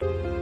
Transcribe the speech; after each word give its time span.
you 0.00 0.37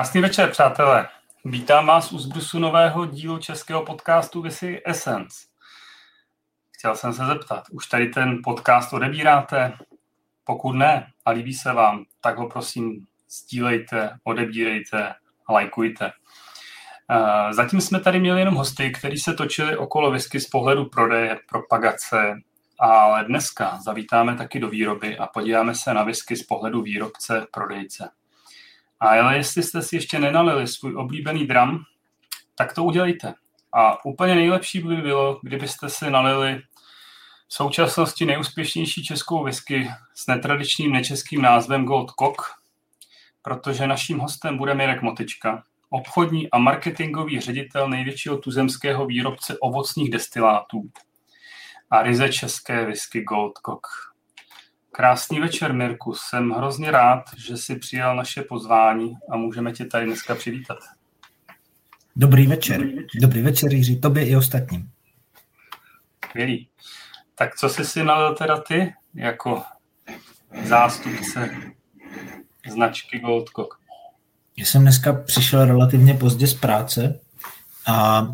Krásný 0.00 0.20
večer, 0.20 0.50
přátelé. 0.50 1.08
Vítám 1.44 1.86
vás 1.86 2.12
u 2.12 2.18
zbrusu 2.18 2.58
nového 2.58 3.06
dílu 3.06 3.38
českého 3.38 3.84
podcastu 3.84 4.42
Visi 4.42 4.82
Essence. 4.86 5.36
Chtěl 6.78 6.96
jsem 6.96 7.12
se 7.12 7.24
zeptat, 7.24 7.64
už 7.72 7.86
tady 7.86 8.06
ten 8.08 8.38
podcast 8.44 8.92
odebíráte? 8.92 9.72
Pokud 10.44 10.72
ne 10.72 11.06
a 11.24 11.30
líbí 11.30 11.54
se 11.54 11.72
vám, 11.72 12.04
tak 12.20 12.38
ho 12.38 12.48
prosím 12.48 13.06
sdílejte, 13.30 14.18
odebírejte 14.24 15.14
lajkujte. 15.50 16.10
Eh, 17.10 17.54
zatím 17.54 17.80
jsme 17.80 18.00
tady 18.00 18.20
měli 18.20 18.40
jenom 18.40 18.54
hosty, 18.54 18.90
kteří 18.90 19.18
se 19.18 19.34
točili 19.34 19.76
okolo 19.76 20.10
whisky 20.10 20.40
z 20.40 20.48
pohledu 20.48 20.84
prodeje, 20.84 21.38
propagace, 21.48 22.34
ale 22.78 23.24
dneska 23.24 23.78
zavítáme 23.84 24.36
taky 24.36 24.60
do 24.60 24.68
výroby 24.68 25.18
a 25.18 25.26
podíváme 25.26 25.74
se 25.74 25.94
na 25.94 26.04
whisky 26.04 26.36
z 26.36 26.42
pohledu 26.42 26.82
výrobce, 26.82 27.46
prodejce. 27.52 28.10
A 29.00 29.08
ale 29.08 29.36
jestli 29.36 29.62
jste 29.62 29.82
si 29.82 29.96
ještě 29.96 30.18
nenalili 30.18 30.66
svůj 30.66 30.96
oblíbený 30.96 31.46
dram, 31.46 31.84
tak 32.54 32.74
to 32.74 32.84
udělejte. 32.84 33.34
A 33.72 34.04
úplně 34.04 34.34
nejlepší 34.34 34.78
by 34.80 34.96
bylo, 34.96 35.40
kdybyste 35.42 35.88
si 35.88 36.10
nalili 36.10 36.62
v 37.48 37.54
současnosti 37.54 38.24
nejúspěšnější 38.24 39.04
českou 39.04 39.44
whisky 39.44 39.90
s 40.14 40.26
netradičním 40.26 40.92
nečeským 40.92 41.42
názvem 41.42 41.84
Gold 41.84 42.10
Cock, 42.20 42.42
protože 43.42 43.86
naším 43.86 44.18
hostem 44.18 44.58
bude 44.58 44.74
Mirek 44.74 45.02
Motička, 45.02 45.64
obchodní 45.90 46.50
a 46.50 46.58
marketingový 46.58 47.40
ředitel 47.40 47.88
největšího 47.88 48.38
tuzemského 48.38 49.06
výrobce 49.06 49.58
ovocných 49.58 50.10
destilátů 50.10 50.90
a 51.90 52.02
ryze 52.02 52.32
české 52.32 52.86
whisky 52.86 53.22
Gold 53.22 53.58
Cock. 53.66 54.09
Krásný 55.00 55.40
večer, 55.40 55.72
Mirku. 55.72 56.14
Jsem 56.14 56.50
hrozně 56.50 56.90
rád, 56.90 57.22
že 57.36 57.56
jsi 57.56 57.76
přijal 57.76 58.16
naše 58.16 58.42
pozvání 58.42 59.14
a 59.30 59.36
můžeme 59.36 59.72
tě 59.72 59.84
tady 59.84 60.06
dneska 60.06 60.34
přivítat. 60.34 60.78
Dobrý 62.16 62.46
večer. 62.46 62.86
Dobrý 63.20 63.42
večer, 63.42 63.72
Jiří, 63.72 64.00
tobě 64.00 64.26
i 64.28 64.36
ostatním. 64.36 64.90
Skvělý. 66.24 66.68
Tak 67.34 67.56
co 67.56 67.68
jsi 67.68 67.84
si 67.84 68.04
nalil 68.04 68.34
teda 68.34 68.60
ty 68.60 68.94
jako 69.14 69.62
zástupce 70.64 71.50
značky 72.70 73.18
Goldcock? 73.18 73.74
Já 74.56 74.64
jsem 74.64 74.82
dneska 74.82 75.12
přišel 75.12 75.64
relativně 75.64 76.14
pozdě 76.14 76.46
z 76.46 76.54
práce 76.54 77.20
a 77.86 78.26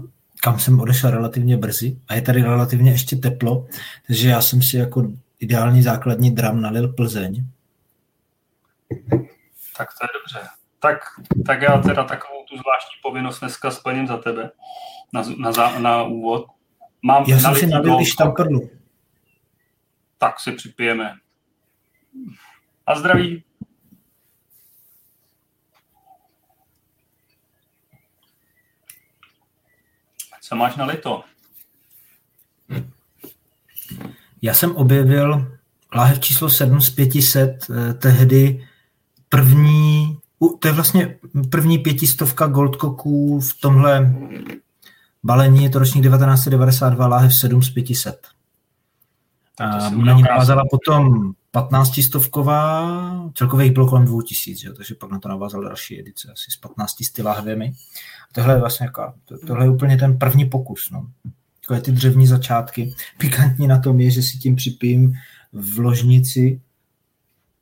kam 0.43 0.59
jsem 0.59 0.81
odešel 0.81 1.11
relativně 1.11 1.57
brzy 1.57 1.99
a 2.09 2.15
je 2.15 2.23
tady 2.23 2.43
relativně 2.43 2.91
ještě 2.91 3.17
teplo, 3.17 3.67
takže 4.07 4.29
já 4.29 4.43
jsem 4.43 4.63
si 4.63 4.77
jako 4.77 5.13
ideální 5.39 5.83
základní 5.83 6.31
dram 6.31 6.61
nalil 6.61 6.93
Plzeň. 6.93 7.47
Tak 9.77 9.89
to 9.99 10.05
je 10.05 10.09
dobře. 10.15 10.49
Tak, 10.79 10.99
tak 11.47 11.63
já 11.63 11.79
teda 11.79 12.05
takovou 12.05 12.45
tu 12.45 12.57
zvláštní 12.57 13.01
povinnost 13.03 13.41
dneska 13.41 13.71
splním 13.71 14.07
za 14.07 14.17
tebe 14.17 14.51
na, 15.13 15.23
na, 15.39 15.79
na 15.79 16.03
úvod. 16.03 16.47
Mám 17.03 17.25
já 17.29 17.39
jsem 17.39 17.55
si 17.55 17.67
nalil 17.67 18.01
i 18.01 18.07
štamprlu. 18.07 18.71
Tak 20.19 20.41
si 20.41 20.53
připijeme. 20.53 21.15
A 22.87 22.95
zdraví. 22.95 23.45
Co 30.41 30.57
máš 30.57 30.77
na 30.77 30.85
lito? 30.85 31.25
Já 34.43 34.55
jsem 34.55 34.77
objevil 34.77 35.57
láhev 35.95 36.21
číslo 36.21 36.51
7 36.51 36.81
z 36.81 36.91
500, 36.91 37.67
eh, 37.71 37.95
tehdy 37.95 38.67
první, 39.29 40.19
to 40.59 40.69
je 40.69 40.75
vlastně 40.75 41.19
první 41.51 41.79
pětistovka 41.79 42.47
Goldcocků 42.47 43.41
v 43.41 43.61
tomhle 43.61 44.15
balení, 45.25 45.65
je 45.65 45.71
to 45.71 45.79
ročník 45.79 46.05
1992, 46.05 47.07
láhev 47.07 47.35
7 47.35 47.63
z 47.63 47.71
500. 47.71 48.27
A 49.59 49.91
na 49.91 50.13
ní 50.13 50.23
navázala 50.23 50.63
potom 50.71 51.33
15 51.51 52.03
stovková, 52.03 53.31
celkově 53.35 53.67
jich 53.67 53.73
bylo 53.73 53.89
kolem 53.89 54.05
2000, 54.05 54.67
jo, 54.67 54.75
takže 54.77 54.95
pak 54.95 55.11
na 55.11 55.19
to 55.19 55.29
navázal 55.29 55.63
další 55.63 56.01
edice, 56.01 56.29
asi 56.33 56.51
s 56.51 56.57
15 56.57 57.23
láhvěmi. 57.23 57.73
Tohle 58.33 58.55
je 58.55 58.61
vlastně 58.61 58.87
jako, 58.87 59.13
tohle 59.47 59.65
je 59.65 59.71
úplně 59.71 59.97
ten 59.97 60.19
první 60.19 60.45
pokus. 60.45 60.91
No 60.93 61.07
takové 61.67 61.81
ty 61.81 61.93
dřevní 61.93 62.27
začátky. 62.27 62.95
Pikantní 63.19 63.67
na 63.67 63.79
tom 63.79 64.01
je, 64.01 64.11
že 64.11 64.23
si 64.23 64.39
tím 64.39 64.57
připím 64.57 65.13
v 65.53 65.79
ložnici, 65.79 66.61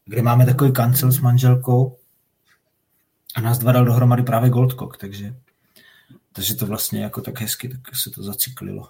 kde 0.04 0.22
máme 0.22 0.46
takový 0.46 0.72
kancel 0.72 1.12
s 1.12 1.20
manželkou 1.20 1.98
a 3.36 3.40
nás 3.40 3.58
dva 3.58 3.72
dal 3.72 3.84
dohromady 3.84 4.22
právě 4.22 4.50
Goldcock, 4.50 4.96
takže, 4.96 5.34
takže 6.32 6.54
to 6.54 6.66
vlastně 6.66 7.02
jako 7.02 7.20
tak 7.20 7.40
hezky 7.40 7.68
tak 7.68 7.96
se 7.96 8.10
to 8.10 8.22
zacyklilo. 8.22 8.88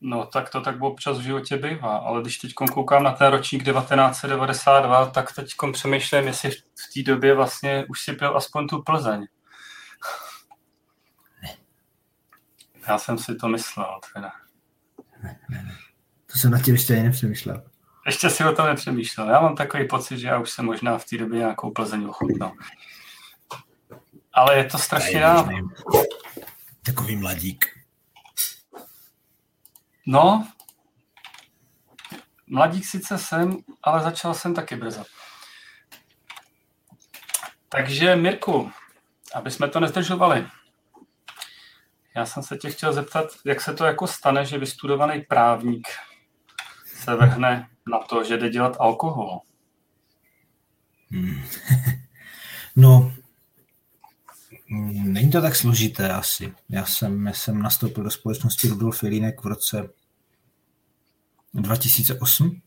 No, 0.00 0.26
tak 0.26 0.50
to 0.50 0.60
tak 0.60 0.82
občas 0.82 1.18
v 1.18 1.22
životě 1.22 1.56
bývá, 1.56 1.96
ale 1.96 2.22
když 2.22 2.38
teď 2.38 2.54
koukám 2.54 3.02
na 3.02 3.12
ten 3.12 3.30
ročník 3.30 3.64
1992, 3.64 5.06
tak 5.06 5.32
teď 5.34 5.54
přemýšlím, 5.72 6.26
jestli 6.26 6.50
v 6.50 6.94
té 6.94 7.02
době 7.02 7.34
vlastně 7.34 7.84
už 7.88 8.00
si 8.00 8.12
pil 8.12 8.36
aspoň 8.36 8.66
tu 8.66 8.82
Plzeň. 8.82 9.26
Já 12.88 12.98
jsem 12.98 13.18
si 13.18 13.34
to 13.34 13.48
myslel, 13.48 14.00
teda. 14.14 14.32
Ne, 15.22 15.40
ne, 15.48 15.62
ne. 15.62 15.76
To 16.32 16.38
jsem 16.38 16.50
na 16.50 16.62
tím 16.62 16.74
ještě 16.74 16.94
ani 16.94 17.02
nepřemýšlel. 17.02 17.70
ještě 18.06 18.30
si 18.30 18.44
o 18.44 18.52
tom 18.52 18.66
nepřemýšlel. 18.66 19.30
Já 19.30 19.40
mám 19.40 19.56
takový 19.56 19.88
pocit, 19.88 20.18
že 20.18 20.28
já 20.28 20.38
už 20.38 20.50
jsem 20.50 20.64
možná 20.64 20.98
v 20.98 21.04
té 21.04 21.18
době 21.18 21.38
nějakou 21.38 21.70
Plzeň 21.70 22.04
ochutnal. 22.04 22.52
Ale 24.32 24.56
je 24.56 24.64
to 24.64 24.78
strašně 24.78 25.20
dávno. 25.20 25.58
Takový 26.82 27.16
mladík. 27.16 27.66
No, 30.06 30.48
mladík 32.46 32.84
sice 32.84 33.18
jsem, 33.18 33.56
ale 33.82 34.02
začal 34.02 34.34
jsem 34.34 34.54
taky 34.54 34.76
brzo. 34.76 35.04
Takže 37.68 38.16
Mirku, 38.16 38.72
aby 39.34 39.50
jsme 39.50 39.68
to 39.68 39.80
nezdržovali, 39.80 40.46
já 42.16 42.26
jsem 42.26 42.42
se 42.42 42.56
tě 42.56 42.70
chtěl 42.70 42.92
zeptat, 42.92 43.26
jak 43.44 43.60
se 43.60 43.74
to 43.74 43.84
jako 43.84 44.06
stane, 44.06 44.44
že 44.44 44.58
vystudovaný 44.58 45.20
právník 45.28 45.88
se 46.86 47.14
vrhne 47.14 47.68
na 47.90 47.98
to, 47.98 48.24
že 48.24 48.36
jde 48.36 48.48
dělat 48.48 48.76
alkohol? 48.80 49.40
Hmm. 51.10 51.42
no, 52.76 53.12
není 55.04 55.30
to 55.30 55.40
tak 55.40 55.56
složité 55.56 56.12
asi. 56.12 56.54
Já 56.68 56.84
jsem, 56.86 57.26
já 57.26 57.32
jsem 57.32 57.62
nastoupil 57.62 58.04
do 58.04 58.10
společnosti 58.10 58.68
Rudolf 58.68 59.02
Jelínek 59.02 59.40
v 59.40 59.46
roce 59.46 59.88
2008 61.54 62.60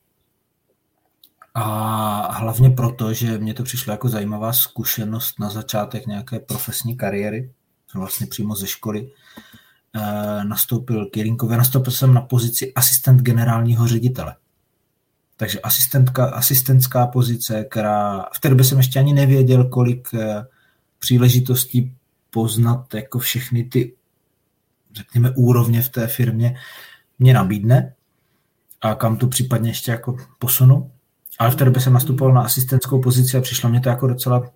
a 1.54 2.32
hlavně 2.32 2.70
proto, 2.70 3.14
že 3.14 3.38
mě 3.38 3.54
to 3.54 3.64
přišlo 3.64 3.92
jako 3.92 4.10
zajímavá 4.10 4.54
zkušenost 4.54 5.40
na 5.40 5.50
začátek 5.50 6.08
nějaké 6.08 6.40
profesní 6.40 6.98
kariéry, 6.98 7.54
vlastně 7.98 8.28
přímo 8.28 8.56
ze 8.56 8.68
školy, 8.68 9.10
e, 9.94 10.44
nastoupil 10.44 11.06
k 11.06 11.18
Jelinkovi, 11.18 11.58
nastoupil 11.58 11.92
jsem 11.94 12.14
na 12.14 12.22
pozici 12.22 12.74
asistent 12.74 13.22
generálního 13.22 13.88
ředitele. 13.88 14.36
Takže 15.38 15.60
asistentka, 15.60 16.26
asistentská 16.26 17.08
pozice, 17.08 17.64
která 17.64 18.26
v 18.34 18.40
té 18.40 18.50
době 18.50 18.66
jsem 18.66 18.78
ještě 18.78 19.00
ani 19.00 19.14
nevěděl, 19.14 19.64
kolik 19.64 20.14
e, 20.14 20.46
příležitostí 21.00 21.94
poznat 22.30 22.94
jako 22.94 23.20
všechny 23.20 23.64
ty, 23.64 23.94
řekněme, 24.96 25.32
úrovně 25.36 25.82
v 25.82 25.90
té 25.90 26.08
firmě 26.08 26.56
mě 27.20 27.34
nabídne 27.34 27.94
a 28.82 28.96
kam 28.96 29.18
to 29.18 29.28
případně 29.28 29.70
ještě 29.70 29.92
jako 29.92 30.18
posunu. 30.40 30.92
Ale 31.40 31.52
v 31.52 31.56
té 31.56 31.66
době 31.66 31.82
jsem 31.82 31.94
nastupoval 31.94 32.34
na 32.34 32.42
asistentskou 32.42 33.02
pozici 33.02 33.38
a 33.38 33.42
přišlo 33.42 33.70
mě 33.70 33.82
to 33.82 33.90
jako 33.90 34.08
docela 34.08 34.52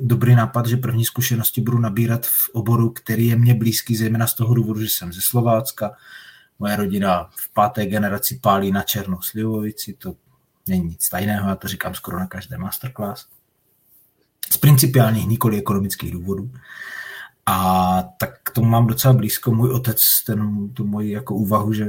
dobrý 0.00 0.34
nápad, 0.34 0.66
že 0.66 0.76
první 0.76 1.04
zkušenosti 1.04 1.60
budu 1.60 1.78
nabírat 1.78 2.26
v 2.26 2.48
oboru, 2.52 2.90
který 2.90 3.26
je 3.26 3.36
mě 3.36 3.54
blízký, 3.54 3.96
zejména 3.96 4.26
z 4.26 4.34
toho 4.34 4.54
důvodu, 4.54 4.80
že 4.80 4.88
jsem 4.90 5.12
ze 5.12 5.20
Slovácka, 5.22 5.92
moje 6.58 6.76
rodina 6.76 7.30
v 7.36 7.52
páté 7.52 7.86
generaci 7.86 8.40
pálí 8.42 8.72
na 8.72 8.82
černou 8.82 9.22
slivovici, 9.22 9.92
to 9.92 10.14
není 10.68 10.84
nic 10.84 11.08
tajného, 11.08 11.48
já 11.48 11.54
to 11.54 11.68
říkám 11.68 11.94
skoro 11.94 12.18
na 12.18 12.26
každé 12.26 12.58
masterclass. 12.58 13.26
Z 14.50 14.56
principiálních, 14.56 15.26
nikoli 15.26 15.58
ekonomických 15.58 16.12
důvodů. 16.12 16.50
A 17.46 18.02
tak 18.18 18.30
k 18.42 18.50
tomu 18.50 18.68
mám 18.68 18.86
docela 18.86 19.14
blízko. 19.14 19.54
Můj 19.54 19.70
otec, 19.70 19.98
ten, 20.26 20.68
tu 20.68 20.86
moji 20.86 21.12
jako 21.12 21.34
úvahu, 21.34 21.72
že 21.72 21.88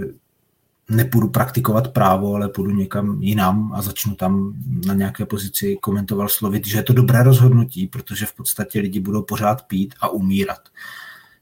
nepůjdu 0.90 1.30
praktikovat 1.30 1.94
právo, 1.94 2.36
ale 2.36 2.50
půjdu 2.50 2.72
někam 2.72 3.22
jinam 3.22 3.74
a 3.74 3.82
začnu 3.82 4.16
tam 4.16 4.54
na 4.86 4.94
nějaké 4.94 5.26
pozici 5.26 5.78
komentoval 5.82 6.30
slovit, 6.30 6.68
že 6.68 6.78
je 6.78 6.84
to 6.84 6.94
dobré 6.94 7.24
rozhodnutí, 7.24 7.88
protože 7.88 8.26
v 8.26 8.34
podstatě 8.34 8.80
lidi 8.80 9.00
budou 9.00 9.22
pořád 9.22 9.68
pít 9.68 9.96
a 10.02 10.08
umírat. 10.08 10.70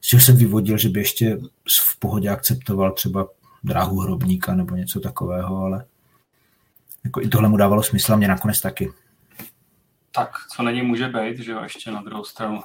Z 0.00 0.06
čeho 0.06 0.20
jsem 0.20 0.36
vyvodil, 0.36 0.78
že 0.78 0.88
by 0.88 1.00
ještě 1.00 1.38
v 1.90 1.98
pohodě 1.98 2.28
akceptoval 2.28 2.92
třeba 2.92 3.28
dráhu 3.64 4.00
hrobníka 4.00 4.54
nebo 4.54 4.74
něco 4.74 5.00
takového, 5.00 5.56
ale 5.56 5.84
jako 7.04 7.20
i 7.20 7.28
tohle 7.28 7.48
mu 7.48 7.56
dávalo 7.56 7.82
smysl 7.82 8.12
a 8.12 8.16
mě 8.16 8.28
nakonec 8.28 8.60
taky. 8.60 8.92
Tak, 10.12 10.30
co 10.56 10.62
není 10.62 10.82
může 10.82 11.08
být, 11.08 11.38
že 11.38 11.52
jo, 11.52 11.62
ještě 11.62 11.90
na 11.90 12.02
druhou 12.02 12.24
stranu. 12.24 12.62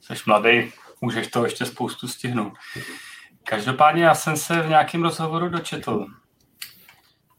Jsi 0.00 0.14
mladý, 0.26 0.72
můžeš 1.00 1.26
to 1.28 1.44
ještě 1.44 1.66
spoustu 1.66 2.08
stihnout. 2.08 2.52
Každopádně 3.44 4.04
já 4.04 4.14
jsem 4.14 4.36
se 4.36 4.62
v 4.62 4.68
nějakém 4.68 5.02
rozhovoru 5.02 5.48
dočetl, 5.48 6.06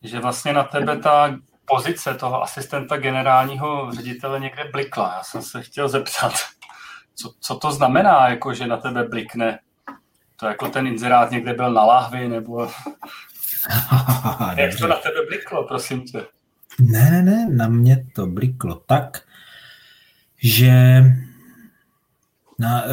že 0.03 0.19
vlastně 0.19 0.53
na 0.53 0.63
tebe 0.63 0.97
ta 0.97 1.39
pozice 1.65 2.13
toho 2.13 2.43
asistenta 2.43 2.97
generálního 2.97 3.91
ředitele 3.91 4.39
někde 4.39 4.63
blikla. 4.71 5.13
Já 5.17 5.23
jsem 5.23 5.41
se 5.41 5.61
chtěl 5.61 5.89
zeptat, 5.89 6.33
co, 7.15 7.33
co 7.39 7.55
to 7.55 7.71
znamená, 7.71 8.29
jako 8.29 8.53
že 8.53 8.67
na 8.67 8.77
tebe 8.77 9.03
blikne? 9.03 9.59
To 10.35 10.45
jako 10.45 10.69
ten 10.69 10.87
inzerát 10.87 11.31
někde 11.31 11.53
byl 11.53 11.73
na 11.73 11.85
lahvi, 11.85 12.27
nebo... 12.27 12.67
Jak 14.55 14.75
to 14.79 14.87
na 14.87 14.95
tebe 14.95 15.25
bliklo, 15.27 15.67
prosím 15.67 16.01
tě? 16.01 16.25
Ne, 16.79 17.11
ne, 17.11 17.21
ne, 17.21 17.47
na 17.49 17.67
mě 17.67 18.05
to 18.15 18.27
bliklo 18.27 18.75
tak, 18.75 19.21
že 20.37 21.03
na, 22.59 22.83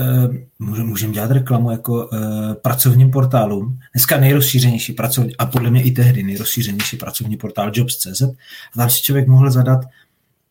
uh, 0.59 0.85
můžeme 0.85 1.13
dělat 1.13 1.31
reklamu 1.31 1.71
jako 1.71 2.07
uh, 2.07 2.19
pracovním 2.55 3.11
portálům. 3.11 3.79
Dneska 3.95 4.19
nejrozšířenější 4.19 4.93
pracovní, 4.93 5.37
a 5.37 5.47
podle 5.47 5.71
mě 5.71 5.83
i 5.83 5.91
tehdy 5.91 6.23
nejrozšířenější 6.23 6.97
pracovní 6.97 7.37
portál 7.37 7.71
Jobs.cz. 7.75 8.23
A 8.23 8.77
tam 8.77 8.91
si 8.91 9.03
člověk 9.03 9.29
mohl 9.29 9.51
zadat 9.51 9.81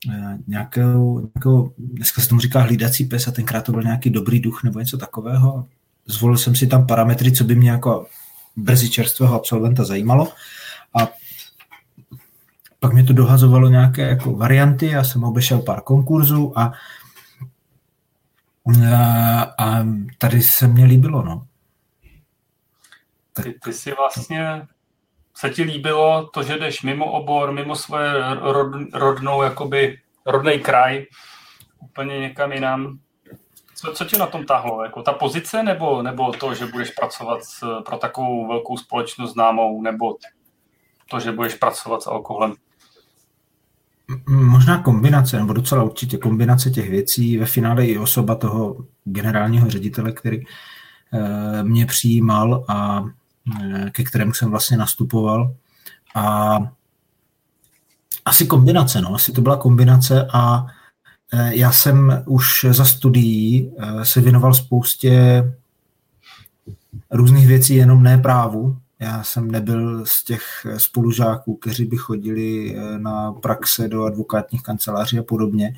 uh, 0.07 0.13
nějakou, 0.47 1.29
nějakou, 1.35 1.73
dneska 1.77 2.21
se 2.21 2.29
tomu 2.29 2.41
říká 2.41 2.61
hlídací 2.61 3.05
pes 3.05 3.27
a 3.27 3.31
tenkrát 3.31 3.65
to 3.65 3.71
byl 3.71 3.83
nějaký 3.83 4.09
dobrý 4.09 4.39
duch 4.39 4.63
nebo 4.63 4.79
něco 4.79 4.97
takového. 4.97 5.65
Zvolil 6.05 6.37
jsem 6.37 6.55
si 6.55 6.67
tam 6.67 6.87
parametry, 6.87 7.31
co 7.31 7.43
by 7.43 7.55
mě 7.55 7.71
jako 7.71 8.05
brzy 8.55 8.89
čerstvého 8.89 9.35
absolventa 9.35 9.83
zajímalo. 9.83 10.27
A 10.99 11.07
pak 12.79 12.93
mě 12.93 13.03
to 13.03 13.13
dohazovalo 13.13 13.69
nějaké 13.69 14.01
jako 14.01 14.35
varianty, 14.35 14.87
já 14.87 15.03
jsem 15.03 15.23
obešel 15.23 15.59
pár 15.59 15.81
konkurzů 15.81 16.59
a 16.59 16.73
a 19.59 19.83
tady 20.17 20.41
se 20.41 20.67
mně 20.67 20.85
líbilo, 20.85 21.21
no. 21.21 21.47
Tak... 23.33 23.45
Ty, 23.45 23.53
ty 23.63 23.73
si 23.73 23.91
vlastně, 23.91 24.67
se 25.35 25.49
ti 25.49 25.63
líbilo 25.63 26.29
to, 26.33 26.43
že 26.43 26.57
jdeš 26.57 26.81
mimo 26.81 27.11
obor, 27.11 27.51
mimo 27.51 27.75
svoje 27.75 28.13
rod, 28.35 28.93
rodnou, 28.93 29.43
jakoby 29.43 29.97
rodný 30.25 30.59
kraj, 30.59 31.05
úplně 31.79 32.19
někam 32.19 32.51
jinam. 32.51 32.99
Co, 33.75 33.93
co 33.93 34.05
tě 34.05 34.17
na 34.17 34.27
tom 34.27 34.45
tahlo? 34.45 34.83
Jako 34.83 35.01
ta 35.01 35.13
pozice 35.13 35.63
nebo, 35.63 36.01
nebo 36.01 36.31
to, 36.31 36.53
že 36.53 36.65
budeš 36.65 36.89
pracovat 36.89 37.43
s, 37.43 37.81
pro 37.85 37.97
takovou 37.97 38.47
velkou 38.47 38.77
společnost 38.77 39.33
známou, 39.33 39.81
nebo 39.81 40.17
to, 41.09 41.19
že 41.19 41.31
budeš 41.31 41.55
pracovat 41.55 42.03
s 42.03 42.07
alkoholem? 42.07 42.55
Možná 44.29 44.81
kombinace, 44.81 45.37
nebo 45.37 45.53
docela 45.53 45.83
určitě 45.83 46.17
kombinace 46.17 46.71
těch 46.71 46.89
věcí. 46.89 47.37
Ve 47.37 47.45
finále 47.45 47.85
i 47.85 47.97
osoba 47.97 48.35
toho 48.35 48.85
generálního 49.03 49.69
ředitele, 49.69 50.11
který 50.11 50.43
eh, 51.13 51.63
mě 51.63 51.85
přijímal 51.85 52.65
a 52.67 53.05
eh, 53.63 53.91
ke 53.91 54.03
kterému 54.03 54.33
jsem 54.33 54.49
vlastně 54.49 54.77
nastupoval. 54.77 55.55
A 56.15 56.57
asi 58.25 58.45
kombinace, 58.45 59.01
no, 59.01 59.15
asi 59.15 59.31
to 59.31 59.41
byla 59.41 59.57
kombinace 59.57 60.27
a 60.33 60.65
eh, 61.33 61.55
já 61.55 61.71
jsem 61.71 62.23
už 62.25 62.65
za 62.69 62.85
studií 62.85 63.71
se 64.03 64.21
věnoval 64.21 64.53
spoustě 64.53 65.43
různých 67.11 67.47
věcí, 67.47 67.75
jenom 67.75 68.03
ne 68.03 68.17
právu, 68.17 68.77
já 68.99 69.23
jsem 69.23 69.51
nebyl 69.51 70.05
z 70.05 70.23
těch 70.23 70.67
spolužáků, 70.77 71.55
kteří 71.55 71.85
by 71.85 71.97
chodili 71.97 72.75
eh, 72.75 72.99
na 72.99 73.31
praxe 73.31 73.87
do 73.87 74.03
advokátních 74.03 74.63
kanceláří 74.63 75.19
a 75.19 75.23
podobně. 75.23 75.75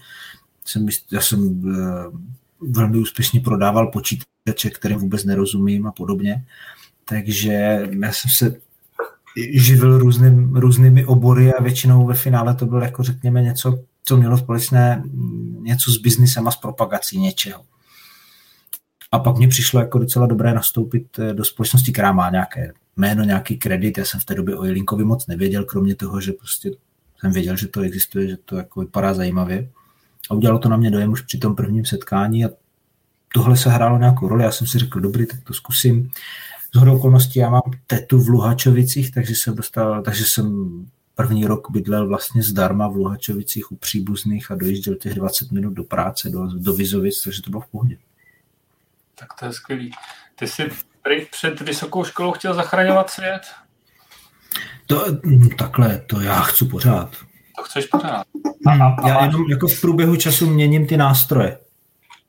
Jsem, 0.65 0.88
já 1.12 1.21
jsem 1.21 1.62
eh, 1.71 2.17
velmi 2.62 2.97
úspěšně 2.97 3.39
prodával 3.39 3.88
počítače, 3.88 4.69
kterým 4.69 4.97
vůbec 4.97 5.24
nerozumím 5.24 5.88
a 5.88 5.91
podobně. 5.91 6.45
Takže 7.05 7.88
já 8.01 8.12
jsem 8.12 8.31
se 8.31 8.62
živil 9.53 9.97
různým, 9.97 10.55
různými 10.55 11.05
obory 11.05 11.53
a 11.53 11.63
většinou 11.63 12.05
ve 12.05 12.13
finále 12.13 12.55
to 12.55 12.65
bylo 12.65 12.81
jako 12.81 13.03
řekněme 13.03 13.41
něco, 13.41 13.79
co 14.03 14.17
mělo 14.17 14.38
společné 14.38 15.03
něco 15.59 15.91
s 15.91 15.97
biznisem 15.97 16.47
a 16.47 16.51
s 16.51 16.55
propagací 16.55 17.19
něčeho. 17.19 17.63
A 19.12 19.19
pak 19.19 19.38
mě 19.38 19.47
přišlo 19.47 19.79
jako 19.79 20.00
docela 20.00 20.27
dobré 20.27 20.53
nastoupit 20.53 21.19
eh, 21.19 21.33
do 21.33 21.45
společnosti, 21.45 21.91
která 21.91 22.12
má 22.12 22.29
nějaké 22.29 22.74
jméno, 22.98 23.24
nějaký 23.24 23.58
kredit. 23.58 23.98
Já 23.98 24.06
jsem 24.06 24.20
v 24.20 24.25
té 24.25 24.36
době 24.36 24.56
o 24.56 24.66
Jelinkovi 24.66 25.04
moc 25.04 25.27
nevěděl, 25.27 25.66
kromě 25.66 25.96
toho, 25.96 26.22
že 26.22 26.32
prostě 26.32 26.72
jsem 27.20 27.32
věděl, 27.32 27.56
že 27.56 27.68
to 27.68 27.82
existuje, 27.82 28.27
že 28.27 28.38
to 28.38 28.56
jako 28.56 28.80
vypadá 28.80 29.13
zajímavě. 29.13 29.70
A 30.30 30.34
udělalo 30.34 30.60
to 30.60 30.70
na 30.70 30.77
mě 30.77 30.92
dojem 30.92 31.12
už 31.12 31.22
při 31.22 31.38
tom 31.38 31.56
prvním 31.56 31.86
setkání 31.86 32.46
a 32.46 32.50
tohle 33.34 33.58
se 33.58 33.70
hrálo 33.70 33.98
nějakou 33.98 34.27
roli. 34.27 34.44
Já 34.44 34.51
jsem 34.51 34.68
si 34.68 34.80
řekl, 34.80 35.00
dobrý, 35.00 35.27
tak 35.27 35.44
to 35.44 35.54
zkusím. 35.54 36.10
Z 36.74 36.88
okolností 36.88 37.39
já 37.39 37.50
mám 37.50 37.62
tetu 37.88 38.20
v 38.20 38.30
Luhačovicích, 38.30 39.12
takže 39.12 39.36
jsem 39.36 39.56
dostal, 39.56 40.04
takže 40.04 40.25
jsem 40.25 40.68
první 41.16 41.46
rok 41.46 41.72
bydlel 41.72 42.08
vlastně 42.08 42.44
zdarma 42.44 42.88
v 42.88 42.96
Luhačovicích 42.96 43.72
u 43.72 43.75
příbuzných 43.75 44.51
a 44.51 44.56
dojížděl 44.56 44.96
těch 44.96 45.13
20 45.13 45.51
minut 45.51 45.74
do 45.74 45.84
práce, 45.84 46.30
do, 46.30 46.48
do 46.48 46.74
Vizovic, 46.74 47.24
takže 47.24 47.42
to 47.42 47.50
bylo 47.50 47.62
v 47.62 47.68
pohodě. 47.68 47.98
Tak 49.16 49.27
to 49.39 49.46
je 49.46 49.54
skvělý. 49.54 49.92
Ty 50.36 50.48
jsi 50.48 50.70
před 51.31 51.61
vysokou 51.61 52.03
školou 52.03 52.31
chtěl 52.31 52.53
zachraňovat 52.53 53.09
svět? 53.09 53.41
To, 54.85 55.05
hm, 55.25 55.49
takhle, 55.49 55.97
to 56.07 56.21
já 56.21 56.41
chci 56.41 56.65
pořád. 56.65 57.15
To 57.55 57.63
chceš 57.63 57.85
pořád. 57.85 58.25
A, 58.67 58.71
a, 58.71 58.95
a 59.03 59.07
já 59.07 59.13
máš... 59.13 59.25
jenom 59.25 59.49
jako 59.49 59.67
v 59.67 59.81
průběhu 59.81 60.15
času 60.15 60.49
měním 60.49 60.87
ty 60.87 60.97
nástroje. 60.97 61.57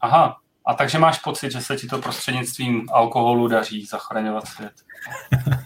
Aha, 0.01 0.37
a 0.67 0.75
takže 0.75 0.99
máš 0.99 1.19
pocit, 1.19 1.53
že 1.53 1.61
se 1.61 1.77
ti 1.77 1.87
to 1.87 1.99
prostřednictvím 1.99 2.87
alkoholu 2.93 3.49
daří 3.49 3.87
zachraňovat 3.87 4.49
svět? 4.49 4.73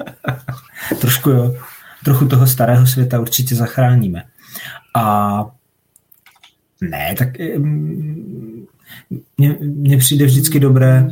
Trošku 1.00 1.30
jo. 1.30 1.54
Trochu 2.04 2.28
toho 2.28 2.46
starého 2.46 2.86
světa 2.86 3.20
určitě 3.20 3.54
zachráníme. 3.54 4.24
A 4.96 5.44
ne, 6.80 7.14
tak 7.18 7.28
mně 9.60 9.96
přijde 9.98 10.24
vždycky 10.24 10.60
dobré 10.60 11.08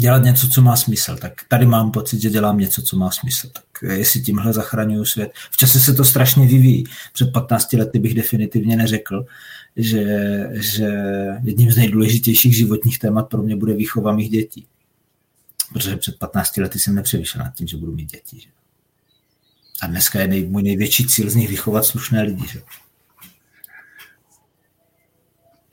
dělat 0.00 0.22
něco, 0.24 0.48
co 0.48 0.62
má 0.62 0.76
smysl. 0.76 1.16
Tak 1.16 1.32
tady 1.48 1.66
mám 1.66 1.90
pocit, 1.90 2.20
že 2.20 2.30
dělám 2.30 2.58
něco, 2.58 2.82
co 2.82 2.96
má 2.96 3.10
smysl. 3.10 3.50
Tak 3.52 3.64
jestli 3.90 4.22
tímhle 4.22 4.52
zachraňuju 4.52 5.04
svět. 5.04 5.32
V 5.50 5.56
čase 5.56 5.80
se 5.80 5.94
to 5.94 6.04
strašně 6.04 6.46
vyvíjí. 6.46 6.84
Před 7.12 7.32
15 7.32 7.72
lety 7.72 7.98
bych 7.98 8.14
definitivně 8.14 8.76
neřekl, 8.76 9.26
že, 9.76 10.04
že 10.52 10.88
jedním 11.42 11.70
z 11.70 11.76
nejdůležitějších 11.76 12.56
životních 12.56 12.98
témat 12.98 13.28
pro 13.28 13.42
mě 13.42 13.56
bude 13.56 13.74
výchova 13.74 14.12
mých 14.12 14.30
dětí. 14.30 14.66
Protože 15.72 15.96
před 15.96 16.18
15 16.18 16.56
lety 16.56 16.78
jsem 16.78 16.94
nepřemýšlel 16.94 17.44
nad 17.44 17.54
tím, 17.54 17.66
že 17.66 17.76
budu 17.76 17.92
mít 17.92 18.10
děti. 18.10 18.40
Že? 18.40 18.48
A 19.82 19.86
dneska 19.86 20.20
je 20.20 20.28
nej, 20.28 20.44
můj 20.44 20.62
největší 20.62 21.06
cíl 21.06 21.30
z 21.30 21.34
nich 21.34 21.48
vychovat 21.48 21.84
slušné 21.84 22.22
lidi. 22.22 22.48
Že? 22.48 22.62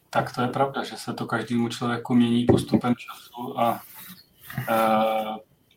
Tak 0.09 0.35
to 0.35 0.41
je 0.41 0.47
pravda, 0.47 0.83
že 0.83 0.95
se 0.97 1.13
to 1.13 1.25
každému 1.25 1.69
člověku 1.69 2.15
mění 2.15 2.45
postupem 2.45 2.93
času 2.95 3.59
a 3.59 3.81
e, 4.57 4.73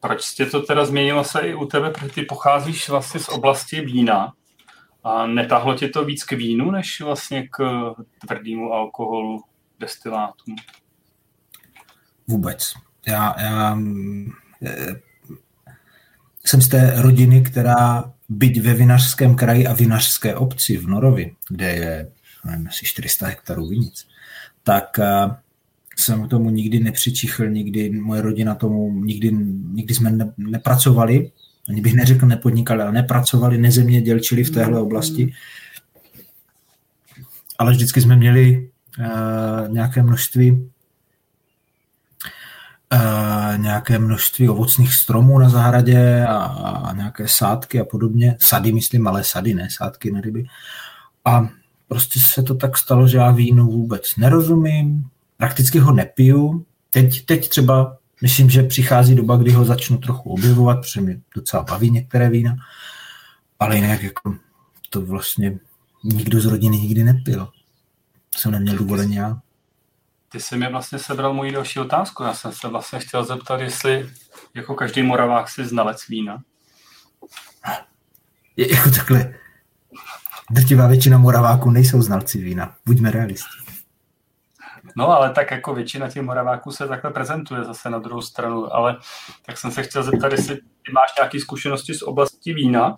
proč 0.01 0.23
jste 0.23 0.47
to 0.47 0.63
teda 0.63 0.85
změnilo 0.85 1.25
se 1.25 1.41
i 1.41 1.55
u 1.55 1.67
tebe, 1.67 1.91
protože 1.91 2.09
ty 2.09 2.23
pocházíš 2.23 2.89
vlastně 2.89 3.21
z 3.21 3.29
oblasti 3.29 3.81
vína 3.81 4.33
a 5.05 5.27
netahlo 5.27 5.75
tě 5.75 5.89
to 5.89 6.05
víc 6.05 6.25
k 6.25 6.33
vínu, 6.33 6.71
než 6.71 7.01
vlastně 7.01 7.49
k 7.49 7.59
tvrdému 8.21 8.73
alkoholu, 8.73 9.45
destilátům? 9.81 10.57
Vůbec. 12.27 12.75
Já, 13.07 13.43
já 13.43 13.79
e, 14.63 15.01
jsem 16.45 16.63
z 16.63 16.69
té 16.69 17.03
rodiny, 17.03 17.43
která 17.43 18.13
byť 18.29 18.61
ve 18.61 18.75
vinařském 18.75 19.37
kraji 19.37 19.67
a 19.67 19.73
vinařské 19.73 20.35
obci 20.35 20.77
v 20.77 20.89
Norovi, 20.89 21.37
kde 21.49 21.73
je 21.73 22.13
nevím, 22.47 22.69
asi 22.69 22.87
400 22.87 23.27
hektarů 23.27 23.67
vinic, 23.69 24.09
tak 24.63 24.99
jsem 25.99 26.29
tomu 26.29 26.51
nikdy 26.51 26.81
nepřičichl, 26.81 27.47
nikdy 27.47 27.91
moje 27.91 28.23
rodina 28.23 28.55
tomu, 28.55 29.05
nikdy, 29.05 29.33
nikdy 29.73 29.95
jsme 29.95 30.11
ne, 30.11 30.33
nepracovali, 30.37 31.31
ani 31.69 31.81
bych 31.81 31.95
neřekl 31.95 32.27
nepodnikali, 32.27 32.83
ale 32.83 32.93
nepracovali, 32.93 33.59
nezemědělčili 33.59 34.45
v 34.45 34.51
téhle 34.51 34.81
oblasti, 34.81 35.33
ale 37.59 37.73
vždycky 37.73 38.01
jsme 38.01 38.17
měli 38.17 38.71
uh, 38.99 39.73
nějaké 39.73 40.03
množství 40.03 40.69
Uh, 42.93 43.63
nějaké 43.63 43.99
množství 43.99 44.49
ovocných 44.49 44.95
stromů 44.95 45.39
na 45.39 45.49
zahradě 45.49 46.27
a, 46.29 46.37
a 46.37 46.93
nějaké 46.93 47.29
sádky 47.29 47.81
a 47.81 47.85
podobně. 47.85 48.37
Sady, 48.41 48.73
myslím, 48.73 49.03
malé 49.03 49.25
sady, 49.25 49.55
ne 49.55 49.69
sádky 49.71 50.11
na 50.11 50.21
ryby. 50.21 50.47
A 51.25 51.49
prostě 51.89 52.21
se 52.21 52.43
to 52.43 52.55
tak 52.55 52.79
stalo, 52.79 53.09
že 53.09 53.19
já 53.19 53.31
vínu 53.31 53.67
vůbec 53.67 54.03
nerozumím, 54.19 55.05
prakticky 55.37 55.79
ho 55.79 55.93
nepiju. 55.93 56.67
Teď, 56.91 57.27
teď 57.27 57.49
třeba 57.49 57.97
myslím, 58.23 58.51
že 58.51 58.63
přichází 58.63 59.15
doba, 59.15 59.37
kdy 59.37 59.53
ho 59.53 59.65
začnu 59.65 59.99
trochu 59.99 60.31
objevovat, 60.31 60.81
protože 60.81 61.01
mě 61.01 61.21
docela 61.35 61.63
baví 61.63 61.91
některé 61.91 62.31
vína, 62.31 62.57
ale 63.59 63.77
jinak 63.77 64.03
jako 64.03 64.37
to 64.91 65.01
vlastně 65.01 65.59
nikdo 66.05 66.41
z 66.41 66.45
rodiny 66.47 66.77
nikdy 66.79 67.05
nepil. 67.05 67.49
Jsem 68.37 68.53
neměl 68.53 68.77
důvoden 68.77 69.13
já. 69.13 69.39
Ty 70.29 70.41
jsi 70.41 70.57
mi 70.57 70.71
vlastně 70.71 70.99
sebral 70.99 71.35
moji 71.35 71.53
další 71.53 71.79
otázku. 71.79 72.23
Já 72.23 72.35
jsem 72.35 72.53
se 72.53 72.69
vlastně 72.69 72.99
chtěl 72.99 73.25
zeptat, 73.25 73.61
jestli 73.61 74.11
jako 74.55 74.75
každý 74.75 75.03
moravák 75.03 75.49
si 75.49 75.67
znalec 75.67 76.09
vína. 76.09 76.43
Je, 78.57 78.75
jako 78.75 78.91
takhle, 78.91 79.35
drtivá 80.51 80.87
většina 80.87 81.19
Moraváků 81.19 81.71
nejsou 81.71 82.03
znalci 82.03 82.39
vína. 82.39 82.77
Buďme 82.87 83.11
realisti. 83.11 83.66
No, 84.97 85.09
ale 85.09 85.31
tak 85.31 85.51
jako 85.51 85.75
většina 85.75 86.11
těch 86.11 86.23
Moraváků 86.23 86.71
se 86.71 86.89
takhle 86.89 87.11
prezentuje 87.11 87.65
zase 87.65 87.91
na 87.91 87.99
druhou 87.99 88.23
stranu, 88.23 88.75
ale 88.75 88.97
tak 89.47 89.59
jsem 89.59 89.71
se 89.71 89.83
chtěl 89.83 90.03
zeptat, 90.03 90.33
jestli 90.33 90.57
ty 90.57 90.93
máš 90.93 91.15
nějaké 91.19 91.41
zkušenosti 91.41 91.95
z 91.95 92.03
oblasti 92.03 92.55
vína 92.55 92.97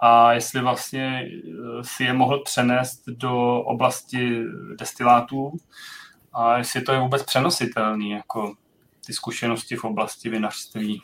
a 0.00 0.32
jestli 0.32 0.60
vlastně 0.60 1.22
eh, 1.22 1.84
si 1.84 2.04
je 2.04 2.12
mohl 2.12 2.42
přenést 2.44 3.02
do 3.06 3.60
oblasti 3.60 4.42
destilátů 4.78 5.52
a 6.32 6.58
jestli 6.58 6.82
to 6.82 6.92
je 6.92 7.00
vůbec 7.00 7.22
přenositelný, 7.22 8.10
jako 8.10 8.54
ty 9.06 9.12
zkušenosti 9.12 9.76
v 9.76 9.84
oblasti 9.84 10.30
vinařství. 10.30 11.02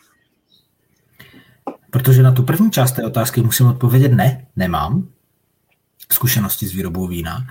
Protože 1.91 2.23
na 2.23 2.33
tu 2.33 2.43
první 2.43 2.71
část 2.71 2.93
té 2.93 3.07
otázky 3.07 3.43
musím 3.43 3.67
odpovědět 3.67 4.13
ne, 4.13 4.47
nemám 4.57 5.09
zkušenosti 6.13 6.67
s 6.67 6.73
výrobou 6.73 7.07
vína, 7.07 7.47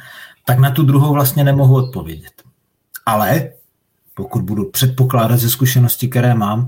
tak 0.45 0.59
na 0.59 0.71
tu 0.71 0.83
druhou 0.83 1.13
vlastně 1.13 1.43
nemohu 1.43 1.75
odpovědět. 1.75 2.38
Ale 3.05 3.51
pokud 4.13 4.41
budu 4.41 4.71
předpokládat 4.71 5.37
ze 5.37 5.49
zkušenosti, 5.49 6.07
které 6.07 6.33
mám, 6.33 6.67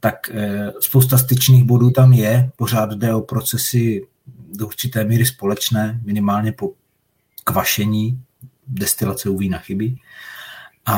tak 0.00 0.30
eh, 0.30 0.72
spousta 0.80 1.18
styčných 1.18 1.64
bodů 1.64 1.90
tam 1.90 2.12
je, 2.12 2.50
pořád 2.56 2.92
jde 2.92 3.14
o 3.14 3.20
procesy 3.20 4.06
do 4.56 4.66
určité 4.66 5.04
míry 5.04 5.26
společné, 5.26 6.00
minimálně 6.04 6.52
po 6.52 6.72
kvašení, 7.44 8.22
destilace 8.66 9.28
u 9.28 9.38
vína 9.38 9.58
chybí. 9.58 10.00
A, 10.86 10.96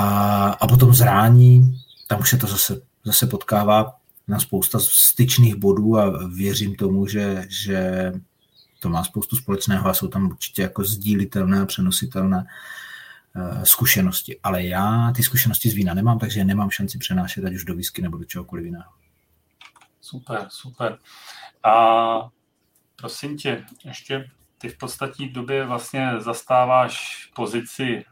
a 0.51 0.67
potom 0.67 0.95
zrání, 0.95 1.81
tam 2.09 2.21
už 2.21 2.31
se 2.31 2.37
to 2.37 2.47
zase, 2.47 2.81
zase 3.05 3.27
potkává 3.27 3.95
na 4.29 4.41
spousta 4.41 4.79
styčných 4.81 5.55
bodů 5.55 5.99
a 5.99 6.29
věřím 6.29 6.75
tomu, 6.75 7.07
že, 7.07 7.47
že 7.49 8.13
to 8.81 8.89
má 8.89 9.05
spoustu 9.05 9.37
společného 9.37 9.89
a 9.89 9.95
jsou 9.95 10.09
tam 10.09 10.27
určitě 10.27 10.63
jako 10.63 10.85
sdílitelné 10.85 11.61
a 11.61 11.67
přenositelné 11.67 12.47
zkušenosti. 13.65 14.41
Ale 14.43 14.65
já 14.65 15.13
ty 15.17 15.23
zkušenosti 15.23 15.71
z 15.71 15.75
vína 15.75 15.95
nemám, 15.95 16.19
takže 16.19 16.45
nemám 16.45 16.71
šanci 16.71 16.99
přenášet 16.99 17.45
ať 17.45 17.55
už 17.55 17.65
do 17.65 17.75
whisky 17.75 18.03
nebo 18.03 18.17
do 18.17 18.25
čehokoliv 18.25 18.65
jiného. 18.65 18.93
Super, 20.01 20.47
super. 20.49 20.99
A 21.63 21.75
prosím 22.97 23.37
tě, 23.37 23.65
ještě 23.85 24.31
ty 24.59 24.69
v 24.69 24.79
podstatě 24.79 25.29
době 25.29 25.67
vlastně 25.67 26.11
zastáváš 26.19 27.27
pozici 27.35 28.05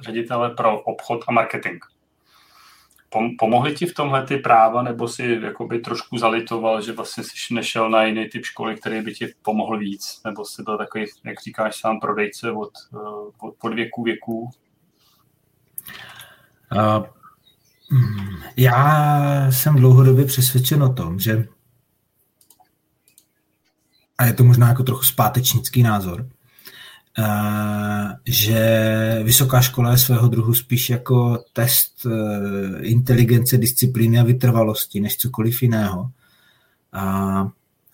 ředitele 0.00 0.50
pro 0.50 0.80
obchod 0.80 1.20
a 1.28 1.32
marketing. 1.32 1.84
Pomohly 3.38 3.74
ti 3.74 3.86
v 3.86 3.94
tomhle 3.94 4.26
ty 4.26 4.36
práva, 4.36 4.82
nebo 4.82 5.08
si 5.08 5.38
jakoby 5.42 5.78
trošku 5.78 6.18
zalitoval, 6.18 6.82
že 6.82 6.92
vlastně 6.92 7.24
jsi 7.24 7.54
nešel 7.54 7.90
na 7.90 8.04
jiný 8.04 8.28
typ 8.28 8.44
školy, 8.44 8.76
který 8.76 9.02
by 9.02 9.14
ti 9.14 9.34
pomohl 9.42 9.78
víc? 9.78 10.20
Nebo 10.24 10.44
jsi 10.44 10.62
byl 10.62 10.78
takový, 10.78 11.04
jak 11.24 11.40
říkáš 11.40 11.76
sám, 11.76 12.00
prodejce 12.00 12.50
od, 12.50 12.70
eh, 12.94 12.98
od, 13.40 13.54
od 13.62 13.74
věků 13.74 14.02
věků? 14.02 14.50
Uh, 16.72 17.04
já 18.56 19.46
jsem 19.50 19.76
dlouhodobě 19.76 20.24
přesvědčen 20.24 20.82
o 20.82 20.92
tom, 20.92 21.18
že 21.18 21.48
a 24.18 24.26
je 24.26 24.32
to 24.32 24.44
možná 24.44 24.68
jako 24.68 24.82
trochu 24.82 25.02
zpátečnický 25.02 25.82
názor, 25.82 26.28
že 28.24 29.20
vysoká 29.22 29.60
škola 29.60 29.90
je 29.90 29.98
svého 29.98 30.28
druhu 30.28 30.54
spíš 30.54 30.90
jako 30.90 31.44
test 31.52 32.06
eh, 32.06 32.82
inteligence, 32.82 33.58
disciplíny 33.58 34.18
a 34.18 34.22
vytrvalosti, 34.22 35.00
než 35.00 35.16
cokoliv 35.16 35.62
jiného. 35.62 36.10
A 36.92 37.48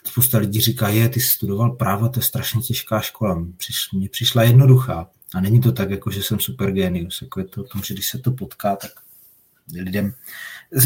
spousta 0.04 0.38
lidí 0.38 0.60
říká, 0.60 0.88
je, 0.88 1.08
ty 1.08 1.20
jsi 1.20 1.28
studoval 1.28 1.70
právo, 1.70 2.08
to 2.08 2.18
je 2.18 2.24
strašně 2.24 2.60
těžká 2.60 3.00
škola. 3.00 3.46
Mně 3.92 4.08
přišla 4.08 4.42
jednoduchá. 4.42 5.10
A 5.34 5.40
není 5.40 5.60
to 5.60 5.72
tak, 5.72 5.90
jako 5.90 6.10
že 6.10 6.22
jsem 6.22 6.40
super 6.40 6.72
genius. 6.72 7.22
Jako 7.22 7.40
je 7.40 7.46
to 7.46 7.60
o 7.60 7.64
tom, 7.64 7.82
že 7.82 7.94
když 7.94 8.08
se 8.08 8.18
to 8.18 8.30
potká, 8.30 8.76
tak 8.76 8.90
lidem... 9.74 10.14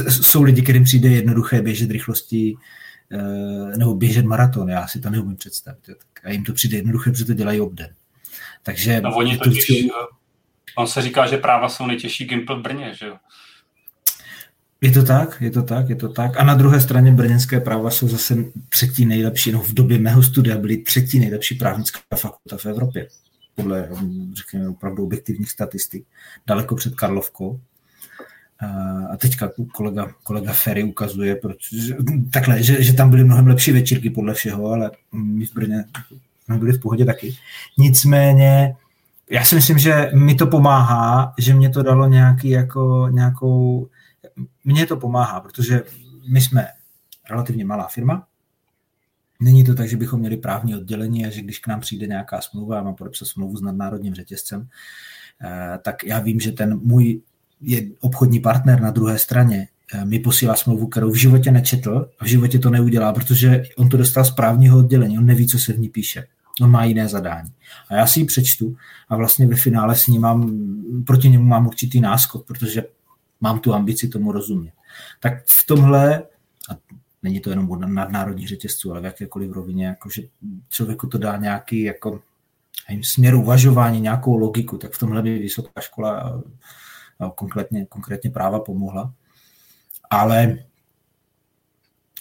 Jsou 0.09 0.43
lidi, 0.43 0.63
kterým 0.63 0.85
přijde 0.85 1.09
jednoduché 1.09 1.63
běžet 1.63 1.91
rychlostí 1.91 2.57
eh, 3.13 3.77
nebo 3.77 3.95
běžet 3.95 4.25
maraton, 4.25 4.69
já 4.69 4.87
si 4.87 5.01
to 5.01 5.11
neumím 5.11 5.37
představit. 5.37 5.81
A 6.25 6.31
jim 6.31 6.45
to 6.45 6.53
přijde 6.53 6.77
jednoduché, 6.77 7.11
protože 7.11 7.25
to 7.25 7.35
dělají 7.35 7.61
obden. 7.61 7.95
Takže 8.63 9.01
no, 9.01 9.17
oni 9.17 9.39
totiž, 9.39 9.53
vždycky... 9.53 9.91
Eh, 9.91 10.07
on 10.77 10.87
se 10.87 11.03
říká, 11.03 11.27
že 11.27 11.37
práva 11.37 11.69
jsou 11.69 11.87
nejtěžší 11.87 12.25
Gimpl 12.25 12.59
v 12.59 12.63
Brně, 12.63 12.95
že 12.95 13.07
jo? 13.07 13.17
Je 14.81 14.93
to 14.93 15.03
tak, 15.03 15.41
je 15.41 15.51
to 15.51 15.63
tak, 15.63 15.89
je 15.89 15.97
to 15.97 16.09
tak. 16.09 16.37
A 16.37 16.45
na 16.45 16.55
druhé 16.55 16.81
straně 16.81 17.13
brněnské 17.13 17.61
práva 17.61 17.91
jsou 17.91 18.09
zase 18.09 18.35
třetí 18.69 19.07
nejlepší, 19.07 19.53
no 19.53 19.61
v 19.61 19.75
době 19.75 19.99
mého 19.99 20.23
studia 20.23 20.59
byly 20.59 20.77
třetí 20.77 21.19
nejlepší 21.19 21.55
právnická 21.55 22.01
fakulta 22.17 22.57
v 22.57 22.67
Evropě. 22.67 23.09
Podle, 23.55 23.89
řekněme, 24.35 24.69
opravdu 24.69 25.05
objektivních 25.05 25.51
statistik. 25.51 26.05
Daleko 26.47 26.75
před 26.75 26.95
Karlovkou. 26.95 27.61
A 29.13 29.17
teďka 29.17 29.51
kolega, 29.73 30.15
kolega 30.23 30.53
Ferry 30.53 30.85
ukazuje, 30.85 31.37
protože, 31.37 31.97
takhle, 32.33 32.63
že, 32.63 32.83
že 32.83 32.93
tam 32.93 33.11
byly 33.11 33.25
mnohem 33.25 33.47
lepší 33.47 33.73
večírky 33.73 34.11
podle 34.11 34.35
všeho, 34.35 34.67
ale 34.67 34.91
my 35.13 35.47
v 35.47 35.55
Brně 35.55 35.85
jsme 36.53 36.59
byli 36.59 36.73
v 36.73 36.81
pohodě 36.81 37.05
taky. 37.05 37.37
Nicméně, 37.79 38.77
já 39.31 39.45
si 39.45 39.55
myslím, 39.55 39.79
že 39.79 40.11
mi 40.15 40.35
to 40.35 40.47
pomáhá, 40.47 41.35
že 41.39 41.55
mě 41.55 41.71
to 41.71 41.83
dalo 41.83 42.09
nějaký 42.09 42.51
jako, 42.51 43.09
nějakou, 43.11 43.89
mně 44.65 44.87
to 44.87 44.97
pomáhá, 44.97 45.41
protože 45.41 45.83
my 46.33 46.41
jsme 46.41 46.67
relativně 47.31 47.65
malá 47.65 47.87
firma, 47.87 48.27
Není 49.43 49.65
to 49.65 49.75
tak, 49.75 49.89
že 49.89 49.97
bychom 49.97 50.21
měli 50.21 50.37
právní 50.37 50.77
oddělení 50.77 51.27
a 51.27 51.31
že 51.31 51.43
když 51.43 51.59
k 51.59 51.67
nám 51.67 51.81
přijde 51.81 52.07
nějaká 52.07 52.41
smlouva, 52.41 52.77
já 52.77 52.83
mám 52.83 52.95
podepsat 52.95 53.25
smlouvu 53.25 53.57
s 53.57 53.63
nadnárodním 53.63 54.15
řetězcem, 54.15 54.69
eh, 55.45 55.79
tak 55.83 56.05
já 56.05 56.21
vím, 56.21 56.41
že 56.41 56.53
ten 56.53 56.81
můj 56.83 57.21
je 57.61 57.83
obchodní 58.01 58.41
partner 58.41 58.81
na 58.81 58.91
druhé 58.91 59.19
straně 59.19 59.69
eh, 59.95 60.05
mi 60.05 60.19
posílá 60.19 60.57
smlouvu, 60.57 60.87
kterou 60.87 61.11
v 61.11 61.17
životě 61.17 61.51
nečetl 61.51 62.11
a 62.19 62.25
v 62.25 62.29
životě 62.29 62.59
to 62.59 62.71
neudělá, 62.71 63.13
protože 63.13 63.63
on 63.77 63.89
to 63.89 63.97
dostal 63.97 64.25
z 64.25 64.31
právního 64.31 64.79
oddělení, 64.79 65.19
on 65.19 65.27
neví, 65.27 65.47
co 65.47 65.59
se 65.59 65.73
v 65.73 65.79
ní 65.79 65.89
píše. 65.89 66.25
On 66.61 66.71
má 66.71 66.85
jiné 66.85 67.09
zadání. 67.09 67.51
A 67.89 67.95
já 67.95 68.07
si 68.07 68.21
ji 68.21 68.27
přečtu 68.27 68.77
a 69.09 69.17
vlastně 69.17 69.47
ve 69.47 69.57
finále 69.57 69.97
s 69.97 70.07
ním 70.07 70.23
mám, 70.23 70.63
proti 71.07 71.29
němu 71.29 71.45
mám 71.45 71.67
určitý 71.67 72.01
náskok, 72.01 72.47
protože 72.47 72.85
mám 73.41 73.61
tu 73.61 73.75
ambici 73.75 74.09
tomu 74.09 74.33
rozumět. 74.33 74.73
Tak 75.21 75.47
v 75.47 75.67
tomhle, 75.67 76.23
a 76.71 76.77
není 77.23 77.41
to 77.41 77.51
jenom 77.51 77.81
na 77.81 77.89
nadnárodních 77.89 78.49
řetězců, 78.49 78.91
ale 78.91 79.01
v 79.01 79.05
jakékoliv 79.05 79.53
rovině, 79.53 79.87
jako 79.87 80.11
že 80.11 80.23
člověku 80.69 81.07
to 81.07 81.19
dá 81.19 81.37
nějaký 81.37 81.83
jako 81.83 82.21
směr 83.03 83.35
uvažování, 83.35 84.01
nějakou 84.01 84.37
logiku, 84.37 84.79
tak 84.79 84.93
v 84.93 84.99
tomhle 84.99 85.23
by 85.23 85.39
vysoká 85.39 85.81
škola 85.81 86.43
konkrétně, 87.35 87.87
konkrétně 87.87 88.31
práva 88.31 88.61
pomohla. 88.61 89.15
Ale 90.11 90.59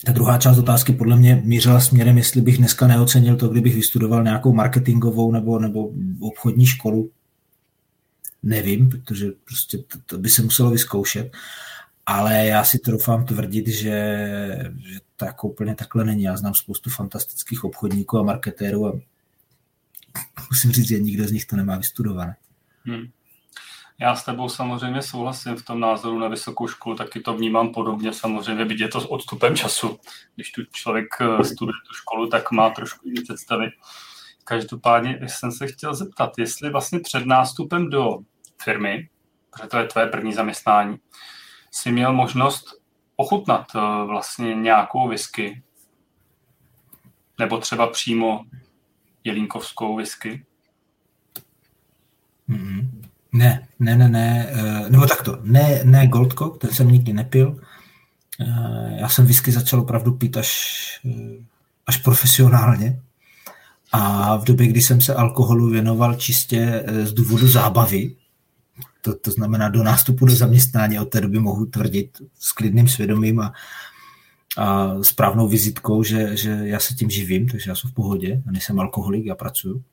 ta 0.05 0.12
druhá 0.12 0.38
část 0.38 0.58
otázky 0.58 0.93
podle 0.93 1.15
mě 1.15 1.41
mířila 1.46 1.79
směrem, 1.79 2.17
jestli 2.17 2.41
bych 2.41 2.58
dneska 2.58 2.88
neocenil 2.88 3.36
to, 3.36 3.48
kdybych 3.48 3.75
vystudoval 3.75 4.24
nějakou 4.24 4.53
marketingovou 4.53 5.31
nebo, 5.31 5.60
nebo 5.60 5.89
obchodní 6.20 6.65
školu. 6.65 7.12
Nevím, 8.43 8.89
protože 8.89 9.27
prostě 9.46 9.77
to, 9.77 9.98
to 10.05 10.17
by 10.17 10.29
se 10.29 10.41
muselo 10.41 10.72
vyzkoušet. 10.72 11.31
Ale 12.05 12.46
já 12.46 12.63
si 12.63 12.79
troufám 12.79 13.25
tvrdit, 13.25 13.67
že, 13.67 14.17
že 14.91 15.00
to 15.17 15.25
jako 15.25 15.48
úplně 15.48 15.75
takhle 15.75 16.05
není. 16.05 16.24
Já 16.24 16.38
znám 16.38 16.53
spoustu 16.53 16.89
fantastických 16.89 17.63
obchodníků 17.63 18.17
a 18.17 18.24
marketérů 18.24 18.88
a 18.88 19.00
musím 20.51 20.72
říct, 20.72 20.88
že 20.88 21.00
nikdo 21.00 21.27
z 21.27 21.31
nich 21.31 21.46
to 21.46 21.55
nemá 21.55 21.77
vystudované. 21.77 22.36
Hmm. 22.86 23.05
Já 24.01 24.15
s 24.15 24.24
tebou 24.24 24.50
samozřejmě 24.50 25.01
souhlasím 25.01 25.55
v 25.55 25.65
tom 25.65 25.79
názoru 25.79 26.20
na 26.20 26.27
vysokou 26.27 26.67
školu, 26.67 26.96
taky 26.96 27.20
to 27.20 27.34
vnímám 27.34 27.74
podobně, 27.74 28.13
samozřejmě 28.13 28.65
vidět 28.65 28.88
to 28.88 29.01
s 29.01 29.12
odstupem 29.12 29.55
času. 29.55 30.00
Když 30.36 30.51
tu 30.51 30.62
člověk 30.72 31.08
eh, 31.22 31.43
studuje 31.43 31.75
tu 31.88 31.93
školu, 31.93 32.27
tak 32.27 32.51
má 32.51 32.70
trošku 32.70 33.08
jiné 33.08 33.22
představy. 33.24 33.67
Každopádně 34.43 35.20
jsem 35.27 35.51
se 35.51 35.67
chtěl 35.67 35.96
zeptat, 35.96 36.38
jestli 36.38 36.70
vlastně 36.70 37.00
před 37.00 37.25
nástupem 37.25 37.89
do 37.89 38.17
firmy, 38.63 39.10
protože 39.50 39.67
to 39.67 39.77
je 39.77 39.88
tvé 39.88 40.08
první 40.08 40.34
zaměstnání, 40.34 40.98
jsi 41.72 41.91
měl 41.91 42.13
možnost 42.13 42.65
ochutnat 43.15 43.65
eh, 43.75 44.05
vlastně 44.05 44.55
nějakou 44.55 45.08
whisky, 45.08 45.63
nebo 47.39 47.58
třeba 47.58 47.88
přímo 47.88 48.46
jelínkovskou 49.24 49.96
whisky? 49.96 50.46
Mm-hmm. 52.50 52.80
Ne, 53.33 53.67
ne, 53.79 53.95
ne, 53.95 54.09
ne, 54.09 54.47
eh, 54.51 54.89
nebo 54.89 55.07
takto, 55.07 55.39
ne, 55.43 55.81
ne 55.83 56.07
Goldcock, 56.07 56.57
ten 56.57 56.69
jsem 56.69 56.91
nikdy 56.91 57.13
nepil. 57.13 57.59
Eh, 58.41 58.96
já 59.00 59.09
jsem 59.09 59.25
whisky 59.25 59.51
začal 59.51 59.79
opravdu 59.79 60.11
pít 60.11 60.37
až, 60.37 60.51
eh, 61.05 61.44
až 61.87 61.98
profesionálně. 61.98 63.01
A 63.91 64.35
v 64.37 64.44
době, 64.44 64.67
kdy 64.67 64.81
jsem 64.81 65.01
se 65.01 65.15
alkoholu 65.15 65.70
věnoval 65.70 66.15
čistě 66.15 66.83
z 67.03 67.13
důvodu 67.13 67.48
zábavy, 67.48 68.15
to, 69.01 69.15
to 69.15 69.31
znamená 69.31 69.70
do 69.70 69.83
nástupu 69.83 70.25
do 70.25 70.35
zaměstnání, 70.35 71.00
od 71.00 71.09
té 71.09 71.22
doby 71.22 71.39
mohu 71.39 71.65
tvrdit 71.65 72.17
s 72.39 72.51
klidným 72.51 72.87
svědomím 72.87 73.39
a, 73.39 73.53
a 74.57 74.96
správnou 75.03 75.48
vizitkou, 75.48 76.03
že, 76.03 76.37
že 76.37 76.50
já 76.50 76.79
se 76.79 76.94
tím 76.96 77.09
živím, 77.09 77.50
takže 77.50 77.72
já 77.72 77.75
jsem 77.75 77.89
v 77.89 77.94
pohodě, 77.94 78.41
a 78.48 78.51
nejsem 78.51 78.79
alkoholik, 78.79 79.25
já 79.25 79.35
pracuju 79.35 79.83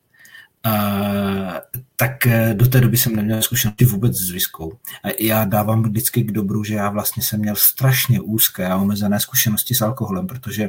tak 1.97 2.27
eh, 2.27 2.55
do 2.55 2.69
té 2.69 2.81
doby 2.81 2.97
jsem 2.97 3.17
neměl 3.17 3.43
zkušenosti 3.43 3.85
vůbec 3.85 4.17
s 4.17 4.31
viskou. 4.31 4.79
Já 5.21 5.45
dávám 5.45 5.83
vždycky 5.83 6.23
k 6.23 6.33
dobru, 6.33 6.65
že 6.65 6.75
já 6.75 6.91
vlastně 6.91 7.23
jsem 7.23 7.41
měl 7.41 7.57
strašně 7.57 8.21
úzké 8.21 8.69
a 8.69 8.77
omezené 8.77 9.21
zkušenosti 9.21 9.75
s 9.75 9.83
alkoholem, 9.83 10.27
protože 10.27 10.69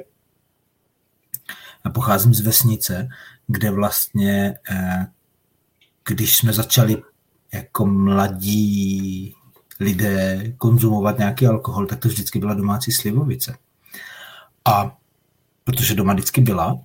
pocházím 1.94 2.34
z 2.34 2.40
vesnice, 2.40 3.08
kde 3.48 3.72
vlastně, 3.72 4.56
eh, 4.72 5.08
když 6.08 6.36
jsme 6.36 6.54
začali 6.54 7.02
jako 7.54 7.86
mladí 7.86 9.36
lidé 9.80 10.54
konzumovat 10.58 11.18
nějaký 11.18 11.48
alkohol, 11.48 11.86
tak 11.86 12.00
to 12.00 12.08
vždycky 12.08 12.40
byla 12.40 12.54
domácí 12.54 12.92
slivovice. 12.92 13.58
A 14.66 14.98
protože 15.64 15.96
doma 15.96 16.14
vždycky 16.14 16.42
byla, 16.42 16.80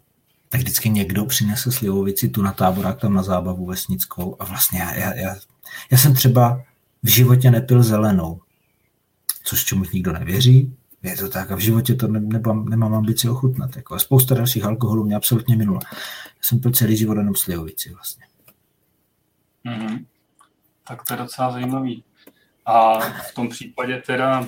tak 0.54 0.60
vždycky 0.60 0.90
někdo 0.90 1.24
přinesl 1.24 1.70
slivovici 1.70 2.28
tu 2.28 2.42
na 2.42 2.52
táborák 2.52 3.00
tam 3.00 3.14
na 3.14 3.22
zábavu 3.22 3.66
vesnickou 3.66 4.36
a 4.38 4.44
vlastně 4.44 4.80
já, 4.80 4.94
já, 4.94 5.14
já, 5.14 5.36
já 5.90 5.98
jsem 5.98 6.14
třeba 6.14 6.62
v 7.02 7.08
životě 7.08 7.50
nepil 7.50 7.82
zelenou, 7.82 8.40
což 9.44 9.64
čemu 9.64 9.84
nikdo 9.92 10.12
nevěří, 10.12 10.76
je 11.02 11.16
to 11.16 11.28
tak 11.28 11.50
a 11.50 11.56
v 11.56 11.58
životě 11.58 11.94
to 11.94 12.08
ne, 12.08 12.20
nemám, 12.20 12.68
nemám 12.68 12.94
ambici 12.94 13.28
ochutnat. 13.28 13.76
Jako 13.76 13.94
a 13.94 13.98
spousta 13.98 14.34
dalších 14.34 14.64
alkoholů 14.64 15.04
mě 15.04 15.16
absolutně 15.16 15.56
minula. 15.56 15.80
Já 15.92 16.42
jsem 16.42 16.60
pil 16.60 16.70
celý 16.70 16.96
život 16.96 17.18
jenom 17.18 17.34
slivovici 17.34 17.94
vlastně. 17.94 18.24
Mm-hmm. 19.66 20.04
Tak 20.88 21.04
to 21.04 21.14
je 21.14 21.18
docela 21.18 21.52
zajímavý. 21.52 22.04
A 22.66 23.00
v 23.00 23.34
tom 23.34 23.48
případě 23.48 24.02
teda 24.06 24.46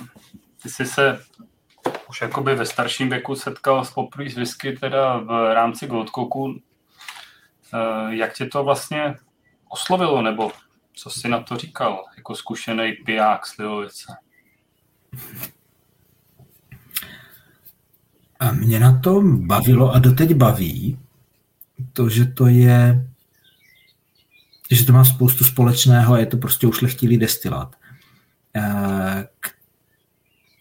ty 0.63 0.69
jsi 0.69 0.85
se 0.85 1.19
už 2.09 2.21
jakoby 2.21 2.55
ve 2.55 2.65
starším 2.65 3.09
věku 3.09 3.35
setkal 3.35 3.85
s 3.85 3.91
poprvé 3.91 4.29
s 4.29 4.35
whisky 4.35 4.73
teda 4.73 5.17
v 5.17 5.53
rámci 5.53 5.87
Goldcocku. 5.87 6.61
Eh, 7.73 8.15
jak 8.15 8.33
tě 8.33 8.45
to 8.45 8.63
vlastně 8.63 9.15
oslovilo, 9.69 10.21
nebo 10.21 10.51
co 10.93 11.09
jsi 11.09 11.29
na 11.29 11.43
to 11.43 11.57
říkal, 11.57 12.03
jako 12.17 12.35
zkušený 12.35 12.93
piják 12.93 13.45
Slivovice? 13.45 14.15
A 18.39 18.51
mě 18.51 18.79
na 18.79 18.99
to 18.99 19.21
bavilo 19.21 19.91
a 19.91 19.99
doteď 19.99 20.33
baví 20.33 20.99
to, 21.93 22.09
že 22.09 22.25
to 22.25 22.47
je 22.47 23.07
že 24.71 24.85
to 24.85 24.93
má 24.93 25.05
spoustu 25.05 25.43
společného 25.43 26.13
a 26.13 26.19
je 26.19 26.25
to 26.25 26.37
prostě 26.37 26.67
ušlechtilý 26.67 27.17
destilát, 27.17 27.75
eh, 28.55 29.27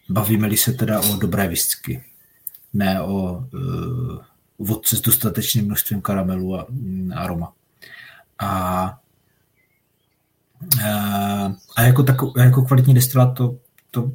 Bavíme-li 0.08 0.56
se 0.56 0.72
teda 0.72 1.00
o 1.00 1.16
dobré 1.16 1.48
whisky, 1.48 2.04
ne 2.72 3.02
o 3.02 3.32
uh, 3.32 4.18
vodce 4.58 4.96
s 4.96 5.00
dostatečným 5.00 5.64
množstvím 5.64 6.00
karamelu 6.00 6.58
a 6.58 6.66
mm, 6.70 7.12
aroma. 7.16 7.52
A, 8.38 8.48
a, 10.84 11.52
a 11.76 11.82
jako, 11.82 12.02
tako, 12.02 12.32
jako 12.36 12.62
kvalitní 12.62 12.94
destilát 12.94 13.34
to, 13.34 13.56
to 13.90 14.12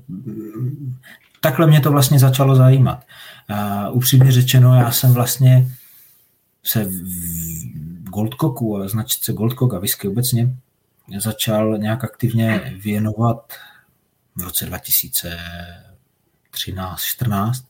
takhle 1.42 1.68
mě 1.68 1.80
to 1.82 1.92
vlastně 1.92 2.20
začalo 2.20 2.56
zajímat. 2.56 3.06
A, 3.50 3.90
upřímně 3.90 4.32
řečeno, 4.32 4.76
já 4.76 4.92
jsem 4.92 5.14
vlastně 5.14 5.72
se 6.64 6.86
v 6.86 8.10
Goldcocku 8.10 8.88
značce 8.88 9.34
Goldcock 9.34 9.74
a 9.74 9.80
whisky 9.80 10.08
obecně 10.08 10.56
začal 11.20 11.78
nějak 11.78 12.04
aktivně 12.04 12.74
věnovat 12.84 13.54
v 14.36 14.42
roce 14.42 14.66
2013, 14.66 17.02
14 17.02 17.66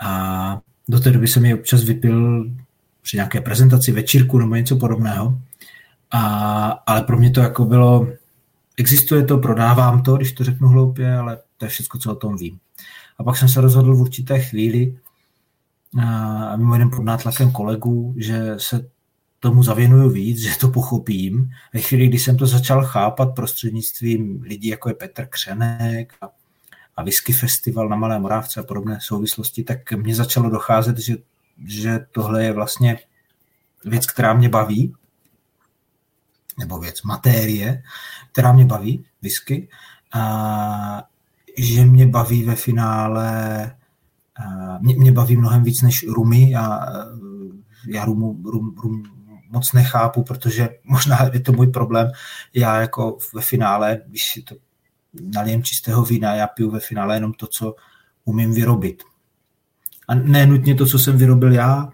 a 0.00 0.60
do 0.88 1.00
té 1.00 1.10
doby 1.10 1.28
jsem 1.28 1.44
ji 1.44 1.54
občas 1.54 1.84
vypil 1.84 2.46
při 3.02 3.16
nějaké 3.16 3.40
prezentaci, 3.40 3.92
večírku 3.92 4.38
nebo 4.38 4.54
něco 4.54 4.76
podobného. 4.76 5.40
A, 6.10 6.66
ale 6.86 7.02
pro 7.02 7.18
mě 7.18 7.30
to 7.30 7.40
jako 7.40 7.64
bylo, 7.64 8.08
existuje 8.76 9.24
to, 9.24 9.38
prodávám 9.38 10.02
to, 10.02 10.16
když 10.16 10.32
to 10.32 10.44
řeknu 10.44 10.68
hloupě, 10.68 11.14
ale 11.14 11.38
to 11.56 11.64
je 11.64 11.68
všechno, 11.68 12.00
co 12.00 12.12
o 12.12 12.14
tom 12.14 12.36
vím. 12.36 12.58
A 13.18 13.24
pak 13.24 13.36
jsem 13.36 13.48
se 13.48 13.60
rozhodl 13.60 13.94
v 13.94 14.00
určité 14.00 14.40
chvíli, 14.40 14.98
a 16.02 16.56
mimo 16.56 16.74
jiném 16.74 16.90
pod 16.90 17.02
nátlakem 17.02 17.52
kolegů, 17.52 18.14
že 18.16 18.54
se 18.58 18.90
tomu 19.40 19.62
zavěnuju 19.62 20.10
víc, 20.10 20.38
že 20.38 20.58
to 20.58 20.68
pochopím. 20.68 21.50
Ve 21.74 21.80
chvíli, 21.80 22.08
kdy 22.08 22.18
jsem 22.18 22.36
to 22.36 22.46
začal 22.46 22.84
chápat 22.84 23.34
prostřednictvím 23.34 24.42
lidí, 24.42 24.68
jako 24.68 24.88
je 24.88 24.94
Petr 24.94 25.26
Křenek 25.26 26.14
a, 26.20 26.28
a 26.96 27.02
Whisky 27.02 27.32
Festival 27.32 27.88
na 27.88 27.96
Malé 27.96 28.18
Morávce 28.18 28.60
a 28.60 28.62
podobné 28.62 28.98
souvislosti, 29.00 29.64
tak 29.64 29.92
mně 29.92 30.14
začalo 30.14 30.50
docházet, 30.50 30.98
že, 30.98 31.16
že 31.66 32.06
tohle 32.12 32.44
je 32.44 32.52
vlastně 32.52 32.98
věc, 33.84 34.06
která 34.06 34.34
mě 34.34 34.48
baví, 34.48 34.94
nebo 36.58 36.78
věc, 36.78 37.02
matérie, 37.02 37.82
která 38.32 38.52
mě 38.52 38.64
baví, 38.64 39.04
whisky, 39.22 39.68
a, 40.12 41.02
že 41.58 41.84
mě 41.84 42.06
baví 42.06 42.44
ve 42.44 42.54
finále, 42.54 43.62
a, 44.36 44.78
mě, 44.78 44.96
mě 44.96 45.12
baví 45.12 45.36
mnohem 45.36 45.62
víc 45.62 45.82
než 45.82 46.06
rumy. 46.08 46.50
Já, 46.50 46.86
já 47.86 48.04
rumu, 48.04 48.42
rum, 48.44 48.74
rum 48.82 49.19
moc 49.50 49.72
nechápu, 49.72 50.22
protože 50.22 50.68
možná 50.84 51.30
je 51.32 51.40
to 51.40 51.52
můj 51.52 51.66
problém. 51.66 52.10
Já 52.54 52.80
jako 52.80 53.18
ve 53.34 53.42
finále, 53.42 54.00
když 54.06 54.32
si 54.32 54.42
to 54.42 54.56
nalijem 55.34 55.62
čistého 55.62 56.04
vína, 56.04 56.34
já 56.34 56.46
piju 56.46 56.70
ve 56.70 56.80
finále 56.80 57.16
jenom 57.16 57.32
to, 57.32 57.46
co 57.46 57.74
umím 58.24 58.54
vyrobit. 58.54 59.02
A 60.08 60.14
ne 60.14 60.46
nutně 60.46 60.74
to, 60.74 60.86
co 60.86 60.98
jsem 60.98 61.18
vyrobil 61.18 61.52
já, 61.52 61.88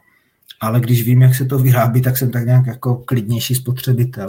ale 0.61 0.81
když 0.81 1.03
vím, 1.03 1.23
jak 1.23 1.35
se 1.35 1.45
to 1.45 1.59
vyrábí, 1.59 2.03
tak 2.03 2.16
jsem 2.16 2.31
tak 2.31 2.47
nějak 2.47 2.66
jako 2.66 2.95
klidnější 2.97 3.55
spotřebitel. 3.55 4.29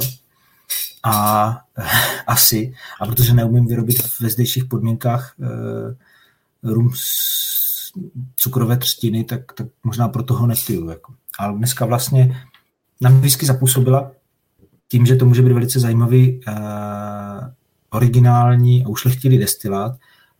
A 1.03 1.57
asi, 2.27 2.73
a 3.01 3.05
protože 3.05 3.33
neumím 3.33 3.67
vyrobit 3.67 4.19
ve 4.19 4.29
zdejších 4.29 4.65
podmínkách 4.65 5.35
e, 5.39 6.73
rum 6.73 6.91
z 6.95 7.91
cukrové 8.35 8.77
třtiny, 8.77 9.23
tak, 9.23 9.53
tak 9.53 9.67
možná 9.83 10.07
proto 10.07 10.33
ho 10.33 10.47
nepiju. 10.47 10.89
Jako. 10.89 11.13
Ale 11.39 11.57
dneska 11.57 11.85
vlastně 11.85 12.46
na 13.01 13.09
whisky 13.09 13.45
zapůsobila 13.45 14.11
tím, 14.87 15.05
že 15.05 15.15
to 15.15 15.25
může 15.25 15.41
být 15.41 15.53
velice 15.53 15.79
zajímavý, 15.79 16.41
e, 16.47 16.53
originální 17.89 18.85
a 18.85 18.87
ušlechtilý 18.87 19.37
destilát, 19.37 19.97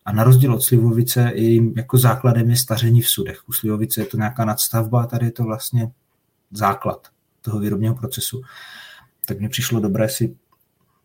a 0.08 0.12
na 0.12 0.24
rozdíl 0.24 0.54
od 0.54 0.62
slivovice, 0.62 1.32
jejím 1.34 1.74
jako 1.76 1.98
základem 1.98 2.50
je 2.50 2.56
staření 2.56 3.02
v 3.02 3.08
sudech. 3.08 3.48
U 3.48 3.52
slivovice 3.52 4.00
je 4.00 4.06
to 4.06 4.16
nějaká 4.16 4.44
nadstavba, 4.44 5.02
a 5.02 5.06
tady 5.06 5.26
je 5.26 5.32
to 5.32 5.44
vlastně 5.44 5.90
základ 6.50 7.08
toho 7.42 7.60
výrobního 7.60 7.94
procesu. 7.94 8.42
Tak 9.26 9.38
mně 9.38 9.48
přišlo 9.48 9.80
dobré 9.80 10.08
si 10.08 10.36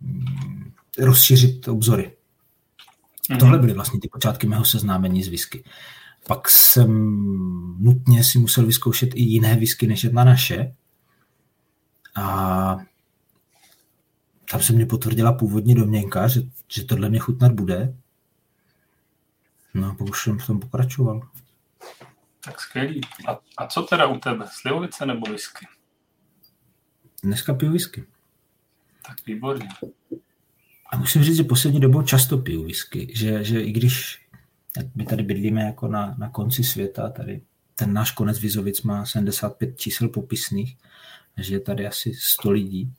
mm, 0.01 0.71
rozšířit 0.99 1.67
obzory. 1.67 2.11
Mm-hmm. 3.31 3.39
Tohle 3.39 3.59
byly 3.59 3.73
vlastně 3.73 3.99
ty 3.99 4.07
počátky 4.07 4.47
mého 4.47 4.65
seznámení 4.65 5.23
s 5.23 5.27
whisky. 5.27 5.63
Pak 6.27 6.49
jsem 6.49 6.89
nutně 7.79 8.23
si 8.23 8.39
musel 8.39 8.65
vyzkoušet 8.65 9.09
i 9.13 9.21
jiné 9.21 9.55
whisky 9.55 9.87
než 9.87 10.03
jedna 10.03 10.23
naše. 10.23 10.73
A 12.15 12.77
tam 14.51 14.61
se 14.61 14.73
mě 14.73 14.85
potvrdila 14.85 15.33
původní 15.33 15.75
domněnka, 15.75 16.27
že, 16.27 16.41
že 16.67 16.83
tohle 16.83 17.09
mě 17.09 17.19
chutnat 17.19 17.51
bude. 17.51 17.95
No 19.73 19.87
a 19.87 20.03
už 20.03 20.23
jsem 20.23 20.39
v 20.39 20.47
tom 20.47 20.59
pokračoval. 20.59 21.29
Tak 22.45 22.61
skvělý. 22.61 23.01
A, 23.27 23.39
a 23.57 23.67
co 23.67 23.81
teda 23.81 24.07
u 24.07 24.19
tebe? 24.19 24.45
Slivovice 24.51 25.05
nebo 25.05 25.31
whisky? 25.31 25.67
Dneska 27.23 27.53
piju 27.53 27.71
whisky. 27.71 28.05
Tak 29.07 29.25
výborně. 29.25 29.69
A 30.91 30.97
musím 30.97 31.23
říct, 31.23 31.37
že 31.37 31.43
poslední 31.43 31.79
dobou 31.79 32.01
často 32.01 32.37
piju 32.37 32.63
whisky. 32.63 33.11
Že, 33.15 33.43
že 33.43 33.61
i 33.61 33.71
když 33.71 34.27
my 34.95 35.05
tady 35.05 35.23
bydlíme 35.23 35.61
jako 35.61 35.87
na, 35.87 36.15
na 36.17 36.29
konci 36.29 36.63
světa, 36.63 37.09
tady 37.09 37.41
ten 37.75 37.93
náš 37.93 38.11
konec 38.11 38.39
Vizovic 38.39 38.81
má 38.81 39.05
75 39.05 39.79
čísel 39.79 40.09
popisných, 40.09 40.77
že 41.37 41.55
je 41.55 41.59
tady 41.59 41.87
asi 41.87 42.13
100 42.13 42.51
lidí. 42.51 42.93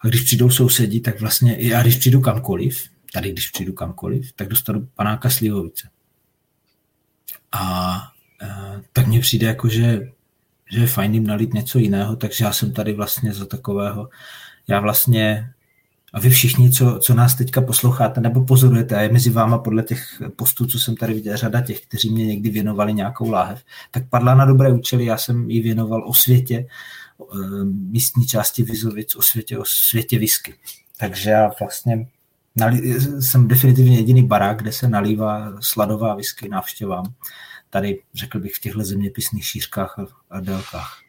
A 0.00 0.08
když 0.08 0.22
přijdou 0.22 0.50
sousedí, 0.50 1.00
tak 1.00 1.20
vlastně, 1.20 1.56
já 1.58 1.82
když 1.82 1.96
přijdu 1.96 2.20
kamkoliv, 2.20 2.88
tady 3.12 3.32
když 3.32 3.50
přijdu 3.50 3.72
kamkoliv, 3.72 4.32
tak 4.32 4.48
dostanu 4.48 4.88
panáka 4.94 5.30
slivovice. 5.30 5.88
A 7.52 7.96
e, 8.42 8.48
tak 8.92 9.06
mně 9.06 9.20
přijde 9.20 9.46
jako, 9.46 9.68
že, 9.68 10.12
že 10.70 10.80
je 10.80 10.86
fajn 10.86 11.14
jim 11.14 11.26
nalít 11.26 11.54
něco 11.54 11.78
jiného, 11.78 12.16
takže 12.16 12.44
já 12.44 12.52
jsem 12.52 12.72
tady 12.72 12.92
vlastně 12.92 13.32
za 13.32 13.46
takového, 13.46 14.08
já 14.68 14.80
vlastně 14.80 15.52
a 16.12 16.20
vy 16.20 16.30
všichni, 16.30 16.70
co, 16.70 16.98
co 16.98 17.14
nás 17.14 17.34
teďka 17.34 17.60
posloucháte 17.60 18.20
nebo 18.20 18.44
pozorujete, 18.44 18.96
a 18.96 19.00
je 19.00 19.12
mezi 19.12 19.30
váma 19.30 19.58
podle 19.58 19.82
těch 19.82 20.22
postů, 20.36 20.66
co 20.66 20.78
jsem 20.78 20.96
tady 20.96 21.14
viděl, 21.14 21.36
řada 21.36 21.60
těch, 21.60 21.80
kteří 21.80 22.10
mě 22.10 22.26
někdy 22.26 22.50
věnovali 22.50 22.94
nějakou 22.94 23.30
láhev, 23.30 23.64
tak 23.90 24.08
padla 24.08 24.34
na 24.34 24.44
dobré 24.44 24.72
účely, 24.72 25.04
já 25.04 25.16
jsem 25.16 25.50
ji 25.50 25.60
věnoval 25.62 26.08
o 26.08 26.14
světě, 26.14 26.66
místní 27.64 28.26
části 28.26 28.62
Vizovic, 28.62 29.16
o 29.16 29.22
světě, 29.22 29.58
o 29.58 29.64
světě 29.64 30.18
whisky. 30.18 30.54
Takže 30.96 31.30
já 31.30 31.50
vlastně 31.60 32.08
jsem 33.20 33.48
definitivně 33.48 33.96
jediný 33.96 34.26
barák, 34.26 34.62
kde 34.62 34.72
se 34.72 34.88
nalívá 34.88 35.52
sladová 35.60 36.14
whisky 36.14 36.48
návštěvám. 36.48 37.14
Tady, 37.70 38.02
řekl 38.14 38.38
bych, 38.38 38.54
v 38.54 38.60
těchto 38.60 38.84
zeměpisných 38.84 39.46
šířkách 39.46 39.98
a, 39.98 40.06
a 40.30 40.40
délkách. 40.40 41.00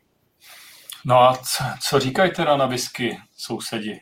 No 1.06 1.20
a 1.20 1.38
co, 1.38 1.64
co 1.90 2.00
říkají 2.00 2.32
teda 2.32 2.58
na 2.58 2.66
whisky 2.66 3.18
sousedi? 3.38 4.00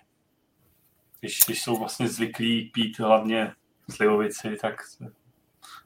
Když, 1.19 1.39
když 1.45 1.62
jsou 1.62 1.80
vlastně 1.80 2.08
zvyklí 2.08 2.72
pít 2.74 3.00
hlavně 3.00 3.52
slivovici, 3.89 4.58
tak 4.62 4.74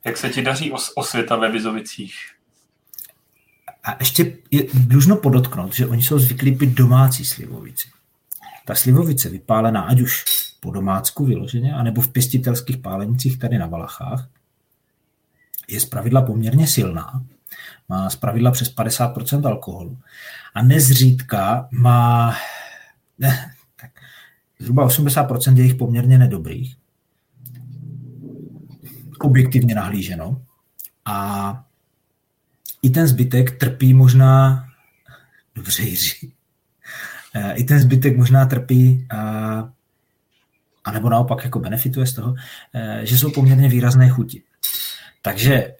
jak 0.05 0.17
se 0.17 0.29
ti 0.29 0.41
daří 0.41 0.71
os, 0.71 0.91
osvěta 0.95 1.35
ve 1.35 1.51
Vizovicích? 1.51 2.15
A 3.83 3.95
ještě 3.99 4.37
je 4.51 4.63
dlužno 4.73 5.15
podotknout, 5.15 5.73
že 5.73 5.87
oni 5.87 6.01
jsou 6.01 6.19
zvyklí 6.19 6.55
pít 6.55 6.69
domácí 6.69 7.25
slivovici. 7.25 7.87
Ta 8.65 8.75
slivovice 8.75 9.29
vypálená, 9.29 9.81
ať 9.81 10.01
už 10.01 10.23
po 10.59 10.71
domácku 10.71 11.25
vyloženě, 11.25 11.73
anebo 11.73 12.01
v 12.01 12.07
pěstitelských 12.07 12.77
pálenicích 12.77 13.39
tady 13.39 13.57
na 13.57 13.67
Valachách, 13.67 14.29
je 15.67 15.79
zpravidla 15.79 16.21
poměrně 16.21 16.67
silná, 16.67 17.23
má 17.89 18.09
zpravidla 18.09 18.51
přes 18.51 18.75
50% 18.75 19.47
alkoholu 19.47 19.97
a 20.53 20.63
nezřídka 20.63 21.67
má 21.71 22.35
ne, 23.19 23.53
tak, 23.81 23.91
zhruba 24.59 24.87
80% 24.87 25.57
je 25.57 25.63
jich 25.63 25.75
poměrně 25.75 26.17
nedobrých, 26.17 26.75
objektivně 29.19 29.75
nahlíženo 29.75 30.41
a 31.05 31.65
i 32.83 32.89
ten 32.89 33.07
zbytek 33.07 33.57
trpí 33.57 33.93
možná, 33.93 34.63
dobře 35.55 35.83
Jiří, 35.83 36.33
eh, 37.33 37.53
i 37.53 37.63
ten 37.63 37.79
zbytek 37.79 38.17
možná 38.17 38.45
trpí 38.45 39.07
a 40.83 40.91
nebo 40.91 41.09
naopak 41.09 41.43
jako 41.43 41.59
benefituje 41.59 42.05
z 42.05 42.13
toho, 42.13 42.35
eh, 42.73 43.01
že 43.03 43.17
jsou 43.17 43.31
poměrně 43.31 43.69
výrazné 43.69 44.09
chuti. 44.09 44.43
Takže 45.21 45.53
eh, 45.53 45.75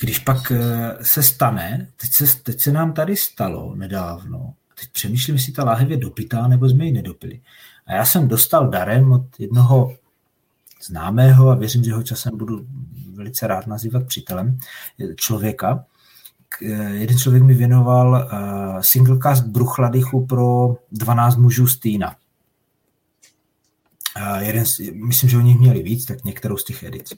když 0.00 0.18
pak 0.18 0.52
eh, 0.52 0.96
se 1.02 1.22
stane, 1.22 1.88
teď 1.96 2.10
se, 2.10 2.42
teď 2.42 2.60
se 2.60 2.72
nám 2.72 2.92
tady 2.92 3.16
stalo 3.16 3.74
nedávno, 3.74 4.54
teď 4.80 4.88
přemýšlím, 4.92 5.36
jestli 5.36 5.52
ta 5.52 5.64
láhev 5.64 5.90
je 5.90 5.96
dopitá, 5.96 6.48
nebo 6.48 6.68
jsme 6.68 6.84
ji 6.84 6.92
nedopili. 6.92 7.40
A 7.86 7.94
já 7.94 8.04
jsem 8.04 8.28
dostal 8.28 8.68
darem 8.68 9.12
od 9.12 9.40
jednoho 9.40 9.96
známého, 10.86 11.50
a 11.50 11.54
věřím, 11.54 11.84
že 11.84 11.94
ho 11.94 12.02
časem 12.02 12.38
budu 12.38 12.66
velice 13.14 13.46
rád 13.46 13.66
nazývat 13.66 14.06
přítelem, 14.06 14.58
člověka. 15.16 15.84
Jeden 16.92 17.18
člověk 17.18 17.42
mi 17.42 17.54
věnoval 17.54 18.30
single 18.80 19.18
cast 19.22 19.44
bruchladychu 19.44 20.26
pro 20.26 20.76
12 20.92 21.36
mužů 21.36 21.66
z 21.66 21.78
Týna 21.78 22.16
jeden, 24.38 24.64
myslím, 24.92 25.30
že 25.30 25.36
oni 25.36 25.54
měli 25.54 25.82
víc, 25.82 26.04
tak 26.04 26.24
některou 26.24 26.56
z 26.56 26.64
těch 26.64 26.82
edic. 26.82 27.12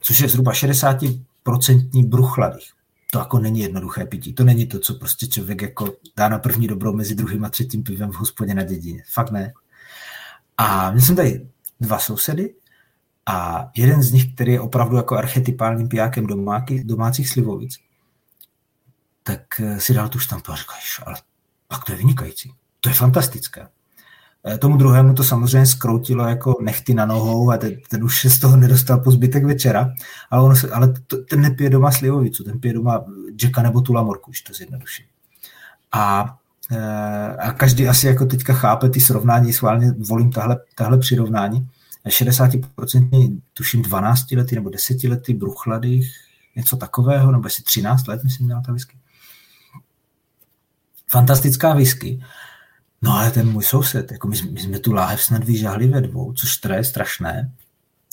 Což 0.00 0.20
je 0.20 0.28
zhruba 0.28 0.52
60% 0.52 2.08
bruchladých. 2.08 2.72
To 3.12 3.18
jako 3.18 3.38
není 3.38 3.60
jednoduché 3.60 4.06
pití. 4.06 4.32
To 4.32 4.44
není 4.44 4.66
to, 4.66 4.78
co 4.78 4.94
prostě 4.94 5.26
člověk 5.26 5.62
jako 5.62 5.92
dá 6.16 6.28
na 6.28 6.38
první 6.38 6.66
dobrou 6.66 6.92
mezi 6.92 7.14
druhým 7.14 7.44
a 7.44 7.48
třetím 7.50 7.82
pivem 7.82 8.10
v 8.10 8.14
hospodě 8.14 8.54
na 8.54 8.62
dědině. 8.62 9.02
Fakt 9.12 9.30
ne. 9.30 9.52
A 10.56 10.90
měl 10.90 11.04
jsem 11.04 11.16
tady 11.16 11.48
dva 11.80 11.98
sousedy 11.98 12.54
a 13.28 13.68
jeden 13.76 14.02
z 14.02 14.12
nich, 14.12 14.34
který 14.34 14.52
je 14.52 14.60
opravdu 14.60 14.96
jako 14.96 15.16
archetypálním 15.16 15.88
pijákem 15.88 16.26
domáky, 16.26 16.84
domácích 16.84 17.28
slivovic, 17.28 17.78
tak 19.22 19.40
eh, 19.60 19.80
si 19.80 19.94
dal 19.94 20.08
tu 20.08 20.18
štampu 20.18 20.52
a 20.52 20.56
říkal, 20.56 20.76
ale 21.06 21.16
pak 21.68 21.84
to 21.84 21.92
je 21.92 21.98
vynikající. 21.98 22.52
To 22.80 22.88
je 22.88 22.94
fantastické. 22.94 23.68
Eh, 24.46 24.58
tomu 24.58 24.76
druhému 24.76 25.14
to 25.14 25.24
samozřejmě 25.24 25.66
skroutilo 25.66 26.28
jako 26.28 26.58
nechty 26.62 26.94
na 26.94 27.06
nohou 27.06 27.50
a 27.50 27.56
ten, 27.56 27.76
ten 27.88 28.04
už 28.04 28.24
z 28.24 28.38
toho 28.38 28.56
nedostal 28.56 29.00
po 29.00 29.10
zbytek 29.10 29.44
večera, 29.44 29.92
ale, 30.30 30.42
ono 30.42 30.56
se, 30.56 30.70
ale 30.70 30.94
to, 31.06 31.16
ten 31.16 31.40
nepije 31.40 31.70
doma 31.70 31.90
slivovicu, 31.90 32.44
ten 32.44 32.60
pije 32.60 32.74
doma 32.74 33.04
Jacka 33.42 33.62
nebo 33.62 33.80
tu 33.80 33.92
lamorku, 33.92 34.30
už 34.30 34.40
to 34.40 34.54
zjednoduším. 34.54 35.06
A, 35.92 36.36
eh, 36.72 37.36
a 37.36 37.52
každý 37.52 37.88
asi 37.88 38.06
jako 38.06 38.26
teďka 38.26 38.52
chápe 38.52 38.88
ty 38.88 39.00
srovnání, 39.00 39.52
schválně 39.52 39.92
volím 40.08 40.32
tahle, 40.32 40.56
tahle 40.74 40.98
přirovnání. 40.98 41.68
60% 42.08 43.40
tuším 43.52 43.82
12 43.82 44.32
lety 44.32 44.54
nebo 44.54 44.70
10 44.70 45.04
lety 45.04 45.34
bruchlady, 45.34 46.00
něco 46.56 46.76
takového, 46.76 47.32
nebo 47.32 47.46
asi 47.46 47.62
13 47.62 48.06
let, 48.06 48.24
myslím, 48.24 48.46
měla 48.46 48.62
ta 48.66 48.72
whisky. 48.72 48.98
Fantastická 51.10 51.74
whisky. 51.74 52.24
No 53.02 53.12
ale 53.12 53.30
ten 53.30 53.52
můj 53.52 53.64
soused, 53.64 54.12
jako 54.12 54.28
my, 54.28 54.36
my 54.52 54.60
jsme 54.60 54.78
tu 54.78 54.92
láhev 54.92 55.22
snad 55.22 55.44
vyžahli 55.44 55.86
ve 55.86 56.00
dvou, 56.00 56.32
což 56.32 56.58
je 56.74 56.84
strašné. 56.84 57.52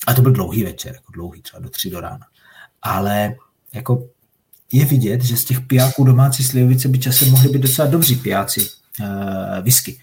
A 0.08 0.14
to 0.14 0.22
byl 0.22 0.32
dlouhý 0.32 0.64
večer, 0.64 0.94
jako 0.94 1.12
dlouhý, 1.12 1.42
třeba 1.42 1.60
do 1.60 1.70
tři 1.70 1.90
do 1.90 2.00
rána. 2.00 2.28
Ale 2.82 3.36
jako 3.74 4.10
je 4.72 4.86
vidět, 4.86 5.24
že 5.24 5.38
z 5.38 5.46
těch 5.46 5.62
pijáků 5.62 6.04
domácí 6.04 6.44
slivovice 6.44 6.88
by 6.88 7.00
časem 7.00 7.32
mohli 7.32 7.50
být 7.50 7.62
docela 7.62 7.88
dobří 7.88 8.16
pijáci 8.16 8.70
uh, 9.00 9.08
whisky. 9.62 10.02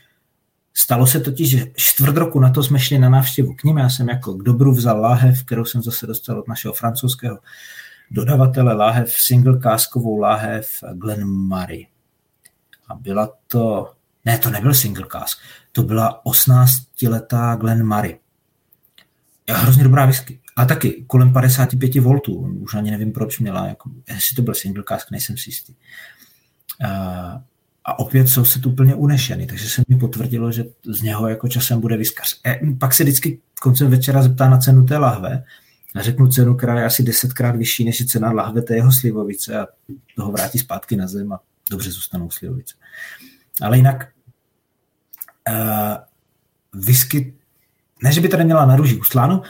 Stalo 0.75 1.07
se 1.07 1.21
totiž, 1.21 1.51
že 1.51 1.67
čtvrt 1.77 2.17
roku 2.17 2.41
na 2.41 2.51
to 2.51 2.63
jsme 2.63 2.79
šli 2.79 2.99
na 2.99 3.09
návštěvu 3.09 3.55
k 3.55 3.65
ním. 3.65 3.79
Já 3.79 3.89
jsem 3.89 4.09
jako 4.09 4.35
k 4.35 4.43
dobru 4.43 4.73
vzal 4.73 5.01
láhev, 5.01 5.45
kterou 5.45 5.65
jsem 5.65 5.83
zase 5.83 6.07
dostal 6.07 6.39
od 6.39 6.49
našeho 6.49 6.75
francouzského 6.75 7.39
dodavatele 8.11 8.75
láhev, 8.75 9.13
single 9.13 9.59
káskovou 9.59 10.19
láhev 10.19 10.69
Glen 10.93 11.29
Murray. 11.29 11.87
A 12.89 12.95
byla 12.95 13.33
to, 13.47 13.93
ne, 14.25 14.39
to 14.39 14.51
nebyl 14.51 14.75
single 14.75 15.07
cask, 15.13 15.39
to 15.73 15.83
byla 15.83 16.23
18-letá 16.25 17.57
Glen 17.57 17.87
Murray. 17.87 18.19
Je 19.49 19.55
hrozně 19.55 19.85
dobrá 19.85 20.07
whisky. 20.07 20.41
A 20.57 20.65
taky 20.65 21.05
kolem 21.07 21.33
55 21.33 21.95
V, 21.95 22.21
už 22.61 22.75
ani 22.75 22.91
nevím, 22.91 23.13
proč 23.13 23.39
měla, 23.39 23.67
jako, 23.67 23.91
jestli 24.09 24.37
to 24.37 24.43
byl 24.43 24.55
single 24.55 24.85
cask, 24.89 25.11
nejsem 25.11 25.37
si 25.37 25.51
jistý. 25.51 25.75
A, 26.85 27.43
a 27.85 27.99
opět 27.99 28.29
jsou 28.29 28.45
se 28.45 28.59
tu 28.59 28.71
úplně 28.71 28.95
unešený, 28.95 29.47
takže 29.47 29.69
se 29.69 29.83
mi 29.89 29.99
potvrdilo, 29.99 30.53
že 30.53 30.65
z 30.87 31.03
něho 31.03 31.29
jako 31.29 31.49
časem 31.49 31.81
bude 31.81 31.97
vyskař. 31.97 32.41
E, 32.47 32.61
pak 32.79 32.95
se 32.95 33.03
vždycky 33.03 33.41
koncem 33.63 33.91
večera 33.91 34.23
zeptá 34.23 34.49
na 34.49 34.59
cenu 34.59 34.87
té 34.87 34.99
lahve 34.99 35.45
a 35.95 36.03
řeknu 36.03 36.29
cenu, 36.29 36.55
která 36.55 36.79
je 36.79 36.87
asi 36.87 37.03
desetkrát 37.03 37.57
vyšší 37.57 37.85
než 37.85 38.01
je 38.01 38.07
cena 38.07 38.33
lahve 38.33 38.63
té 38.63 38.77
jeho 38.77 38.93
slivovice 38.93 39.61
a 39.61 39.67
toho 40.17 40.33
vrátí 40.33 40.59
zpátky 40.59 40.97
na 40.97 41.07
zem 41.07 41.33
a 41.33 41.41
dobře 41.71 41.91
zůstanou 41.91 42.31
slivovice. 42.31 42.75
Ale 43.63 43.77
jinak 43.77 44.09
uh, 45.49 45.97
whisky, 46.83 47.35
ne, 48.03 48.13
že 48.13 48.21
by 48.21 48.29
tady 48.29 48.45
měla 48.45 48.67
na 48.67 48.77
růži 48.77 49.01
uslánu, 49.01 49.43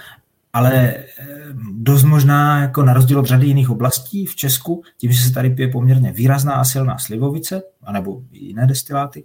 ale 0.52 0.94
eh, 0.94 1.41
dost 1.70 2.04
možná 2.04 2.60
jako 2.60 2.82
na 2.82 2.92
rozdíl 2.92 3.18
od 3.18 3.26
řady 3.26 3.46
jiných 3.46 3.70
oblastí 3.70 4.26
v 4.26 4.36
Česku, 4.36 4.84
tím, 4.98 5.12
že 5.12 5.22
se 5.22 5.32
tady 5.32 5.50
pije 5.50 5.68
poměrně 5.68 6.12
výrazná 6.12 6.52
a 6.52 6.64
silná 6.64 6.98
slivovice, 6.98 7.62
anebo 7.82 8.22
jiné 8.30 8.66
destiláty, 8.66 9.24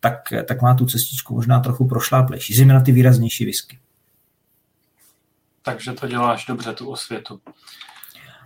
tak, 0.00 0.32
tak 0.48 0.62
má 0.62 0.74
tu 0.74 0.86
cestičku 0.86 1.34
možná 1.34 1.60
trochu 1.60 1.88
prošláplejší, 1.88 2.54
zejména 2.54 2.80
ty 2.80 2.92
výraznější 2.92 3.44
whisky. 3.44 3.78
Takže 5.62 5.92
to 5.92 6.08
děláš 6.08 6.46
dobře, 6.46 6.72
tu 6.72 6.90
osvětu. 6.90 7.40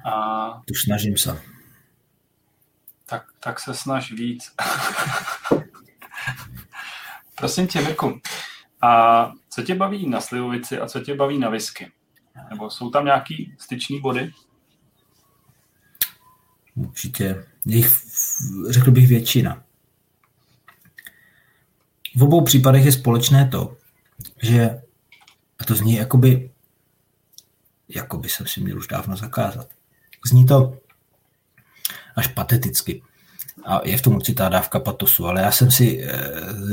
A... 0.05 0.63
Tu 0.67 0.75
snažím 0.75 1.17
se. 1.17 1.43
Tak, 3.07 3.23
tak 3.41 3.61
se 3.61 3.75
snaž 3.75 4.13
víc. 4.13 4.53
Prosím 7.35 7.67
tě, 7.67 7.81
Mirku, 7.81 8.21
a 8.83 9.33
co 9.51 9.63
tě 9.63 9.75
baví 9.75 10.09
na 10.09 10.21
slivovici 10.21 10.79
a 10.79 10.87
co 10.87 11.01
tě 11.01 11.15
baví 11.15 11.39
na 11.39 11.49
whisky? 11.49 11.93
Nebo 12.51 12.71
jsou 12.71 12.91
tam 12.91 13.05
nějaký 13.05 13.55
styční 13.59 14.01
body? 14.01 14.33
Určitě. 16.75 17.45
Jich, 17.67 17.99
řekl 18.69 18.91
bych, 18.91 19.09
většina. 19.09 19.63
V 22.17 22.23
obou 22.23 22.45
případech 22.45 22.85
je 22.85 22.93
společné 22.93 23.49
to, 23.49 23.77
že, 24.43 24.83
a 25.59 25.65
to 25.65 25.75
zní 25.75 25.95
jakoby, 25.95 26.51
jakoby 27.89 28.29
jsem 28.29 28.47
si 28.47 28.61
měl 28.61 28.79
už 28.79 28.87
dávno 28.87 29.17
zakázat. 29.17 29.69
Zní 30.27 30.47
to 30.47 30.79
až 32.17 32.27
pateticky. 32.27 33.03
A 33.65 33.81
je 33.85 33.99
v 33.99 34.03
tom 34.03 34.15
určitá 34.15 34.49
dávka 34.49 34.81
patosu, 34.81 35.27
ale 35.27 35.41
já 35.43 35.53
jsem 35.53 35.71
si 35.71 36.05
eh, 36.05 36.21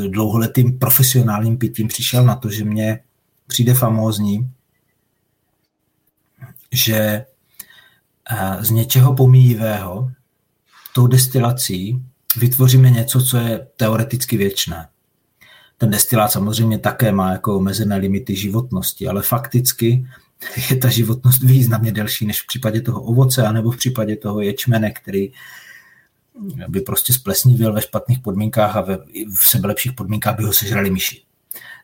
dlouholetým 0.08 0.80
profesionálním 0.80 1.58
pitím 1.58 1.88
přišel 1.88 2.23
na 2.23 2.36
to, 2.36 2.49
že 2.49 2.63
mě 2.63 2.99
přijde 3.47 3.73
famózní, 3.73 4.51
že 6.75 7.25
eh, 8.31 8.57
z 8.59 8.69
něčeho 8.69 9.15
pomíjivého 9.15 10.11
tou 10.93 11.07
destilací 11.07 12.03
vytvoříme 12.38 12.89
něco, 12.89 13.21
co 13.21 13.38
je 13.38 13.67
teoreticky 13.77 14.38
věčné. 14.38 14.88
Ten 15.77 15.89
destilát 15.89 16.31
samozřejmě 16.31 16.79
také 16.79 17.11
má 17.11 17.31
jako 17.31 17.57
omezené 17.57 17.97
limity 17.97 18.35
životnosti, 18.35 19.07
ale 19.07 19.21
fakticky 19.21 20.07
je 20.69 20.75
ta 20.75 20.89
životnost 20.89 21.43
významně 21.43 21.91
delší 21.91 22.25
než 22.25 22.41
v 22.41 22.47
případě 22.47 22.81
toho 22.81 23.01
ovoce, 23.01 23.47
anebo 23.47 23.71
v 23.71 23.77
případě 23.77 24.15
toho 24.15 24.41
ječmene, 24.41 24.91
který 24.91 25.31
by 26.67 26.81
prostě 26.81 27.13
splesnivil 27.13 27.73
ve 27.73 27.81
špatných 27.81 28.19
podmínkách 28.19 28.75
a 28.75 28.81
ve, 28.81 28.97
v 29.38 29.49
sebelepších 29.49 29.93
podmínkách 29.93 30.35
by 30.35 30.43
ho 30.43 30.53
sežrali 30.53 30.89
myši. 30.89 31.21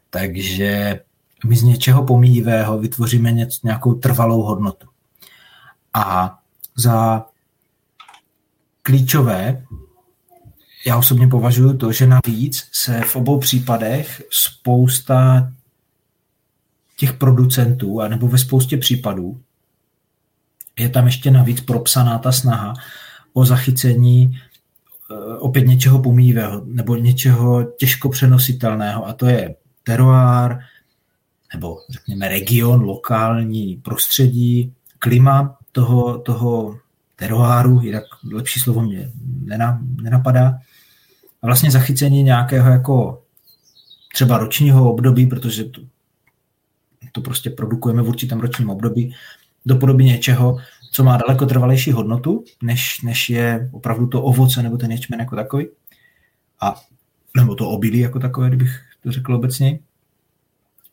Takže 0.09 0.99
my 1.45 1.55
z 1.55 1.63
něčeho 1.63 2.03
pomíjivého 2.03 2.79
vytvoříme 2.79 3.31
něco, 3.31 3.59
nějakou 3.63 3.93
trvalou 3.93 4.41
hodnotu. 4.41 4.87
A 5.93 6.37
za 6.75 7.25
klíčové 8.81 9.65
já 10.87 10.97
osobně 10.97 11.27
považuji 11.27 11.73
to, 11.73 11.91
že 11.91 12.07
navíc 12.07 12.69
se 12.71 13.01
v 13.01 13.15
obou 13.15 13.39
případech 13.39 14.21
spousta 14.31 15.51
těch 16.97 17.13
producentů, 17.13 18.01
anebo 18.01 18.27
ve 18.27 18.37
spoustě 18.37 18.77
případů, 18.77 19.41
je 20.79 20.89
tam 20.89 21.05
ještě 21.05 21.31
navíc 21.31 21.61
propsaná 21.61 22.17
ta 22.17 22.31
snaha 22.31 22.73
o 23.33 23.45
zachycení 23.45 24.39
eh, 25.11 25.37
opět 25.37 25.67
něčeho 25.67 25.99
pomíjivého 25.99 26.61
nebo 26.65 26.95
něčeho 26.95 27.63
těžko 27.63 28.09
přenositelného 28.09 29.07
a 29.07 29.13
to 29.13 29.25
je 29.25 29.55
teroár, 29.83 30.59
nebo 31.53 31.77
řekněme 31.89 32.27
region, 32.27 32.81
lokální 32.81 33.75
prostředí, 33.83 34.73
klima 34.99 35.57
toho, 35.71 36.19
toho 36.19 36.79
teroáru, 37.15 37.81
jinak 37.81 38.03
lepší 38.33 38.59
slovo 38.59 38.81
mě 38.81 39.11
nenapadá, 40.01 40.59
a 41.41 41.45
vlastně 41.45 41.71
zachycení 41.71 42.23
nějakého 42.23 42.69
jako 42.69 43.23
třeba 44.13 44.37
ročního 44.37 44.91
období, 44.93 45.25
protože 45.25 45.63
to, 45.63 45.81
to 47.11 47.21
prostě 47.21 47.49
produkujeme 47.49 48.01
v 48.01 48.09
určitém 48.09 48.39
ročním 48.39 48.69
období, 48.69 49.15
do 49.65 49.75
podoby 49.75 50.05
něčeho, 50.05 50.57
co 50.91 51.03
má 51.03 51.17
daleko 51.17 51.45
trvalejší 51.45 51.91
hodnotu, 51.91 52.43
než, 52.63 53.01
než 53.01 53.29
je 53.29 53.69
opravdu 53.71 54.07
to 54.07 54.23
ovoce 54.23 54.63
nebo 54.63 54.77
ten 54.77 54.91
ječmen 54.91 55.19
jako 55.19 55.35
takový. 55.35 55.67
A, 56.61 56.75
nebo 57.37 57.55
to 57.55 57.69
obilí 57.69 57.99
jako 57.99 58.19
takové, 58.19 58.47
kdybych 58.47 58.81
to 59.03 59.11
řekl 59.11 59.35
obecně. 59.35 59.79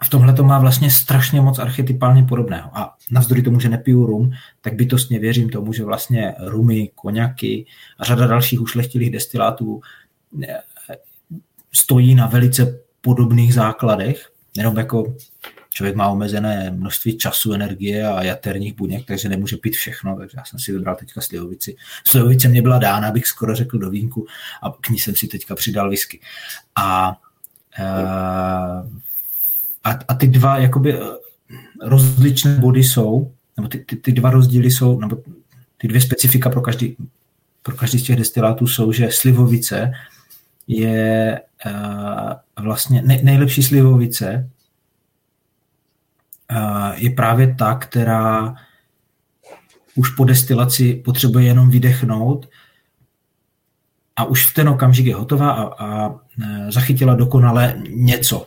A 0.00 0.04
v 0.04 0.08
tomhle 0.08 0.32
to 0.32 0.44
má 0.44 0.58
vlastně 0.58 0.90
strašně 0.90 1.40
moc 1.40 1.58
archetypálně 1.58 2.22
podobného. 2.22 2.70
A 2.78 2.96
navzdory 3.10 3.42
tomu, 3.42 3.60
že 3.60 3.68
nepiju 3.68 4.06
rum, 4.06 4.30
tak 4.60 4.74
bytostně 4.74 5.18
věřím 5.18 5.48
tomu, 5.48 5.72
že 5.72 5.84
vlastně 5.84 6.34
rumy, 6.38 6.90
koněky 6.94 7.66
a 7.98 8.04
řada 8.04 8.26
dalších 8.26 8.60
ušlechtilých 8.60 9.10
destilátů 9.10 9.80
eh, 10.48 10.58
stojí 11.72 12.14
na 12.14 12.26
velice 12.26 12.80
podobných 13.00 13.54
základech, 13.54 14.30
jenom 14.56 14.76
jako 14.76 15.16
člověk 15.70 15.96
má 15.96 16.08
omezené 16.08 16.70
množství 16.70 17.18
času, 17.18 17.52
energie 17.52 18.08
a 18.08 18.22
jaterních 18.22 18.74
buněk, 18.74 19.06
takže 19.06 19.28
nemůže 19.28 19.56
pít 19.56 19.76
všechno, 19.76 20.16
takže 20.16 20.36
já 20.36 20.44
jsem 20.44 20.58
si 20.58 20.72
vybral 20.72 20.96
teďka 20.96 21.20
slivovici. 21.20 21.76
Slivovice 22.06 22.48
mě 22.48 22.62
byla 22.62 22.78
dána, 22.78 23.08
abych 23.08 23.26
skoro 23.26 23.54
řekl 23.54 23.78
do 23.78 23.90
vínku 23.90 24.26
a 24.62 24.70
k 24.80 24.88
ní 24.88 24.98
jsem 24.98 25.16
si 25.16 25.26
teďka 25.26 25.54
přidal 25.54 25.90
whisky. 25.90 26.20
A, 26.74 27.20
eh, 27.78 28.98
a, 29.84 29.98
a 30.08 30.14
ty 30.14 30.26
dva 30.26 30.58
jakoby 30.58 30.94
eh, 30.94 31.00
rozličné 31.82 32.54
body 32.54 32.84
jsou, 32.84 33.32
nebo 33.56 33.68
ty, 33.68 33.78
ty, 33.78 33.96
ty 33.96 34.12
dva 34.12 34.30
rozdíly 34.30 34.70
jsou, 34.70 35.00
nebo 35.00 35.16
ty 35.76 35.88
dvě 35.88 36.00
specifika 36.00 36.50
pro 36.50 36.60
každý, 36.60 36.96
pro 37.62 37.76
každý 37.76 37.98
z 37.98 38.02
těch 38.02 38.16
destilátů 38.16 38.66
jsou, 38.66 38.92
že 38.92 39.08
slivovice 39.10 39.92
je 40.66 41.40
uh, 41.66 42.32
vlastně 42.64 43.02
nej, 43.02 43.20
nejlepší 43.24 43.62
slivovice 43.62 44.50
je 46.94 47.10
právě 47.10 47.54
ta, 47.54 47.74
která 47.74 48.54
už 49.94 50.10
po 50.10 50.24
destilaci 50.24 50.94
potřebuje 50.94 51.44
jenom 51.44 51.70
vydechnout 51.70 52.48
a 54.16 54.24
už 54.24 54.46
v 54.46 54.54
ten 54.54 54.68
okamžik 54.68 55.06
je 55.06 55.14
hotová 55.14 55.50
a, 55.50 55.84
a 55.84 56.20
zachytila 56.68 57.14
dokonale 57.14 57.74
něco. 57.88 58.46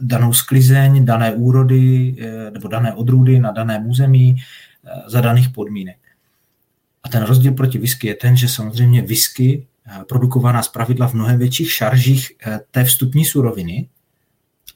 Danou 0.00 0.32
sklizeň, 0.32 1.04
dané 1.04 1.32
úrody 1.32 2.16
e, 2.18 2.50
nebo 2.50 2.68
dané 2.68 2.94
odrůdy 2.94 3.40
na 3.40 3.50
daném 3.50 3.86
území 3.86 4.30
e, 4.30 5.10
za 5.10 5.20
daných 5.20 5.48
podmínek. 5.48 5.98
A 7.02 7.08
ten 7.08 7.22
rozdíl 7.22 7.52
proti 7.52 7.78
whisky 7.78 8.06
je 8.06 8.14
ten, 8.14 8.36
že 8.36 8.48
samozřejmě 8.48 9.02
whisky 9.02 9.66
produkovaná 10.08 10.62
z 10.62 10.68
pravidla 10.68 11.08
v 11.08 11.14
mnohem 11.14 11.38
větších 11.38 11.72
šaržích 11.72 12.32
té 12.70 12.84
vstupní 12.84 13.24
suroviny, 13.24 13.88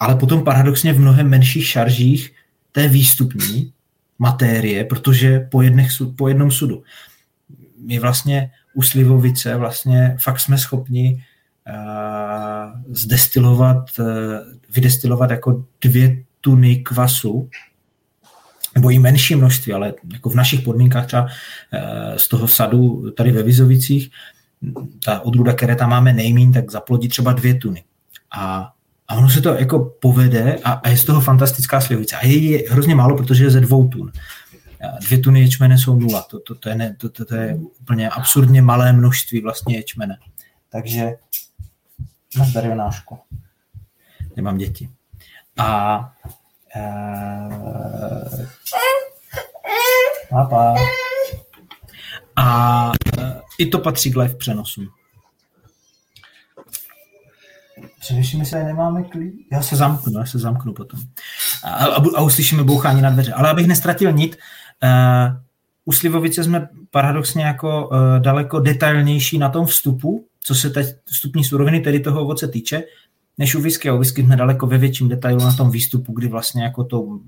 ale 0.00 0.16
potom 0.16 0.44
paradoxně 0.44 0.92
v 0.92 1.00
mnohem 1.00 1.28
menších 1.28 1.66
šaržích 1.66 2.32
té 2.72 2.88
výstupní 2.88 3.72
matérie, 4.18 4.84
protože 4.84 5.40
po, 5.40 5.62
jedných, 5.62 5.90
po 6.16 6.28
jednom 6.28 6.50
sudu. 6.50 6.82
My 7.86 7.98
vlastně 7.98 8.50
u 8.74 8.82
slivovice 8.82 9.56
vlastně 9.56 10.16
fakt 10.20 10.40
jsme 10.40 10.58
schopni 10.58 11.24
zdestilovat, 12.90 13.90
vydestilovat 14.74 15.30
jako 15.30 15.64
dvě 15.80 16.24
tuny 16.40 16.76
kvasu, 16.76 17.48
nebo 18.74 18.90
i 18.90 18.98
menší 18.98 19.34
množství, 19.34 19.72
ale 19.72 19.94
jako 20.12 20.30
v 20.30 20.34
našich 20.34 20.60
podmínkách 20.60 21.06
třeba 21.06 21.22
uh, 21.22 21.30
z 22.16 22.28
toho 22.28 22.48
sadu 22.48 23.10
tady 23.10 23.32
ve 23.32 23.42
Vizovicích, 23.42 24.10
ta 25.04 25.20
odrůda, 25.20 25.52
které 25.52 25.76
tam 25.76 25.90
máme 25.90 26.12
nejmín, 26.12 26.52
tak 26.52 26.70
zaplodí 26.70 27.08
třeba 27.08 27.32
dvě 27.32 27.54
tuny. 27.54 27.84
A 28.36 28.72
a 29.10 29.14
ono 29.14 29.30
se 29.30 29.40
to 29.40 29.48
jako 29.48 29.96
povede 30.00 30.58
a, 30.64 30.72
a 30.72 30.88
je 30.88 30.96
z 30.96 31.04
toho 31.04 31.20
fantastická 31.20 31.80
slivovice. 31.80 32.16
A 32.16 32.26
je, 32.26 32.50
je 32.50 32.70
hrozně 32.70 32.94
málo, 32.94 33.16
protože 33.16 33.44
je 33.44 33.50
ze 33.50 33.60
dvou 33.60 33.88
tun. 33.88 34.12
Dvě 35.00 35.18
tuny 35.18 35.40
ječmene 35.40 35.78
jsou 35.78 35.98
nula. 35.98 36.22
To, 36.22 36.40
to, 36.40 36.54
to, 36.54 36.68
je, 36.68 36.74
ne, 36.74 36.96
to, 36.98 37.08
to, 37.08 37.24
to 37.24 37.34
je 37.34 37.58
úplně 37.80 38.10
absurdně 38.10 38.62
malé 38.62 38.92
množství 38.92 39.40
vlastně 39.40 39.76
ječmene. 39.76 40.18
Takže 40.68 41.10
na 42.38 42.46
darionášku. 42.54 43.18
Nemám 44.40 44.58
děti. 44.58 44.90
A 45.58 45.98
uh, 46.76 48.46
papa. 50.30 50.74
A 52.36 52.86
uh, 52.86 53.24
i 53.58 53.66
to 53.66 53.78
patří 53.78 54.12
k 54.12 54.16
live 54.16 54.34
přenosům. 54.34 54.88
Přemýšlím, 58.00 58.40
jestli 58.40 58.64
nemáme 58.64 59.02
klid. 59.02 59.34
Já 59.52 59.62
se 59.62 59.76
zamknu, 59.76 60.18
já 60.18 60.26
se 60.26 60.38
zamknu 60.38 60.72
potom. 60.72 61.00
A, 61.64 61.68
a, 61.68 61.96
a 62.16 62.22
uslyšíme 62.22 62.64
bouchání 62.64 63.02
na 63.02 63.10
dveře. 63.10 63.32
Ale 63.32 63.50
abych 63.50 63.66
nestratil 63.66 64.12
nit, 64.12 64.36
uh, 64.82 65.36
u 65.84 65.92
Slivovice 65.92 66.44
jsme 66.44 66.68
paradoxně 66.90 67.44
jako 67.44 67.88
uh, 67.88 68.18
daleko 68.18 68.60
detailnější 68.60 69.38
na 69.38 69.48
tom 69.48 69.66
vstupu, 69.66 70.26
co 70.42 70.54
se 70.54 70.70
teď 70.70 70.86
vstupní 71.04 71.44
suroviny, 71.44 71.80
tedy 71.80 72.00
toho 72.00 72.20
ovoce 72.20 72.48
týče, 72.48 72.82
než 73.38 73.54
u 73.54 73.60
whisky. 73.60 73.88
A 73.88 73.94
u 73.94 73.98
whisky 73.98 74.22
jsme 74.22 74.36
daleko 74.36 74.66
ve 74.66 74.78
větším 74.78 75.08
detailu 75.08 75.40
na 75.40 75.52
tom 75.52 75.70
výstupu, 75.70 76.12
kdy 76.12 76.28
vlastně 76.28 76.62
jako 76.62 76.84
to 76.84 77.20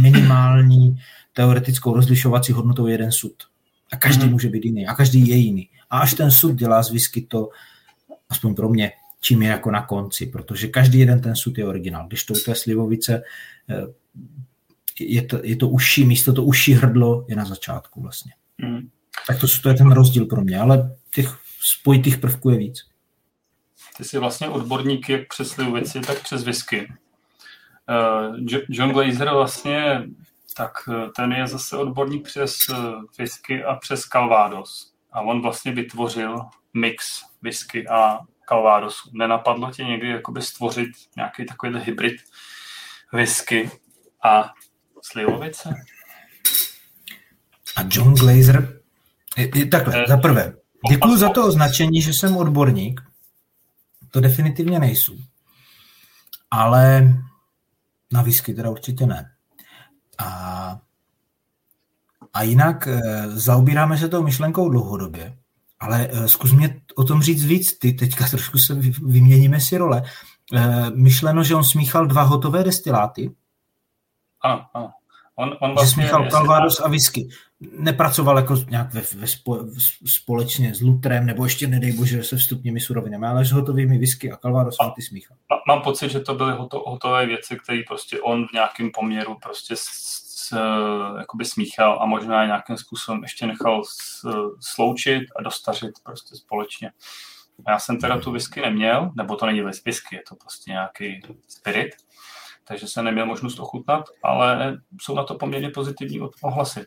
minimální 0.00 0.98
teoretickou 1.32 1.94
rozlišovací 1.94 2.52
hodnotou 2.52 2.86
je 2.86 2.94
jeden 2.94 3.12
sud. 3.12 3.34
A 3.92 3.96
každý 3.96 4.26
mm-hmm. 4.26 4.30
může 4.30 4.48
být 4.48 4.64
jiný. 4.64 4.86
A 4.86 4.94
každý 4.94 5.28
je 5.28 5.36
jiný. 5.36 5.68
A 5.90 5.98
až 5.98 6.14
ten 6.14 6.30
sud 6.30 6.54
dělá 6.54 6.82
z 6.82 6.90
whisky 6.90 7.22
to, 7.22 7.48
aspoň 8.28 8.54
pro 8.54 8.68
mě, 8.68 8.92
čím 9.20 9.42
je 9.42 9.48
jako 9.48 9.70
na 9.70 9.86
konci, 9.86 10.26
protože 10.26 10.68
každý 10.68 10.98
jeden 10.98 11.20
ten 11.20 11.36
sud 11.36 11.58
je 11.58 11.66
originál. 11.66 12.06
Když 12.08 12.24
to 12.24 12.34
u 12.34 12.36
té 12.36 12.54
slivovice 12.54 13.22
eh, 13.70 13.82
je 15.00 15.22
to, 15.22 15.40
je 15.42 15.56
to 15.56 15.68
užší 15.68 16.04
místo, 16.04 16.32
to 16.32 16.44
užší 16.44 16.72
hrdlo 16.72 17.24
je 17.28 17.36
na 17.36 17.44
začátku 17.44 18.02
vlastně. 18.02 18.32
Mm. 18.58 18.88
Tak 19.26 19.40
to, 19.40 19.46
to 19.62 19.68
je 19.68 19.74
ten 19.74 19.92
rozdíl 19.92 20.26
pro 20.26 20.40
mě, 20.40 20.58
ale 20.58 20.96
těch 21.14 21.38
spojitých 21.60 22.18
prvků 22.18 22.50
je 22.50 22.58
víc. 22.58 22.78
Ty 23.98 24.04
jsi 24.04 24.18
vlastně 24.18 24.48
odborník 24.48 25.08
jak 25.08 25.28
přes 25.28 25.48
slivovici, 25.48 26.00
tak 26.00 26.22
přes 26.22 26.44
whisky. 26.44 26.92
Uh, 27.88 28.36
John 28.68 28.90
Glazer 28.90 29.30
vlastně, 29.30 30.02
tak 30.56 30.72
eh, 30.88 31.08
ten 31.16 31.32
je 31.32 31.46
zase 31.46 31.76
odborník 31.76 32.24
přes 32.24 32.56
whisky 33.18 33.64
a 33.64 33.74
přes 33.74 34.04
Calvados. 34.04 34.92
A 35.12 35.20
on 35.20 35.42
vlastně 35.42 35.72
vytvořil 35.72 36.40
mix 36.74 37.22
whisky 37.42 37.88
a 37.88 38.18
Calvadosu. 38.48 39.10
Nenapadlo 39.12 39.70
tě 39.70 39.84
někdy 39.84 40.08
jakoby 40.08 40.42
stvořit 40.42 40.88
nějaký 41.16 41.46
takový 41.46 41.78
hybrid 41.78 42.16
whisky 43.12 43.70
a 44.24 44.52
slivovice? 45.02 45.74
A 47.76 47.80
John 47.90 48.14
Glazer, 48.14 48.80
je, 49.36 49.50
je, 49.54 49.66
takhle, 49.66 50.04
za 50.08 50.16
prvé, 50.16 50.54
děkuji 50.90 51.16
za 51.16 51.28
to 51.28 51.46
označení, 51.46 52.02
že 52.02 52.12
jsem 52.12 52.36
odborník, 52.36 53.07
to 54.10 54.20
definitivně 54.20 54.78
nejsou. 54.78 55.16
Ale 56.50 57.14
na 58.12 58.22
whisky 58.22 58.54
teda 58.54 58.70
určitě 58.70 59.06
ne. 59.06 59.30
A, 60.18 60.80
a 62.32 62.42
jinak 62.42 62.86
e, 62.86 63.00
zaobíráme 63.28 63.98
se 63.98 64.08
tou 64.08 64.22
myšlenkou 64.22 64.68
dlouhodobě. 64.68 65.38
Ale 65.80 66.08
uh, 66.08 66.24
zkus 66.26 66.52
mě 66.52 66.80
o 66.96 67.04
tom 67.04 67.22
říct 67.22 67.44
víc. 67.44 67.78
Ty 67.78 67.92
teďka 67.92 68.26
trošku 68.30 68.58
se 68.58 68.74
vyměníme 69.06 69.60
si 69.60 69.76
role. 69.76 70.02
Uh, 70.52 70.90
myšleno, 70.90 71.44
že 71.44 71.54
on 71.54 71.64
smíchal 71.64 72.06
dva 72.06 72.22
hotové 72.22 72.64
destiláty. 72.64 73.34
Ano, 74.42 74.66
ano. 74.74 74.90
On, 75.34 75.56
on 75.60 75.74
vlastně, 75.74 76.02
že 76.02 76.08
smíchal 76.08 76.30
Calvados 76.30 76.80
a 76.80 76.88
whisky. 76.88 77.28
Nepracoval 77.60 78.36
jako 78.36 78.56
nějak 78.70 78.94
ve, 78.94 79.00
ve 79.16 79.26
spo, 79.26 79.58
společně 80.06 80.74
s 80.74 80.80
Lutrem, 80.80 81.26
nebo 81.26 81.44
ještě 81.44 81.66
nedej 81.66 81.92
bože 81.92 82.24
se 82.24 82.36
vstupními 82.36 82.80
surovinami, 82.80 83.26
ale 83.26 83.44
s 83.44 83.52
hotovými 83.52 83.98
whisky 83.98 84.32
a 84.32 84.36
Calvados 84.36 84.76
a 84.80 84.90
ty 84.90 85.02
smíchal. 85.02 85.36
Mám 85.68 85.82
pocit, 85.82 86.10
že 86.10 86.20
to 86.20 86.34
byly 86.34 86.52
hoto, 86.52 86.78
hotové 86.86 87.26
věci, 87.26 87.56
které 87.56 87.80
prostě 87.88 88.20
on 88.20 88.46
v 88.46 88.52
nějakém 88.52 88.90
poměru 88.94 89.36
prostě 89.42 89.74
Eh, 90.52 91.18
jakoby 91.18 91.44
smíchal 91.44 91.98
a 92.02 92.06
možná 92.06 92.46
nějakým 92.46 92.76
způsobem 92.76 93.22
ještě 93.22 93.46
nechal 93.46 93.82
sloučit 94.60 95.22
a 95.36 95.42
dostařit 95.42 95.90
prostě 96.02 96.36
společně. 96.36 96.92
Já 97.68 97.78
jsem 97.78 98.00
teda 98.00 98.18
tu 98.18 98.32
whisky 98.32 98.60
neměl, 98.60 99.10
nebo 99.16 99.36
to 99.36 99.46
není 99.46 99.60
whisky, 99.60 100.16
je 100.16 100.22
to 100.28 100.36
prostě 100.36 100.70
nějaký 100.70 101.20
spirit, 101.48 101.88
takže 102.64 102.86
jsem 102.86 103.04
neměl 103.04 103.26
možnost 103.26 103.60
ochutnat, 103.60 104.04
ale 104.22 104.76
jsou 105.00 105.14
na 105.14 105.24
to 105.24 105.34
poměrně 105.34 105.70
pozitivní 105.70 106.20
ohlasy. 106.42 106.86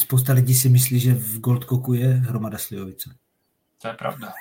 Spousta 0.00 0.32
lidí 0.32 0.54
si 0.54 0.68
myslí, 0.68 1.00
že 1.00 1.14
v 1.14 1.40
Goldkoku 1.40 1.94
je 1.94 2.08
hromada 2.08 2.58
slivovice. 2.58 3.10
To 3.82 3.88
je 3.88 3.94
pravda. 3.94 4.32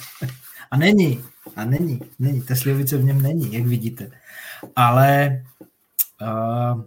a 0.70 0.76
není, 0.76 1.24
a 1.56 1.64
není, 1.64 2.00
není. 2.18 2.42
Ta 2.42 2.56
slivovice 2.56 2.96
v 2.98 3.04
něm 3.04 3.22
není, 3.22 3.52
jak 3.52 3.66
vidíte. 3.66 4.10
Ale 4.76 5.40
Uh, 6.22 6.84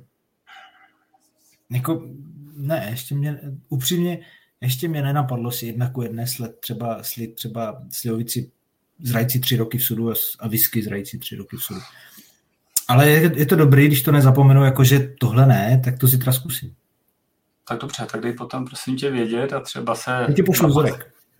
jako, 1.69 2.09
ne, 2.55 2.87
ještě 2.89 3.15
mě, 3.15 3.39
upřímně, 3.69 4.19
ještě 4.61 4.87
mě 4.87 5.01
nenapadlo 5.01 5.51
si 5.51 5.65
jedna 5.65 5.89
ku 5.89 6.01
jedné 6.01 6.27
sled 6.27 6.59
třeba, 6.59 7.03
slid 7.03 7.35
třeba 7.35 7.83
slivovici 7.89 8.51
zrající 9.03 9.39
tři 9.39 9.57
roky 9.57 9.77
v 9.77 9.83
sudu 9.83 10.13
a 10.39 10.47
whisky 10.47 10.83
zrající 10.83 11.19
tři 11.19 11.35
roky 11.35 11.57
v 11.57 11.63
sudu. 11.63 11.79
Ale 12.87 13.09
je, 13.09 13.39
je 13.39 13.45
to 13.45 13.55
dobrý, 13.55 13.87
když 13.87 14.01
to 14.01 14.11
nezapomenu, 14.11 14.63
jakože 14.63 14.99
tohle 15.19 15.45
ne, 15.45 15.81
tak 15.83 15.99
to 15.99 16.07
zítra 16.07 16.31
zkusím. 16.31 16.75
Tak 17.71 17.79
dobře, 17.79 18.05
tak 18.11 18.21
dej 18.21 18.33
potom 18.33 18.65
prosím 18.65 18.95
tě 18.95 19.11
vědět 19.11 19.53
a 19.53 19.59
třeba 19.59 19.95
se 19.95 20.11
já 20.11 20.33
ti 20.33 20.43
pošlu 20.43 20.83
na, 20.83 20.97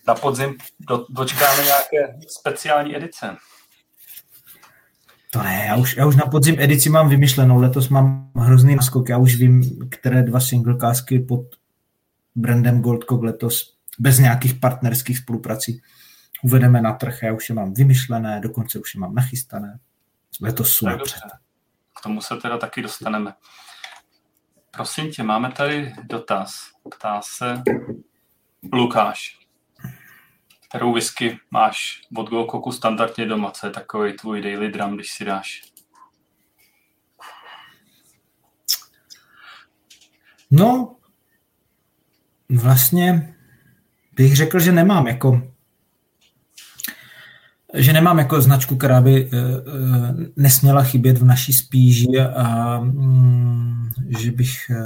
na 0.08 0.15
podzim 0.15 0.58
do, 0.80 1.06
dočkáme 1.10 1.63
nějaké 1.63 2.20
speciální 2.28 2.96
edice. 2.96 3.36
To 5.32 5.44
ne, 5.44 5.65
já 5.67 5.76
už, 5.76 5.98
já 5.98 6.06
už 6.06 6.15
na 6.15 6.26
podzim 6.26 6.56
edici 6.60 6.89
mám 6.89 7.10
vymyšlenou, 7.10 7.62
letos 7.62 7.89
mám 7.89 8.32
hrozný 8.36 8.76
naskok, 8.76 9.10
já 9.10 9.17
už 9.17 9.36
vím, 9.36 9.89
které 9.89 10.24
dva 10.24 10.39
singlecásky 10.39 11.20
pod 11.20 11.41
brandem 12.36 12.82
Goldcock 12.82 13.24
letos 13.24 13.78
bez 14.00 14.20
nějakých 14.20 14.54
partnerských 14.54 15.17
spoluprací 15.17 15.82
uvedeme 16.44 16.82
na 16.82 16.94
trh, 16.94 17.24
já 17.24 17.34
už 17.34 17.50
je 17.50 17.56
mám 17.56 17.74
vymyšlené, 17.74 18.39
dokonce 18.39 18.80
už 18.80 18.96
je 18.96 19.02
mám 19.02 19.15
nachystané. 19.15 19.80
Letos 20.41 20.74
jsou 20.74 20.86
napřed. 20.86 21.20
K 22.00 22.04
tomu 22.04 22.22
se 22.22 22.36
teda 22.41 22.58
taky 22.58 22.82
dostaneme. 22.82 23.34
Prosím 24.72 25.12
tě, 25.12 25.24
máme 25.24 25.52
tady 25.52 25.94
dotaz. 26.04 26.72
Ptá 26.90 27.22
se 27.22 27.64
Lukáš 28.74 29.42
kterou 30.72 30.94
whisky 30.94 31.40
máš 31.52 32.02
od 32.18 32.30
Gokoku 32.30 32.72
standardně 32.72 33.26
doma, 33.26 33.52
co 33.52 33.68
je 33.68 33.72
takový 33.72 34.14
tvůj 34.14 34.42
daily 34.42 34.72
drum, 34.72 34.96
když 34.96 35.12
si 35.12 35.26
dáš? 35.26 35.62
No, 40.52 40.96
vlastně 42.50 43.36
bych 44.12 44.36
řekl, 44.36 44.60
že 44.60 44.72
nemám 44.72 45.08
jako 45.08 45.51
že 47.74 47.94
nemám 47.94 48.20
jako 48.20 48.42
značku, 48.42 48.76
která 48.76 49.02
by 49.02 49.26
uh, 49.26 49.32
nesměla 50.36 50.84
chybět 50.84 51.18
v 51.18 51.26
naší 51.26 51.54
spíži 51.54 52.20
a 52.36 52.80
um, 52.80 53.90
že 54.20 54.32
bych 54.32 54.52
uh, 54.70 54.78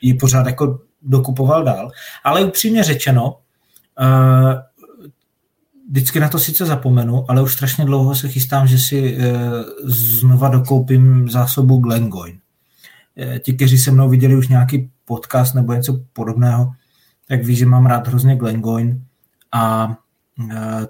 ji 0.00 0.14
pořád 0.14 0.46
jako 0.46 0.80
dokupoval 1.02 1.64
dál. 1.64 1.90
Ale 2.24 2.44
upřímně 2.44 2.82
řečeno, 2.82 3.38
vždycky 5.90 6.20
na 6.20 6.28
to 6.28 6.38
sice 6.38 6.66
zapomenu, 6.66 7.24
ale 7.30 7.42
už 7.42 7.52
strašně 7.52 7.84
dlouho 7.84 8.14
se 8.14 8.28
chystám, 8.28 8.66
že 8.66 8.78
si 8.78 9.18
znova 9.84 10.48
dokoupím 10.48 11.30
zásobu 11.30 11.76
Glengoyne. 11.76 12.38
Ti, 13.44 13.52
kteří 13.52 13.78
se 13.78 13.90
mnou 13.90 14.08
viděli 14.08 14.36
už 14.36 14.48
nějaký 14.48 14.90
podcast 15.04 15.54
nebo 15.54 15.72
něco 15.72 16.00
podobného, 16.12 16.72
tak 17.28 17.44
ví, 17.44 17.56
že 17.56 17.66
mám 17.66 17.86
rád 17.86 18.08
hrozně 18.08 18.36
Glengoyne 18.36 19.00
a 19.52 19.94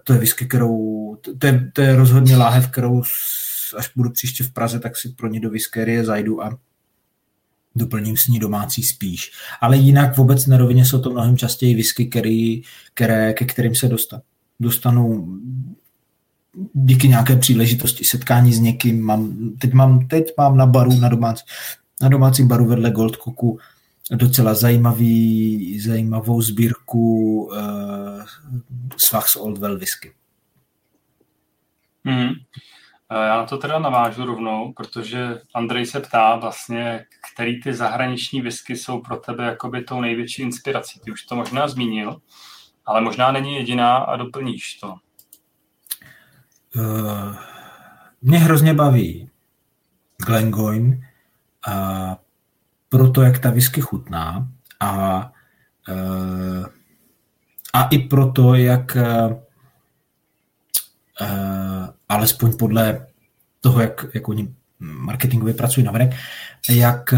to 0.04 0.12
je 0.12 0.18
whisky, 0.18 0.46
kterou, 0.46 1.16
to 1.38 1.46
je, 1.46 1.70
to 1.72 1.80
je 1.80 1.96
rozhodně 1.96 2.36
láhev, 2.36 2.68
kterou 2.68 3.02
až 3.76 3.90
budu 3.96 4.10
příště 4.10 4.44
v 4.44 4.52
Praze, 4.52 4.80
tak 4.80 4.96
si 4.96 5.08
pro 5.08 5.28
ně 5.28 5.40
do 5.40 5.50
whiskerie 5.50 6.04
zajdu 6.04 6.44
a 6.44 6.58
doplním 7.74 8.16
s 8.16 8.26
ní 8.26 8.38
domácí 8.38 8.82
spíš. 8.82 9.32
Ale 9.60 9.76
jinak 9.76 10.16
v 10.16 10.18
obecné 10.18 10.58
rovině 10.58 10.84
jsou 10.84 11.00
to 11.00 11.10
mnohem 11.10 11.36
častěji 11.36 11.74
whisky, 11.74 12.06
který, 12.06 12.62
které, 12.94 13.32
ke 13.32 13.44
kterým 13.44 13.74
se 13.74 13.88
dostat. 13.88 14.22
dostanu 14.60 15.38
díky 16.74 17.08
nějaké 17.08 17.36
příležitosti 17.36 18.04
setkání 18.04 18.52
s 18.52 18.58
někým. 18.58 19.02
Mám, 19.02 19.52
teď, 19.58 19.72
mám, 19.72 20.06
teď 20.06 20.32
mám 20.38 20.56
na 20.56 20.66
baru, 20.66 21.00
na, 21.00 21.08
domácí, 21.08 21.44
na 22.02 22.08
domácím 22.08 22.48
baru 22.48 22.66
vedle 22.66 22.90
Goldcocku 22.90 23.58
docela 24.16 24.54
zajímavý, 24.54 25.80
zajímavou 25.80 26.42
sbírku 26.42 27.42
uh, 27.42 28.24
Svachs 28.96 29.36
Old 29.36 29.58
Well 29.58 29.78
whisky. 29.78 30.14
Mm. 32.04 32.30
Já 33.10 33.36
na 33.36 33.46
to 33.46 33.58
teda 33.58 33.78
navážu 33.78 34.24
rovnou, 34.24 34.72
protože 34.72 35.40
Andrej 35.54 35.86
se 35.86 36.00
ptá 36.00 36.36
vlastně, 36.36 37.04
který 37.32 37.60
ty 37.60 37.74
zahraniční 37.74 38.40
whisky 38.40 38.76
jsou 38.76 39.00
pro 39.00 39.16
tebe 39.16 39.44
jakoby 39.44 39.82
tou 39.82 40.00
největší 40.00 40.42
inspirací. 40.42 41.00
Ty 41.00 41.12
už 41.12 41.22
to 41.22 41.36
možná 41.36 41.68
zmínil, 41.68 42.20
ale 42.86 43.00
možná 43.00 43.32
není 43.32 43.54
jediná 43.54 43.96
a 43.96 44.16
doplníš 44.16 44.74
to. 44.74 44.94
Uh, 46.76 47.36
mě 48.22 48.38
hrozně 48.38 48.74
baví 48.74 49.30
Glengoyne 50.26 51.00
a 51.68 52.16
proto, 52.92 53.22
jak 53.22 53.38
ta 53.38 53.50
whisky 53.50 53.80
chutná 53.80 54.48
a, 54.80 55.32
uh, 55.88 56.66
a 57.72 57.88
i 57.88 57.98
proto, 57.98 58.54
jak 58.54 58.96
uh, 58.96 59.36
alespoň 62.08 62.56
podle 62.56 63.06
toho, 63.60 63.80
jak, 63.80 64.06
jak 64.14 64.28
oni 64.28 64.54
marketingově 64.78 65.54
pracují 65.54 65.84
na 65.86 65.92
navenek, 65.92 66.14
jak 66.70 67.14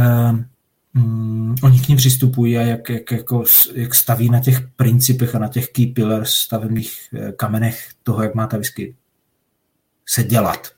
um, 0.94 1.54
oni 1.62 1.80
k 1.80 1.88
ním 1.88 1.96
přistupují 1.96 2.58
a 2.58 2.62
jak, 2.62 2.90
jak, 2.90 3.12
jako, 3.12 3.44
jak 3.74 3.94
staví 3.94 4.30
na 4.30 4.40
těch 4.40 4.68
principech 4.76 5.34
a 5.34 5.38
na 5.38 5.48
těch 5.48 5.68
key 5.68 5.86
pillars, 5.86 6.30
stavebních 6.30 7.08
eh, 7.14 7.32
kamenech 7.32 7.88
toho, 8.02 8.22
jak 8.22 8.34
má 8.34 8.46
ta 8.46 8.56
whisky 8.56 8.96
se 10.06 10.24
dělat. 10.24 10.68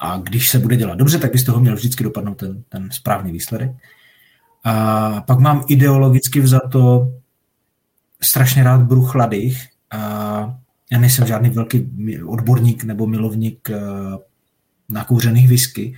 A 0.00 0.16
když 0.16 0.50
se 0.50 0.58
bude 0.58 0.76
dělat 0.76 0.98
dobře, 0.98 1.18
tak 1.18 1.32
by 1.32 1.38
z 1.38 1.44
toho 1.44 1.60
měl 1.60 1.74
vždycky 1.74 2.04
dopadnout 2.04 2.34
ten, 2.34 2.62
ten 2.68 2.90
správný 2.90 3.32
výsledek. 3.32 3.70
A 4.68 5.20
pak 5.20 5.38
mám 5.38 5.64
ideologicky 5.68 6.40
vzato 6.40 7.12
strašně 8.22 8.64
rád 8.64 8.82
bruchladých 8.82 9.68
a 9.90 9.98
já 10.92 10.98
nejsem 10.98 11.26
žádný 11.26 11.50
velký 11.50 11.90
odborník 12.26 12.84
nebo 12.84 13.06
milovník 13.06 13.70
eh, 13.70 13.80
nakouřených 14.88 15.48
whisky. 15.48 15.94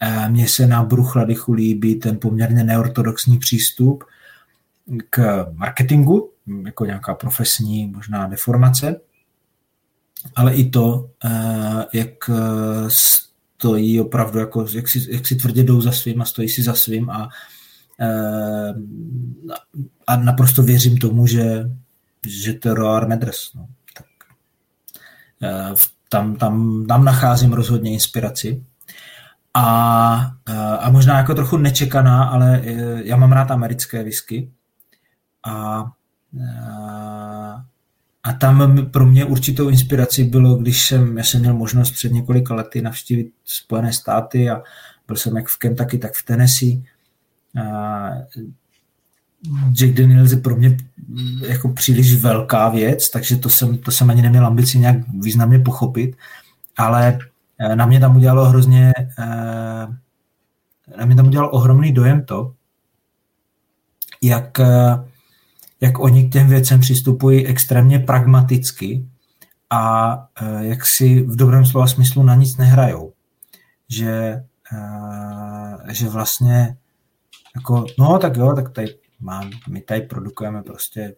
Eh, 0.00 0.28
mně 0.28 0.48
se 0.48 0.66
na 0.66 0.82
Bruchladychu 0.82 1.52
líbí 1.52 1.94
ten 1.94 2.18
poměrně 2.18 2.64
neortodoxní 2.64 3.38
přístup 3.38 4.04
k 5.10 5.46
marketingu, 5.52 6.30
jako 6.64 6.84
nějaká 6.84 7.14
profesní 7.14 7.86
možná 7.86 8.26
deformace, 8.26 9.00
ale 10.36 10.54
i 10.54 10.70
to, 10.70 11.10
eh, 11.24 11.84
jak 11.92 12.30
stojí 12.88 14.00
opravdu, 14.00 14.38
jako, 14.38 14.66
jak, 14.72 14.88
si, 14.88 15.12
jak 15.12 15.26
si 15.26 15.36
tvrdě 15.36 15.62
jdou 15.62 15.80
za 15.80 15.92
svým 15.92 16.22
a 16.22 16.24
stojí 16.24 16.48
si 16.48 16.62
za 16.62 16.74
svým 16.74 17.10
a, 17.10 17.28
a 20.06 20.16
naprosto 20.16 20.62
věřím 20.62 20.98
tomu, 20.98 21.26
že, 21.26 21.70
že 22.26 22.52
to 22.52 22.74
Roar 22.74 23.08
Medres. 23.08 23.50
No. 23.54 23.66
Eh, 25.42 25.74
tam, 26.08 26.36
tam, 26.36 26.84
tam 26.86 27.04
nacházím 27.04 27.52
rozhodně 27.52 27.92
inspiraci. 27.92 28.64
A, 29.54 30.32
eh, 30.48 30.78
a 30.78 30.90
možná 30.90 31.18
jako 31.18 31.34
trochu 31.34 31.56
nečekaná, 31.56 32.24
ale 32.24 32.62
eh, 32.64 33.02
já 33.04 33.16
mám 33.16 33.32
rád 33.32 33.50
americké 33.50 34.04
whisky. 34.04 34.50
A, 35.46 35.84
a 38.22 38.32
tam 38.32 38.86
pro 38.90 39.06
mě 39.06 39.24
určitou 39.24 39.68
inspirací 39.68 40.24
bylo, 40.24 40.54
když 40.54 40.86
jsem, 40.86 41.18
já 41.18 41.24
jsem 41.24 41.40
měl 41.40 41.54
možnost 41.54 41.90
před 41.90 42.12
několika 42.12 42.54
lety 42.54 42.82
navštívit 42.82 43.32
Spojené 43.44 43.92
státy 43.92 44.50
a 44.50 44.62
byl 45.06 45.16
jsem 45.16 45.36
jak 45.36 45.48
v 45.48 45.58
Kentucky, 45.58 45.98
tak 45.98 46.14
v 46.14 46.22
Tennessee. 46.22 46.82
Jack 49.72 49.92
Daniels 49.94 50.30
je 50.30 50.36
pro 50.36 50.56
mě 50.56 50.76
jako 51.46 51.68
příliš 51.68 52.14
velká 52.14 52.68
věc, 52.68 53.10
takže 53.10 53.36
to 53.36 53.48
jsem, 53.48 53.78
to 53.78 53.90
jsem 53.90 54.10
ani 54.10 54.22
neměl 54.22 54.46
ambici 54.46 54.78
nějak 54.78 54.96
významně 55.08 55.58
pochopit, 55.58 56.16
ale 56.76 57.18
eh, 57.58 57.76
na 57.76 57.86
mě 57.86 58.00
tam 58.00 58.16
udělalo 58.16 58.44
hrozně, 58.44 58.92
eh, 59.18 59.86
na 60.98 61.06
mě 61.06 61.16
tam 61.16 61.26
udělal 61.26 61.48
ohromný 61.52 61.92
dojem 61.92 62.24
to, 62.24 62.54
jak, 64.22 64.60
eh, 64.60 65.04
jak 65.80 65.98
oni 65.98 66.28
k 66.28 66.32
těm 66.32 66.48
věcem 66.48 66.80
přistupují 66.80 67.46
extrémně 67.46 67.98
pragmaticky 67.98 69.06
a 69.70 70.14
jak 70.58 70.86
si 70.86 71.22
v 71.22 71.36
dobrém 71.36 71.66
slova 71.66 71.86
smyslu 71.86 72.22
na 72.22 72.34
nic 72.34 72.56
nehrajou. 72.56 73.12
Že, 73.88 74.44
že 75.88 76.08
vlastně 76.08 76.76
jako, 77.58 77.86
no 77.98 78.18
tak 78.18 78.36
jo, 78.36 78.52
tak 78.52 78.72
tady 78.72 78.98
mám, 79.20 79.50
my 79.68 79.80
tady 79.80 80.00
produkujeme 80.00 80.62
prostě 80.62 81.14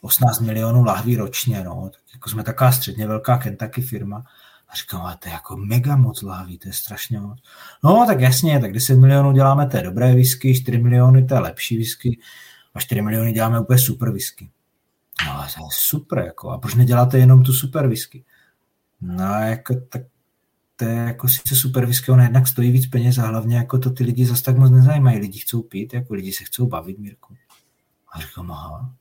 18 0.00 0.40
milionů 0.40 0.84
lahví 0.84 1.16
ročně, 1.16 1.64
no, 1.64 1.90
tak 1.92 2.02
jako 2.14 2.30
jsme 2.30 2.42
taková 2.42 2.72
středně 2.72 3.06
velká 3.06 3.38
Kentucky 3.38 3.82
firma. 3.82 4.24
A 4.68 4.76
říkám, 4.76 5.00
ale 5.00 5.16
to 5.16 5.28
je 5.28 5.32
jako 5.32 5.56
mega 5.56 5.96
moc 5.96 6.22
lahví, 6.22 6.58
to 6.58 6.68
je 6.68 6.72
strašně 6.72 7.20
moc. 7.20 7.38
No, 7.84 8.04
tak 8.06 8.20
jasně, 8.20 8.60
tak 8.60 8.72
10 8.72 8.96
milionů 8.96 9.32
děláme 9.32 9.66
té 9.66 9.82
dobré 9.82 10.14
whisky, 10.14 10.54
4 10.54 10.78
miliony 10.78 11.26
je 11.30 11.38
lepší 11.38 11.76
whisky 11.76 12.18
a 12.74 12.80
4 12.80 13.02
miliony 13.02 13.32
děláme 13.32 13.60
úplně 13.60 13.78
super 13.78 14.10
whisky. 14.10 14.50
No, 15.26 15.42
je 15.42 15.48
super, 15.70 16.18
jako, 16.18 16.50
a 16.50 16.58
proč 16.58 16.74
neděláte 16.74 17.18
jenom 17.18 17.42
tu 17.42 17.52
super 17.52 17.86
whisky? 17.86 18.24
No, 19.00 19.24
jako, 19.24 19.74
tak 19.88 20.02
to 20.82 20.88
je 20.88 20.94
jako 20.94 21.28
sice 21.28 21.56
super 21.56 21.86
whisky, 21.86 22.12
ona 22.12 22.22
jednak 22.22 22.48
stojí 22.48 22.70
víc 22.70 22.86
peněz 22.86 23.18
a 23.18 23.26
hlavně 23.26 23.56
jako 23.56 23.78
to 23.78 23.90
ty 23.90 24.04
lidi 24.04 24.26
zase 24.26 24.42
tak 24.42 24.58
moc 24.58 24.70
nezajímají. 24.70 25.18
Lidi 25.18 25.38
chcou 25.38 25.62
pít, 25.62 25.94
jako 25.94 26.14
lidi 26.14 26.32
se 26.32 26.44
chcou 26.44 26.66
bavit, 26.66 26.98
Mirku. 26.98 27.34
A 28.12 28.20
říkám, 28.20 28.50
aha. 28.50 28.92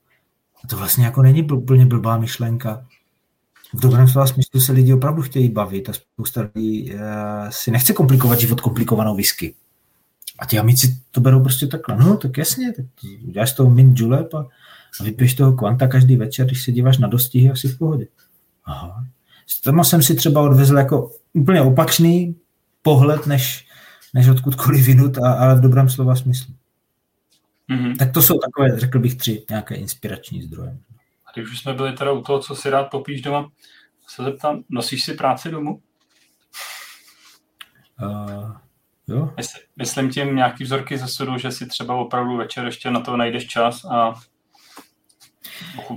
A 0.63 0.67
to 0.67 0.77
vlastně 0.77 1.05
jako 1.05 1.21
není 1.21 1.43
úplně 1.43 1.85
blbá 1.85 2.17
myšlenka. 2.17 2.85
V 3.73 3.79
dobrém 3.79 4.07
slova 4.07 4.27
smyslu 4.27 4.59
se 4.59 4.71
lidi 4.71 4.93
opravdu 4.93 5.21
chtějí 5.21 5.49
bavit 5.49 5.89
a 5.89 5.93
spousta 5.93 6.49
lidí 6.55 6.93
uh, 6.93 6.99
si 7.49 7.71
nechce 7.71 7.93
komplikovat 7.93 8.39
život 8.39 8.61
komplikovanou 8.61 9.15
whisky. 9.15 9.55
A 10.39 10.45
ti 10.45 10.59
amici 10.59 10.97
to 11.11 11.21
berou 11.21 11.43
prostě 11.43 11.67
takhle. 11.67 11.97
No, 11.97 12.17
tak 12.17 12.37
jasně, 12.37 12.73
tak 12.73 12.85
uděláš 13.27 13.51
toho 13.51 13.69
mint 13.69 13.99
julep 13.99 14.33
a, 14.33 14.47
a 14.99 15.03
vypiješ 15.03 15.33
toho 15.33 15.53
kvanta 15.53 15.87
každý 15.87 16.15
večer, 16.15 16.45
když 16.45 16.63
se 16.63 16.71
díváš 16.71 16.97
na 16.97 17.07
dostihy, 17.07 17.51
asi 17.51 17.67
v 17.67 17.77
pohodě. 17.77 18.07
Aha. 18.65 19.05
Tomu 19.63 19.83
jsem 19.83 20.03
si 20.03 20.15
třeba 20.15 20.41
odvezl 20.41 20.77
jako 20.77 21.11
úplně 21.33 21.61
opačný 21.61 22.35
pohled, 22.81 23.27
než, 23.27 23.67
než 24.13 24.27
odkudkoliv 24.27 24.85
vinut, 24.85 25.17
a, 25.17 25.33
ale 25.33 25.55
v 25.55 25.61
dobrém 25.61 25.89
slova 25.89 26.15
smyslu. 26.15 26.53
Mm-hmm. 27.69 27.97
Tak 27.97 28.13
to 28.13 28.21
jsou 28.21 28.37
takové, 28.37 28.79
řekl 28.79 28.99
bych, 28.99 29.15
tři 29.15 29.45
nějaké 29.49 29.75
inspirační 29.75 30.41
zdroje. 30.41 30.77
A 31.25 31.31
když 31.33 31.51
už 31.51 31.59
jsme 31.59 31.73
byli 31.73 31.93
teda 31.93 32.11
u 32.11 32.21
toho, 32.21 32.39
co 32.39 32.55
si 32.55 32.69
rád 32.69 32.83
popíš 32.83 33.21
doma, 33.21 33.51
se 34.07 34.23
zeptám, 34.23 34.63
nosíš 34.69 35.03
si 35.03 35.13
práci 35.13 35.51
domů? 35.51 35.81
Uh, 38.01 38.55
jo. 39.07 39.33
Mysl, 39.37 39.57
myslím 39.77 40.09
tím 40.09 40.35
nějaký 40.35 40.63
vzorky 40.63 40.97
ze 40.97 41.07
sudu, 41.07 41.37
že 41.37 41.51
si 41.51 41.65
třeba 41.65 41.95
opravdu 41.95 42.37
večer 42.37 42.65
ještě 42.65 42.91
na 42.91 42.99
to 42.99 43.17
najdeš 43.17 43.47
čas 43.47 43.85
a 43.85 44.13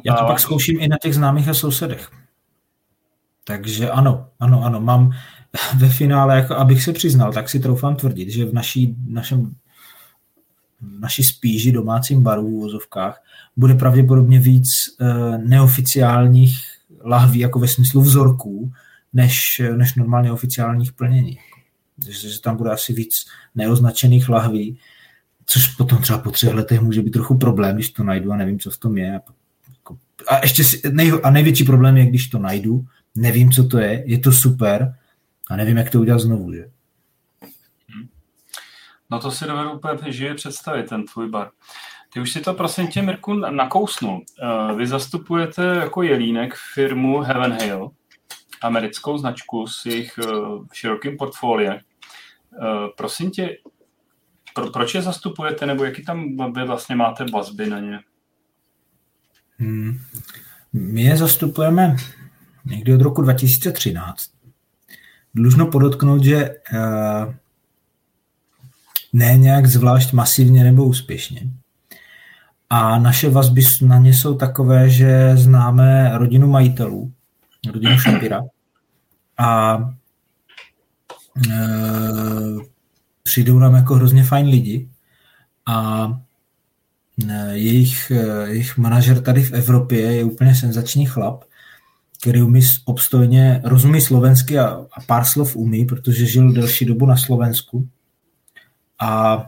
Já 0.04 0.14
to 0.14 0.26
pak 0.26 0.40
zkouším 0.40 0.80
i 0.80 0.88
na 0.88 0.96
těch 1.02 1.14
známých 1.14 1.48
a 1.48 1.54
sousedech. 1.54 2.10
Takže 3.44 3.90
ano, 3.90 4.26
ano, 4.40 4.64
ano, 4.64 4.80
mám 4.80 5.10
ve 5.76 5.88
finále, 5.88 6.36
jako 6.36 6.54
abych 6.54 6.82
se 6.82 6.92
přiznal, 6.92 7.32
tak 7.32 7.48
si 7.48 7.60
troufám 7.60 7.96
tvrdit, 7.96 8.30
že 8.30 8.44
v 8.44 8.54
naší, 8.54 8.96
našem, 9.06 9.54
naší 11.00 11.24
spíži 11.24 11.72
domácím 11.72 12.22
baru 12.22 12.58
v 12.58 12.60
vozovkách 12.60 13.22
bude 13.56 13.74
pravděpodobně 13.74 14.40
víc 14.40 14.68
uh, 15.00 15.38
neoficiálních 15.38 16.58
lahví, 17.04 17.38
jako 17.38 17.58
ve 17.58 17.68
smyslu 17.68 18.02
vzorků, 18.02 18.72
než, 19.12 19.62
než 19.76 19.94
normálně 19.94 20.32
oficiálních 20.32 20.92
plnění. 20.92 21.38
Takže 22.04 22.30
že 22.30 22.40
tam 22.40 22.56
bude 22.56 22.70
asi 22.70 22.92
víc 22.92 23.14
neoznačených 23.54 24.28
lahví, 24.28 24.78
což 25.46 25.66
potom 25.66 25.98
třeba 25.98 26.18
po 26.18 26.30
třech 26.30 26.54
letech 26.54 26.80
může 26.80 27.02
být 27.02 27.10
trochu 27.10 27.38
problém, 27.38 27.74
když 27.74 27.90
to 27.90 28.04
najdu 28.04 28.32
a 28.32 28.36
nevím, 28.36 28.58
co 28.58 28.70
v 28.70 28.78
tom 28.78 28.98
je. 28.98 29.20
A 30.28 30.38
ještě 30.42 30.64
si, 30.64 30.82
nej, 30.92 31.12
a 31.22 31.30
největší 31.30 31.64
problém 31.64 31.96
je, 31.96 32.06
když 32.06 32.28
to 32.28 32.38
najdu 32.38 32.84
nevím, 33.14 33.52
co 33.52 33.68
to 33.68 33.78
je, 33.78 34.02
je 34.06 34.18
to 34.18 34.32
super 34.32 34.94
a 35.50 35.56
nevím, 35.56 35.76
jak 35.76 35.90
to 35.90 36.00
udělat 36.00 36.18
znovu. 36.20 36.52
Že? 36.52 36.70
No 39.10 39.20
to 39.20 39.30
si 39.30 39.44
dovedu 39.44 39.72
úplně 39.72 40.12
živě 40.12 40.34
představit, 40.34 40.88
ten 40.88 41.04
tvůj 41.04 41.28
bar. 41.28 41.50
Ty 42.12 42.20
už 42.20 42.32
si 42.32 42.40
to 42.40 42.54
prosím 42.54 42.86
tě, 42.86 43.02
Mirku, 43.02 43.34
nakousnul. 43.34 44.24
Eh, 44.42 44.74
vy 44.74 44.86
zastupujete 44.86 45.62
jako 45.62 46.02
Jelínek 46.02 46.54
firmu 46.74 47.20
Heaven 47.20 47.52
Hill, 47.62 47.90
americkou 48.62 49.18
značku 49.18 49.66
s 49.66 49.86
jejich 49.86 50.18
eh, 50.18 50.26
širokým 50.72 51.16
portfoliem. 51.16 51.74
Eh, 51.74 52.88
prosím 52.96 53.30
tě, 53.30 53.56
pro, 54.54 54.70
proč 54.70 54.94
je 54.94 55.02
zastupujete, 55.02 55.66
nebo 55.66 55.84
jaký 55.84 56.04
tam 56.04 56.52
vy 56.52 56.64
vlastně 56.64 56.96
máte 56.96 57.24
vazby 57.32 57.66
na 57.66 57.80
ně? 57.80 58.00
Hmm. 59.58 59.98
My 60.72 61.02
je 61.02 61.16
zastupujeme 61.16 61.96
někdy 62.64 62.94
od 62.94 63.00
roku 63.00 63.22
2013. 63.22 64.30
Dlužno 65.34 65.66
podotknout, 65.66 66.24
že 66.24 66.36
eh, 66.74 67.34
ne 69.12 69.36
nějak 69.36 69.66
zvlášť 69.66 70.12
masivně 70.12 70.64
nebo 70.64 70.84
úspěšně. 70.84 71.50
A 72.70 72.98
naše 72.98 73.30
vazby 73.30 73.62
na 73.82 73.98
ně 73.98 74.14
jsou 74.14 74.34
takové, 74.34 74.90
že 74.90 75.36
známe 75.36 76.18
rodinu 76.18 76.48
majitelů, 76.48 77.12
rodinu 77.72 77.98
Šapira, 77.98 78.42
a 79.38 79.78
e, 81.50 81.58
přijdou 83.22 83.58
nám 83.58 83.74
jako 83.74 83.94
hrozně 83.94 84.24
fajn 84.24 84.46
lidi 84.46 84.88
a 85.66 86.08
e, 87.30 87.56
jejich, 87.56 88.12
jejich 88.44 88.78
manažer 88.78 89.22
tady 89.22 89.42
v 89.42 89.52
Evropě 89.52 90.00
je 90.00 90.24
úplně 90.24 90.54
senzační 90.54 91.06
chlap, 91.06 91.44
který 92.24 92.42
umí 92.42 92.60
obstojně, 92.84 93.60
rozumí 93.64 94.00
slovensky 94.00 94.58
a, 94.58 94.86
a 94.92 95.00
pár 95.06 95.24
slov 95.24 95.56
umí, 95.56 95.84
protože 95.84 96.26
žil 96.26 96.52
delší 96.52 96.84
dobu 96.84 97.06
na 97.06 97.16
Slovensku 97.16 97.88
a 98.98 99.42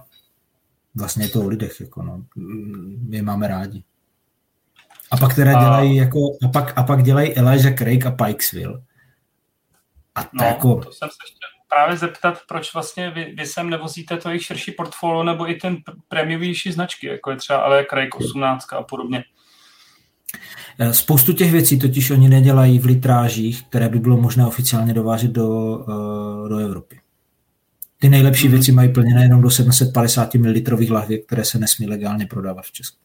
vlastně 0.94 1.24
je 1.24 1.28
to 1.28 1.40
o 1.40 1.48
lidech, 1.48 1.80
jako 1.80 2.02
no. 2.02 2.24
my 3.08 3.22
máme 3.22 3.48
rádi. 3.48 3.84
A 5.10 5.16
pak 5.16 5.34
teda 5.34 5.52
dělají 5.52 5.96
jako, 5.96 6.18
a 6.44 6.48
pak, 6.48 6.78
a 6.78 6.82
pak 6.82 7.02
dělají 7.02 7.38
Elijah 7.38 7.78
Craig 7.78 8.06
a 8.06 8.10
Pikesville. 8.10 8.82
A 10.14 10.22
to 10.22 10.30
no, 10.32 10.44
jako... 10.44 10.74
to 10.74 10.92
jsem 10.92 11.08
se 11.08 11.16
chtěl 11.26 11.48
právě 11.68 11.96
zeptat, 11.96 12.38
proč 12.48 12.74
vlastně 12.74 13.10
vy, 13.10 13.24
vy 13.24 13.46
sem 13.46 13.70
nevozíte 13.70 14.16
to 14.16 14.28
jejich 14.28 14.44
širší 14.44 14.72
portfolio 14.72 15.22
nebo 15.22 15.50
i 15.50 15.54
ten 15.54 15.76
prémiovější 16.08 16.72
značky, 16.72 17.06
jako 17.06 17.30
je 17.30 17.36
třeba 17.36 17.58
ale 17.58 17.86
Craig 17.90 18.14
18 18.14 18.72
a 18.72 18.82
podobně. 18.82 19.24
Eh, 20.78 20.94
spoustu 20.94 21.32
těch 21.32 21.52
věcí 21.52 21.78
totiž 21.78 22.10
oni 22.10 22.28
nedělají 22.28 22.78
v 22.78 22.84
litrážích, 22.84 23.62
které 23.62 23.88
by 23.88 23.98
bylo 23.98 24.16
možné 24.16 24.46
oficiálně 24.46 24.94
dovážet 24.94 25.30
do, 25.30 25.80
eh, 25.88 26.48
do 26.48 26.58
Evropy. 26.58 27.00
Ty 28.00 28.08
nejlepší 28.08 28.48
mm-hmm. 28.48 28.50
věci 28.50 28.72
mají 28.72 28.92
plněné 28.92 29.22
jenom 29.24 29.42
do 29.42 29.50
750 29.50 30.34
ml 30.34 30.54
lahvěk, 30.90 31.26
které 31.26 31.44
se 31.44 31.58
nesmí 31.58 31.86
legálně 31.86 32.26
prodávat 32.26 32.64
v 32.64 32.72
Česku. 32.72 32.98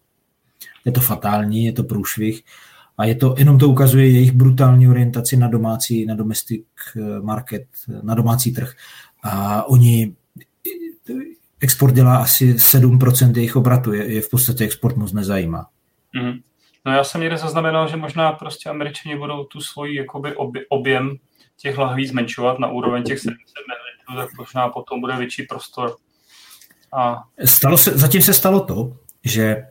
Je 0.85 0.91
to 0.91 1.01
fatální, 1.01 1.65
je 1.65 1.71
to 1.71 1.83
průšvih 1.83 2.41
a 2.97 3.05
je 3.05 3.15
to, 3.15 3.35
jenom 3.37 3.57
to 3.57 3.69
ukazuje 3.69 4.09
jejich 4.09 4.31
brutální 4.31 4.87
orientaci 4.87 5.37
na 5.37 5.47
domácí, 5.47 6.05
na 6.05 6.15
domestic 6.15 6.65
eh, 6.95 7.21
market, 7.21 7.63
na 8.03 8.15
domácí 8.15 8.51
trh. 8.51 8.73
A 9.23 9.63
oni 9.63 10.15
export 11.59 11.93
dělá 11.95 12.17
asi 12.17 12.53
7% 12.53 13.35
jejich 13.35 13.55
obratu, 13.55 13.93
je, 13.93 14.13
je 14.13 14.21
v 14.21 14.29
podstatě 14.29 14.63
export 14.63 14.97
moc 14.97 15.13
nezajímá. 15.13 15.65
Mm. 16.21 16.39
No 16.85 16.91
já 16.93 17.03
jsem 17.03 17.21
někde 17.21 17.37
zaznamenal, 17.37 17.87
že 17.87 17.97
možná 17.97 18.31
prostě 18.31 18.69
američani 18.69 19.15
budou 19.15 19.43
tu 19.43 19.61
svoji 19.61 19.95
jakoby 19.95 20.35
objem 20.69 21.17
těch 21.57 21.77
lahví 21.77 22.07
zmenšovat 22.07 22.59
na 22.59 22.67
úroveň 22.67 23.03
těch 23.03 23.19
700 23.19 23.39
ml, 24.09 24.15
tak 24.15 24.29
možná 24.37 24.69
potom 24.69 25.01
bude 25.01 25.17
větší 25.17 25.43
prostor. 25.43 25.95
A... 26.93 27.23
Stalo 27.45 27.77
se, 27.77 27.91
zatím 27.91 28.21
se 28.21 28.33
stalo 28.33 28.59
to, 28.59 28.97
že 29.23 29.63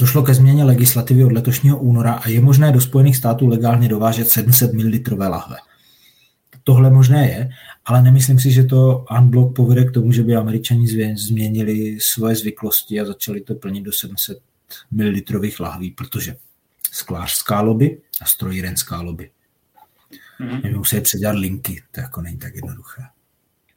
došlo 0.00 0.22
ke 0.22 0.34
změně 0.34 0.64
legislativy 0.64 1.24
od 1.24 1.32
letošního 1.32 1.78
února 1.78 2.12
a 2.12 2.28
je 2.28 2.40
možné 2.40 2.72
do 2.72 2.80
Spojených 2.80 3.16
států 3.16 3.46
legálně 3.46 3.88
dovážet 3.88 4.28
700 4.28 4.72
ml 4.72 4.98
lahve. 5.18 5.56
Tohle 6.64 6.90
možné 6.90 7.28
je, 7.28 7.48
ale 7.84 8.02
nemyslím 8.02 8.38
si, 8.38 8.52
že 8.52 8.64
to 8.64 9.04
unblock 9.18 9.56
povede 9.56 9.84
k 9.84 9.92
tomu, 9.92 10.12
že 10.12 10.22
by 10.22 10.36
američani 10.36 11.14
změnili 11.16 12.00
svoje 12.00 12.36
zvyklosti 12.36 13.00
a 13.00 13.04
začali 13.04 13.40
to 13.40 13.54
plnit 13.54 13.84
do 13.84 13.92
700 13.92 14.38
ml 14.90 15.20
lahví, 15.60 15.90
protože 15.90 16.36
sklářská 16.92 17.60
lobby 17.60 18.00
a 18.22 18.24
strojírenská 18.24 19.00
lobby. 19.00 19.30
Mm-hmm. 20.40 20.62
My 20.64 20.70
musí 20.70 21.00
předělat 21.00 21.36
linky, 21.38 21.82
to 21.92 22.00
jako 22.00 22.20
není 22.20 22.38
tak 22.38 22.54
jednoduché. 22.54 23.02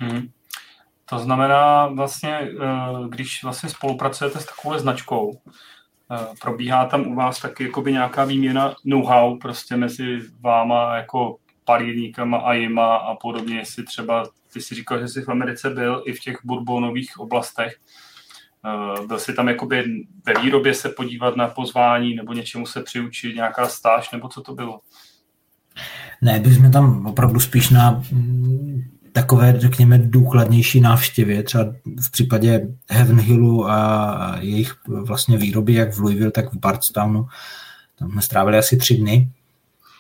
Mm-hmm. 0.02 0.30
To 1.06 1.20
znamená 1.20 1.88
vlastně, 1.88 2.38
eh, 2.40 2.50
když 3.10 3.44
vlastně 3.44 3.70
spolupracujete 3.70 4.40
s 4.40 4.46
takovou 4.46 4.80
značkou, 4.80 5.42
eh, 6.12 6.26
probíhá 6.42 6.86
tam 6.86 7.08
u 7.08 7.16
vás 7.16 7.40
taky 7.40 7.64
jakoby 7.64 7.92
nějaká 7.92 8.26
výměna 8.26 8.76
know-how 8.86 9.38
prostě 9.38 9.76
mezi 9.76 10.20
váma 10.40 10.96
jako 10.96 11.38
parírníkama 11.66 12.38
a 12.38 12.54
jima 12.54 12.96
a 12.96 13.16
podobně, 13.16 13.58
jestli 13.58 13.84
třeba, 13.84 14.30
ty 14.54 14.62
si 14.62 14.76
říkal, 14.76 15.00
že 15.00 15.08
jsi 15.08 15.22
v 15.22 15.30
Americe 15.30 15.70
byl 15.70 16.04
i 16.06 16.14
v 16.14 16.20
těch 16.20 16.38
bourbonových 16.44 17.20
oblastech, 17.20 17.80
byl 19.08 19.20
si 19.20 19.34
tam 19.34 19.48
jakoby 19.48 19.84
ve 20.26 20.42
výrobě 20.42 20.74
se 20.74 20.90
podívat 20.90 21.36
na 21.36 21.48
pozvání 21.48 22.16
nebo 22.16 22.34
něčemu 22.34 22.66
se 22.66 22.82
přiučit, 22.82 23.36
nějaká 23.36 23.68
stáž, 23.68 24.12
nebo 24.12 24.28
co 24.30 24.42
to 24.42 24.56
bylo? 24.56 24.80
Ne, 26.22 26.40
byli 26.40 26.56
jsme 26.56 26.70
tam 26.70 27.06
opravdu 27.06 27.40
spíš 27.40 27.70
na 27.70 28.04
mm, 28.12 28.84
takové, 29.12 29.60
řekněme, 29.60 29.98
důkladnější 29.98 30.82
návštěvě, 30.82 31.44
třeba 31.44 31.66
v 32.06 32.12
případě 32.12 32.68
Heaven 32.90 33.20
Hillu 33.20 33.70
a 33.70 34.36
jejich 34.40 34.76
vlastně 34.88 35.38
výroby, 35.38 35.74
jak 35.74 35.94
v 35.94 36.00
Louisville, 36.00 36.32
tak 36.32 36.54
v 36.54 36.58
Bardstownu. 36.58 37.28
Tam 38.00 38.12
jsme 38.12 38.22
strávili 38.22 38.58
asi 38.58 38.78
tři 38.78 38.98
dny, 38.98 39.30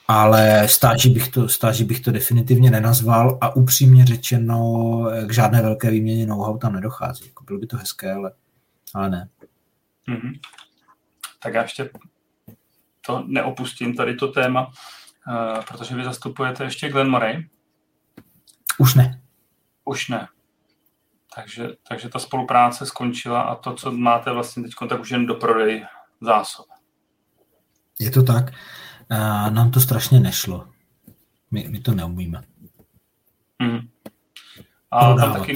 ale 0.07 0.68
stáži 0.68 1.09
bych 1.09 1.28
to, 1.28 1.49
stáži 1.49 1.84
bych 1.84 1.99
to 1.99 2.12
definitivně 2.12 2.72
nenazval 2.72 3.38
a 3.41 3.55
upřímně 3.55 4.05
řečeno 4.05 5.12
k 5.26 5.34
žádné 5.34 5.62
velké 5.62 5.91
výměně 5.91 6.26
know-how 6.26 6.57
tam 6.57 6.74
nedochází. 6.74 7.26
Jako 7.26 7.43
bylo 7.43 7.59
by 7.59 7.68
to 7.68 7.78
hezké, 7.78 8.14
ale 8.14 8.32
ale 8.93 9.09
ne. 9.09 9.29
Mm-hmm. 10.07 10.39
Tak 11.39 11.53
já 11.53 11.61
ještě 11.61 11.89
to 13.05 13.23
neopustím, 13.27 13.95
tady 13.95 14.15
to 14.15 14.27
téma, 14.27 14.67
uh, 14.67 15.65
protože 15.67 15.95
vy 15.95 16.03
zastupujete 16.03 16.63
ještě 16.63 16.89
Glen 16.89 17.09
Murray. 17.09 17.49
Už 18.77 18.95
ne. 18.95 19.21
Už 19.85 20.07
ne. 20.07 20.27
Takže, 21.35 21.67
takže 21.87 22.09
ta 22.09 22.19
spolupráce 22.19 22.85
skončila 22.85 23.41
a 23.41 23.55
to, 23.55 23.73
co 23.73 23.91
máte 23.91 24.31
vlastně 24.31 24.63
teď, 24.63 24.73
tak 24.89 25.01
už 25.01 25.11
jen 25.11 25.25
do 25.25 25.35
prodej 25.35 25.85
zásob. 26.21 26.65
Je 27.99 28.11
to 28.11 28.23
tak. 28.23 28.45
Uh, 29.11 29.51
nám 29.51 29.71
to 29.71 29.79
strašně 29.79 30.19
nešlo. 30.19 30.67
My, 31.51 31.67
my 31.69 31.79
to 31.79 31.91
neumíme. 31.91 32.43
Mm. 33.59 33.79
A 34.91 35.13
tam 35.13 35.33
taky, 35.33 35.55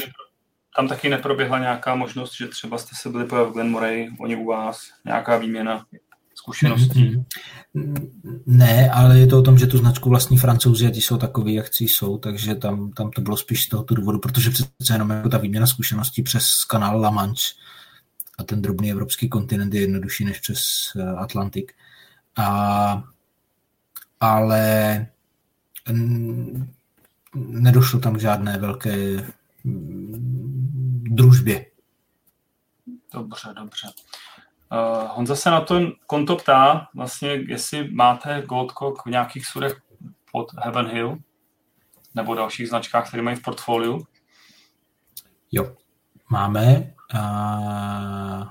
tam 0.76 0.88
taky 0.88 1.10
neproběhla 1.10 1.60
nějaká 1.60 1.96
možnost, 1.96 2.38
že 2.38 2.48
třeba 2.48 2.78
jste 2.78 2.96
se 3.02 3.10
byli 3.10 3.26
v 3.26 3.52
Glen 3.54 3.70
Moray, 3.70 4.10
oni 4.20 4.36
u 4.36 4.46
vás, 4.46 4.82
nějaká 5.06 5.38
výměna 5.38 5.86
zkušeností? 6.36 7.24
Ne, 8.46 8.92
ale 8.92 9.20
je 9.20 9.28
to 9.28 9.40
o 9.40 9.42
tom, 9.42 9.58
že 9.58 9.68
tu 9.68 9.78
značku 9.78 10.10
vlastní 10.10 10.38
francouzi 10.38 10.88
a 10.88 10.90
ti 10.90 11.02
jsou 11.02 11.18
takový, 11.18 11.54
jak 11.54 11.68
jsou, 11.80 12.18
takže 12.18 12.56
tam, 12.56 12.92
tam 12.92 13.12
to 13.12 13.22
bylo 13.22 13.38
spíš 13.38 13.64
z 13.64 13.70
tohoto 13.70 13.96
důvodu, 13.96 14.20
protože 14.20 14.50
přece 14.50 14.94
jenom 14.94 15.10
jako 15.10 15.30
ta 15.30 15.38
výměna 15.38 15.68
zkušeností 15.68 16.24
přes 16.24 16.64
kanál 16.70 17.02
La 17.02 17.10
Manche 17.10 17.54
a 18.38 18.44
ten 18.44 18.62
drobný 18.62 18.92
evropský 18.92 19.30
kontinent 19.30 19.74
je 19.74 19.82
jednodušší 19.82 20.26
než 20.26 20.40
přes 20.40 20.62
eh, 20.96 21.04
Atlantik. 21.04 21.74
A, 22.38 23.04
ale 24.20 25.08
nedošlo 27.36 28.00
tam 28.00 28.16
k 28.16 28.22
žádné 28.22 28.58
velké 28.58 29.26
družbě. 31.10 31.66
Dobře, 33.14 33.54
dobře. 33.54 33.88
Uh, 34.72 35.10
Honza 35.16 35.36
se 35.36 35.50
na 35.50 35.62
to 35.62 35.80
konto 36.08 36.36
ptá, 36.36 36.88
vlastně, 36.96 37.30
jestli 37.30 37.92
máte 37.92 38.42
Goldcock 38.42 39.06
v 39.06 39.10
nějakých 39.10 39.46
sudech 39.46 39.82
pod 40.32 40.54
Heaven 40.64 40.88
Hill 40.88 41.18
nebo 42.16 42.36
dalších 42.36 42.70
značkách, 42.70 43.08
které 43.08 43.24
mají 43.24 43.36
v 43.36 43.42
portfoliu. 43.42 44.08
Jo, 45.52 45.76
máme. 46.30 46.94
Uh, 47.14 48.48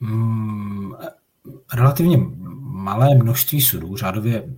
mm, 0.00 0.94
relativně 1.74 2.16
malé 2.60 3.14
množství 3.14 3.60
sudů, 3.60 3.96
řádově 3.96 4.54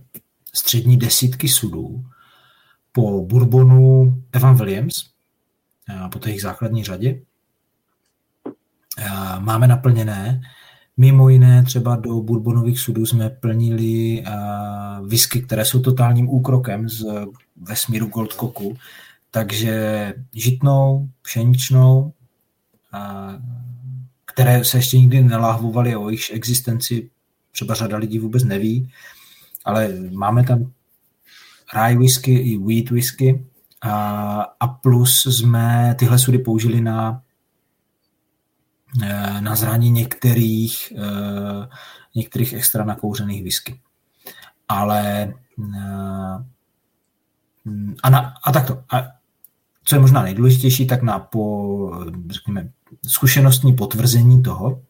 střední 0.53 0.97
desítky 0.97 1.49
sudů, 1.49 2.05
po 2.91 3.25
Bourbonu 3.25 4.23
Evan 4.31 4.55
Williams, 4.55 5.12
po 6.11 6.19
té 6.19 6.29
jejich 6.29 6.41
základní 6.41 6.83
řadě. 6.83 7.21
Máme 9.39 9.67
naplněné, 9.67 10.41
mimo 10.97 11.29
jiné 11.29 11.63
třeba 11.63 11.95
do 11.95 12.21
bourbonových 12.21 12.79
sudů 12.79 13.05
jsme 13.05 13.29
plnili 13.29 14.23
whisky, 15.07 15.41
které 15.41 15.65
jsou 15.65 15.81
totálním 15.81 16.29
úkrokem 16.29 16.89
z 16.89 17.05
vesmíru 17.55 18.07
Goldcocku, 18.07 18.77
takže 19.31 20.13
žitnou, 20.33 21.09
pšeničnou, 21.21 22.13
které 24.25 24.63
se 24.63 24.77
ještě 24.77 24.97
nikdy 24.97 25.23
neláhvovaly 25.23 25.95
o 25.95 26.09
jejich 26.09 26.31
existenci, 26.33 27.09
třeba 27.51 27.73
řada 27.73 27.97
lidí 27.97 28.19
vůbec 28.19 28.43
neví, 28.43 28.91
ale 29.65 29.93
máme 30.11 30.43
tam 30.43 30.71
rye 31.73 31.97
whisky 31.97 32.33
i 32.33 32.57
wheat 32.57 32.89
whisky, 32.89 33.45
a, 33.83 34.67
plus 34.67 35.25
jsme 35.25 35.95
tyhle 35.99 36.19
sudy 36.19 36.37
použili 36.37 36.81
na, 36.81 37.21
eh, 39.03 39.41
na 39.41 39.55
zraní 39.55 39.91
některých, 39.91 40.93
eh, 40.97 41.67
některých 42.15 42.53
extra 42.53 42.85
nakouřených 42.85 43.43
whisky. 43.43 43.81
Ale 44.67 45.33
eh, 45.75 46.43
a, 48.03 48.09
na, 48.09 48.33
a 48.43 48.51
takto. 48.51 48.83
A 48.93 49.03
co 49.85 49.95
je 49.95 49.99
možná 49.99 50.23
nejdůležitější, 50.23 50.87
tak 50.87 51.01
na 51.01 51.19
po, 51.19 52.05
řekněme, 52.29 52.69
zkušenostní 53.07 53.73
potvrzení 53.73 54.43
toho, 54.43 54.81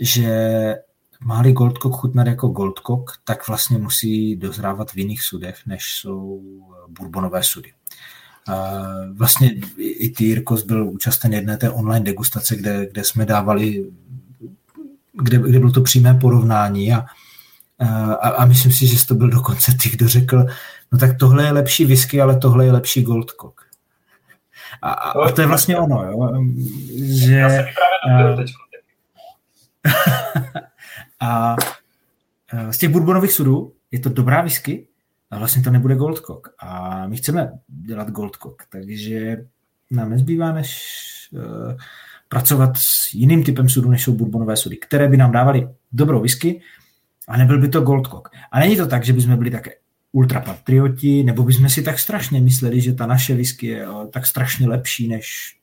že 0.00 0.74
máli 1.20 1.52
Goldcock 1.52 1.94
chutnat 1.94 2.26
jako 2.26 2.48
Goldcock, 2.48 3.10
tak 3.24 3.48
vlastně 3.48 3.78
musí 3.78 4.36
dozrávat 4.36 4.90
v 4.90 4.96
jiných 4.96 5.22
sudech, 5.22 5.66
než 5.66 5.92
jsou 5.92 6.42
bourbonové 6.88 7.42
sudy. 7.42 7.72
Vlastně 9.12 9.50
i 9.78 10.10
ty 10.10 10.24
Jirkos 10.24 10.62
byl 10.62 10.88
účasten 10.88 11.32
jedné 11.32 11.56
té 11.56 11.70
online 11.70 12.04
degustace, 12.04 12.56
kde, 12.56 12.86
kde 12.86 13.04
jsme 13.04 13.26
dávali, 13.26 13.84
kde, 15.12 15.38
kde 15.38 15.58
bylo 15.58 15.72
to 15.72 15.80
přímé 15.80 16.14
porovnání 16.14 16.92
a, 16.92 17.04
a, 18.20 18.28
a 18.28 18.44
myslím 18.44 18.72
si, 18.72 18.86
že 18.86 19.06
to 19.06 19.14
byl 19.14 19.30
dokonce 19.30 19.72
ty, 19.82 19.88
kdo 19.88 20.08
řekl, 20.08 20.46
no 20.92 20.98
tak 20.98 21.18
tohle 21.18 21.44
je 21.44 21.52
lepší 21.52 21.84
whisky, 21.84 22.20
ale 22.20 22.38
tohle 22.38 22.64
je 22.64 22.72
lepší 22.72 23.02
Goldcock. 23.02 23.60
A, 24.82 24.92
a 24.92 25.32
to 25.32 25.40
je 25.40 25.46
vlastně 25.46 25.78
ono, 25.78 26.04
jo, 26.04 26.32
že... 26.94 27.34
Já 27.34 27.50
jsem 27.50 27.64
právě 28.04 28.36
teď. 28.36 28.52
a 31.20 31.56
z 32.70 32.78
těch 32.78 32.90
bourbonových 32.90 33.32
sudů 33.32 33.72
je 33.90 34.00
to 34.00 34.08
dobrá 34.08 34.42
whisky, 34.42 34.86
a 35.32 35.38
vlastně 35.38 35.62
to 35.62 35.70
nebude 35.70 35.94
Goldcock. 35.94 36.48
A 36.58 37.06
my 37.06 37.16
chceme 37.16 37.52
dělat 37.66 38.10
Goldcock, 38.10 38.62
takže 38.68 39.36
nám 39.90 40.10
nezbývá, 40.10 40.52
než 40.52 40.98
uh, 41.32 41.76
pracovat 42.28 42.76
s 42.76 43.14
jiným 43.14 43.44
typem 43.44 43.68
sudu, 43.68 43.90
než 43.90 44.02
jsou 44.02 44.12
bourbonové 44.12 44.56
sudy, 44.56 44.76
které 44.76 45.08
by 45.08 45.16
nám 45.16 45.32
dávaly 45.32 45.68
dobrou 45.92 46.20
whisky 46.20 46.62
a 47.28 47.36
nebyl 47.36 47.60
by 47.60 47.68
to 47.68 47.80
Goldcock. 47.80 48.28
A 48.52 48.60
není 48.60 48.76
to 48.76 48.86
tak, 48.86 49.04
že 49.04 49.12
bychom 49.12 49.36
byli 49.36 49.50
také 49.50 49.70
ultrapatrioti, 50.12 51.22
nebo 51.22 51.42
bychom 51.42 51.68
si 51.68 51.82
tak 51.82 51.98
strašně 51.98 52.40
mysleli, 52.40 52.80
že 52.80 52.92
ta 52.92 53.06
naše 53.06 53.34
whisky 53.34 53.66
je 53.66 53.88
uh, 53.88 54.10
tak 54.10 54.26
strašně 54.26 54.68
lepší 54.68 55.08
než 55.08 55.56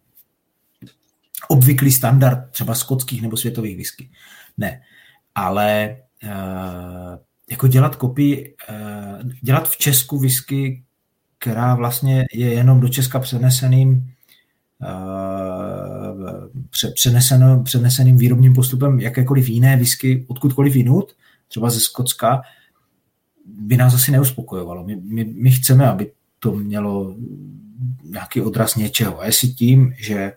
obvyklý 1.47 1.91
standard 1.91 2.49
třeba 2.51 2.75
skotských 2.75 3.21
nebo 3.21 3.37
světových 3.37 3.77
whisky. 3.77 4.09
Ne. 4.57 4.81
Ale 5.35 5.97
uh, 6.23 7.19
jako 7.51 7.67
dělat 7.67 7.95
kopii, 7.95 8.55
eh, 8.69 9.19
dělat 9.41 9.69
v 9.69 9.77
Česku 9.77 10.19
whisky, 10.19 10.83
která 11.39 11.75
vlastně 11.75 12.25
je 12.33 12.53
jenom 12.53 12.79
do 12.79 12.89
Česka 12.89 13.19
přeneseným 13.19 14.11
eh, 14.83 14.89
přeneseno, 16.93 17.63
přeneseným 17.63 18.17
výrobním 18.17 18.53
postupem 18.53 18.99
jakékoliv 18.99 19.49
jiné 19.49 19.77
whisky 19.77 20.25
odkudkoliv 20.27 20.75
jinut, 20.75 21.15
třeba 21.47 21.69
ze 21.69 21.79
Skocka, 21.79 22.41
by 23.45 23.77
nás 23.77 23.93
asi 23.93 24.11
neuspokojovalo. 24.11 24.83
My, 24.83 24.95
my, 24.95 25.25
my 25.25 25.51
chceme, 25.51 25.89
aby 25.89 26.11
to 26.39 26.51
mělo 26.51 27.15
nějaký 28.03 28.41
odraz 28.41 28.75
něčeho. 28.75 29.21
A 29.21 29.25
jestli 29.25 29.47
tím, 29.47 29.93
že 29.97 30.33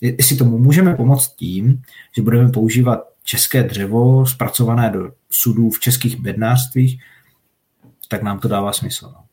jestli 0.00 0.36
tomu 0.36 0.58
můžeme 0.58 0.94
pomoct 0.94 1.34
tím, 1.36 1.82
že 2.16 2.22
budeme 2.22 2.48
používat 2.48 3.00
české 3.24 3.62
dřevo 3.62 4.26
zpracované 4.26 4.90
do 4.90 5.10
sudů 5.32 5.70
v 5.70 5.80
českých 5.80 6.16
bednářstvích, 6.16 7.02
tak 8.08 8.22
nám 8.22 8.38
to 8.38 8.48
dává 8.48 8.72
smysl. 8.72 9.12
No. 9.14 9.24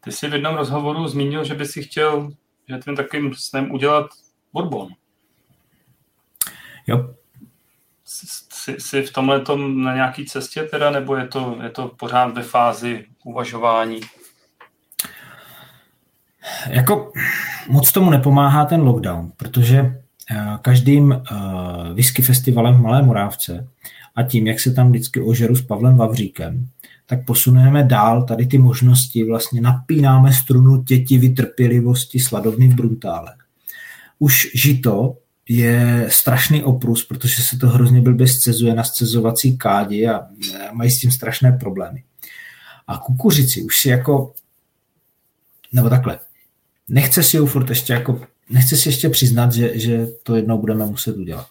Ty 0.00 0.12
jsi 0.12 0.28
v 0.28 0.32
jednom 0.32 0.54
rozhovoru 0.54 1.08
zmínil, 1.08 1.44
že 1.44 1.54
by 1.54 1.66
si 1.66 1.82
chtěl, 1.82 2.30
že 2.68 2.78
tím 2.84 2.96
takým 2.96 3.34
snem 3.34 3.70
udělat 3.70 4.06
bourbon. 4.52 4.88
Jo. 6.86 7.14
Jsi, 8.04 8.80
jsi 8.80 9.02
v 9.02 9.12
tomhle 9.12 9.40
tom 9.40 9.82
na 9.82 9.94
nějaký 9.94 10.26
cestě 10.26 10.62
teda, 10.62 10.90
nebo 10.90 11.16
je 11.16 11.28
to, 11.28 11.58
je 11.62 11.70
to 11.70 11.88
pořád 11.88 12.34
ve 12.34 12.42
fázi 12.42 13.06
uvažování? 13.24 14.00
Jako 16.66 17.12
moc 17.68 17.92
tomu 17.92 18.10
nepomáhá 18.10 18.64
ten 18.64 18.80
lockdown, 18.80 19.32
protože 19.36 20.02
každým 20.62 21.12
eh, 21.12 21.34
whisky 21.94 22.22
festivalem 22.22 22.74
v 22.74 22.80
Malé 22.80 23.02
Morávce 23.02 23.68
a 24.14 24.22
tím, 24.22 24.46
jak 24.46 24.60
se 24.60 24.70
tam 24.70 24.88
vždycky 24.88 25.20
ožeru 25.20 25.56
s 25.56 25.62
Pavlem 25.62 25.96
Vavříkem, 25.96 26.68
tak 27.06 27.24
posunujeme 27.24 27.84
dál 27.84 28.22
tady 28.22 28.46
ty 28.46 28.58
možnosti, 28.58 29.24
vlastně 29.24 29.60
napínáme 29.60 30.32
strunu 30.32 30.82
těti 30.82 31.18
vytrpělivosti 31.18 32.20
sladovny 32.20 32.68
v 32.68 32.74
Bruntále. 32.74 33.34
Už 34.18 34.50
žito 34.54 35.16
je 35.48 36.06
strašný 36.08 36.62
oprus, 36.62 37.04
protože 37.04 37.42
se 37.42 37.58
to 37.58 37.68
hrozně 37.68 38.00
blbě 38.00 38.26
scezuje 38.26 38.74
na 38.74 38.84
scezovací 38.84 39.58
kádi 39.58 40.08
a 40.08 40.26
mají 40.72 40.90
s 40.90 41.00
tím 41.00 41.10
strašné 41.10 41.52
problémy. 41.52 42.02
A 42.86 42.98
kukuřici 42.98 43.62
už 43.62 43.80
si 43.80 43.88
jako, 43.88 44.32
nebo 45.72 45.90
takhle, 45.90 46.18
nechce 46.88 47.22
si 47.22 47.36
ju 47.36 47.46
furt 47.46 47.68
ještě 47.68 47.92
jako 47.92 48.20
nechci 48.50 48.76
si 48.76 48.88
ještě 48.88 49.08
přiznat, 49.08 49.52
že, 49.52 49.78
že 49.78 50.06
to 50.22 50.36
jednou 50.36 50.58
budeme 50.58 50.86
muset 50.86 51.16
udělat. 51.16 51.46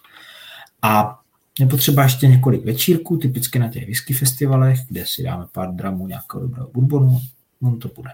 A 0.81 1.19
je 1.59 1.67
potřeba 1.67 2.03
ještě 2.03 2.27
několik 2.27 2.65
večírků, 2.65 3.17
typicky 3.17 3.59
na 3.59 3.69
těch 3.69 3.85
whisky 3.85 4.13
festivalech, 4.13 4.79
kde 4.89 5.05
si 5.05 5.23
dáme 5.23 5.45
pár 5.51 5.75
dramů 5.75 6.07
nějakého 6.07 6.41
dobrého 6.41 6.69
bourbonu, 6.73 7.21
on 7.61 7.79
to 7.79 7.89
bude. 7.95 8.09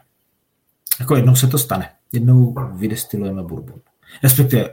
Jako 0.99 1.15
jednou 1.15 1.35
se 1.35 1.47
to 1.47 1.57
stane. 1.57 1.89
Jednou 2.13 2.55
vydestilujeme 2.75 3.43
bourbon. 3.43 3.79
Respektive, 4.23 4.69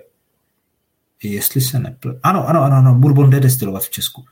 jestli 1.22 1.61
se 1.61 1.78
nepl... 1.78 2.18
Ano, 2.22 2.48
ano, 2.48 2.62
ano, 2.62 2.76
ano, 2.76 2.94
bourbon 2.94 3.30
jde 3.30 3.40
destilovat 3.40 3.82
v 3.82 3.90
Česku. 3.90 4.24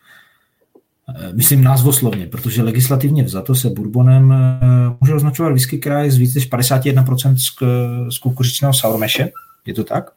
Eh, 1.16 1.32
myslím 1.32 1.64
názvoslovně, 1.64 2.26
protože 2.26 2.62
legislativně 2.62 3.22
vzato 3.22 3.54
se 3.54 3.70
bourbonem 3.70 4.32
eh, 4.32 4.96
může 5.00 5.14
označovat 5.14 5.52
whisky, 5.52 5.78
která 5.78 6.02
je 6.02 6.10
z 6.10 6.16
více 6.16 6.38
než 6.38 6.50
51% 6.50 7.36
z 8.10 8.18
kukuřičného 8.18 8.74
sourmeše, 8.74 9.30
je 9.66 9.74
to 9.74 9.84
tak? 9.84 10.10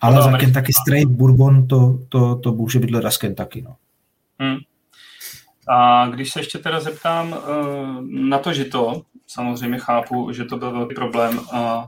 Ale 0.00 0.16
no, 0.16 0.22
za 0.22 0.38
Kentucky 0.38 0.72
Straight 0.72 1.10
Bourbon 1.10 1.68
to, 1.68 1.98
to, 2.08 2.36
to 2.36 2.52
může 2.52 2.78
být 2.78 2.90
leda 2.90 3.10
z 3.10 3.16
Kentucky. 3.16 3.62
No. 3.62 3.76
Hmm. 4.38 4.56
A 5.68 6.06
když 6.08 6.32
se 6.32 6.40
ještě 6.40 6.58
teda 6.58 6.80
zeptám 6.80 7.32
uh, 7.32 7.38
na 8.10 8.38
to, 8.38 8.52
že 8.52 8.64
to, 8.64 9.02
samozřejmě 9.26 9.78
chápu, 9.78 10.32
že 10.32 10.44
to 10.44 10.56
byl 10.56 10.72
velký 10.72 10.94
problém. 10.94 11.38
Uh, 11.38 11.84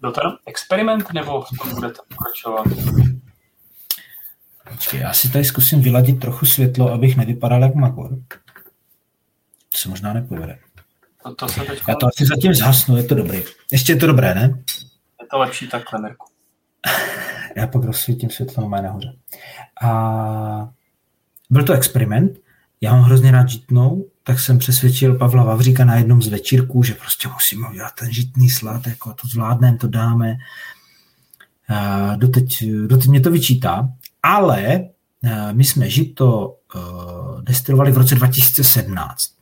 byl 0.00 0.12
to 0.12 0.20
experiment, 0.46 1.12
nebo 1.12 1.44
to 1.62 1.74
budete 1.74 2.00
pokračovat? 2.08 2.66
Já 4.92 5.12
si 5.12 5.32
tady 5.32 5.44
zkusím 5.44 5.82
vyladit 5.82 6.20
trochu 6.20 6.46
světlo, 6.46 6.92
abych 6.92 7.16
nevypadal 7.16 7.62
jak 7.62 7.74
Magor. 7.74 8.10
To 9.68 9.78
se 9.78 9.88
možná 9.88 10.12
nepovede. 10.12 10.58
To, 11.22 11.34
to 11.34 11.48
se 11.48 11.60
Já 11.88 11.94
to 11.94 12.06
asi 12.06 12.26
zatím 12.26 12.54
zhasnu, 12.54 12.96
je 12.96 13.02
to 13.02 13.14
dobré. 13.14 13.42
Ještě 13.72 13.92
je 13.92 13.96
to 13.96 14.06
dobré, 14.06 14.34
ne? 14.34 14.62
To 15.30 15.38
lepší 15.38 15.68
takhle, 15.68 16.00
Mirku. 16.00 16.26
Já 17.56 17.66
pak 17.66 17.84
rozsvítím 17.84 18.30
světlo 18.30 18.68
na 18.68 18.80
nahoře. 18.80 19.12
A 19.82 20.68
byl 21.50 21.64
to 21.64 21.72
experiment, 21.72 22.38
já 22.80 22.92
mám 22.92 23.02
hrozně 23.02 23.30
rád 23.30 23.48
žitnou, 23.48 24.06
tak 24.22 24.40
jsem 24.40 24.58
přesvědčil 24.58 25.18
Pavla 25.18 25.44
Vavříka 25.44 25.84
na 25.84 25.96
jednom 25.96 26.22
z 26.22 26.28
večírků, 26.28 26.82
že 26.82 26.94
prostě 26.94 27.28
musíme 27.28 27.68
udělat 27.68 27.92
ten 27.98 28.12
žitný 28.12 28.50
slad, 28.50 28.86
jako 28.86 29.14
to 29.14 29.28
zvládneme, 29.28 29.78
to 29.78 29.88
dáme. 29.88 30.36
A 31.68 32.16
doteď, 32.16 32.64
doteď 32.86 33.08
mě 33.08 33.20
to 33.20 33.30
vyčítá, 33.30 33.88
ale 34.22 34.84
my 35.52 35.64
jsme 35.64 35.90
žito 35.90 36.56
destilovali 37.42 37.92
v 37.92 37.98
roce 37.98 38.14
2017. 38.14 39.34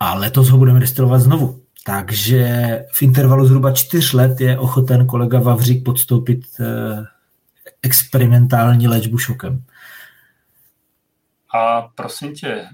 A 0.00 0.14
letos 0.14 0.48
ho 0.48 0.58
budeme 0.58 0.80
destilovat 0.80 1.20
znovu. 1.20 1.65
Takže 1.86 2.46
v 2.92 3.02
intervalu 3.02 3.46
zhruba 3.46 3.72
čtyř 3.72 4.12
let 4.12 4.40
je 4.40 4.58
ochoten 4.58 5.06
kolega 5.06 5.40
Vavřík 5.40 5.84
podstoupit 5.84 6.40
eh, 6.60 7.04
experimentální 7.82 8.88
léčbu 8.88 9.18
šokem. 9.18 9.64
A 11.54 11.82
prosím 11.82 12.34
tě, 12.34 12.66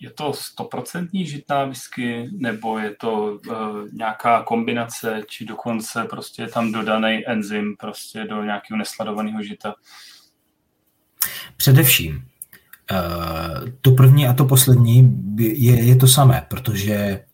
je 0.00 0.10
to 0.10 0.32
stoprocentní 0.32 1.26
žitná 1.26 1.64
whisky, 1.64 2.28
nebo 2.32 2.78
je 2.78 2.94
to 3.00 3.24
uh, 3.24 3.54
nějaká 3.92 4.42
kombinace, 4.42 5.22
či 5.28 5.44
dokonce 5.44 6.04
prostě 6.04 6.42
je 6.42 6.48
tam 6.48 6.72
dodaný 6.72 7.28
enzym 7.28 7.76
prostě 7.76 8.24
do 8.24 8.44
nějakého 8.44 8.78
nesladovaného 8.78 9.42
žita? 9.42 9.74
Především. 11.56 12.24
Uh, 12.92 13.68
to 13.80 13.90
první 13.90 14.26
a 14.26 14.32
to 14.32 14.44
poslední 14.44 15.22
je, 15.38 15.84
je 15.84 15.96
to 15.96 16.06
samé, 16.06 16.46
protože 16.48 17.24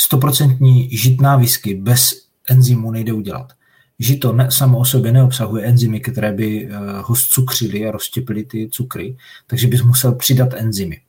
stoprocentní 0.00 0.96
žitná 0.96 1.36
whisky 1.36 1.74
bez 1.74 2.26
enzymu 2.48 2.90
nejde 2.90 3.12
udělat. 3.12 3.52
Žito 3.98 4.32
ne, 4.32 4.50
samo 4.50 4.78
o 4.78 4.84
sobě 4.84 5.12
neobsahuje 5.12 5.64
enzymy, 5.64 6.00
které 6.00 6.32
by 6.32 6.66
uh, 6.66 6.72
ho 7.04 7.16
zcukřily 7.16 7.86
a 7.86 7.90
roztěpily 7.90 8.44
ty 8.44 8.68
cukry, 8.68 9.16
takže 9.46 9.66
bys 9.66 9.82
musel 9.82 10.14
přidat 10.14 10.54
enzymy. 10.54 11.00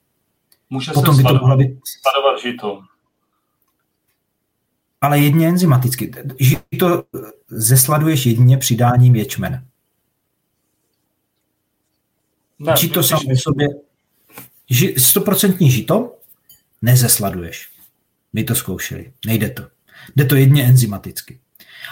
Může 0.70 0.92
Potom 0.92 1.16
se 1.16 1.22
by 1.22 1.28
to 1.28 1.34
mohla 1.34 1.58
být... 1.58 1.80
sladovat 2.02 2.42
žito. 2.42 2.82
Ale 5.02 5.20
jedně 5.20 5.48
enzymaticky. 5.48 6.12
Žito 6.40 7.04
zesladuješ 7.48 8.26
jedině 8.26 8.58
přidáním 8.58 9.16
ječmene. 9.16 9.66
Ne, 12.60 12.74
žito 12.80 13.04
samo 13.04 13.22
o 13.34 13.38
sobě... 13.38 13.68
Stoprocentní 14.98 15.72
žito 15.72 16.16
nezesladuješ. 16.82 17.70
My 18.34 18.44
to 18.44 18.56
zkoušeli. 18.56 19.12
Nejde 19.26 19.50
to. 19.50 19.68
Jde 20.16 20.26
to 20.26 20.36
jedně 20.36 20.64
enzymaticky. 20.64 21.40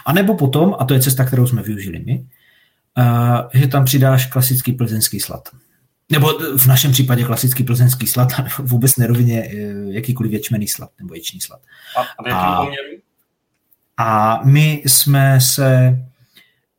A 0.06 0.14
nebo 0.14 0.36
potom, 0.36 0.76
a 0.80 0.86
to 0.86 0.94
je 0.94 1.02
cesta, 1.02 1.26
kterou 1.26 1.48
jsme 1.48 1.62
využili 1.62 2.00
my, 2.00 2.26
že 3.54 3.68
tam 3.68 3.86
přidáš 3.86 4.26
klasický 4.26 4.74
plzeňský 4.74 5.20
slad. 5.20 5.50
Nebo 6.12 6.40
v 6.58 6.66
našem 6.66 6.92
případě 6.92 7.24
klasický 7.24 7.64
plzeňský 7.64 8.08
slad, 8.08 8.30
vůbec 8.60 8.98
nerovině 8.98 9.44
eh, 9.44 9.76
jakýkoliv 9.94 10.32
ječmený 10.32 10.68
slad 10.68 10.90
nebo 11.00 11.14
ječný 11.14 11.42
slad. 11.42 11.62
A, 12.28 12.34
a? 12.34 12.68
A 13.98 14.42
my 14.44 14.84
jsme 14.86 15.42
se 15.42 15.98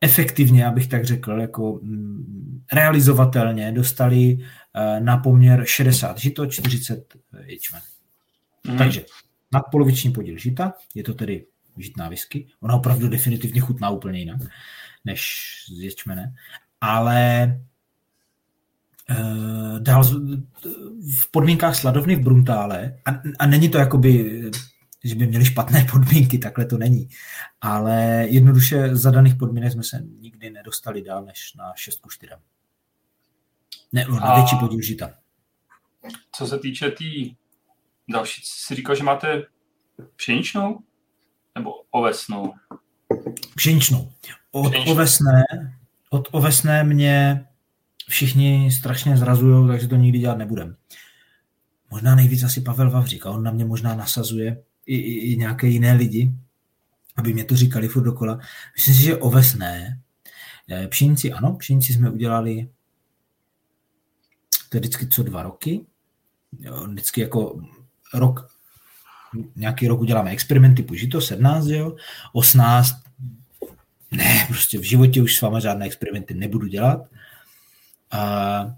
efektivně, 0.00 0.66
abych 0.66 0.88
tak 0.88 1.04
řekl, 1.04 1.32
jako 1.40 1.78
mm, 1.82 2.62
realizovatelně 2.72 3.72
dostali 3.72 4.38
eh, 4.74 5.00
na 5.00 5.16
poměr 5.16 5.64
60 5.66 6.18
žito, 6.18 6.46
40 6.46 7.14
ječmen. 7.46 7.82
Mm. 8.68 8.78
Takže 8.78 9.04
nadpoloviční 9.53 10.12
podíl 10.12 10.38
žita, 10.38 10.72
je 10.94 11.05
to 11.05 11.14
tedy 11.14 11.46
žitná 11.78 12.09
whisky. 12.09 12.46
Ona 12.61 12.74
opravdu 12.74 13.09
definitivně 13.09 13.61
chutná 13.61 13.90
úplně 13.90 14.18
jinak 14.18 14.40
než 15.05 15.51
z 15.68 15.80
ječmene. 15.80 16.34
Ale 16.80 17.46
uh, 19.11 19.78
dál 19.78 20.05
v 21.18 21.30
podmínkách 21.30 21.76
sladovny 21.76 22.16
v 22.16 22.20
Bruntále, 22.20 22.98
a, 23.05 23.11
a 23.38 23.46
není 23.46 23.68
to 23.68 23.78
jakoby, 23.78 24.42
že 25.05 25.14
by 25.14 25.26
měli 25.26 25.44
špatné 25.44 25.86
podmínky, 25.92 26.38
takhle 26.38 26.64
to 26.64 26.78
není, 26.78 27.09
ale 27.61 28.26
jednoduše 28.28 28.96
za 28.96 29.11
daných 29.11 29.34
podmínek 29.34 29.72
jsme 29.72 29.82
se 29.82 30.03
nikdy 30.20 30.51
nedostali 30.51 31.03
dál 31.03 31.24
než 31.24 31.55
na 31.55 31.72
6 31.76 32.01
ku 32.01 32.11
4. 32.11 32.32
Ne, 33.92 34.07
na 34.11 34.34
větší 34.34 34.57
podíl 34.61 34.82
žita. 34.82 35.11
Co 36.32 36.46
se 36.46 36.59
týče 36.59 36.90
té 36.90 36.96
tý 36.96 37.34
další, 38.12 38.42
si 38.44 38.74
říkal, 38.74 38.94
že 38.94 39.04
máte 39.04 39.42
pšeničnou 40.16 40.78
nebo 41.54 41.70
ovesnou? 41.90 42.54
Pšeničnou. 43.56 44.12
Od 44.50 44.72
ovesné, 44.86 45.44
od 46.11 46.28
ovesné 46.32 46.84
mě 46.84 47.46
všichni 48.08 48.70
strašně 48.72 49.16
zrazují, 49.16 49.68
takže 49.68 49.88
to 49.88 49.96
nikdy 49.96 50.18
dělat 50.18 50.38
nebudem. 50.38 50.76
Možná 51.90 52.14
nejvíc 52.14 52.42
asi 52.42 52.61
Pavel 52.61 52.90
Vavřík 52.90 53.26
a 53.26 53.30
on 53.30 53.42
na 53.42 53.50
mě 53.50 53.64
možná 53.64 53.94
nasazuje 53.94 54.62
i, 54.86 54.96
i, 54.96 55.32
i 55.32 55.36
nějaké 55.36 55.66
jiné 55.66 55.92
lidi, 55.92 56.32
aby 57.16 57.32
mě 57.32 57.44
to 57.44 57.56
říkali 57.56 57.88
furt 57.88 58.04
dokola. 58.04 58.38
Myslím 58.76 58.94
si, 58.94 59.02
že 59.02 59.16
ovesné, 59.16 60.00
eh, 60.70 60.88
pšenici 60.88 61.32
ano, 61.32 61.56
pšenici 61.56 61.92
jsme 61.92 62.11
udělali 62.11 62.68
to 64.70 64.76
je 64.76 64.80
vždycky 64.80 65.08
co 65.08 65.22
dva 65.22 65.42
roky, 65.42 65.86
jo, 66.61 66.86
vždycky 66.86 67.20
jako 67.20 67.62
rok, 68.14 68.46
nějaký 69.56 69.88
rok 69.88 70.00
uděláme 70.00 70.30
experimenty, 70.30 71.08
to 71.11 71.20
17, 71.20 71.66
jo, 71.66 71.96
18, 72.32 72.94
ne, 74.11 74.44
prostě 74.48 74.78
v 74.78 74.82
životě 74.82 75.22
už 75.22 75.36
s 75.36 75.40
váma 75.40 75.61
žádné 75.61 75.86
experimenty 75.86 76.34
nebudu 76.34 76.66
dělat. 76.66 77.00
A 78.11 78.74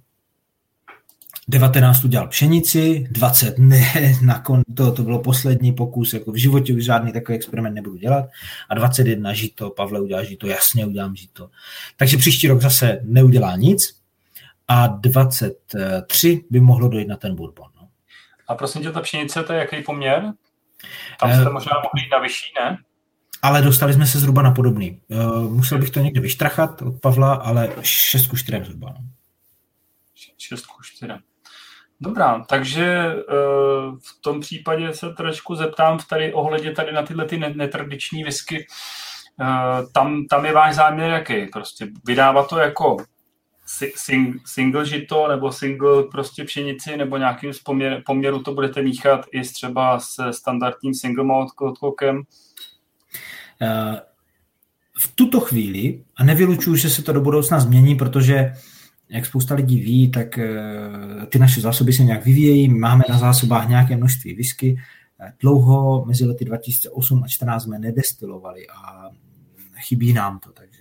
19 1.48 2.04
udělal 2.04 2.28
pšenici, 2.28 3.06
20 3.10 3.58
ne, 3.58 3.92
nakon, 4.22 4.62
to, 4.76 4.92
to 4.92 5.02
bylo 5.02 5.18
poslední 5.18 5.72
pokus, 5.72 6.12
jako 6.12 6.32
v 6.32 6.36
životě 6.36 6.74
už 6.74 6.84
žádný 6.84 7.12
takový 7.12 7.36
experiment 7.36 7.74
nebudu 7.74 7.96
dělat 7.96 8.24
a 8.68 8.74
21 8.74 9.32
žito, 9.32 9.70
Pavle 9.70 10.00
udělá 10.00 10.24
žito, 10.24 10.46
jasně 10.46 10.86
udělám 10.86 11.16
žito. 11.16 11.50
Takže 11.96 12.16
příští 12.16 12.48
rok 12.48 12.60
zase 12.60 13.00
neudělá 13.04 13.56
nic 13.56 13.96
a 14.68 14.86
23 14.86 16.44
by 16.50 16.60
mohlo 16.60 16.88
dojít 16.88 17.08
na 17.08 17.16
ten 17.16 17.34
bourbon. 17.34 17.72
No. 18.52 18.54
A 18.54 18.58
prosím 18.58 18.82
tě, 18.82 18.92
ta 18.92 19.00
pšenice, 19.00 19.42
to 19.42 19.52
je 19.52 19.58
jaký 19.58 19.82
poměr? 19.82 20.32
Tam 21.20 21.32
jste 21.32 21.46
uh, 21.46 21.52
možná 21.52 21.72
mohli 21.74 22.04
jít 22.04 22.10
na 22.12 22.18
vyšší, 22.18 22.52
ne? 22.60 22.78
ale 23.42 23.62
dostali 23.62 23.92
jsme 23.92 24.06
se 24.06 24.18
zhruba 24.18 24.42
na 24.42 24.50
podobný. 24.50 25.00
Uh, 25.08 25.50
musel 25.50 25.78
bych 25.78 25.90
to 25.90 26.00
někde 26.00 26.20
vyštrachat 26.20 26.82
od 26.82 27.00
Pavla, 27.00 27.34
ale 27.34 27.70
6 27.82 28.26
ku 28.26 28.36
4 28.36 28.64
zhruba. 28.64 28.88
No. 28.88 29.04
6 30.38 30.66
ku 30.66 30.82
4. 30.82 31.12
Dobrá, 32.00 32.44
takže 32.48 33.14
uh, 33.14 33.98
v 33.98 34.20
tom 34.20 34.40
případě 34.40 34.94
se 34.94 35.10
trošku 35.10 35.54
zeptám 35.54 35.98
tady 36.08 36.32
ohledě 36.32 36.72
tady 36.72 36.92
na 36.92 37.02
tyhle 37.02 37.24
ty 37.24 37.38
netradiční 37.38 38.24
whisky. 38.24 38.66
Uh, 39.40 39.92
tam, 39.92 40.26
tam 40.30 40.44
je 40.44 40.52
váš 40.52 40.74
záměr 40.74 41.10
jaký? 41.10 41.46
Prostě 41.46 41.86
vydávat 42.06 42.48
to 42.48 42.58
jako 42.58 42.96
sing, 43.96 44.48
single 44.48 44.86
žito 44.86 45.28
nebo 45.28 45.52
single 45.52 46.02
prostě 46.02 46.44
pšenici 46.44 46.96
nebo 46.96 47.16
nějakým 47.16 47.52
poměr, 47.64 48.02
poměru 48.06 48.42
to 48.42 48.54
budete 48.54 48.82
míchat 48.82 49.26
i 49.32 49.40
třeba 49.40 50.00
se 50.00 50.32
standardním 50.32 50.94
single 50.94 51.24
malt 51.24 51.50
kokem? 51.80 52.22
Eh, 53.62 54.00
v 54.98 55.12
tuto 55.14 55.40
chvíli, 55.40 56.04
a 56.16 56.24
nevylučuju, 56.24 56.76
že 56.76 56.90
se 56.90 57.02
to 57.02 57.12
do 57.12 57.20
budoucna 57.20 57.60
změní, 57.60 57.94
protože 57.94 58.52
jak 59.08 59.26
spousta 59.26 59.54
lidí 59.54 59.80
ví, 59.80 60.10
tak 60.10 60.38
eh, 60.38 61.26
ty 61.28 61.38
naše 61.38 61.60
zásoby 61.60 61.92
se 61.92 62.04
nějak 62.04 62.24
vyvíjejí, 62.24 62.68
máme 62.68 63.04
na 63.08 63.18
zásobách 63.18 63.68
nějaké 63.68 63.96
množství 63.96 64.34
whisky. 64.34 64.76
Eh, 65.20 65.32
dlouho 65.40 66.04
mezi 66.04 66.24
lety 66.24 66.44
2008 66.44 67.18
a 67.18 67.20
2014 67.20 67.62
jsme 67.62 67.78
nedestilovali 67.78 68.66
a 68.68 69.10
chybí 69.76 70.12
nám 70.12 70.38
to, 70.38 70.52
takže 70.52 70.71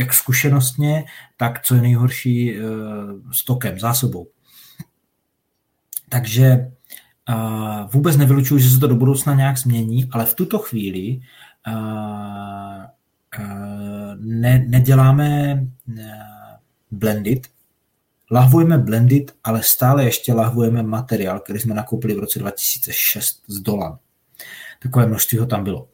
jak 0.00 0.14
zkušenostně, 0.14 1.04
tak 1.36 1.62
co 1.62 1.74
je 1.74 1.82
nejhorší 1.82 2.56
s 3.32 3.44
tokem, 3.44 3.78
zásobou. 3.78 4.28
Takže 6.08 6.72
vůbec 7.92 8.16
nevylučuju, 8.16 8.60
že 8.60 8.70
se 8.70 8.78
to 8.78 8.86
do 8.86 8.94
budoucna 8.94 9.34
nějak 9.34 9.58
změní, 9.58 10.08
ale 10.12 10.26
v 10.26 10.34
tuto 10.34 10.58
chvíli 10.58 11.20
ne, 14.16 14.64
neděláme 14.68 15.60
blended, 16.90 17.46
lahvujeme 18.30 18.78
blended, 18.78 19.34
ale 19.44 19.62
stále 19.62 20.04
ještě 20.04 20.32
lahvujeme 20.32 20.82
materiál, 20.82 21.40
který 21.40 21.58
jsme 21.58 21.74
nakoupili 21.74 22.14
v 22.14 22.18
roce 22.18 22.38
2006 22.38 23.42
z 23.46 23.60
Dolan. 23.60 23.98
Takové 24.82 25.06
množství 25.06 25.38
ho 25.38 25.46
tam 25.46 25.64
bylo. 25.64 25.88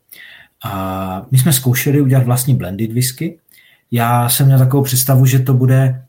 A 0.64 1.26
my 1.30 1.38
jsme 1.38 1.52
zkoušeli 1.52 2.00
udělat 2.00 2.24
vlastní 2.24 2.54
blended 2.54 2.92
whisky. 2.92 3.38
Já 3.90 4.28
jsem 4.28 4.46
měl 4.46 4.58
takovou 4.58 4.82
představu, 4.82 5.26
že 5.26 5.38
to 5.38 5.54
bude, 5.54 6.04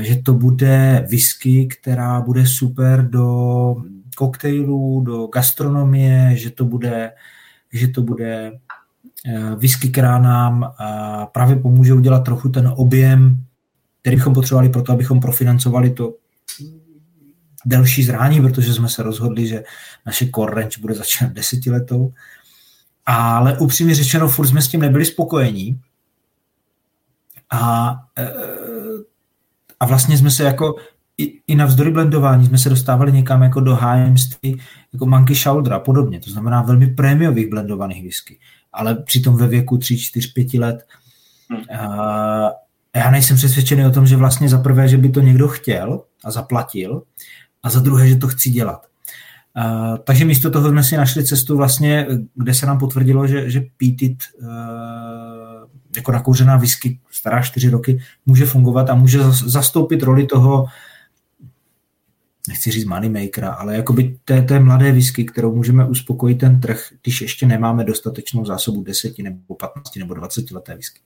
že 0.00 0.22
to 0.22 0.34
bude 0.34 1.06
whisky, 1.10 1.66
která 1.66 2.20
bude 2.20 2.46
super 2.46 3.08
do 3.08 3.76
koktejlů, 4.16 5.00
do 5.00 5.26
gastronomie, 5.26 6.36
že 6.36 6.50
to 6.50 6.64
bude, 6.64 7.12
že 7.72 7.88
to 7.88 8.02
bude 8.02 8.52
Eh, 9.26 9.54
whisky, 9.56 9.88
která 9.88 10.18
nám 10.18 10.64
eh, 10.64 11.26
právě 11.32 11.56
pomůže 11.56 11.94
udělat 11.94 12.24
trochu 12.24 12.48
ten 12.48 12.72
objem, 12.76 13.44
který 14.00 14.16
bychom 14.16 14.34
potřebovali 14.34 14.68
pro 14.68 14.82
to, 14.82 14.92
abychom 14.92 15.20
profinancovali 15.20 15.90
to 15.90 16.14
delší 17.66 18.04
zrání, 18.04 18.40
protože 18.40 18.74
jsme 18.74 18.88
se 18.88 19.02
rozhodli, 19.02 19.46
že 19.46 19.64
naše 20.06 20.26
core 20.34 20.54
range 20.54 20.80
bude 20.80 20.94
začínat 20.94 21.32
desetiletou. 21.32 22.12
Ale 23.06 23.58
upřímně 23.58 23.94
řečeno, 23.94 24.28
furt 24.28 24.46
jsme 24.46 24.62
s 24.62 24.68
tím 24.68 24.80
nebyli 24.80 25.04
spokojení. 25.04 25.80
A, 27.52 27.94
eh, 28.18 28.32
a 29.80 29.86
vlastně 29.86 30.18
jsme 30.18 30.30
se 30.30 30.44
jako 30.44 30.76
i, 31.18 31.40
i 31.46 31.54
na 31.54 31.66
vzdory 31.66 31.90
blendování 31.90 32.46
jsme 32.46 32.58
se 32.58 32.68
dostávali 32.68 33.12
někam 33.12 33.42
jako 33.42 33.60
do 33.60 33.74
hájemství 33.74 34.60
jako 34.92 35.06
Monkey 35.06 35.36
Shoulder 35.36 35.72
a 35.72 35.78
podobně. 35.78 36.20
To 36.20 36.30
znamená 36.30 36.62
velmi 36.62 36.86
prémiových 36.86 37.50
blendovaných 37.50 38.02
whisky 38.02 38.38
ale 38.72 38.94
přitom 38.94 39.36
ve 39.36 39.46
věku 39.46 39.78
3, 39.78 39.98
4, 39.98 40.28
5 40.28 40.54
let. 40.54 40.86
Hmm. 41.50 41.62
Já 42.96 43.10
nejsem 43.10 43.36
přesvědčený 43.36 43.86
o 43.86 43.90
tom, 43.90 44.06
že 44.06 44.16
vlastně 44.16 44.48
za 44.48 44.58
prvé, 44.58 44.88
že 44.88 44.98
by 44.98 45.08
to 45.08 45.20
někdo 45.20 45.48
chtěl 45.48 46.02
a 46.24 46.30
zaplatil, 46.30 47.02
a 47.62 47.70
za 47.70 47.80
druhé, 47.80 48.08
že 48.08 48.16
to 48.16 48.28
chci 48.28 48.50
dělat. 48.50 48.86
Uh, 49.56 49.96
takže 50.04 50.24
místo 50.24 50.50
toho 50.50 50.68
jsme 50.68 50.84
si 50.84 50.96
našli 50.96 51.24
cestu 51.24 51.56
vlastně, 51.56 52.06
kde 52.34 52.54
se 52.54 52.66
nám 52.66 52.78
potvrdilo, 52.78 53.26
že, 53.26 53.50
že 53.50 53.62
pítit 53.76 54.16
uh, 54.40 54.48
jako 55.96 56.12
nakouřená 56.12 56.56
whisky 56.56 56.98
stará 57.10 57.42
čtyři 57.42 57.70
roky 57.70 57.98
může 58.26 58.46
fungovat 58.46 58.90
a 58.90 58.94
může 58.94 59.18
zastoupit 59.30 60.02
roli 60.02 60.26
toho 60.26 60.66
nechci 62.48 62.70
říct 62.70 62.84
moneymakera, 62.84 63.50
ale 63.50 63.76
jakoby 63.76 64.18
té, 64.24 64.42
té 64.42 64.60
mladé 64.60 64.92
whisky, 64.92 65.24
kterou 65.24 65.54
můžeme 65.54 65.88
uspokojit 65.88 66.38
ten 66.38 66.60
trh, 66.60 66.88
když 67.02 67.20
ještě 67.20 67.46
nemáme 67.46 67.84
dostatečnou 67.84 68.44
zásobu 68.44 68.82
10 68.82 69.18
nebo 69.18 69.54
15 69.54 69.96
nebo 69.96 70.14
20 70.14 70.50
leté 70.50 70.74
whisky. 70.74 71.00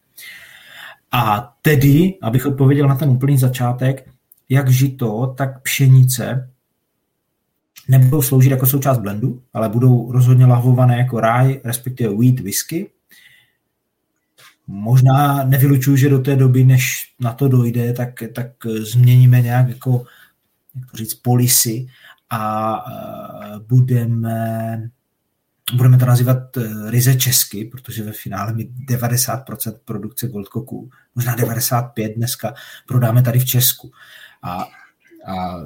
A 1.12 1.54
tedy, 1.62 2.18
abych 2.22 2.46
odpověděl 2.46 2.88
na 2.88 2.94
ten 2.94 3.10
úplný 3.10 3.38
začátek, 3.38 4.08
jak 4.48 4.68
žito, 4.68 5.34
tak 5.36 5.62
pšenice 5.62 6.50
nebudou 7.88 8.22
sloužit 8.22 8.50
jako 8.50 8.66
součást 8.66 8.98
blendu, 8.98 9.42
ale 9.52 9.68
budou 9.68 10.12
rozhodně 10.12 10.46
lahvované 10.46 10.98
jako 10.98 11.20
ráj, 11.20 11.60
respektive 11.64 12.14
wheat 12.16 12.40
whisky. 12.40 12.90
Možná 14.66 15.44
nevylučuju, 15.44 15.96
že 15.96 16.08
do 16.08 16.18
té 16.18 16.36
doby, 16.36 16.64
než 16.64 17.14
na 17.20 17.32
to 17.32 17.48
dojde, 17.48 17.92
tak, 17.92 18.22
tak 18.34 18.46
změníme 18.80 19.40
nějak 19.40 19.68
jako 19.68 20.04
jak 20.76 20.90
to 20.90 20.96
říct, 20.96 21.14
polisy 21.14 21.86
a 22.30 22.84
budeme 23.66 24.90
budeme 25.74 25.98
to 25.98 26.06
nazývat 26.06 26.56
eh, 26.56 26.90
ryze 26.90 27.14
česky, 27.14 27.64
protože 27.64 28.02
ve 28.02 28.12
finále 28.12 28.52
my 28.52 28.68
90% 28.90 29.74
produkce 29.84 30.28
Goldcocků, 30.28 30.90
možná 31.14 31.36
95% 31.36 32.14
dneska 32.16 32.54
prodáme 32.86 33.22
tady 33.22 33.38
v 33.38 33.44
Česku. 33.44 33.92
A, 34.42 34.66
a 35.26 35.56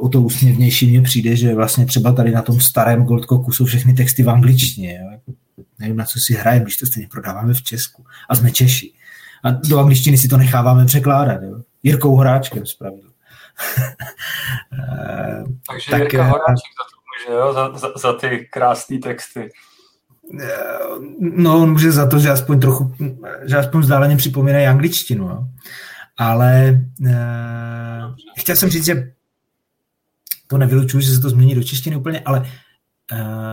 o 0.00 0.08
to 0.08 0.22
úsměvnější 0.22 0.86
mně 0.86 1.02
přijde, 1.02 1.36
že 1.36 1.54
vlastně 1.54 1.86
třeba 1.86 2.12
tady 2.12 2.30
na 2.30 2.42
tom 2.42 2.60
starém 2.60 3.04
Goldcocku 3.04 3.52
jsou 3.52 3.64
všechny 3.64 3.94
texty 3.94 4.22
v 4.22 4.30
angličtině. 4.30 4.98
Jo? 5.02 5.34
Nevím, 5.80 5.96
na 5.96 6.04
co 6.04 6.20
si 6.20 6.34
hrajeme, 6.34 6.64
když 6.64 6.76
to 6.76 6.86
stejně 6.86 7.08
prodáváme 7.08 7.54
v 7.54 7.62
Česku. 7.62 8.06
A 8.28 8.34
jsme 8.34 8.50
Češi. 8.50 8.92
A 9.44 9.50
do 9.50 9.78
angličtiny 9.78 10.18
si 10.18 10.28
to 10.28 10.36
necháváme 10.36 10.86
překládat. 10.86 11.42
Jo? 11.42 11.60
Jirkou 11.82 12.16
Horáčkem 12.16 12.66
zpravidla. 12.66 13.10
Takže 15.70 15.90
tak, 15.90 16.00
Jirka 16.00 16.24
Horáček 16.24 16.72
za 16.78 16.84
to 16.90 16.96
může, 17.06 17.40
jo? 17.40 17.52
Za, 17.52 17.78
za, 17.78 17.88
za 17.96 18.12
ty 18.12 18.48
krásné 18.52 18.98
texty. 18.98 19.50
No, 21.20 21.62
on 21.62 21.72
může 21.72 21.92
za 21.92 22.06
to, 22.06 22.18
že 22.18 22.30
aspoň 22.30 22.60
trochu, 22.60 22.94
že 23.44 23.56
aspoň 23.56 23.80
vzdáleně 23.80 24.16
připomínají 24.16 24.66
angličtinu, 24.66 25.28
jo. 25.28 25.44
Ale 26.16 26.80
uh, 27.00 28.14
chtěl 28.38 28.56
jsem 28.56 28.70
říct, 28.70 28.84
že 28.84 29.12
to 30.46 30.58
nevylučuju, 30.58 31.00
že 31.00 31.14
se 31.14 31.20
to 31.20 31.30
změní 31.30 31.54
do 31.54 31.62
češtiny 31.62 31.96
úplně, 31.96 32.20
ale 32.20 32.46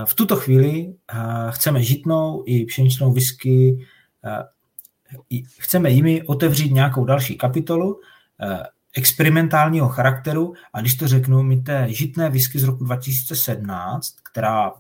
v 0.05 0.14
tuto 0.14 0.36
chvíli 0.36 0.88
uh, 0.88 1.51
chceme 1.51 1.84
žitnou 1.84 2.43
i 2.45 2.66
pšeničnou 2.66 3.14
whisky, 3.14 3.88
uh, 4.26 5.39
chceme 5.60 5.89
jimi 5.89 6.24
otevřít 6.24 6.72
nějakou 6.72 7.05
další 7.05 7.38
kapitolu, 7.38 7.93
uh, 7.93 7.99
experimentálního 8.97 9.89
charakteru 9.89 10.53
a 10.74 10.82
když 10.82 10.95
to 10.95 11.08
řeknu, 11.08 11.43
my 11.43 11.62
té 11.62 11.88
žitné 11.89 12.30
whisky 12.30 12.60
z 12.60 12.64
roku 12.64 12.84
2017, 12.84 14.16
která 14.32 14.72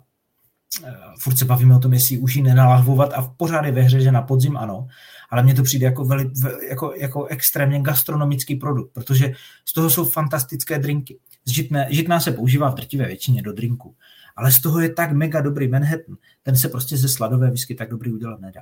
eh, 0.85 0.93
furt 1.19 1.37
se 1.37 1.45
bavíme 1.45 1.75
o 1.75 1.79
tom, 1.79 1.93
jestli 1.93 2.17
už 2.17 2.35
ji 2.35 2.41
nenalahvovat 2.41 3.13
a 3.13 3.33
pořád 3.37 3.65
je 3.65 3.71
ve 3.71 3.81
hře, 3.81 4.01
že 4.01 4.11
na 4.11 4.21
podzim 4.21 4.57
ano, 4.57 4.87
ale 5.29 5.43
mně 5.43 5.53
to 5.53 5.63
přijde 5.63 5.85
jako, 5.85 6.05
veli, 6.05 6.29
jako, 6.69 6.93
jako 6.97 7.25
extrémně 7.25 7.81
gastronomický 7.81 8.55
produkt, 8.55 8.93
protože 8.93 9.33
z 9.65 9.73
toho 9.73 9.89
jsou 9.89 10.05
fantastické 10.05 10.79
drinky. 10.79 11.19
Žitné, 11.45 11.87
žitná 11.89 12.19
se 12.19 12.31
používá 12.31 12.69
v 12.69 12.75
drtivé 12.75 13.05
většině 13.05 13.41
do 13.41 13.53
drinku, 13.53 13.95
ale 14.37 14.51
z 14.51 14.61
toho 14.61 14.79
je 14.79 14.93
tak 14.93 15.11
mega 15.11 15.41
dobrý 15.41 15.67
Manhattan, 15.67 16.15
ten 16.43 16.55
se 16.55 16.69
prostě 16.69 16.97
ze 16.97 17.09
sladové 17.09 17.49
whisky 17.49 17.75
tak 17.75 17.89
dobrý 17.89 18.13
udělat 18.13 18.39
nedá. 18.39 18.61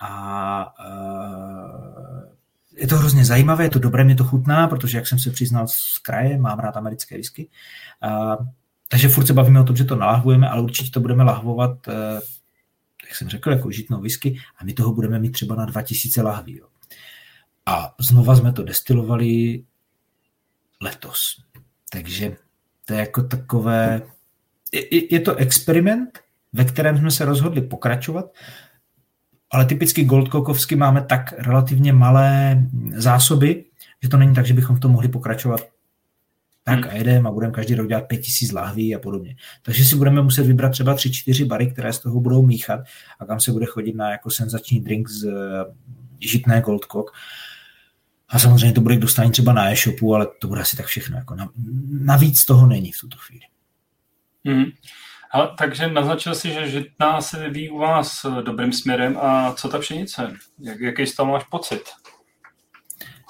A 0.00 0.74
uh, 0.86 2.32
je 2.76 2.86
to 2.86 2.96
hrozně 2.96 3.24
zajímavé, 3.24 3.64
je 3.64 3.70
to 3.70 3.78
dobré, 3.78 4.04
mě 4.04 4.14
to 4.14 4.24
chutná, 4.24 4.68
protože 4.68 4.98
jak 4.98 5.06
jsem 5.06 5.18
se 5.18 5.30
přiznal 5.30 5.68
z 5.68 5.98
kraje, 5.98 6.38
mám 6.38 6.58
rád 6.58 6.76
americké 6.76 7.16
whisky. 7.16 7.48
Uh, 8.04 8.46
takže 8.88 9.08
furt 9.08 9.26
se 9.26 9.32
bavíme 9.32 9.60
o 9.60 9.64
tom, 9.64 9.76
že 9.76 9.84
to 9.84 9.96
nalahvujeme, 9.96 10.48
ale 10.48 10.62
určitě 10.62 10.90
to 10.90 11.00
budeme 11.00 11.24
lahvovat, 11.24 11.86
uh, 11.88 11.94
jak 13.06 13.16
jsem 13.16 13.28
řekl, 13.28 13.50
jako 13.50 13.70
žitnou 13.70 14.00
whisky 14.00 14.38
a 14.58 14.64
my 14.64 14.72
toho 14.72 14.94
budeme 14.94 15.18
mít 15.18 15.30
třeba 15.30 15.54
na 15.54 15.64
2000 15.64 16.22
lahví. 16.22 16.56
Jo. 16.56 16.66
A 17.66 17.94
znova 18.00 18.36
jsme 18.36 18.52
to 18.52 18.62
destilovali 18.62 19.62
letos. 20.80 21.44
Takže 21.90 22.36
to 22.84 22.92
je 22.92 23.00
jako 23.00 23.22
takové, 23.22 24.02
je, 24.72 25.14
je 25.14 25.20
to 25.20 25.34
experiment, 25.34 26.18
ve 26.52 26.64
kterém 26.64 26.98
jsme 26.98 27.10
se 27.10 27.24
rozhodli 27.24 27.60
pokračovat, 27.60 28.24
ale 29.50 29.64
typicky 29.64 30.04
Goldkokovsky 30.04 30.76
máme 30.76 31.02
tak 31.02 31.34
relativně 31.38 31.92
malé 31.92 32.62
zásoby, 32.94 33.64
že 34.02 34.08
to 34.08 34.16
není 34.16 34.34
tak, 34.34 34.46
že 34.46 34.54
bychom 34.54 34.76
v 34.76 34.80
tom 34.80 34.92
mohli 34.92 35.08
pokračovat 35.08 35.60
tak 36.64 36.84
hmm. 36.84 36.90
a 36.90 36.92
jedeme 36.94 37.28
a 37.28 37.32
budeme 37.32 37.52
každý 37.52 37.74
rok 37.74 37.88
dělat 37.88 38.08
5000 38.08 38.52
lahví 38.52 38.94
a 38.94 38.98
podobně. 38.98 39.36
Takže 39.62 39.84
si 39.84 39.96
budeme 39.96 40.22
muset 40.22 40.46
vybrat 40.46 40.72
třeba 40.72 40.94
3-4 40.94 41.46
bary, 41.46 41.70
které 41.70 41.92
z 41.92 41.98
toho 41.98 42.20
budou 42.20 42.42
míchat 42.42 42.80
a 43.20 43.24
kam 43.24 43.40
se 43.40 43.52
bude 43.52 43.66
chodit 43.66 43.96
na 43.96 44.10
jako 44.10 44.30
senzační 44.30 44.80
drink 44.80 45.08
z 45.08 45.24
eh, 45.24 45.64
žitné 46.20 46.60
Goldcock. 46.60 47.10
A 48.28 48.38
samozřejmě 48.38 48.72
to 48.72 48.80
bude 48.80 48.96
k 48.96 49.00
dostání 49.00 49.30
třeba 49.30 49.52
na 49.52 49.72
e-shopu, 49.72 50.14
ale 50.14 50.26
to 50.40 50.48
bude 50.48 50.60
asi 50.60 50.76
tak 50.76 50.86
všechno. 50.86 51.16
Jako 51.16 51.36
navíc 51.90 52.44
toho 52.44 52.66
není 52.66 52.92
v 52.92 53.00
tuto 53.00 53.16
chvíli. 53.16 53.44
Hmm. 54.46 54.64
Ale, 55.32 55.50
takže 55.58 55.88
naznačil 55.88 56.34
si, 56.34 56.52
že 56.52 56.70
žitná 56.70 57.20
se 57.20 57.38
vyvíjí 57.38 57.70
u 57.70 57.78
vás 57.78 58.26
dobrým 58.44 58.72
směrem 58.72 59.18
a 59.20 59.52
co 59.52 59.68
ta 59.68 59.78
pšenice? 59.78 60.32
Jak, 60.58 60.80
jaký 60.80 61.06
z 61.06 61.14
toho 61.16 61.32
máš 61.32 61.44
pocit? 61.44 61.82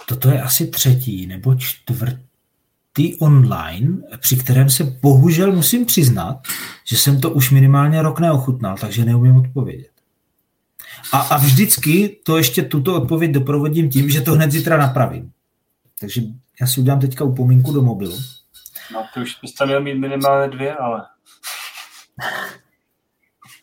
Toto 0.06 0.30
je 0.30 0.42
asi 0.42 0.66
třetí 0.66 1.26
nebo 1.26 1.54
čtvrtý 1.54 3.16
online, 3.18 3.96
při 4.18 4.36
kterém 4.36 4.70
se 4.70 4.84
bohužel 4.84 5.52
musím 5.52 5.86
přiznat, 5.86 6.40
že 6.86 6.96
jsem 6.96 7.20
to 7.20 7.30
už 7.30 7.50
minimálně 7.50 8.02
rok 8.02 8.20
neochutnal, 8.20 8.76
takže 8.76 9.04
neumím 9.04 9.36
odpovědět. 9.36 9.90
A, 11.12 11.18
a 11.18 11.36
vždycky 11.36 12.20
to 12.24 12.36
ještě 12.36 12.62
tuto 12.62 13.02
odpověď 13.02 13.30
doprovodím 13.30 13.90
tím, 13.90 14.10
že 14.10 14.20
to 14.20 14.32
hned 14.32 14.50
zítra 14.50 14.76
napravím. 14.76 15.30
Takže 16.00 16.22
já 16.60 16.66
si 16.66 16.80
udělám 16.80 17.00
teďka 17.00 17.24
upomínku 17.24 17.72
do 17.72 17.82
mobilu. 17.82 18.18
No, 18.92 19.06
ty 19.14 19.20
už 19.20 19.38
byste 19.42 19.66
měl 19.66 19.80
mít 19.80 19.94
minimálně 19.94 20.48
dvě, 20.48 20.76
ale... 20.76 21.06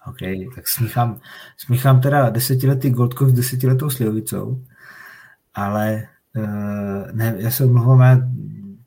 OK, 0.08 0.18
tak 0.56 0.68
smíchám, 0.68 1.22
smíchám 1.58 2.02
teda 2.02 2.30
desetiletý 2.30 2.90
Goldkov 2.90 3.30
s 3.30 3.34
desetiletou 3.34 3.90
Slivovicou, 3.90 4.64
ale 5.54 6.08
uh, 6.36 7.12
ne, 7.12 7.36
já 7.38 7.52
se 7.52 7.66
omlouvám, 7.66 8.36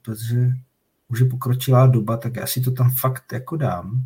protože 0.02 0.36
už 1.08 1.20
je 1.20 1.26
pokročilá 1.26 1.86
doba, 1.86 2.16
tak 2.16 2.36
já 2.36 2.46
si 2.46 2.60
to 2.60 2.70
tam 2.70 2.90
fakt 2.90 3.32
jako 3.32 3.56
dám. 3.56 4.04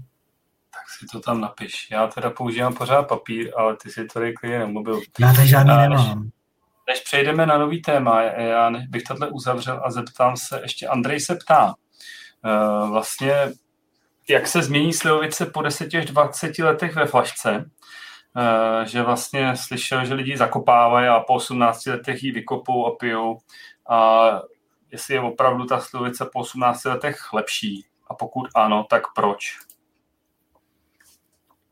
Tak 0.71 0.83
si 0.99 1.07
to 1.13 1.21
tam 1.21 1.41
napiš. 1.41 1.89
Já 1.91 2.07
teda 2.07 2.31
používám 2.31 2.75
pořád 2.75 3.03
papír, 3.03 3.53
ale 3.57 3.77
ty 3.77 3.91
si 3.91 4.05
to 4.05 4.21
klidně 4.41 4.59
na 4.59 4.67
mobil. 4.67 5.01
Já 5.21 5.33
tady 5.33 5.49
žádný 5.49 5.73
a 5.73 5.77
nemám. 5.77 6.23
Než, 6.23 6.33
než 6.89 7.01
přejdeme 7.01 7.47
na 7.47 7.59
nový 7.59 7.83
téma, 7.83 8.23
já 8.23 8.71
bych 8.89 9.03
tohle 9.03 9.29
uzavřel 9.29 9.81
a 9.85 9.91
zeptám 9.91 10.37
se, 10.37 10.61
ještě 10.63 10.89
Andrej 10.89 11.21
se 11.21 11.35
ptá, 11.35 11.75
vlastně 12.91 13.53
jak 14.29 14.47
se 14.47 14.63
změní 14.63 14.93
slivovice 14.93 15.47
po 15.47 15.63
10 15.63 15.95
až 15.95 16.05
20 16.05 16.59
letech 16.59 16.95
ve 16.95 17.07
flašce, 17.07 17.71
eh, 18.37 18.87
že 18.87 19.03
vlastně 19.03 19.57
slyšel, 19.57 20.05
že 20.05 20.15
lidi 20.15 20.37
zakopávají 20.37 21.09
a 21.09 21.21
po 21.21 21.35
18 21.35 21.87
letech 21.87 22.23
ji 22.23 22.33
vykopou 22.33 22.87
a 22.87 22.97
pijou 22.97 23.39
a 23.89 24.29
jestli 24.91 25.15
je 25.15 25.21
opravdu 25.21 25.65
ta 25.65 25.81
slivovice 25.81 26.25
po 26.33 26.41
18 26.41 26.85
letech 26.85 27.33
lepší 27.33 27.87
a 28.09 28.15
pokud 28.15 28.49
ano, 28.55 28.87
tak 28.91 29.03
proč? 29.15 29.59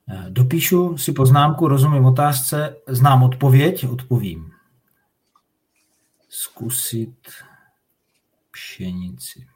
Eh, 0.09 0.25
dopíšu 0.29 0.99
si 0.99 1.13
poznámku, 1.13 1.69
rozumím 1.69 2.05
otázce, 2.05 2.77
znám 2.89 3.23
odpověď, 3.23 3.87
odpovím. 3.87 4.53
Zkusit 6.29 7.29
pšenici 8.51 9.52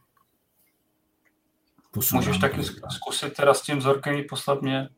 posunám. 1.96 2.24
Můžeš 2.24 2.38
taky 2.38 2.62
zkusit 2.90 3.34
teda 3.34 3.54
s 3.54 3.62
tím 3.62 3.78
vzorkem 3.78 4.22
poslat 4.28 4.62
mě? 4.62 4.88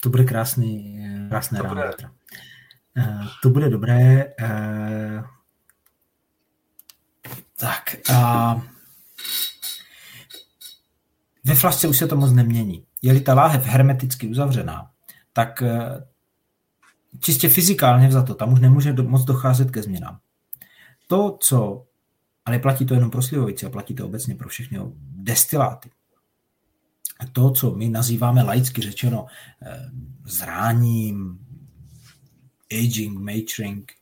To 0.00 0.08
bude 0.08 0.24
krásný, 0.24 1.02
krásné 1.28 1.58
to 1.58 1.64
ráno. 1.64 1.74
Bude... 1.74 1.92
Uh, 2.96 3.26
to 3.42 3.50
bude 3.50 3.68
dobré. 3.68 4.24
Uh, 4.42 5.24
tak 7.56 7.96
a 8.14 8.62
ve 11.44 11.54
flašce 11.54 11.88
už 11.88 11.98
se 11.98 12.06
to 12.06 12.16
moc 12.16 12.32
nemění. 12.32 12.86
Je-li 13.02 13.20
ta 13.20 13.34
láhev 13.34 13.66
hermeticky 13.66 14.28
uzavřená, 14.28 14.90
tak 15.32 15.62
uh, 15.62 15.68
čistě 17.20 17.48
fyzikálně 17.48 18.08
vzato, 18.08 18.34
tam 18.34 18.52
už 18.52 18.60
nemůže 18.60 18.92
do, 18.92 19.02
moc 19.02 19.24
docházet 19.24 19.70
ke 19.70 19.82
změnám. 19.82 20.18
To, 21.06 21.38
co 21.40 21.84
ale 22.44 22.58
platí 22.58 22.86
to 22.86 22.94
jenom 22.94 23.10
pro 23.10 23.22
slivovici 23.22 23.66
a 23.66 23.70
platí 23.70 23.94
to 23.94 24.06
obecně 24.06 24.34
pro 24.34 24.48
všechny 24.48 24.78
destiláty. 25.18 25.90
To, 27.32 27.50
co 27.50 27.74
my 27.74 27.88
nazýváme 27.88 28.42
laicky 28.42 28.82
řečeno 28.82 29.26
eh, 29.62 29.90
zráním, 30.24 31.38
aging, 32.72 33.18
maturing, 33.18 33.92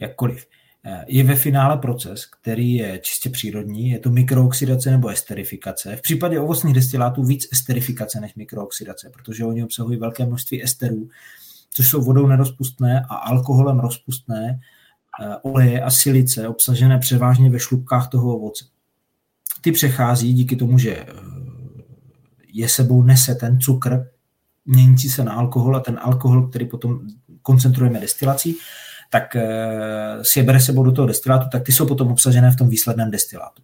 jakkoliv, 0.00 0.46
eh, 0.84 1.04
je 1.08 1.24
ve 1.24 1.36
finále 1.36 1.78
proces, 1.78 2.26
který 2.26 2.74
je 2.74 2.98
čistě 2.98 3.30
přírodní, 3.30 3.90
je 3.90 3.98
to 3.98 4.10
mikrooxidace 4.10 4.90
nebo 4.90 5.08
esterifikace. 5.08 5.96
V 5.96 6.02
případě 6.02 6.40
ovocných 6.40 6.74
destilátů 6.74 7.24
víc 7.24 7.48
esterifikace 7.52 8.20
než 8.20 8.34
mikrooxidace, 8.34 9.10
protože 9.10 9.44
oni 9.44 9.64
obsahují 9.64 9.98
velké 9.98 10.26
množství 10.26 10.64
esterů, 10.64 11.08
což 11.70 11.88
jsou 11.88 12.04
vodou 12.04 12.26
nerozpustné 12.26 13.00
a 13.08 13.14
alkoholem 13.14 13.80
rozpustné 13.80 14.60
Eh, 15.22 15.36
oleje 15.42 15.82
a 15.82 15.90
silice 15.90 16.48
obsažené 16.48 16.98
převážně 16.98 17.50
ve 17.50 17.58
šlubkách 17.58 18.08
toho 18.08 18.36
ovoce. 18.36 18.64
Ty 19.60 19.72
přechází 19.72 20.32
díky 20.32 20.56
tomu, 20.56 20.78
že 20.78 20.90
eh, 20.90 21.06
je 22.52 22.68
sebou 22.68 23.02
nese 23.02 23.34
ten 23.34 23.60
cukr, 23.60 24.06
měnící 24.66 25.10
se 25.10 25.24
na 25.24 25.32
alkohol 25.32 25.76
a 25.76 25.80
ten 25.80 25.98
alkohol, 26.02 26.48
který 26.48 26.66
potom 26.66 27.00
koncentrujeme 27.42 28.00
destilací, 28.00 28.56
tak 29.10 29.36
eh, 29.36 30.18
si 30.22 30.38
je 30.38 30.42
bere 30.42 30.60
sebou 30.60 30.82
do 30.82 30.92
toho 30.92 31.08
destilátu, 31.08 31.48
tak 31.52 31.62
ty 31.62 31.72
jsou 31.72 31.86
potom 31.86 32.12
obsažené 32.12 32.50
v 32.50 32.56
tom 32.56 32.68
výsledném 32.68 33.10
destilátu. 33.10 33.62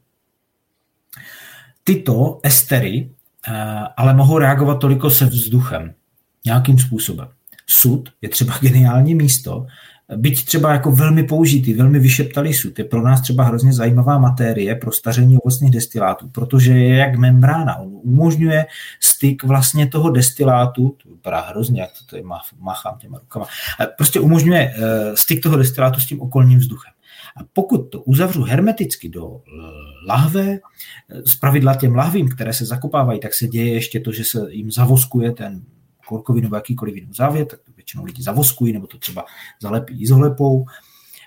Tyto 1.85 2.41
estery 2.43 3.11
ale 3.97 4.15
mohou 4.15 4.39
reagovat 4.39 4.75
toliko 4.75 5.11
se 5.11 5.27
vzduchem, 5.27 5.95
nějakým 6.45 6.79
způsobem. 6.79 7.29
Sud 7.67 8.09
je 8.23 8.29
třeba 8.29 8.59
geniální 8.61 9.15
místo, 9.15 9.67
byť 10.17 10.45
třeba 10.45 10.73
jako 10.73 10.93
velmi 10.93 11.23
použitý, 11.23 11.75
velmi 11.75 11.99
vyšeptalý 11.99 12.55
sud, 12.55 12.79
je 12.79 12.85
pro 12.85 13.03
nás 13.03 13.21
třeba 13.21 13.45
hrozně 13.45 13.73
zajímavá 13.73 14.19
matérie 14.19 14.75
pro 14.75 14.93
staření 14.93 15.39
ovocných 15.39 15.71
destilátů, 15.71 16.29
protože 16.29 16.73
je 16.73 16.97
jak 16.97 17.17
membrána, 17.17 17.77
on 17.77 17.89
umožňuje 18.03 18.67
styk 19.01 19.45
vlastně 19.45 19.87
toho 19.87 20.11
destilátu, 20.11 20.97
to 21.03 21.09
vypadá 21.09 21.41
hrozně, 21.41 21.81
jak 21.81 21.91
to 21.91 22.05
tady 22.11 22.23
máchám 22.59 22.99
těma 22.99 23.19
rukama, 23.19 23.47
prostě 23.97 24.21
umožňuje 24.21 24.75
eh, 24.77 25.17
styk 25.17 25.43
toho 25.43 25.57
destilátu 25.57 26.01
s 26.01 26.07
tím 26.07 26.21
okolním 26.21 26.59
vzduchem. 26.59 26.93
A 27.37 27.41
pokud 27.53 27.79
to 27.79 28.01
uzavřu 28.01 28.43
hermeticky 28.43 29.09
do 29.09 29.41
lahve, 30.09 30.47
eh, 30.53 30.59
z 31.25 31.35
pravidla 31.35 31.75
těm 31.75 31.95
lahvím, 31.95 32.29
které 32.29 32.53
se 32.53 32.65
zakopávají, 32.65 33.21
tak 33.21 33.35
se 33.35 33.49
děje 33.49 33.75
ještě 33.75 34.01
to, 34.01 34.13
že 34.13 34.25
se 34.25 34.47
jim 34.51 34.71
zavoskuje 34.71 35.33
ten 35.33 35.63
korkový 36.07 36.41
nebo 36.41 36.57
jakýkoliv 36.57 36.95
jiný 36.95 37.09
závět, 37.13 37.49
tak 37.49 37.61
to 37.61 37.73
většinou 37.77 38.05
lidi 38.05 38.23
zavoskují 38.23 38.73
nebo 38.73 38.87
to 38.87 38.99
třeba 38.99 39.25
zalepí 39.61 40.03
izolepou 40.03 40.67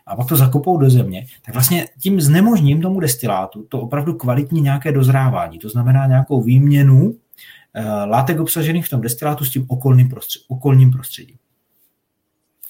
a 0.09 0.15
pak 0.15 0.27
to 0.27 0.35
zakopou 0.35 0.77
do 0.77 0.89
země, 0.89 1.25
tak 1.45 1.53
vlastně 1.53 1.87
tím 2.01 2.21
znemožním 2.21 2.81
tomu 2.81 2.99
destilátu 2.99 3.65
to 3.69 3.81
opravdu 3.81 4.13
kvalitní 4.13 4.61
nějaké 4.61 4.91
dozrávání. 4.91 5.59
To 5.59 5.69
znamená 5.69 6.07
nějakou 6.07 6.43
výměnu 6.43 7.15
eh, 7.73 7.83
látek 7.85 8.39
obsažených 8.39 8.85
v 8.85 8.89
tom 8.89 9.01
destilátu 9.01 9.45
s 9.45 9.51
tím 9.51 9.65
okolním, 9.67 10.09
prostřed, 10.09 10.41
okolním 10.47 10.91
prostředím. 10.91 11.37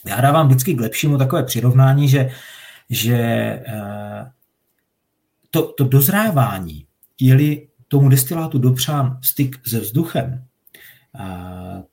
Já 0.06 0.22
dávám 0.22 0.48
vždycky 0.48 0.74
k 0.74 0.82
lepšímu 0.82 1.18
takové 1.18 1.44
přirovnání, 1.44 2.10
že, 2.10 2.30
že 2.90 3.18
eh, 3.18 4.32
to, 5.52 5.72
to 5.72 5.84
dozrávání, 5.84 6.86
je-li 7.20 7.68
tomu 7.88 8.10
destilátu 8.10 8.60
dopřán 8.60 9.20
styk 9.24 9.68
se 9.68 9.80
vzduchem, 9.80 10.46
eh, 11.20 11.84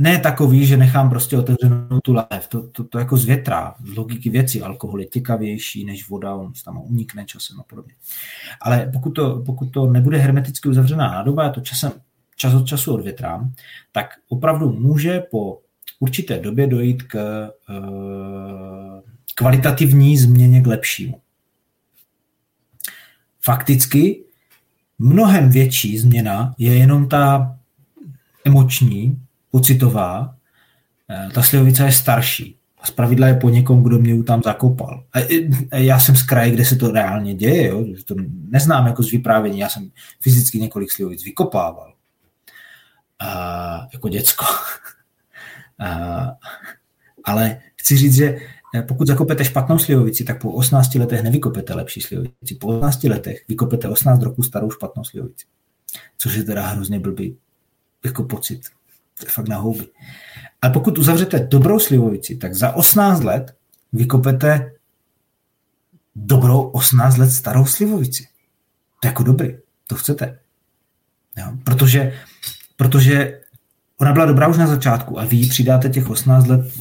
ne 0.00 0.18
takový, 0.18 0.66
že 0.66 0.76
nechám 0.76 1.10
prostě 1.10 1.38
otevřenou 1.38 2.00
tu 2.04 2.12
lahev. 2.12 2.48
To, 2.48 2.68
to, 2.68 2.84
to 2.84 2.98
jako 2.98 3.16
zvětrá. 3.16 3.74
Z 3.92 3.96
logiky 3.96 4.30
věci 4.30 4.62
alkohol 4.62 5.00
je 5.00 5.06
těkavější 5.06 5.84
než 5.84 6.08
voda, 6.08 6.34
on 6.34 6.52
tam 6.64 6.82
unikne 6.82 7.24
časem 7.24 7.60
a 7.60 7.62
podobně. 7.62 7.94
Ale 8.60 8.90
pokud 8.92 9.10
to, 9.10 9.42
pokud 9.46 9.66
to 9.66 9.86
nebude 9.86 10.18
hermeticky 10.18 10.68
uzavřená 10.68 11.08
nádoba, 11.08 11.42
já 11.42 11.50
to 11.50 11.60
časem, 11.60 11.92
čas 12.36 12.54
od 12.54 12.66
času 12.66 12.94
odvětrám, 12.94 13.52
tak 13.92 14.06
opravdu 14.28 14.72
může 14.72 15.20
po 15.20 15.60
určité 16.00 16.38
době 16.38 16.66
dojít 16.66 17.02
k 17.02 17.14
e, 17.16 17.50
kvalitativní 19.34 20.16
změně 20.16 20.60
k 20.60 20.66
lepšímu. 20.66 21.20
Fakticky 23.42 24.24
mnohem 24.98 25.50
větší 25.50 25.98
změna 25.98 26.54
je 26.58 26.78
jenom 26.78 27.08
ta 27.08 27.56
emoční, 28.44 29.18
pocitová, 29.50 30.34
eh, 31.10 31.28
ta 31.34 31.42
slivovice 31.42 31.84
je 31.84 31.92
starší. 31.92 32.56
A 32.82 32.86
zpravidla 32.86 33.26
je 33.26 33.34
po 33.34 33.48
někom, 33.48 33.82
kdo 33.82 33.98
mě 33.98 34.22
tam 34.22 34.42
zakopal. 34.42 35.04
A 35.70 35.76
já 35.76 36.00
jsem 36.00 36.16
z 36.16 36.22
kraje, 36.22 36.50
kde 36.50 36.64
se 36.64 36.76
to 36.76 36.90
reálně 36.90 37.34
děje. 37.34 37.68
Jo? 37.68 37.84
To 38.04 38.14
neznám 38.48 38.86
jako 38.86 39.02
z 39.02 39.10
vyprávění. 39.10 39.58
Já 39.58 39.68
jsem 39.68 39.90
fyzicky 40.20 40.58
několik 40.58 40.92
slivovic 40.92 41.24
vykopával. 41.24 41.94
A, 43.18 43.88
jako 43.92 44.08
děcko. 44.08 44.44
A, 45.78 46.30
ale 47.24 47.60
chci 47.76 47.96
říct, 47.96 48.14
že 48.14 48.38
eh, 48.74 48.82
pokud 48.82 49.06
zakopete 49.06 49.44
špatnou 49.44 49.78
slivovici, 49.78 50.24
tak 50.24 50.40
po 50.40 50.52
18 50.52 50.94
letech 50.94 51.22
nevykopete 51.22 51.74
lepší 51.74 52.00
slivovici. 52.00 52.54
Po 52.60 52.66
18 52.66 53.04
letech 53.04 53.44
vykopete 53.48 53.88
18 53.88 54.22
roku 54.22 54.42
starou 54.42 54.70
špatnou 54.70 55.04
slivovici. 55.04 55.46
Což 56.18 56.34
je 56.34 56.44
teda 56.44 56.66
hrozně 56.66 57.00
blbý 57.00 57.36
jako 58.04 58.24
pocit. 58.24 58.60
To 59.18 59.26
je 59.26 59.30
fakt 59.30 59.48
na 59.48 59.56
houby. 59.56 59.86
Ale 60.62 60.72
pokud 60.72 60.98
uzavřete 60.98 61.38
dobrou 61.38 61.78
slivovici, 61.78 62.36
tak 62.36 62.54
za 62.54 62.72
18 62.72 63.22
let 63.22 63.56
vykopete 63.92 64.72
dobrou 66.16 66.62
18 66.62 67.16
let 67.16 67.30
starou 67.30 67.66
slivovici. 67.66 68.28
To 69.00 69.06
je 69.06 69.10
jako 69.10 69.22
dobrý. 69.22 69.56
To 69.86 69.94
chcete. 69.94 70.38
Jo? 71.36 71.52
Protože, 71.64 72.20
protože 72.76 73.40
ona 73.98 74.12
byla 74.12 74.26
dobrá 74.26 74.48
už 74.48 74.56
na 74.56 74.66
začátku 74.66 75.20
a 75.20 75.24
vy 75.24 75.36
jí 75.36 75.48
přidáte 75.48 75.88
těch 75.88 76.10
18 76.10 76.46
let 76.46 76.74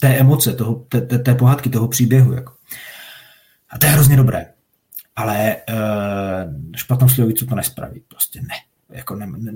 té 0.00 0.08
emoce, 0.16 0.52
toho, 0.52 0.74
té, 0.74 1.00
té, 1.00 1.18
té 1.18 1.34
pohádky, 1.34 1.70
toho 1.70 1.88
příběhu. 1.88 2.32
Jako. 2.32 2.52
A 3.70 3.78
to 3.78 3.86
je 3.86 3.92
hrozně 3.92 4.16
dobré. 4.16 4.52
Ale 5.16 5.56
e, 5.56 5.56
špatnou 6.76 7.08
slivovicu 7.08 7.46
to 7.46 7.54
nespraví. 7.54 8.02
Prostě 8.08 8.40
ne 8.40 8.71
jako 8.92 9.16
ne, 9.16 9.26
ne, 9.26 9.52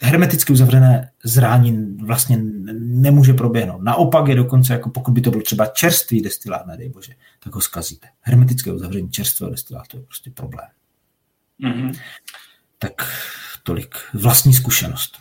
hermeticky 0.00 0.52
uzavřené 0.52 1.10
zrání 1.24 1.96
vlastně 2.04 2.38
nemůže 2.78 3.34
proběhnout. 3.34 3.82
Naopak 3.82 4.28
je 4.28 4.34
dokonce, 4.34 4.72
jako 4.72 4.90
pokud 4.90 5.12
by 5.12 5.20
to 5.20 5.30
byl 5.30 5.42
třeba 5.42 5.66
čerstvý 5.66 6.20
destilát, 6.20 6.66
nedej 6.66 6.88
bože, 6.88 7.12
tak 7.44 7.54
ho 7.54 7.60
zkazíte. 7.60 8.08
Hermetické 8.20 8.72
uzavření 8.72 9.10
čerstvého 9.10 9.50
destilátu 9.50 9.96
je 9.96 10.02
prostě 10.02 10.30
problém. 10.30 10.68
Mm-hmm. 11.60 12.00
Tak 12.78 12.92
tolik. 13.62 13.94
Vlastní 14.14 14.54
zkušenost. 14.54 15.18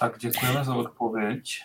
Tak 0.00 0.18
děkujeme 0.18 0.64
za 0.64 0.74
odpověď. 0.74 1.58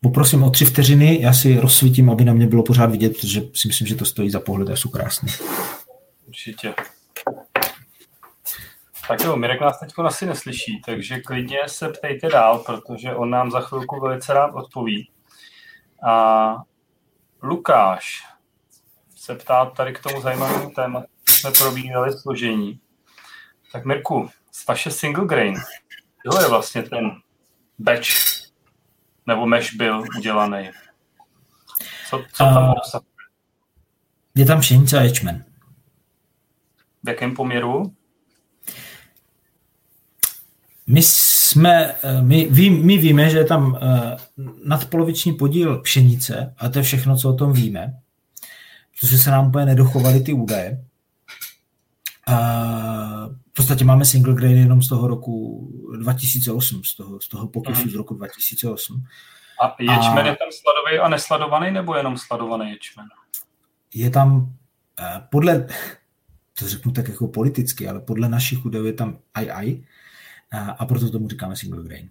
Poprosím 0.00 0.42
o 0.42 0.50
tři 0.50 0.64
vteřiny, 0.64 1.22
já 1.22 1.32
si 1.32 1.60
rozsvítím, 1.60 2.10
aby 2.10 2.24
na 2.24 2.32
mě 2.32 2.46
bylo 2.46 2.62
pořád 2.62 2.86
vidět, 2.86 3.16
protože 3.16 3.42
si 3.54 3.68
myslím, 3.68 3.86
že 3.86 3.94
to 3.94 4.04
stojí 4.04 4.30
za 4.30 4.40
pohled 4.40 4.68
a 4.68 4.76
jsou 4.76 4.88
krásné. 4.88 5.32
Určitě. 6.26 6.74
Tak 9.10 9.20
jo, 9.20 9.36
Mirek 9.36 9.60
nás 9.60 9.80
teď 9.80 9.92
asi 10.04 10.26
neslyší, 10.26 10.82
takže 10.86 11.20
klidně 11.20 11.58
se 11.66 11.88
ptejte 11.88 12.28
dál, 12.28 12.58
protože 12.58 13.14
on 13.14 13.30
nám 13.30 13.50
za 13.50 13.60
chvilku 13.60 14.00
velice 14.00 14.34
rád 14.34 14.54
odpoví. 14.54 15.10
A 16.08 16.54
Lukáš 17.42 18.26
se 19.16 19.34
ptá 19.34 19.66
tady 19.66 19.92
k 19.92 20.02
tomu 20.02 20.20
zajímavému 20.20 20.70
tématu, 20.70 21.06
jsme 21.28 21.50
probíhali 21.50 22.12
složení. 22.12 22.80
Tak 23.72 23.84
Mirku, 23.84 24.30
z 24.52 24.66
vaše 24.66 24.90
single 24.90 25.26
grain, 25.26 25.54
jo 26.26 26.40
je 26.40 26.48
vlastně 26.48 26.82
ten 26.82 27.10
batch 27.78 28.08
nebo 29.26 29.46
mesh 29.46 29.74
byl 29.74 30.04
udělaný? 30.18 30.70
Co, 32.10 32.24
co 32.32 32.44
tam 32.44 32.74
obsahuje? 32.76 33.10
Je 34.34 34.46
tam 34.46 34.60
pšenice 34.60 34.98
a 34.98 35.02
ječmen. 35.02 35.44
V 37.02 37.08
jakém 37.08 37.34
poměru? 37.34 37.99
My 40.92 41.02
jsme, 41.02 41.94
eh, 42.02 42.22
my, 42.22 42.48
ví, 42.50 42.70
my 42.70 42.98
víme, 42.98 43.30
že 43.30 43.38
je 43.38 43.44
tam 43.44 43.78
eh, 43.82 44.16
nadpoloviční 44.64 45.32
podíl 45.32 45.78
pšenice, 45.78 46.54
a 46.58 46.68
to 46.68 46.78
je 46.78 46.82
všechno, 46.82 47.16
co 47.16 47.30
o 47.30 47.36
tom 47.36 47.52
víme, 47.52 47.94
protože 49.00 49.18
se 49.18 49.30
nám 49.30 49.48
úplně 49.48 49.66
nedochovaly 49.66 50.20
ty 50.20 50.32
údaje. 50.32 50.84
A 52.26 52.34
v 53.26 53.52
podstatě 53.54 53.84
máme 53.84 54.04
single 54.04 54.34
grain 54.34 54.56
jenom 54.56 54.82
z 54.82 54.88
toho 54.88 55.08
roku 55.08 55.68
2008, 56.00 56.84
z 56.84 56.96
toho, 56.96 57.20
z 57.20 57.28
toho 57.28 57.48
pokusu 57.48 57.90
z 57.90 57.94
roku 57.94 58.14
2008. 58.14 59.04
A 59.62 59.76
ječmen 59.78 60.26
a 60.26 60.28
je 60.28 60.36
tam 60.36 60.48
sladový 60.52 60.98
a 60.98 61.08
nesladovaný, 61.08 61.70
nebo 61.70 61.94
jenom 61.94 62.18
sladovaný 62.18 62.70
ječmen? 62.70 63.06
Je 63.94 64.10
tam 64.10 64.52
eh, 65.00 65.22
podle, 65.30 65.66
to 66.58 66.68
řeknu 66.68 66.92
tak 66.92 67.08
jako 67.08 67.28
politicky, 67.28 67.88
ale 67.88 68.00
podle 68.00 68.28
našich 68.28 68.64
údajů 68.64 68.86
je 68.86 68.92
tam 68.92 69.18
AI, 69.34 69.84
a 70.52 70.86
proto 70.86 71.10
tomu 71.10 71.28
říkáme 71.28 71.56
single 71.56 71.84
grain. 71.84 72.10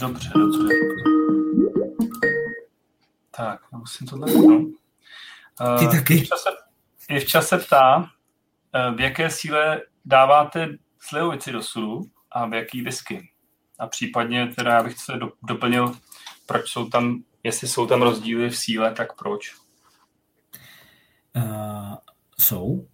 Dobře, 0.00 0.30
dobře. 0.34 0.74
Tak, 3.36 3.72
musím 3.72 4.06
tohle 4.06 4.32
vypnout. 4.32 4.68
Ty 5.78 5.86
taky. 5.86 6.20
V 6.20 6.28
čase, 6.28 6.48
je 7.10 7.20
v 7.20 7.24
čase 7.24 7.58
ptá, 7.58 8.10
eh, 8.74 8.94
v 8.94 9.00
jaké 9.00 9.30
síle 9.30 9.82
dáváte 10.04 10.68
slivovici 10.98 11.52
do 11.52 11.62
sudu 11.62 12.00
a 12.30 12.46
v 12.46 12.54
jaký 12.54 12.82
whisky. 12.82 13.30
A 13.78 13.86
případně 13.86 14.46
teda 14.46 14.74
já 14.74 14.82
bych 14.82 14.98
se 14.98 15.12
doplnil, 15.42 15.94
proč 16.46 16.70
jsou 16.70 16.88
tam, 16.88 17.22
jestli 17.42 17.68
jsou 17.68 17.86
tam 17.86 18.02
rozdíly 18.02 18.50
v 18.50 18.56
síle, 18.56 18.92
tak 18.92 19.16
proč? 19.18 19.54
Uh, 21.36 21.94
jsou 22.38 22.88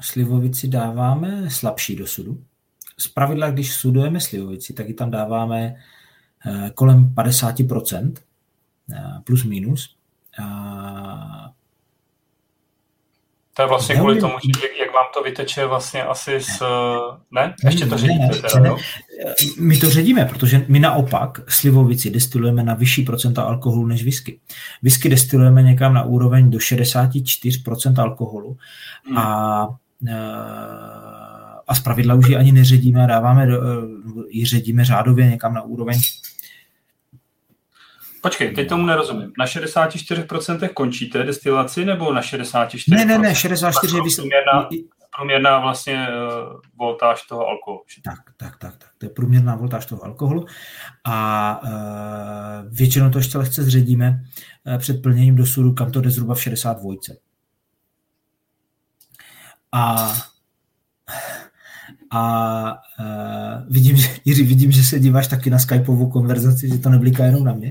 slivovici 0.00 0.68
dáváme 0.68 1.50
slabší 1.50 1.96
do 1.96 2.06
sudu. 2.06 2.42
Z 2.98 3.08
pravidla, 3.08 3.50
když 3.50 3.74
sudujeme 3.74 4.20
slivovici, 4.20 4.72
tak 4.72 4.88
ji 4.88 4.94
tam 4.94 5.10
dáváme 5.10 5.76
eh, 6.46 6.70
kolem 6.74 7.14
50%, 7.14 8.12
eh, 8.92 9.02
plus 9.24 9.44
minus. 9.44 9.96
To 13.54 13.62
je 13.62 13.68
vlastně 13.68 13.94
kvůli 13.94 14.20
tomu, 14.20 14.34
že 14.44 14.68
jak 14.80 14.94
vám 14.94 15.04
to 15.14 15.22
vyteče 15.22 15.66
vlastně 15.66 16.02
asi 16.02 16.40
s... 16.40 16.62
Ne? 17.30 17.54
Ještě 17.64 17.86
to 17.86 17.98
ředíte 17.98 18.26
ne, 18.26 18.40
teda, 18.40 18.60
ne, 18.60 18.70
ne. 18.70 18.76
My 19.58 19.76
to 19.76 19.90
ředíme, 19.90 20.24
protože 20.24 20.64
my 20.68 20.80
naopak 20.80 21.40
slivovici 21.48 22.10
destilujeme 22.10 22.62
na 22.62 22.74
vyšší 22.74 23.02
procenta 23.04 23.42
alkoholu 23.42 23.86
než 23.86 24.04
whisky. 24.04 24.40
Whisky 24.82 25.08
destilujeme 25.08 25.62
někam 25.62 25.94
na 25.94 26.02
úroveň 26.02 26.50
do 26.50 26.58
64% 26.58 28.02
alkoholu 28.02 28.56
hmm. 29.06 29.18
a 29.18 29.68
e, 30.08 30.14
a 31.66 31.74
z 31.74 31.80
pravidla 31.80 32.14
už 32.14 32.28
ji 32.28 32.36
ani 32.36 32.52
neředíme 32.52 33.06
dáváme, 33.06 33.48
ji 34.28 34.46
ředíme 34.46 34.84
řádově 34.84 35.30
někam 35.30 35.54
na 35.54 35.62
úroveň 35.62 36.00
Počkej, 38.24 38.54
teď 38.54 38.68
tomu 38.68 38.86
nerozumím. 38.86 39.32
Na 39.38 39.44
64% 39.44 40.68
končíte 40.68 41.22
destilaci 41.22 41.84
nebo 41.84 42.12
na 42.12 42.20
64%? 42.20 42.82
Ne, 42.88 43.04
ne, 43.04 43.18
ne, 43.18 43.34
64 43.34 43.96
je 43.96 44.02
průměrná, 44.16 44.68
průměrná 45.16 45.58
vlastně 45.58 46.08
uh, 46.08 46.60
voltáž 46.78 47.22
toho 47.22 47.46
alkoholu. 47.46 47.82
Tak, 48.04 48.18
tak, 48.36 48.56
tak, 48.58 48.76
tak. 48.76 48.90
To 48.98 49.06
je 49.06 49.10
průměrná 49.10 49.56
voltáž 49.56 49.86
toho 49.86 50.04
alkoholu 50.04 50.46
a 51.04 51.60
uh, 51.62 52.76
většinou 52.76 53.10
to 53.10 53.18
ještě 53.18 53.38
lehce 53.38 53.62
zředíme 53.62 54.20
uh, 54.66 54.78
před 54.78 55.02
plněním 55.02 55.36
do 55.36 55.46
sudu, 55.46 55.72
kam 55.74 55.90
to 55.90 56.00
jde 56.00 56.10
zhruba 56.10 56.34
v 56.34 56.42
62. 56.42 56.94
A 59.72 60.14
a 62.10 62.72
uh, 63.00 63.72
vidím, 63.72 63.96
že, 63.96 64.08
Jiří, 64.24 64.42
vidím, 64.42 64.72
že 64.72 64.82
se 64.82 65.00
díváš 65.00 65.28
taky 65.28 65.50
na 65.50 65.58
Skypeovou 65.58 66.10
konverzaci, 66.10 66.68
že 66.68 66.78
to 66.78 66.90
nebliká 66.90 67.24
jenom 67.24 67.44
na 67.44 67.52
mě. 67.52 67.70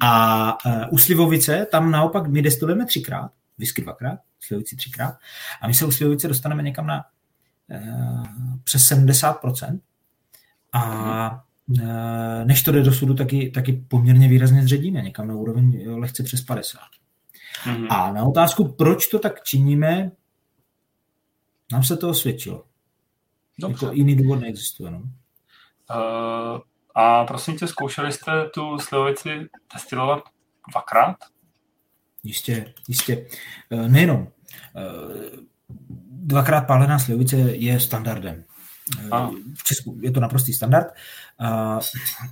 A 0.00 0.52
uh, 0.66 0.82
u 0.90 0.98
Slivovice 0.98 1.66
tam 1.70 1.90
naopak 1.90 2.26
my 2.26 2.42
destilujeme 2.42 2.86
třikrát, 2.86 3.30
whisky 3.58 3.82
dvakrát, 3.82 4.18
Slivovici 4.40 4.76
třikrát 4.76 5.18
a 5.62 5.68
my 5.68 5.74
se 5.74 5.86
u 5.86 5.90
Slivovice 5.90 6.28
dostaneme 6.28 6.62
někam 6.62 6.86
na 6.86 7.04
uh, 7.68 8.24
přes 8.64 8.82
70%. 8.82 9.80
A 10.72 11.44
uh, 11.66 11.80
než 12.44 12.62
to 12.62 12.72
jde 12.72 12.82
do 12.82 12.92
sudu, 12.92 13.14
taky, 13.14 13.50
taky 13.50 13.72
poměrně 13.72 14.28
výrazně 14.28 14.62
zředíme, 14.62 15.02
někam 15.02 15.28
na 15.28 15.34
úroveň 15.34 15.88
lehce 15.88 16.22
přes 16.22 16.40
50. 16.40 16.80
Mm-hmm. 17.64 17.86
A 17.90 18.12
na 18.12 18.24
otázku, 18.24 18.68
proč 18.68 19.06
to 19.06 19.18
tak 19.18 19.42
činíme, 19.42 20.10
nám 21.72 21.82
se 21.82 21.96
to 21.96 22.08
osvědčilo. 22.10 22.64
Dobře. 23.58 23.86
Jako 23.86 23.96
jiný 23.96 24.16
důvod 24.16 24.40
neexistuje. 24.40 24.90
No. 24.90 24.98
Uh, 24.98 26.60
a 26.94 27.24
prosím 27.24 27.56
tě, 27.56 27.66
zkoušeli 27.66 28.12
jste 28.12 28.48
tu 28.54 28.78
slivovici 28.78 29.48
destilovat 29.74 30.22
dvakrát? 30.70 31.16
Jistě, 32.24 32.74
jistě. 32.88 33.26
Eh, 33.70 33.88
nejenom. 33.88 34.28
Eh, 34.76 35.44
dvakrát 36.10 36.60
pálená 36.60 36.98
slivovice 36.98 37.36
je 37.36 37.80
standardem. 37.80 38.44
Eh, 38.98 39.08
a. 39.10 39.30
V 39.54 39.64
Česku 39.64 39.98
je 40.02 40.10
to 40.10 40.20
naprostý 40.20 40.52
standard. 40.52 40.86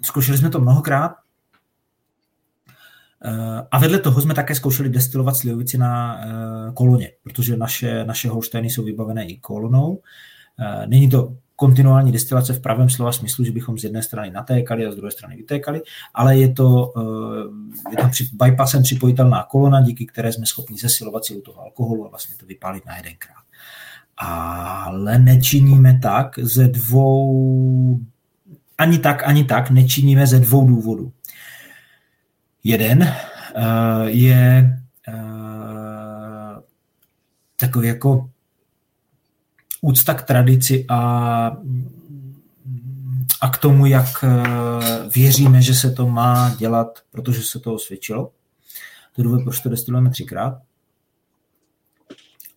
Zkoušeli 0.05 0.39
jsme 0.39 0.51
to 0.51 0.61
mnohokrát. 0.61 1.13
A 3.71 3.79
vedle 3.79 3.99
toho 3.99 4.21
jsme 4.21 4.35
také 4.35 4.55
zkoušeli 4.55 4.89
destilovat 4.89 5.37
slivovici 5.37 5.79
na 5.79 6.21
koloně, 6.75 7.13
protože 7.23 7.57
naše, 7.57 8.05
naše 8.05 8.29
holštejny 8.29 8.71
jsou 8.71 8.85
vybavené 8.85 9.27
i 9.27 9.39
kolonou. 9.39 10.03
Není 10.87 11.11
to 11.11 11.37
kontinuální 11.63 12.13
destilace 12.13 12.53
v 12.53 12.61
pravém 12.61 12.91
slova 12.91 13.13
smyslu, 13.13 13.45
že 13.45 13.53
bychom 13.53 13.79
z 13.79 13.85
jedné 13.85 14.03
strany 14.03 14.31
natékali 14.31 14.87
a 14.87 14.93
z 14.93 14.97
druhé 14.97 15.11
strany 15.11 15.37
vytékali, 15.37 15.83
ale 16.15 16.39
je 16.39 16.53
to, 16.53 16.93
eh, 16.97 17.91
je 17.91 17.97
to 17.97 18.09
při, 18.09 18.29
bypassem 18.33 18.83
připojitelná 18.83 19.47
kolona, 19.51 19.81
díky 19.81 20.07
které 20.07 20.33
jsme 20.33 20.47
schopni 20.47 20.79
zesilovat 20.79 21.25
sílu 21.25 21.41
toho 21.41 21.63
alkoholu 21.63 22.07
a 22.07 22.09
vlastně 22.09 22.35
to 22.37 22.47
vypálit 22.47 22.87
na 22.87 22.97
jedenkrát. 22.97 23.45
Ale 24.17 25.19
nečiníme 25.19 25.99
tak 26.03 26.39
ze 26.39 26.69
dvou, 26.69 27.99
ani 28.79 28.99
tak, 28.99 29.23
ani 29.23 29.45
tak 29.45 29.71
nečiníme 29.71 30.27
ze 30.27 30.41
dvou 30.41 30.67
důvodů. 30.67 31.13
Jeden 32.65 33.03
uh, 33.03 34.05
je 34.07 34.79
uh, 35.09 36.63
takový 37.57 37.89
jako 37.89 38.32
úcta 39.83 40.15
k 40.15 40.23
tradici 40.23 40.85
a, 40.89 40.99
a 43.41 43.49
k 43.51 43.59
tomu, 43.59 43.87
jak 43.87 44.25
eh, 44.25 44.29
věříme, 45.15 45.63
že 45.63 45.75
se 45.75 45.91
to 45.91 46.09
má 46.09 46.55
dělat, 46.59 46.99
protože 47.11 47.43
se 47.43 47.61
to 47.61 47.75
osvědčilo. 47.75 48.33
To 49.15 49.21
je 49.21 49.25
důvod, 49.25 49.45
proč 49.45 49.61
to 49.61 49.69
destilujeme 49.69 50.11
třikrát 50.11 50.63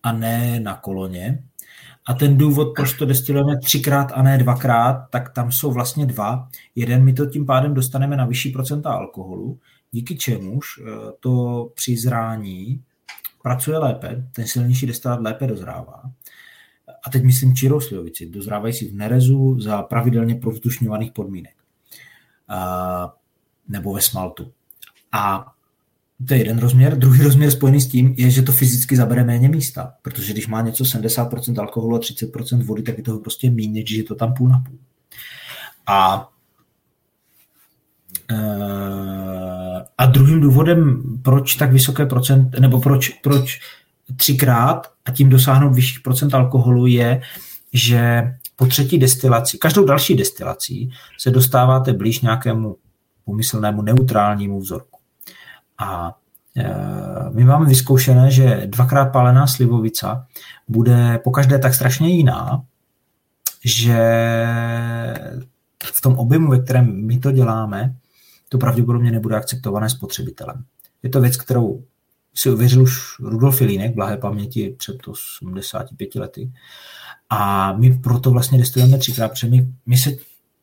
a 0.02 0.12
ne 0.12 0.60
na 0.60 0.76
koloně. 0.76 1.42
A 2.08 2.14
ten 2.14 2.38
důvod, 2.38 2.74
proč 2.76 2.92
to 2.92 3.06
destilujeme 3.06 3.58
třikrát 3.58 4.12
a 4.14 4.22
ne 4.22 4.38
dvakrát, 4.38 5.06
tak 5.10 5.34
tam 5.34 5.52
jsou 5.52 5.72
vlastně 5.72 6.06
dva. 6.06 6.48
Jeden, 6.74 7.04
my 7.04 7.12
to 7.12 7.26
tím 7.26 7.46
pádem 7.46 7.74
dostaneme 7.74 8.16
na 8.16 8.26
vyšší 8.26 8.50
procenta 8.50 8.90
alkoholu, 8.90 9.58
díky 9.92 10.16
čemuž 10.16 10.66
eh, 10.80 10.90
to 11.20 11.64
při 11.74 11.96
zrání 11.96 12.82
pracuje 13.42 13.78
lépe, 13.78 14.28
ten 14.32 14.46
silnější 14.46 14.86
destilát 14.86 15.20
lépe 15.20 15.46
dozrává 15.46 16.02
a 17.06 17.10
teď 17.10 17.22
myslím 17.22 17.54
čirou 17.54 17.80
slivovici, 17.80 18.26
dozrávají 18.26 18.74
si 18.74 18.88
v 18.88 18.94
nerezu 18.94 19.60
za 19.60 19.82
pravidelně 19.82 20.34
provzdušňovaných 20.34 21.12
podmínek 21.12 21.54
a, 22.48 23.14
nebo 23.68 23.92
ve 23.92 24.02
smaltu. 24.02 24.52
A 25.12 25.52
to 26.28 26.34
je 26.34 26.40
jeden 26.40 26.58
rozměr. 26.58 26.98
Druhý 26.98 27.22
rozměr 27.22 27.50
spojený 27.50 27.80
s 27.80 27.88
tím 27.88 28.14
je, 28.18 28.30
že 28.30 28.42
to 28.42 28.52
fyzicky 28.52 28.96
zabere 28.96 29.24
méně 29.24 29.48
místa, 29.48 29.92
protože 30.02 30.32
když 30.32 30.46
má 30.46 30.60
něco 30.60 30.84
70% 30.84 31.60
alkoholu 31.60 31.96
a 31.96 32.00
30% 32.00 32.64
vody, 32.64 32.82
tak 32.82 32.98
je 32.98 33.04
toho 33.04 33.18
prostě 33.18 33.50
méně, 33.50 33.80
než 33.80 33.90
je 33.90 34.04
to 34.04 34.14
tam 34.14 34.34
půl 34.34 34.48
na 34.48 34.58
půl. 34.58 34.78
A 35.86 36.28
e, 38.30 38.36
a 39.98 40.06
druhým 40.06 40.40
důvodem, 40.40 41.02
proč 41.22 41.54
tak 41.54 41.72
vysoké 41.72 42.06
procent, 42.06 42.58
nebo 42.58 42.80
proč, 42.80 43.08
proč 43.08 43.60
třikrát 44.16 44.95
a 45.06 45.10
tím 45.10 45.28
dosáhnout 45.28 45.74
vyšších 45.74 46.00
procent 46.00 46.34
alkoholu 46.34 46.86
je, 46.86 47.20
že 47.72 48.32
po 48.56 48.66
třetí 48.66 48.98
destilaci, 48.98 49.58
každou 49.58 49.84
další 49.84 50.16
destilací 50.16 50.90
se 51.18 51.30
dostáváte 51.30 51.92
blíž 51.92 52.20
nějakému 52.20 52.76
pomyslnému 53.24 53.82
neutrálnímu 53.82 54.60
vzorku. 54.60 54.98
A 55.78 56.16
e, 56.56 56.64
my 57.30 57.44
máme 57.44 57.66
vyzkoušené, 57.66 58.30
že 58.30 58.62
dvakrát 58.66 59.04
pálená 59.04 59.46
slivovica 59.46 60.26
bude 60.68 61.18
po 61.24 61.30
každé 61.30 61.58
tak 61.58 61.74
strašně 61.74 62.08
jiná, 62.08 62.62
že 63.64 63.98
v 65.84 66.00
tom 66.00 66.18
objemu, 66.18 66.50
ve 66.50 66.58
kterém 66.58 67.06
my 67.06 67.18
to 67.18 67.32
děláme, 67.32 67.94
to 68.48 68.58
pravděpodobně 68.58 69.10
nebude 69.10 69.36
akceptované 69.36 69.90
spotřebitelem. 69.90 70.64
Je 71.02 71.10
to 71.10 71.20
věc, 71.20 71.36
kterou 71.36 71.84
si 72.36 72.50
uvěřil 72.50 72.82
už 72.82 73.18
Rudolf 73.20 73.58
Filínek, 73.58 73.94
blahé 73.94 74.16
paměti 74.16 74.74
před 74.78 75.08
85 75.08 76.14
lety. 76.14 76.52
A 77.30 77.72
my 77.72 77.98
proto 77.98 78.30
vlastně 78.30 78.58
destilujeme 78.58 78.98
třikrát, 78.98 79.28
protože 79.28 79.48
my, 79.48 79.68
my, 79.86 79.96
se, 79.96 80.10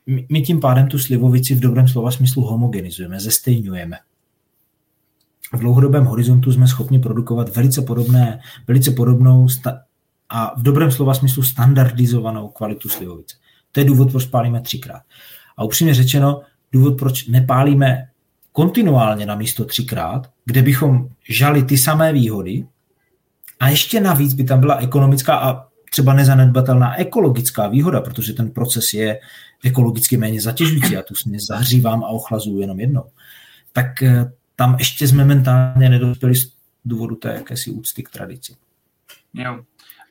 my 0.06 0.42
tím 0.42 0.60
pádem 0.60 0.88
tu 0.88 0.98
slivovici 0.98 1.54
v 1.54 1.60
dobrém 1.60 1.88
slova 1.88 2.10
smyslu 2.10 2.42
homogenizujeme, 2.42 3.20
zestejňujeme. 3.20 3.96
V 5.52 5.58
dlouhodobém 5.58 6.04
horizontu 6.04 6.52
jsme 6.52 6.68
schopni 6.68 6.98
produkovat 6.98 7.56
velice 7.56 7.82
podobné, 7.82 8.40
velice 8.68 8.90
podobnou 8.90 9.48
sta- 9.48 9.80
a 10.28 10.58
v 10.58 10.62
dobrém 10.62 10.90
slova 10.90 11.14
smyslu 11.14 11.42
standardizovanou 11.42 12.48
kvalitu 12.48 12.88
slivovice. 12.88 13.36
To 13.72 13.80
je 13.80 13.86
důvod, 13.86 14.10
proč 14.10 14.26
pálíme 14.26 14.60
třikrát. 14.60 15.02
A 15.56 15.64
upřímně 15.64 15.94
řečeno, 15.94 16.40
důvod, 16.72 16.98
proč 16.98 17.26
nepálíme 17.26 18.08
kontinuálně 18.52 19.26
na 19.26 19.34
místo 19.34 19.64
třikrát, 19.64 20.33
kde 20.44 20.62
bychom 20.62 21.08
žali 21.28 21.62
ty 21.62 21.78
samé 21.78 22.12
výhody 22.12 22.66
a 23.60 23.68
ještě 23.68 24.00
navíc 24.00 24.34
by 24.34 24.44
tam 24.44 24.60
byla 24.60 24.76
ekonomická 24.76 25.38
a 25.38 25.68
třeba 25.90 26.14
nezanedbatelná 26.14 27.00
ekologická 27.00 27.68
výhoda, 27.68 28.00
protože 28.00 28.32
ten 28.32 28.50
proces 28.50 28.94
je 28.94 29.20
ekologicky 29.64 30.16
méně 30.16 30.40
zatěžující. 30.40 30.92
Já 30.92 31.02
tu 31.02 31.14
směs 31.14 31.46
zahřívám 31.46 32.04
a 32.04 32.08
ochlazuju 32.08 32.60
jenom 32.60 32.80
jednou. 32.80 33.04
Tak 33.72 34.02
eh, 34.02 34.32
tam 34.56 34.76
ještě 34.78 35.08
jsme 35.08 35.24
mentálně 35.24 35.88
nedospěli 35.88 36.34
z 36.34 36.52
důvodu 36.84 37.16
té 37.16 37.34
jakési 37.34 37.70
úcty 37.70 38.02
k 38.02 38.10
tradici. 38.10 38.56
Jo. 39.34 39.64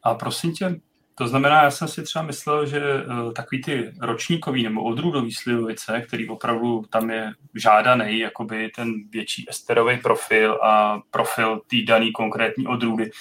A 0.03 0.13
prosím 0.13 0.53
tě, 0.53 0.75
to 1.15 1.27
znamená, 1.27 1.63
já 1.63 1.71
jsem 1.71 1.87
si 1.87 2.03
třeba 2.03 2.25
myslel, 2.25 2.65
že 2.65 2.79
uh, 3.05 3.33
takový 3.33 3.61
ty 3.61 3.93
ročníkový 4.01 4.63
nebo 4.63 4.83
odrůdový 4.83 5.33
slivovice, 5.33 6.01
který 6.01 6.29
opravdu 6.29 6.83
tam 6.89 7.09
je 7.09 7.33
žádaný, 7.55 8.19
jakoby 8.19 8.71
ten 8.75 8.93
větší 9.09 9.45
esterový 9.49 9.97
profil 9.97 10.59
a 10.63 11.01
profil 11.11 11.61
té 11.67 11.77
daný 11.87 12.11
konkrétní 12.11 12.67
odrůdy, 12.67 13.11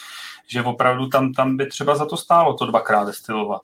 že 0.47 0.63
opravdu 0.63 1.09
tam, 1.09 1.33
tam 1.33 1.57
by 1.57 1.67
třeba 1.67 1.95
za 1.97 2.07
to 2.07 2.17
stálo 2.17 2.55
to 2.55 2.67
dvakrát 2.67 3.05
destilovat. 3.05 3.63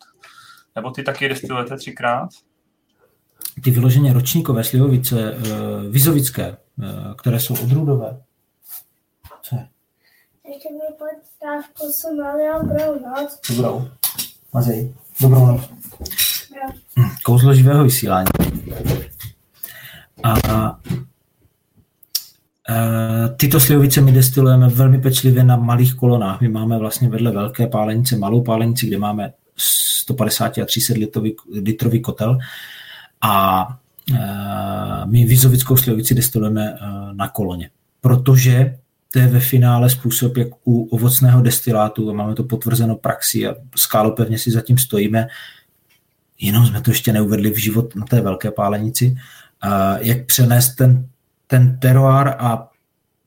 Nebo 0.77 0.91
ty 0.91 1.03
taky 1.03 1.29
destilujete 1.29 1.77
třikrát? 1.77 2.29
Ty 3.65 3.71
vyloženě 3.71 4.13
ročníkové 4.13 4.65
slivovice, 4.65 5.37
uh, 5.37 5.93
vizovické, 5.93 6.57
uh, 6.79 7.15
které 7.15 7.41
jsou 7.41 7.55
odrůdové. 7.55 8.23
Co 9.43 9.55
je? 9.55 9.69
Ještě 10.49 10.69
mi 10.73 10.97
pojď 10.99 11.29
noc. 13.03 13.41
Dobrou. 13.51 13.89
Mazej. 14.55 14.95
Dobrou 15.21 15.47
noc. 15.47 15.61
Hm, 16.99 17.09
Kouzlo 17.25 17.55
živého 17.55 17.85
vysílání. 17.85 18.27
A 20.25 20.79
e, 22.69 23.29
tyto 23.37 23.61
slivovice 23.61 24.01
my 24.01 24.13
destilujeme 24.13 24.69
velmi 24.69 25.01
pečlivě 25.01 25.45
na 25.45 25.57
malých 25.57 25.95
kolonách. 25.95 26.41
My 26.41 26.49
máme 26.49 26.79
vlastně 26.79 27.09
vedle 27.09 27.31
velké 27.31 27.67
pálenice 27.67 28.17
malou 28.17 28.43
pálenici, 28.43 28.87
kde 28.87 28.99
máme 28.99 29.33
150 29.57 30.59
a 30.59 30.65
300 30.65 30.95
litrový, 30.95 31.37
litrový 31.53 32.01
kotel 32.01 32.39
a 33.21 33.67
e, 34.15 34.19
my 35.05 35.25
vizovickou 35.27 35.77
slivovici 35.77 36.15
destilujeme 36.15 36.65
e, 36.65 36.79
na 37.15 37.29
koloně. 37.29 37.71
Protože 38.01 38.79
to 39.11 39.19
je 39.19 39.27
ve 39.27 39.41
finále 39.41 39.91
způsob, 39.91 40.37
jak 40.37 40.49
u 40.65 40.85
ovocného 40.85 41.43
destilátu, 41.43 42.11
a 42.11 42.13
máme 42.13 42.35
to 42.35 42.45
potvrzeno 42.45 42.97
praxi 42.97 43.47
a 43.47 43.55
skálopevně 43.77 44.39
si 44.39 44.51
zatím 44.51 44.79
stojíme, 44.79 45.27
jenom 46.41 46.67
jsme 46.67 46.81
to 46.81 46.91
ještě 46.91 47.13
neuvedli 47.13 47.51
v 47.51 47.57
život 47.57 47.97
na 47.97 48.05
té 48.05 48.21
velké 48.21 48.51
pálenici, 48.51 49.17
a 49.61 49.99
jak 49.99 50.27
přenést 50.27 50.75
ten, 50.75 51.09
ten 51.47 51.79
teroár 51.79 52.29
a, 52.29 52.69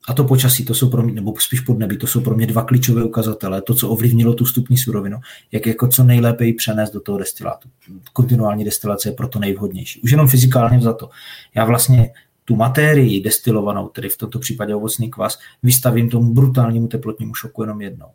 a 0.08 0.14
to 0.14 0.24
počasí, 0.24 0.64
to 0.64 0.74
jsou 0.74 0.90
pro 0.90 1.02
mě, 1.02 1.12
nebo 1.12 1.34
spíš 1.38 1.60
podnebí, 1.60 1.96
to 1.96 2.06
jsou 2.06 2.20
pro 2.20 2.34
mě 2.34 2.46
dva 2.46 2.62
klíčové 2.62 3.04
ukazatele, 3.04 3.62
to, 3.62 3.74
co 3.74 3.88
ovlivnilo 3.88 4.34
tu 4.34 4.44
vstupní 4.44 4.76
surovinu, 4.76 5.18
jak 5.52 5.66
jako 5.66 5.88
co 5.88 6.04
nejlépe 6.04 6.44
ji 6.44 6.52
přenést 6.52 6.90
do 6.90 7.00
toho 7.00 7.18
destilátu. 7.18 7.68
Kontinuální 8.12 8.64
destilace 8.64 9.08
je 9.08 9.12
proto 9.12 9.38
nejvhodnější. 9.38 10.00
Už 10.00 10.10
jenom 10.10 10.28
fyzikálně 10.28 10.80
za 10.80 10.92
to. 10.92 11.10
Já 11.54 11.64
vlastně 11.64 12.10
tu 12.44 12.56
materii 12.56 13.22
destilovanou, 13.22 13.88
tedy 13.88 14.08
v 14.08 14.16
tomto 14.16 14.38
případě 14.38 14.74
ovocný 14.74 15.10
kvas, 15.10 15.38
vystavím 15.62 16.10
tomu 16.10 16.34
brutálnímu 16.34 16.88
teplotnímu 16.88 17.34
šoku 17.34 17.62
jenom 17.62 17.80
jednou. 17.80 18.10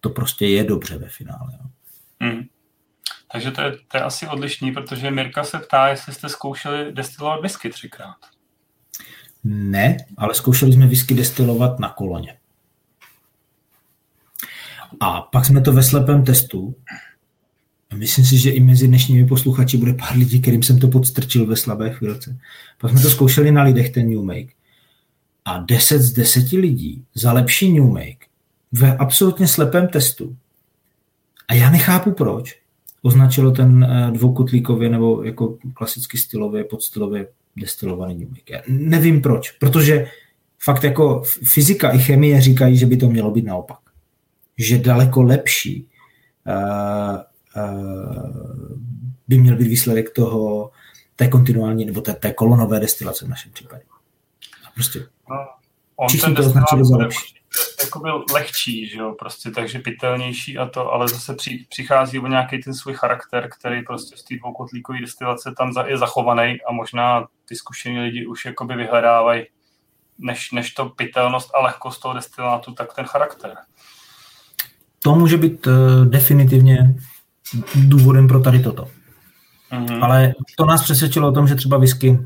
To 0.00 0.10
prostě 0.10 0.46
je 0.46 0.64
dobře 0.64 0.98
ve 0.98 1.08
finále. 1.08 1.52
Jo. 1.52 1.70
Hmm. 2.20 2.42
Takže 3.32 3.50
to 3.50 3.60
je, 3.62 3.72
to 3.88 3.96
je 3.96 4.02
asi 4.02 4.28
odlišný, 4.28 4.72
protože 4.72 5.10
Mirka 5.10 5.44
se 5.44 5.58
ptá, 5.58 5.88
jestli 5.88 6.12
jste 6.12 6.28
zkoušeli 6.28 6.92
destilovat 6.92 7.40
whisky 7.40 7.70
třikrát. 7.70 8.16
Ne, 9.44 9.96
ale 10.16 10.34
zkoušeli 10.34 10.72
jsme 10.72 10.86
whisky 10.86 11.14
destilovat 11.14 11.78
na 11.78 11.88
koloně. 11.88 12.38
A 15.00 15.20
pak 15.20 15.44
jsme 15.44 15.60
to 15.60 15.72
ve 15.72 15.82
slepém 15.82 16.24
testu. 16.24 16.76
Myslím 17.94 18.24
si, 18.24 18.38
že 18.38 18.50
i 18.50 18.60
mezi 18.60 18.88
dnešními 18.88 19.26
posluchači 19.26 19.76
bude 19.76 19.94
pár 19.94 20.16
lidí, 20.16 20.40
kterým 20.40 20.62
jsem 20.62 20.78
to 20.78 20.88
podstrčil 20.88 21.46
ve 21.46 21.56
slabé 21.56 21.90
chvilce. 21.90 22.38
Pak 22.80 22.90
jsme 22.90 23.00
to 23.00 23.10
zkoušeli 23.10 23.52
na 23.52 23.62
lidech, 23.62 23.90
ten 23.90 24.08
New 24.08 24.22
Make. 24.22 24.52
A 25.44 25.58
10 25.58 26.02
z 26.02 26.12
10 26.12 26.52
lidí 26.52 27.04
za 27.14 27.32
lepší 27.32 27.72
New 27.72 27.88
Make 27.88 28.26
ve 28.72 28.96
absolutně 28.96 29.48
slepém 29.48 29.88
testu. 29.88 30.36
A 31.48 31.54
já 31.54 31.70
nechápu 31.70 32.12
proč 32.12 32.58
označilo 33.02 33.50
ten 33.50 33.84
eh, 33.84 34.10
dvoukotlíkově 34.10 34.88
nebo 34.88 35.22
jako 35.22 35.58
klasicky 35.74 36.18
stylově, 36.18 36.64
podstylově 36.64 37.28
destilovaný 37.56 38.14
New 38.14 38.28
Make. 38.28 38.52
Já 38.52 38.60
nevím 38.68 39.22
proč, 39.22 39.50
protože 39.50 40.06
fakt 40.58 40.84
jako 40.84 41.22
fyzika 41.24 41.90
i 41.90 41.98
chemie 41.98 42.40
říkají, 42.40 42.76
že 42.76 42.86
by 42.86 42.96
to 42.96 43.10
mělo 43.10 43.30
být 43.30 43.44
naopak. 43.44 43.78
Že 44.58 44.78
daleko 44.78 45.22
lepší 45.22 45.86
uh, 46.46 47.16
by 49.28 49.38
měl 49.38 49.56
být 49.56 49.68
výsledek 49.68 50.10
toho 50.10 50.70
té 51.16 51.28
kontinuální 51.28 51.84
nebo 51.84 52.00
té, 52.00 52.14
té 52.14 52.32
kolonové 52.32 52.80
destilace 52.80 53.24
v 53.24 53.28
našem 53.28 53.52
případě. 53.52 53.82
A 54.66 54.70
prostě 54.74 55.06
no, 55.30 55.46
on 55.96 56.08
ten 56.20 56.34
to 56.34 56.42
označili 56.42 56.84
za 56.84 56.96
lepší. 56.96 57.36
jako 57.84 57.98
byl 57.98 58.24
lehčí, 58.32 58.88
že 58.88 58.98
jo, 58.98 59.14
prostě, 59.18 59.50
takže 59.50 59.78
pitelnější 59.78 60.58
a 60.58 60.66
to, 60.66 60.92
ale 60.92 61.08
zase 61.08 61.34
při, 61.34 61.66
přichází 61.68 62.18
o 62.18 62.26
nějaký 62.26 62.62
ten 62.62 62.74
svůj 62.74 62.94
charakter, 62.94 63.48
který 63.58 63.82
prostě 63.82 64.16
z 64.16 64.22
té 64.22 64.36
dvoukotlíkové 64.36 65.00
destilace 65.00 65.54
tam 65.58 65.72
za, 65.72 65.86
je 65.86 65.98
zachovaný 65.98 66.58
a 66.68 66.72
možná 66.72 67.26
ty 67.48 67.56
zkušení 67.56 67.98
lidi 68.00 68.26
už 68.26 68.44
jakoby 68.44 68.76
vyhledávají 68.76 69.44
než, 70.18 70.52
než 70.52 70.74
to 70.74 70.88
pitelnost 70.88 71.50
a 71.54 71.60
lehkost 71.60 72.02
toho 72.02 72.14
destilátu, 72.14 72.74
tak 72.74 72.94
ten 72.94 73.04
charakter. 73.04 73.56
To 75.02 75.14
může 75.14 75.36
být 75.36 75.66
uh, 75.66 76.04
definitivně 76.04 76.94
důvodem 77.74 78.28
pro 78.28 78.40
tady 78.40 78.62
toto. 78.62 78.88
Mm-hmm. 79.72 80.04
Ale 80.04 80.34
to 80.56 80.64
nás 80.64 80.82
přesvědčilo 80.82 81.28
o 81.28 81.32
tom, 81.32 81.48
že 81.48 81.54
třeba 81.54 81.78
whisky 81.78 82.18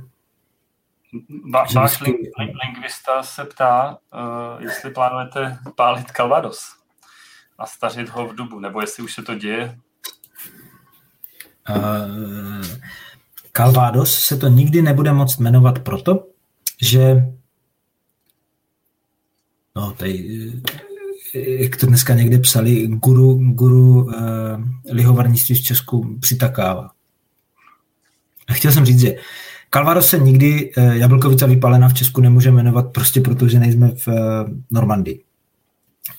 že 1.68 1.78
váš 1.78 2.00
ling, 2.00 2.16
ling, 2.38 2.52
lingvista 2.64 3.22
se 3.22 3.44
ptá, 3.44 3.98
uh, 4.14 4.62
jestli 4.62 4.90
plánujete 4.90 5.58
pálit 5.76 6.10
Calvados 6.10 6.58
a 7.58 7.66
stařit 7.66 8.08
ho 8.08 8.28
v 8.28 8.34
dubu, 8.34 8.60
nebo 8.60 8.80
jestli 8.80 9.02
už 9.02 9.14
se 9.14 9.22
to 9.22 9.34
děje. 9.34 9.78
Uh, 11.76 12.66
Calvados 13.52 14.18
se 14.18 14.36
to 14.36 14.48
nikdy 14.48 14.82
nebude 14.82 15.12
moct 15.12 15.38
jmenovat 15.38 15.78
proto, 15.78 16.26
že 16.82 17.14
no, 19.76 19.92
tady, 19.92 20.52
jak 21.34 21.76
to 21.76 21.86
dneska 21.86 22.14
někde 22.14 22.38
psali, 22.38 22.86
guru, 22.86 23.34
guru 23.34 24.02
uh, 24.02 24.12
lihovarnictví 24.90 25.54
v 25.54 25.62
Česku 25.62 26.16
přitakává. 26.20 26.90
A 28.48 28.52
chtěl 28.52 28.72
jsem 28.72 28.84
říct, 28.84 29.00
že 29.00 29.14
Calvados 29.70 30.06
se 30.06 30.18
nikdy 30.18 30.72
uh, 30.76 30.84
jablkovica 30.84 31.46
vypálená 31.46 31.88
v 31.88 31.94
Česku 31.94 32.20
nemůže 32.20 32.50
jmenovat 32.50 32.92
prostě 32.92 33.20
proto, 33.20 33.48
že 33.48 33.58
nejsme 33.58 33.88
v 33.88 34.08
uh, 34.08 34.14
Normandii. 34.70 35.22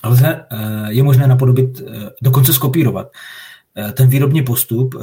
Ale 0.02 0.46
uh, 0.52 0.88
je 0.88 1.02
možné 1.02 1.26
napodobit, 1.26 1.80
uh, 1.80 1.88
dokonce 2.22 2.52
skopírovat 2.52 3.06
uh, 3.06 3.90
ten 3.90 4.08
výrobní 4.08 4.42
postup 4.42 4.94
uh, 4.94 5.02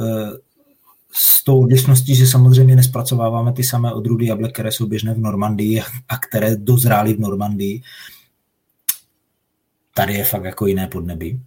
s 1.12 1.44
tou 1.44 1.62
odlišností, 1.62 2.14
že 2.14 2.26
samozřejmě 2.26 2.76
nespracováváme 2.76 3.52
ty 3.52 3.64
samé 3.64 3.92
odrůdy 3.92 4.26
jablek, 4.26 4.52
které 4.52 4.72
jsou 4.72 4.86
běžné 4.86 5.14
v 5.14 5.18
Normandii 5.18 5.82
a 6.08 6.18
které 6.18 6.56
dozrály 6.56 7.14
v 7.14 7.20
Normandii. 7.20 7.82
Tady 10.00 10.14
je 10.14 10.24
fakt 10.24 10.44
jako 10.44 10.66
jiné 10.66 10.86
podnebí. 10.86 11.42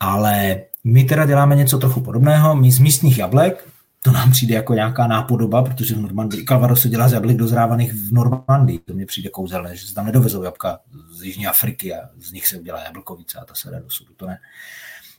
Ale 0.00 0.62
my 0.84 1.04
teda 1.04 1.26
děláme 1.26 1.56
něco 1.56 1.78
trochu 1.78 2.00
podobného. 2.00 2.56
My 2.56 2.72
z 2.72 2.78
místních 2.78 3.18
jablek, 3.18 3.68
to 4.02 4.12
nám 4.12 4.30
přijde 4.30 4.54
jako 4.54 4.74
nějaká 4.74 5.06
nápodoba, 5.06 5.62
protože 5.62 5.94
v 5.94 6.00
Normandii, 6.00 6.44
Calvados 6.44 6.82
se 6.82 6.88
dělá 6.88 7.08
z 7.08 7.12
jablek 7.12 7.36
dozrávaných 7.36 7.92
v 7.92 8.12
Normandii. 8.12 8.78
To 8.78 8.94
mně 8.94 9.06
přijde 9.06 9.28
kouzelné, 9.28 9.76
že 9.76 9.86
se 9.86 9.94
tam 9.94 10.06
nedovezou 10.06 10.42
jabka 10.42 10.78
z 11.12 11.22
Jižní 11.22 11.46
Afriky 11.46 11.94
a 11.94 11.98
z 12.20 12.32
nich 12.32 12.46
se 12.46 12.58
udělá 12.58 12.84
jablkovice 12.84 13.38
a 13.38 13.44
ta 13.44 13.54
se 13.54 13.70
do 13.70 13.90
sudu. 13.90 14.14
To 14.16 14.26
ne. 14.26 14.38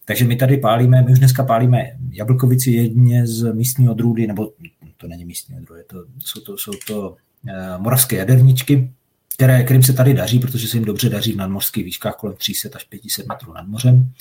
Takže 0.06 0.26
my 0.26 0.36
tady 0.36 0.58
pálíme, 0.58 1.02
my 1.02 1.12
už 1.12 1.20
dneska 1.20 1.44
pálíme 1.44 1.92
jablkovici 2.10 2.72
jedině 2.72 3.28
z 3.28 3.54
místní 3.54 3.90
odrůdy, 3.90 4.28
nebo 4.28 4.52
to 4.98 5.08
není 5.08 5.26
místní 5.26 5.56
odrůdy, 5.58 5.84
to, 5.84 6.06
jsou 6.20 6.40
to, 6.40 6.58
jsou 6.58 6.72
to 6.88 7.10
uh, 7.10 7.82
moravské 7.82 8.16
jaderničky, 8.16 8.94
které, 9.34 9.64
kterým 9.64 9.84
se 9.84 9.94
tady 9.94 10.14
daří, 10.14 10.40
protože 10.40 10.68
se 10.68 10.78
jim 10.78 10.86
dobře 10.86 11.10
daří 11.10 11.32
v 11.32 11.38
nadmořských 11.38 11.86
výškách 11.86 12.16
kolem 12.16 12.36
300 12.36 12.70
až 12.76 12.84
500 12.84 13.28
metrů 13.28 13.54
nad 13.54 13.68
mořem. 13.68 14.14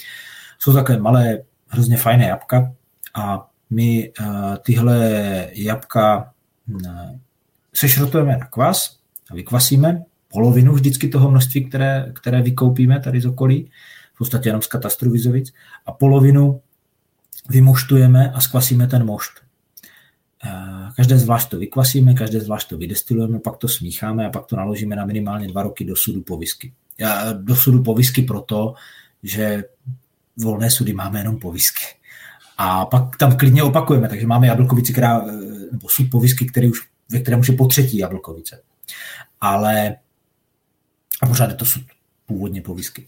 Jsou 0.59 0.72
takové 0.72 0.98
malé, 0.98 1.39
hrozně 1.68 1.97
fajné 1.97 2.26
jabka 2.26 2.72
a 3.14 3.51
my 3.70 4.12
uh, 4.20 4.26
tyhle 4.56 4.98
jabka 5.52 6.32
uh, 6.74 6.80
sešrotujeme 7.74 8.36
na 8.36 8.47
kvas 8.47 8.98
a 9.30 9.34
vykvasíme 9.34 10.02
polovinu 10.32 10.72
vždycky 10.72 11.09
toho 11.09 11.30
množství, 11.30 11.64
které, 11.64 12.12
které 12.14 12.43
vykoupíme 12.43 13.01
tady 13.01 13.20
z 13.20 13.26
okolí, 13.26 13.70
v 14.14 14.18
podstatě 14.18 14.48
jenom 14.48 14.62
z 14.62 14.66
katastru 14.66 15.10
Vizovic, 15.10 15.52
a 15.86 15.93
polovinu 15.93 16.60
vymoštujeme 17.48 18.32
a 18.32 18.40
skvasíme 18.40 18.86
ten 18.86 19.05
mošt. 19.05 19.32
Každé 20.97 21.19
zvlášť 21.19 21.48
to 21.48 21.59
vykvasíme, 21.59 22.14
každé 22.14 22.40
zvlášť 22.40 22.69
to 22.69 22.77
vydestilujeme, 22.78 23.39
pak 23.39 23.56
to 23.56 23.69
smícháme 23.69 24.27
a 24.27 24.31
pak 24.31 24.47
to 24.47 24.56
naložíme 24.56 24.97
na 24.97 25.06
minimálně 25.06 25.48
dva 25.48 25.62
roky 25.62 25.85
do 25.85 25.97
sudu 25.97 26.23
po 26.23 26.36
whisky. 26.36 26.73
Do 27.32 27.56
sudu 27.56 27.82
po 27.82 27.94
whisky 27.94 28.23
proto, 28.23 28.74
že 29.23 29.64
volné 30.36 30.70
sudy 30.70 30.93
máme 30.93 31.20
jenom 31.20 31.39
po 31.39 31.52
whisky. 31.52 31.85
A 32.59 32.86
pak 32.86 33.16
tam 33.16 33.36
klidně 33.36 33.62
opakujeme, 33.62 34.09
takže 34.09 34.27
máme 34.27 34.47
jablkovici, 34.47 34.93
která, 34.93 35.24
nebo 35.73 35.89
sud 35.89 36.10
po 36.10 36.20
whisky, 36.20 36.47
který 36.47 36.70
už, 36.70 36.78
ve 37.10 37.20
kterém 37.20 37.40
už 37.40 37.48
je 37.48 37.56
po 37.56 37.66
třetí 37.66 37.98
jablkovice. 37.98 38.62
Ale 39.40 39.97
a 41.23 41.27
pořád 41.27 41.51
je 41.51 41.56
to 41.56 41.64
sud 41.64 41.82
původně 42.27 42.62
po 42.62 42.74
whisky. 42.74 43.06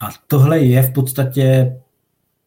A 0.00 0.08
tohle 0.26 0.58
je 0.58 0.82
v 0.82 0.92
podstatě 0.92 1.76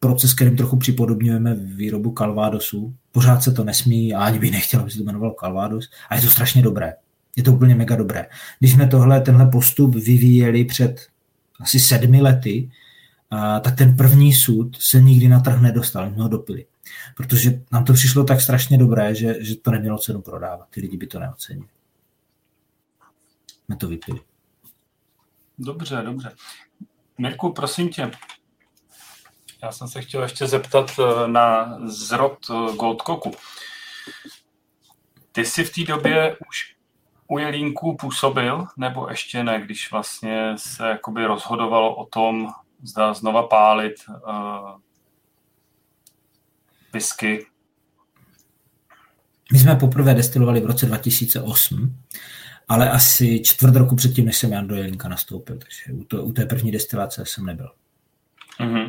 proces, 0.00 0.34
kterým 0.34 0.56
trochu 0.56 0.76
připodobňujeme 0.76 1.54
výrobu 1.54 2.12
Calvadosu. 2.12 2.94
Pořád 3.16 3.42
se 3.42 3.52
to 3.52 3.64
nesmí 3.64 4.14
a 4.14 4.24
ani 4.24 4.38
bych 4.38 4.50
nechtěl, 4.50 4.80
aby 4.80 4.90
se 4.90 4.96
to 4.96 5.02
jmenovalo 5.02 5.34
Calvados. 5.34 5.90
A 6.08 6.14
je 6.14 6.20
to 6.22 6.30
strašně 6.30 6.62
dobré. 6.62 6.94
Je 7.36 7.42
to 7.42 7.52
úplně 7.52 7.74
mega 7.74 7.96
dobré. 7.96 8.26
Když 8.58 8.72
jsme 8.72 8.86
tohle, 8.86 9.20
tenhle 9.20 9.46
postup 9.46 9.94
vyvíjeli 9.94 10.64
před 10.64 11.08
asi 11.60 11.80
sedmi 11.80 12.20
lety, 12.20 12.70
a, 13.30 13.60
tak 13.60 13.76
ten 13.76 13.96
první 13.96 14.34
sud 14.34 14.76
se 14.80 15.00
nikdy 15.00 15.28
na 15.28 15.40
trh 15.40 15.60
nedostal, 15.60 16.10
my 16.10 16.16
ho 16.16 16.28
dopili. 16.28 16.66
Protože 17.16 17.62
nám 17.72 17.84
to 17.84 17.92
přišlo 17.92 18.24
tak 18.24 18.40
strašně 18.40 18.78
dobré, 18.78 19.14
že, 19.14 19.44
že 19.44 19.56
to 19.56 19.70
nemělo 19.70 19.98
cenu 19.98 20.22
prodávat. 20.22 20.68
Ty 20.70 20.80
lidi 20.80 20.96
by 20.96 21.06
to 21.06 21.20
neocenili. 21.20 21.68
Jsme 23.64 23.76
to 23.76 23.88
vypili. 23.88 24.20
Dobře, 25.58 26.02
dobře. 26.04 26.30
Mirku, 27.18 27.52
prosím 27.52 27.88
tě, 27.88 28.10
já 29.62 29.72
jsem 29.72 29.88
se 29.88 30.02
chtěl 30.02 30.22
ještě 30.22 30.46
zeptat 30.46 30.90
eh, 30.98 31.28
na 31.28 31.78
zrod 31.84 32.38
eh, 32.50 32.76
Goldkoku. 32.76 33.32
Ty 35.32 35.44
jsi 35.44 35.64
v 35.64 35.74
té 35.74 35.84
době 35.84 36.36
už 36.48 36.76
u 37.28 37.38
Jelínku 37.38 37.96
působil, 37.96 38.66
nebo 38.76 39.08
ještě 39.10 39.44
ne, 39.44 39.60
když 39.60 39.90
vlastně 39.92 40.52
se 40.56 40.88
jakoby 40.88 41.24
rozhodovalo 41.24 41.94
o 41.94 42.06
tom, 42.06 42.52
zda 42.82 43.14
znova 43.14 43.42
pálit 43.42 43.94
uh, 44.08 44.80
whisky? 46.92 47.46
My 49.52 49.58
jsme 49.58 49.76
poprvé 49.76 50.14
destilovali 50.14 50.60
v 50.60 50.66
roce 50.66 50.86
2008, 50.86 51.96
ale 52.68 52.90
asi 52.90 53.42
čtvrt 53.44 53.76
roku 53.76 53.96
předtím, 53.96 54.26
než 54.26 54.36
jsem 54.36 54.52
Jan 54.52 54.68
do 54.68 54.74
Jelínka 54.74 55.08
nastoupil, 55.08 55.58
takže 55.58 55.92
u, 55.92 56.04
to, 56.04 56.24
u 56.24 56.32
té 56.32 56.46
první 56.46 56.72
destilace 56.72 57.24
jsem 57.26 57.46
nebyl. 57.46 57.70
Uh-huh. 58.60 58.85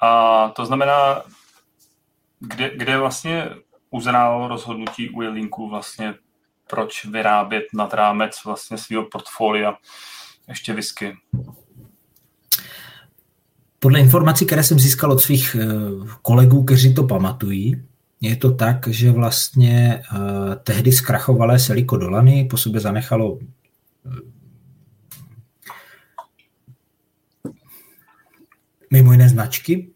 A 0.00 0.48
to 0.56 0.66
znamená, 0.66 1.22
kde, 2.40 2.70
kde 2.76 2.98
vlastně 2.98 3.50
uzrálo 3.90 4.48
rozhodnutí 4.48 5.10
u 5.10 5.22
Jelínku 5.22 5.68
vlastně, 5.68 6.14
proč 6.70 7.04
vyrábět 7.04 7.64
nad 7.74 7.94
rámec 7.94 8.44
vlastně 8.44 8.78
svého 8.78 9.04
portfolia 9.04 9.74
ještě 10.48 10.74
whisky? 10.74 11.16
Podle 13.78 14.00
informací, 14.00 14.46
které 14.46 14.64
jsem 14.64 14.78
získal 14.78 15.12
od 15.12 15.18
svých 15.18 15.56
eh, 15.60 15.66
kolegů, 16.22 16.64
kteří 16.64 16.94
to 16.94 17.02
pamatují, 17.02 17.86
je 18.20 18.36
to 18.36 18.54
tak, 18.54 18.88
že 18.88 19.12
vlastně 19.12 20.02
uh, 20.12 20.54
tehdy 20.54 20.92
zkrachovalé 20.92 21.58
Seliko 21.58 21.96
Dolany 21.96 22.48
po 22.50 22.56
sobě 22.56 22.80
zanechalo 22.80 23.38
mimo 28.90 29.12
jiné 29.12 29.28
značky, 29.28 29.88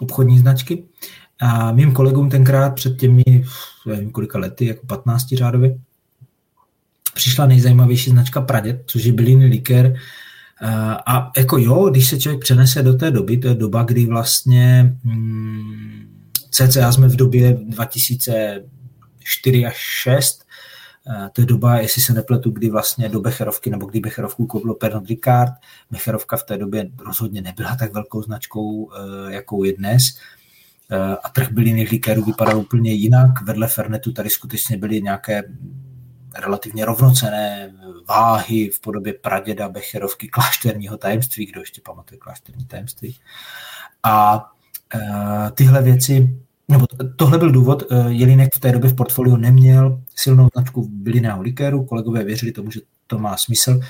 obchodní 0.00 0.38
značky. 0.38 0.84
A 1.40 1.72
mým 1.72 1.92
kolegům 1.92 2.30
tenkrát 2.30 2.74
před 2.74 2.96
těmi, 2.96 3.24
nevím 3.86 4.10
kolika 4.10 4.38
lety, 4.38 4.66
jako 4.66 4.86
15 4.86 5.34
řádově, 5.34 5.78
přišla 7.14 7.46
nejzajímavější 7.46 8.10
značka 8.10 8.40
Pradět, 8.40 8.82
což 8.86 9.04
je 9.04 9.12
bylinný 9.12 9.46
likér. 9.46 9.96
A 11.06 11.30
jako 11.36 11.58
jo, 11.58 11.88
když 11.90 12.08
se 12.08 12.18
člověk 12.18 12.42
přenese 12.42 12.82
do 12.82 12.94
té 12.94 13.10
doby, 13.10 13.36
to 13.36 13.48
je 13.48 13.54
doba, 13.54 13.82
kdy 13.82 14.06
vlastně 14.06 14.96
hmm, 15.04 16.28
CCA 16.50 16.92
jsme 16.92 17.08
v 17.08 17.16
době 17.16 17.58
2004 17.66 19.66
až 19.66 19.76
6, 19.76 20.43
to 21.32 21.40
je 21.40 21.46
doba, 21.46 21.78
jestli 21.78 22.02
se 22.02 22.12
nepletu, 22.12 22.50
kdy 22.50 22.70
vlastně 22.70 23.08
do 23.08 23.20
Becherovky, 23.20 23.70
nebo 23.70 23.86
kdy 23.86 24.00
Becherovku 24.00 24.46
koupilo 24.46 24.74
Pernod 24.74 25.08
Ricard. 25.08 25.52
Becherovka 25.90 26.36
v 26.36 26.42
té 26.42 26.58
době 26.58 26.90
rozhodně 27.06 27.42
nebyla 27.42 27.76
tak 27.76 27.92
velkou 27.92 28.22
značkou, 28.22 28.90
eh, 28.92 29.34
jakou 29.34 29.64
je 29.64 29.76
dnes. 29.76 30.04
Eh, 30.90 31.16
a 31.24 31.28
trh 31.28 31.50
bylinných 31.52 31.90
likérů 31.90 32.24
vypadal 32.24 32.58
úplně 32.58 32.92
jinak. 32.92 33.42
Vedle 33.42 33.68
Fernetu 33.68 34.12
tady 34.12 34.30
skutečně 34.30 34.76
byly 34.76 35.02
nějaké 35.02 35.42
relativně 36.38 36.84
rovnocené 36.84 37.74
váhy 38.08 38.70
v 38.70 38.80
podobě 38.80 39.12
praděda, 39.12 39.68
Becherovky, 39.68 40.28
klášterního 40.28 40.96
tajemství, 40.96 41.46
kdo 41.46 41.60
ještě 41.60 41.80
pamatuje 41.84 42.18
klášterní 42.18 42.64
tajemství. 42.64 43.16
A 44.02 44.46
tyhle 45.54 45.82
věci 45.82 46.43
nebo 46.68 46.86
tohle 47.16 47.38
byl 47.38 47.52
důvod, 47.52 47.82
eh, 47.90 48.04
Jelínek 48.08 48.54
v 48.54 48.60
té 48.60 48.72
době 48.72 48.90
v 48.90 48.94
portfoliu 48.94 49.36
neměl 49.36 50.00
silnou 50.16 50.48
značku 50.52 50.88
bylinného 50.92 51.42
likéru, 51.42 51.84
kolegové 51.84 52.24
věřili 52.24 52.52
tomu, 52.52 52.70
že 52.70 52.80
to 53.06 53.18
má 53.18 53.36
smysl. 53.36 53.80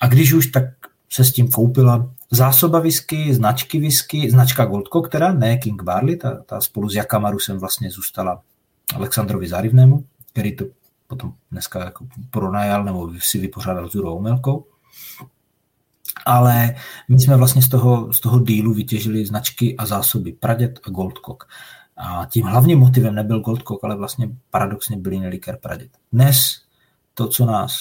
A 0.00 0.06
když 0.06 0.32
už, 0.32 0.46
tak 0.46 0.64
se 1.10 1.24
s 1.24 1.32
tím 1.32 1.48
koupila 1.48 2.10
zásoba 2.30 2.78
whisky, 2.78 3.34
značky 3.34 3.80
whisky, 3.80 4.30
značka 4.30 4.64
Goldco, 4.64 5.02
která 5.02 5.32
ne 5.32 5.58
King 5.58 5.82
Barley, 5.82 6.16
ta, 6.16 6.42
ta 6.46 6.60
spolu 6.60 6.88
s 6.88 6.94
Jakamarusem 6.94 7.58
vlastně 7.58 7.90
zůstala 7.90 8.42
Alexandrovi 8.94 9.48
Zárivnému, 9.48 10.04
který 10.32 10.56
to 10.56 10.64
potom 11.06 11.32
dneska 11.50 11.84
jako 11.84 12.06
pronajal 12.30 12.84
nebo 12.84 13.12
si 13.18 13.38
vypořádal 13.38 13.90
s 13.90 13.94
Jurou 13.94 14.20
Melkou. 14.20 14.66
Ale 16.26 16.74
my 17.08 17.20
jsme 17.20 17.36
vlastně 17.36 17.62
z 17.62 17.68
toho, 17.68 18.12
z 18.12 18.20
toho 18.20 18.40
dílu 18.40 18.74
vytěžili 18.74 19.26
značky 19.26 19.76
a 19.76 19.86
zásoby 19.86 20.32
Pradět 20.32 20.80
a 20.84 20.90
Goldcock. 20.90 21.44
A 21.98 22.26
tím 22.30 22.46
hlavním 22.46 22.78
motivem 22.78 23.14
nebyl 23.14 23.40
Goldcock, 23.40 23.84
ale 23.84 23.96
vlastně 23.96 24.28
paradoxně 24.50 24.96
byli 24.96 25.18
Neliker 25.18 25.58
Pradit. 25.62 25.90
Dnes 26.12 26.62
to, 27.14 27.28
co 27.28 27.46
nás 27.46 27.72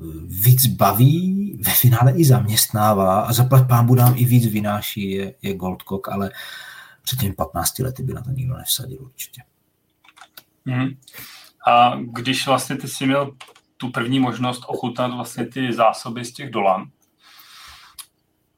eh, 0.00 0.04
víc 0.26 0.66
baví, 0.66 1.56
ve 1.66 1.72
finále 1.72 2.12
i 2.12 2.24
zaměstnává 2.24 3.20
a 3.20 3.32
zaplať 3.32 3.68
pámbu 3.68 3.94
nám 3.94 4.14
i 4.16 4.24
víc 4.24 4.46
vynáší, 4.46 5.10
je, 5.10 5.34
je 5.42 5.54
Goldcock, 5.54 6.08
ale 6.08 6.30
před 7.02 7.20
těmi 7.20 7.34
15 7.34 7.78
lety 7.78 8.02
by 8.02 8.14
na 8.14 8.22
to 8.22 8.30
nikdo 8.30 8.56
nevsadil 8.56 8.98
určitě. 9.02 9.42
Hmm. 10.66 10.88
A 11.66 11.98
když 12.02 12.46
vlastně 12.46 12.76
ty 12.76 12.88
jsi 12.88 13.06
měl 13.06 13.32
tu 13.76 13.90
první 13.90 14.20
možnost 14.20 14.64
ochutnat 14.66 15.14
vlastně 15.14 15.46
ty 15.46 15.72
zásoby 15.72 16.24
z 16.24 16.32
těch 16.32 16.50
dolan, 16.50 16.90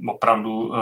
opravdu 0.08 0.76
eh, 0.76 0.80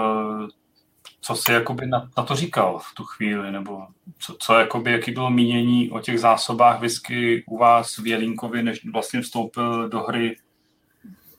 co 1.20 1.36
jsi 1.36 1.52
jakoby 1.52 1.86
na, 1.86 2.10
na 2.16 2.22
to 2.22 2.36
říkal 2.36 2.78
v 2.78 2.94
tu 2.94 3.04
chvíli, 3.04 3.52
nebo 3.52 3.86
co, 4.18 4.36
co 4.38 4.54
jakoby, 4.54 4.92
jaký 4.92 5.10
bylo 5.10 5.30
mínění 5.30 5.90
o 5.90 6.00
těch 6.00 6.20
zásobách 6.20 6.80
whisky 6.80 7.44
u 7.46 7.58
vás 7.58 7.98
v 7.98 8.06
Jelínkovi, 8.06 8.62
než 8.62 8.80
vlastně 8.92 9.20
vstoupil 9.20 9.88
do 9.88 10.00
hry 10.00 10.36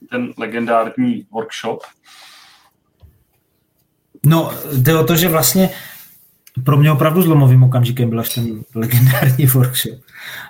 ten 0.10 0.34
legendární 0.38 1.28
workshop? 1.32 1.84
No, 4.26 4.52
jde 4.74 4.99
o 4.99 5.03
to, 5.03 5.16
že 5.16 5.28
vlastně 5.28 5.70
pro 6.66 6.78
mě 6.78 6.91
opravdu 6.91 7.22
zlomovým 7.22 7.64
okamžikem 7.64 8.10
byl 8.10 8.20
až 8.20 8.36
ten 8.36 8.64
legendární 8.76 9.45
workshop. 9.45 9.99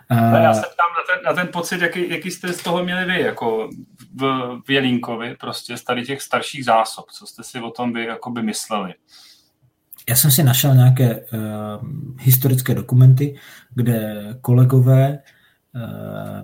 A 0.09 0.37
já 0.37 0.53
se 0.53 0.61
ptám 0.61 0.89
na 0.97 1.15
ten, 1.15 1.25
na 1.25 1.33
ten 1.33 1.53
pocit, 1.53 1.81
jaký, 1.81 2.09
jaký 2.09 2.31
jste 2.31 2.53
z 2.53 2.63
toho 2.63 2.83
měli 2.83 3.05
vy, 3.05 3.21
jako 3.21 3.69
v, 4.15 4.61
Jelínkovi, 4.69 5.35
prostě 5.39 5.77
z 5.77 5.83
tady 5.83 6.03
těch 6.03 6.21
starších 6.21 6.65
zásob, 6.65 7.05
co 7.11 7.25
jste 7.25 7.43
si 7.43 7.59
o 7.59 7.71
tom 7.71 7.93
vy 7.93 8.05
jakoby 8.05 8.41
mysleli? 8.41 8.93
Já 10.09 10.15
jsem 10.15 10.31
si 10.31 10.43
našel 10.43 10.75
nějaké 10.75 11.15
uh, 11.15 11.25
historické 12.19 12.75
dokumenty, 12.75 13.35
kde 13.75 14.15
kolegové 14.41 15.19
uh, 15.75 16.41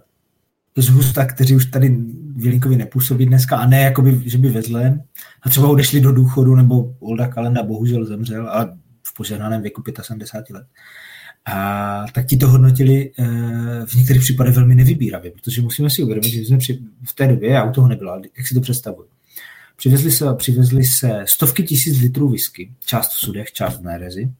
z 0.78 0.90
Husta, 0.90 1.26
kteří 1.26 1.56
už 1.56 1.66
tady 1.66 1.90
v 2.36 2.46
Jelínkovi 2.46 2.76
nepůsobí 2.76 3.26
dneska, 3.26 3.58
a 3.58 3.66
ne 3.66 3.82
jakoby, 3.82 4.30
že 4.30 4.38
by 4.38 4.50
vezle, 4.50 5.04
a 5.42 5.50
třeba 5.50 5.68
odešli 5.68 6.02
do 6.02 6.12
důchodu, 6.12 6.56
nebo 6.56 6.96
Olda 7.00 7.28
Kalenda 7.28 7.64
bohužel 7.64 8.06
zemřel, 8.06 8.50
a 8.50 8.66
v 9.08 9.14
požehnaném 9.14 9.62
věku 9.62 9.84
75 10.02 10.54
let. 10.54 10.68
A 11.54 12.06
tak 12.14 12.26
ti 12.26 12.38
to 12.38 12.48
hodnotili 12.48 13.12
uh, 13.20 13.26
v 13.86 13.94
některých 13.94 14.22
případech 14.22 14.56
velmi 14.56 14.76
nevybíravě, 14.76 15.32
protože 15.32 15.62
musíme 15.62 15.90
si 15.90 16.04
uvědomit, 16.04 16.30
že 16.30 16.42
jsme 16.42 16.58
při, 16.58 16.80
v 17.04 17.14
té 17.16 17.28
době, 17.28 17.50
já 17.50 17.64
u 17.64 17.72
toho 17.72 17.88
nebyla, 17.88 18.22
jak 18.38 18.48
si 18.48 18.54
to 18.54 18.62
představuji, 18.62 19.08
Přivezli 19.78 20.12
se, 20.12 20.26
přivezli 20.36 20.84
se 20.84 21.24
stovky 21.28 21.64
tisíc 21.64 22.02
litrů 22.02 22.30
whisky, 22.30 22.72
část 22.86 23.14
v 23.14 23.20
sudech, 23.20 23.52
část 23.52 23.78
v 23.78 23.84
Nérezi, 23.84 24.32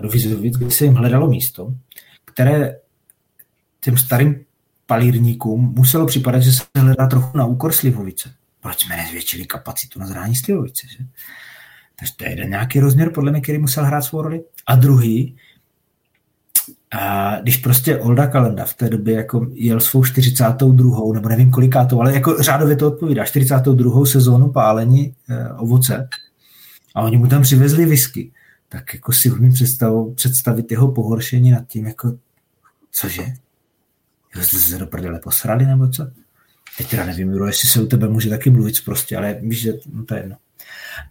do 0.00 0.08
Vizovic, 0.08 0.56
kde 0.56 0.70
se 0.70 0.84
jim 0.84 0.94
hledalo 0.94 1.28
místo, 1.28 1.74
které 2.24 2.76
těm 3.80 3.96
starým 3.96 4.44
palírníkům 4.86 5.74
muselo 5.76 6.06
připadat, 6.06 6.42
že 6.42 6.52
se 6.52 6.62
hledá 6.76 7.06
trochu 7.06 7.38
na 7.38 7.46
úkor 7.46 7.72
Slivovice. 7.72 8.34
Proč 8.60 8.84
jsme 8.84 8.96
nezvětšili 8.96 9.44
kapacitu 9.44 10.00
na 10.00 10.06
zrání 10.06 10.36
Slivovice? 10.36 10.86
Že? 10.98 11.04
Takže 11.98 12.14
to 12.16 12.24
je 12.24 12.30
jeden 12.30 12.50
nějaký 12.50 12.80
rozměr, 12.80 13.12
podle 13.12 13.32
mě, 13.32 13.40
který 13.40 13.58
musel 13.58 13.84
hrát 13.84 14.02
svou 14.02 14.22
roli. 14.22 14.44
A 14.66 14.76
druhý, 14.76 15.36
a 16.90 17.36
když 17.40 17.56
prostě 17.56 17.98
Olda 17.98 18.26
Kalenda 18.26 18.64
v 18.64 18.74
té 18.74 18.88
době 18.88 19.14
jako 19.14 19.46
jel 19.52 19.80
svou 19.80 20.04
42. 20.04 21.12
nebo 21.12 21.28
nevím 21.28 21.50
kolikátou, 21.50 22.00
ale 22.00 22.14
jako 22.14 22.42
řádově 22.42 22.76
to 22.76 22.88
odpovídá, 22.88 23.24
42. 23.24 24.06
sezónu 24.06 24.52
pálení 24.52 25.14
e, 25.28 25.52
ovoce 25.52 26.08
a 26.94 27.02
oni 27.02 27.16
mu 27.16 27.26
tam 27.26 27.42
přivezli 27.42 27.86
whisky, 27.86 28.32
tak 28.68 28.94
jako 28.94 29.12
si 29.12 29.30
umím 29.30 29.52
představit, 29.52 30.14
představit 30.14 30.70
jeho 30.70 30.92
pohoršení 30.92 31.50
nad 31.50 31.66
tím, 31.66 31.86
jako 31.86 32.12
cože? 32.90 33.22
Jo, 34.36 34.42
jste 34.42 34.58
se 34.58 34.78
do 34.78 34.86
prdele 34.86 35.20
posrali 35.20 35.66
nebo 35.66 35.88
co? 35.88 36.06
Teď 36.78 36.90
teda 36.90 37.04
nevím, 37.04 37.30
Juro, 37.30 37.46
jestli 37.46 37.68
se 37.68 37.82
u 37.82 37.86
tebe 37.86 38.08
může 38.08 38.30
taky 38.30 38.50
mluvit 38.50 38.84
prostě, 38.84 39.16
ale 39.16 39.38
víš, 39.42 39.60
že 39.60 39.72
no, 39.92 40.04
to 40.04 40.14
je 40.14 40.20
jedno. 40.20 40.36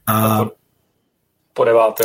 A 0.05 0.45
po, 0.45 0.51
po 1.53 1.63
deváté. 1.65 2.03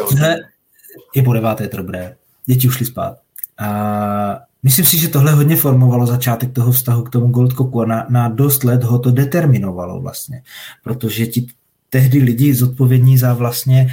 Je 1.15 1.23
po 1.23 1.33
deváté, 1.33 1.65
je 1.65 1.69
to 1.69 1.77
dobré. 1.77 2.17
Děti 2.47 2.69
ušly 2.69 2.87
spát. 2.87 3.22
A 3.63 4.41
myslím 4.63 4.85
si, 4.85 4.99
že 4.99 5.09
tohle 5.09 5.33
hodně 5.33 5.57
formovalo 5.57 6.07
začátek 6.07 6.53
toho 6.53 6.73
vztahu 6.73 7.03
k 7.03 7.11
tomu 7.11 7.27
Goldcocku 7.27 7.81
a 7.81 7.87
na, 7.87 8.07
na 8.11 8.29
dost 8.29 8.65
let 8.65 8.83
ho 8.83 8.99
to 8.99 9.11
determinovalo 9.11 10.01
vlastně, 10.01 10.43
protože 10.85 11.27
ti 11.27 11.47
tehdy 11.91 12.19
lidi 12.19 12.55
zodpovědní 12.55 13.19
za 13.19 13.35
vlastně 13.35 13.89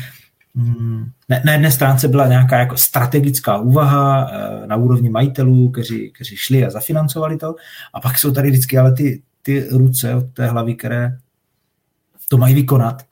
mm, 0.56 1.06
na 1.46 1.52
jedné 1.52 1.72
stránce 1.72 2.08
byla 2.08 2.28
nějaká 2.28 2.60
jako 2.60 2.78
strategická 2.78 3.58
úvaha 3.58 4.32
eh, 4.32 4.68
na 4.68 4.76
úrovni 4.76 5.10
majitelů, 5.10 5.70
kteří, 5.70 6.12
kteří 6.12 6.36
šli 6.38 6.66
a 6.66 6.70
zafinancovali 6.70 7.38
to, 7.38 7.56
a 7.94 8.00
pak 8.00 8.18
jsou 8.18 8.32
tady 8.32 8.50
vždycky 8.50 8.78
ale 8.78 8.92
ty, 8.92 9.22
ty 9.42 9.68
ruce 9.72 10.16
od 10.16 10.26
té 10.34 10.48
hlavy, 10.48 10.76
které 10.76 11.18
to 12.30 12.38
mají 12.38 12.56
vykonat. 12.56 13.09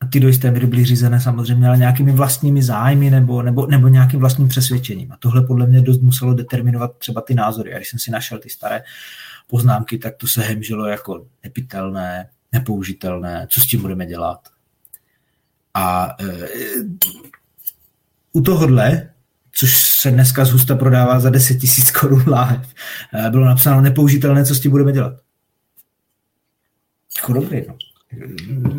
A 0.00 0.06
ty 0.06 0.20
do 0.20 0.28
jisté 0.28 0.50
míry 0.50 0.66
byly 0.66 0.84
řízené 0.84 1.20
samozřejmě, 1.20 1.68
ale 1.68 1.76
nějakými 1.76 2.12
vlastními 2.12 2.62
zájmy 2.62 3.10
nebo, 3.10 3.42
nebo, 3.42 3.66
nebo 3.66 3.88
nějakým 3.88 4.20
vlastním 4.20 4.48
přesvědčením. 4.48 5.12
A 5.12 5.16
tohle 5.16 5.46
podle 5.46 5.66
mě 5.66 5.80
dost 5.80 6.02
muselo 6.02 6.34
determinovat 6.34 6.98
třeba 6.98 7.20
ty 7.20 7.34
názory. 7.34 7.74
A 7.74 7.76
když 7.76 7.90
jsem 7.90 7.98
si 7.98 8.10
našel 8.10 8.38
ty 8.38 8.50
staré 8.50 8.82
poznámky, 9.46 9.98
tak 9.98 10.16
to 10.16 10.26
se 10.26 10.42
hemžilo 10.42 10.86
jako 10.86 11.26
nepitelné, 11.44 12.28
nepoužitelné, 12.52 13.46
co 13.50 13.60
s 13.60 13.66
tím 13.66 13.80
budeme 13.80 14.06
dělat. 14.06 14.48
A 15.74 16.16
e, 16.20 16.48
u 18.32 18.40
tohohle, 18.40 19.10
což 19.52 20.00
se 20.00 20.10
dneska 20.10 20.44
z 20.44 20.50
husta 20.50 20.76
prodává 20.76 21.20
za 21.20 21.30
10 21.30 21.54
tisíc 21.54 21.90
korun 21.90 22.24
láhev, 22.26 22.74
e, 23.26 23.30
bylo 23.30 23.44
napsáno 23.44 23.80
nepoužitelné, 23.80 24.44
co 24.44 24.54
s 24.54 24.60
tím 24.60 24.70
budeme 24.70 24.92
dělat. 24.92 25.14
Jako 27.16 27.32
dobrý, 27.32 27.62
no. 27.68 27.76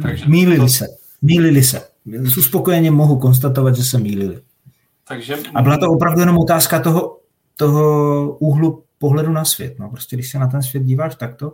Takže 0.01 0.25
mýlili 0.25 0.59
to... 0.59 0.67
se. 0.67 0.85
Mýlili 1.21 1.63
se. 1.63 1.89
S 2.05 2.37
uspokojením 2.37 2.93
mohu 2.93 3.19
konstatovat, 3.19 3.75
že 3.75 3.83
se 3.83 3.99
mýlili. 3.99 4.41
Takže... 5.07 5.37
A 5.55 5.61
byla 5.61 5.77
to 5.77 5.91
opravdu 5.91 6.19
jenom 6.19 6.37
otázka 6.37 6.79
toho, 6.79 7.19
toho 7.55 8.37
úhlu 8.37 8.83
pohledu 8.97 9.31
na 9.31 9.45
svět. 9.45 9.79
No. 9.79 9.89
Prostě 9.89 10.15
když 10.15 10.31
se 10.31 10.39
na 10.39 10.47
ten 10.47 10.63
svět 10.63 10.83
díváš 10.83 11.15
takto 11.15 11.53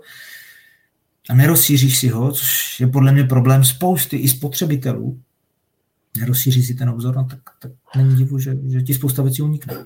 a 1.29 1.33
nerozšíříš 1.33 1.97
si 1.97 2.07
ho, 2.07 2.31
což 2.31 2.79
je 2.79 2.87
podle 2.87 3.11
mě 3.11 3.23
problém 3.23 3.63
spousty 3.63 4.17
i 4.17 4.27
spotřebitelů, 4.27 5.21
nerozšíříš 6.17 6.67
si 6.67 6.73
ten 6.73 6.89
obzor, 6.89 7.15
no, 7.15 7.27
tak, 7.29 7.39
tak 7.59 7.71
není 7.95 8.15
divu, 8.15 8.39
že, 8.39 8.57
že 8.67 8.81
ti 8.81 8.93
spousta 8.93 9.21
věcí 9.21 9.41
unikne. 9.41 9.85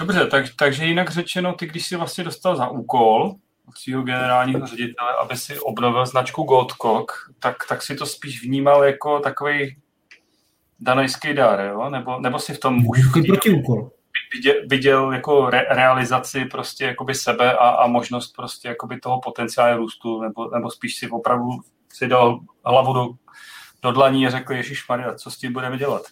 Dobře, 0.00 0.26
tak, 0.26 0.44
takže 0.56 0.84
jinak 0.84 1.10
řečeno, 1.10 1.52
ty 1.52 1.66
když 1.66 1.86
jsi 1.86 1.96
vlastně 1.96 2.24
dostal 2.24 2.56
za 2.56 2.68
úkol 2.68 3.34
od 3.68 3.78
svého 3.78 4.02
generálního 4.02 4.66
ředitele, 4.66 5.14
aby 5.22 5.36
si 5.36 5.58
obnovil 5.58 6.06
značku 6.06 6.42
Goldcock, 6.42 7.12
tak, 7.38 7.56
tak 7.68 7.82
si 7.82 7.94
to 7.94 8.06
spíš 8.06 8.42
vnímal 8.42 8.84
jako 8.84 9.20
takový 9.20 9.76
danajský 10.80 11.34
dár, 11.34 11.60
jo? 11.60 11.90
Nebo, 11.90 12.20
nebo 12.20 12.38
si 12.38 12.54
v 12.54 12.60
tom 12.60 12.86
už 12.86 12.98
v 13.06 13.26
protiúkol. 13.26 13.90
Viděl, 14.34 14.54
viděl 14.66 15.12
jako 15.12 15.50
re, 15.50 15.66
realizaci 15.70 16.44
prostě 16.44 16.84
jakoby 16.84 17.14
sebe 17.14 17.52
a, 17.52 17.68
a 17.68 17.86
možnost 17.86 18.32
prostě 18.36 18.68
jakoby 18.68 19.00
toho 19.00 19.20
potenciálu 19.20 19.78
růstu, 19.78 20.22
nebo, 20.22 20.50
nebo 20.50 20.70
spíš 20.70 20.96
si 20.96 21.08
opravdu 21.10 21.48
si 21.92 22.08
dal 22.08 22.40
hlavu 22.64 22.92
do, 22.92 23.08
do 23.82 23.92
dlaní 23.92 24.26
a 24.26 24.30
řekl, 24.30 24.52
Ježíš 24.52 24.88
Maria, 24.88 25.14
co 25.14 25.30
s 25.30 25.36
tím 25.36 25.52
budeme 25.52 25.78
dělat? 25.78 26.02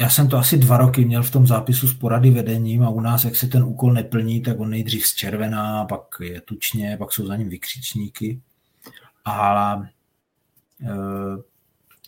Já 0.00 0.10
jsem 0.10 0.28
to 0.28 0.36
asi 0.36 0.58
dva 0.58 0.76
roky 0.76 1.04
měl 1.04 1.22
v 1.22 1.30
tom 1.30 1.46
zápisu 1.46 1.88
s 1.88 1.94
porady 1.94 2.30
vedením 2.30 2.82
a 2.82 2.88
u 2.88 3.00
nás, 3.00 3.24
jak 3.24 3.36
se 3.36 3.46
ten 3.46 3.64
úkol 3.64 3.92
neplní, 3.92 4.40
tak 4.40 4.60
on 4.60 4.70
nejdřív 4.70 5.06
zčervená, 5.06 5.84
pak 5.84 6.00
je 6.20 6.40
tučně, 6.40 6.96
pak 6.96 7.12
jsou 7.12 7.26
za 7.26 7.36
ním 7.36 7.48
vykřičníky. 7.48 8.40
A 9.24 9.82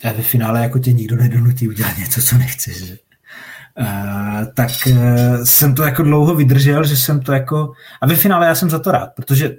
e, 0.02 0.12
ve 0.12 0.22
finále 0.22 0.62
jako 0.62 0.78
tě 0.78 0.92
nikdo 0.92 1.16
nedonutí 1.16 1.68
udělat 1.68 1.98
něco, 1.98 2.22
co 2.22 2.38
nechceš. 2.38 2.84
Že? 2.84 2.98
E, 3.78 4.46
tak 4.54 4.70
e, 4.86 5.46
jsem 5.46 5.74
to 5.74 5.82
jako 5.82 6.02
dlouho 6.02 6.34
vydržel, 6.34 6.84
že 6.84 6.96
jsem 6.96 7.20
to 7.20 7.32
jako... 7.32 7.72
A 8.00 8.06
ve 8.06 8.16
finále 8.16 8.46
já 8.46 8.54
jsem 8.54 8.70
za 8.70 8.78
to 8.78 8.90
rád, 8.90 9.10
protože 9.16 9.56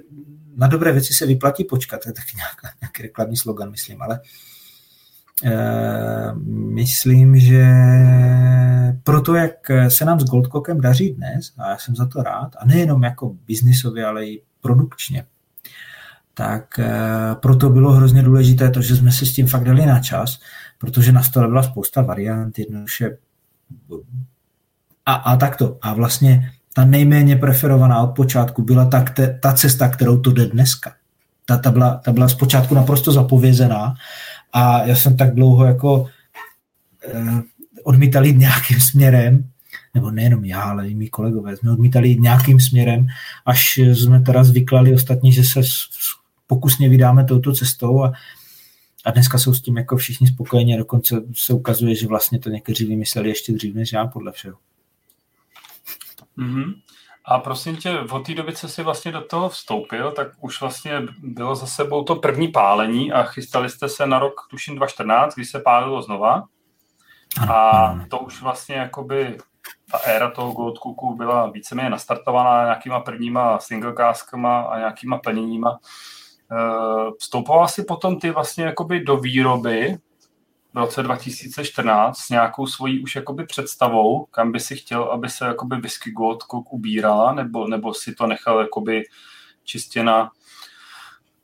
na 0.56 0.66
dobré 0.66 0.92
věci 0.92 1.14
se 1.14 1.26
vyplatí 1.26 1.64
počkat, 1.64 2.02
to 2.02 2.08
je 2.08 2.12
taky 2.12 2.36
nějaký, 2.36 3.02
reklamní 3.02 3.36
slogan, 3.36 3.70
myslím, 3.70 4.02
ale 4.02 4.20
Eh, 4.20 4.24
myslím, 6.74 7.40
že 7.40 7.66
proto, 9.04 9.34
jak 9.34 9.70
se 9.88 10.04
nám 10.04 10.20
s 10.20 10.24
Goldcockem 10.24 10.80
daří 10.80 11.10
dnes, 11.10 11.52
a 11.58 11.70
já 11.70 11.78
jsem 11.78 11.96
za 11.96 12.06
to 12.06 12.22
rád, 12.22 12.56
a 12.58 12.66
nejenom 12.66 13.02
jako 13.02 13.34
biznisově, 13.46 14.06
ale 14.06 14.26
i 14.26 14.42
produkčně, 14.60 15.24
tak 16.34 16.78
eh, 16.78 16.90
proto 17.34 17.70
bylo 17.70 17.92
hrozně 17.92 18.22
důležité 18.22 18.70
to, 18.70 18.82
že 18.82 18.96
jsme 18.96 19.12
si 19.12 19.26
s 19.26 19.34
tím 19.34 19.46
fakt 19.46 19.64
dali 19.64 19.86
na 19.86 20.00
čas, 20.00 20.38
protože 20.78 21.12
na 21.12 21.22
stole 21.22 21.48
byla 21.48 21.62
spousta 21.62 22.02
variant, 22.02 22.58
jednoduše 22.58 23.18
a, 25.06 25.14
a 25.14 25.36
takto. 25.36 25.78
A 25.82 25.94
vlastně 25.94 26.50
ta 26.74 26.84
nejméně 26.84 27.36
preferovaná 27.36 28.02
od 28.02 28.14
počátku 28.14 28.62
byla 28.62 28.84
ta, 28.84 29.04
ta 29.42 29.52
cesta, 29.52 29.88
kterou 29.88 30.20
to 30.20 30.32
jde 30.32 30.46
dneska. 30.46 30.92
Ta, 31.46 31.56
ta, 31.56 31.70
byla, 31.70 32.00
ta 32.04 32.12
byla 32.12 32.28
zpočátku 32.28 32.74
naprosto 32.74 33.12
zapovězená 33.12 33.94
a 34.52 34.84
já 34.84 34.96
jsem 34.96 35.16
tak 35.16 35.34
dlouho 35.34 35.64
jako 35.64 36.08
eh, 37.08 37.42
odmítal 37.84 38.24
jít 38.24 38.36
nějakým 38.36 38.80
směrem, 38.80 39.50
nebo 39.94 40.10
nejenom 40.10 40.44
já, 40.44 40.62
ale 40.62 40.88
i 40.88 40.94
mý 40.94 41.08
kolegové, 41.08 41.56
jsme 41.56 41.72
odmítali 41.72 42.08
jít 42.08 42.20
nějakým 42.20 42.60
směrem, 42.60 43.06
až 43.46 43.78
jsme 43.78 44.20
teda 44.20 44.44
zvyklali 44.44 44.94
ostatní, 44.94 45.32
že 45.32 45.44
se 45.44 45.60
pokusně 46.46 46.88
vydáme 46.88 47.24
touto 47.24 47.52
cestou 47.52 48.04
a, 48.04 48.12
a 49.04 49.10
dneska 49.10 49.38
jsou 49.38 49.54
s 49.54 49.60
tím 49.60 49.76
jako 49.76 49.96
všichni 49.96 50.26
spokojeni 50.26 50.74
a 50.74 50.78
dokonce 50.78 51.22
se 51.34 51.52
ukazuje, 51.52 51.94
že 51.94 52.06
vlastně 52.06 52.38
to 52.38 52.50
někteří 52.50 52.84
vymysleli 52.84 53.28
ještě 53.28 53.52
dřív 53.52 53.74
než 53.74 53.92
já, 53.92 54.06
podle 54.06 54.32
všeho. 54.32 54.56
Mm-hmm. 56.38 56.74
A 57.30 57.38
prosím 57.38 57.76
tě, 57.76 58.00
od 58.00 58.26
té 58.26 58.34
doby, 58.34 58.52
co 58.52 58.68
jsi 58.68 58.82
vlastně 58.82 59.12
do 59.12 59.20
toho 59.20 59.48
vstoupil, 59.48 60.12
tak 60.12 60.28
už 60.40 60.60
vlastně 60.60 61.02
bylo 61.18 61.54
za 61.54 61.66
sebou 61.66 62.04
to 62.04 62.16
první 62.16 62.48
pálení 62.48 63.12
a 63.12 63.22
chystali 63.22 63.70
jste 63.70 63.88
se 63.88 64.06
na 64.06 64.18
rok, 64.18 64.34
tuším 64.50 64.76
2014, 64.76 65.34
kdy 65.34 65.44
se 65.44 65.60
pálilo 65.60 66.02
znova. 66.02 66.44
A 67.52 67.94
to 68.10 68.18
už 68.18 68.42
vlastně 68.42 68.76
jakoby 68.76 69.38
ta 69.92 69.98
éra 69.98 70.30
toho 70.30 70.52
Gold 70.52 70.78
Cooku 70.78 71.14
byla 71.14 71.50
víceméně 71.50 71.90
nastartovaná 71.90 72.64
nějakýma 72.64 73.00
prvníma 73.00 73.58
singlekáskama 73.58 74.60
a 74.60 74.78
nějakýma 74.78 75.18
plněníma. 75.18 75.78
Eh, 76.52 77.10
vstoupoval 77.18 77.68
si 77.68 77.84
potom 77.84 78.18
ty 78.18 78.30
vlastně 78.30 78.64
jakoby 78.64 79.00
do 79.00 79.16
výroby 79.16 79.98
v 80.78 80.80
roce 80.80 81.02
2014 81.02 82.18
s 82.18 82.30
nějakou 82.30 82.66
svojí 82.66 83.02
už 83.02 83.16
jakoby 83.16 83.46
představou, 83.46 84.24
kam 84.24 84.52
by 84.52 84.60
si 84.60 84.76
chtěl, 84.76 85.02
aby 85.02 85.28
se 85.28 85.44
jakoby 85.44 85.76
whisky 85.76 86.10
Gold 86.10 86.42
Cook 86.42 86.72
ubírala, 86.72 87.32
nebo, 87.32 87.68
nebo 87.68 87.94
si 87.94 88.14
to 88.14 88.26
nechal 88.26 88.60
jakoby 88.60 89.02
čistě 89.64 90.02
na, 90.02 90.30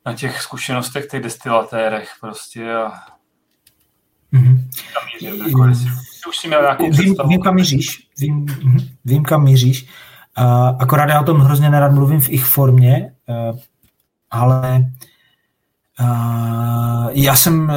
na 0.05 0.13
těch 0.13 0.41
zkušenostech, 0.41 1.05
těch 1.07 1.23
destilatérech 1.23 2.11
prostě 2.21 2.73
a 2.73 2.91
Mm-hmm. 4.33 4.63
Jako 5.47 6.29
už 6.29 6.37
si 6.37 6.47
měl 6.47 6.61
nějakou 6.61 6.89
vím, 6.89 7.15
vím, 7.27 7.41
kam 7.41 7.55
míříš. 7.55 8.09
Vím, 8.19 8.45
mhm, 8.63 8.77
vím, 9.05 9.23
kam 9.23 9.43
míříš. 9.43 9.89
Uh, 10.37 10.81
akorát 10.81 11.09
já 11.09 11.21
o 11.21 11.23
tom 11.23 11.39
hrozně 11.39 11.69
nerad 11.69 11.91
mluvím 11.91 12.21
v 12.21 12.29
ich 12.29 12.45
formě, 12.45 13.13
uh, 13.27 13.59
ale 14.31 14.85
uh, 15.99 17.09
já 17.11 17.35
jsem 17.35 17.63
uh, 17.63 17.75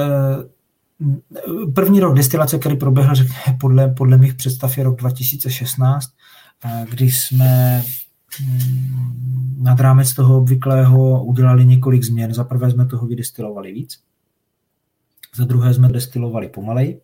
První 1.74 2.00
rok 2.00 2.16
destilace, 2.16 2.58
který 2.58 2.76
proběhl 2.76 3.14
podle, 3.60 3.88
podle 3.88 4.18
mých 4.18 4.34
představ 4.34 4.78
je 4.78 4.84
rok 4.84 4.96
2016, 4.96 6.10
eh, 6.64 6.86
kdy 6.90 7.10
jsme 7.10 7.82
mm, 8.40 9.56
nad 9.62 9.80
rámec 9.80 10.14
toho 10.14 10.38
obvyklého 10.38 11.24
udělali 11.24 11.64
několik 11.64 12.02
změn. 12.02 12.34
Za 12.34 12.44
prvé 12.44 12.70
jsme 12.70 12.86
toho 12.86 13.06
vydestilovali 13.06 13.72
víc, 13.72 13.98
za 15.36 15.44
druhé 15.44 15.74
jsme 15.74 15.88
destilovali 15.88 16.48
pomalej 16.48 17.00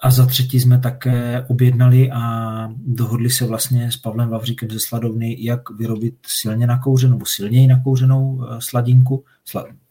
a 0.00 0.10
za 0.10 0.26
třetí 0.26 0.60
jsme 0.60 0.78
také 0.78 1.44
objednali 1.48 2.10
a 2.12 2.68
dohodli 2.86 3.30
se 3.30 3.46
vlastně 3.46 3.92
s 3.92 3.96
Pavlem 3.96 4.28
Vavříkem 4.28 4.70
ze 4.70 4.80
Sladovny, 4.80 5.36
jak 5.38 5.70
vyrobit 5.70 6.14
silně 6.26 6.66
nakouřenou 6.66 7.12
nebo 7.12 7.26
silněji 7.26 7.66
nakouřenou 7.66 8.44
eh, 8.44 8.56
sladinku, 8.60 9.24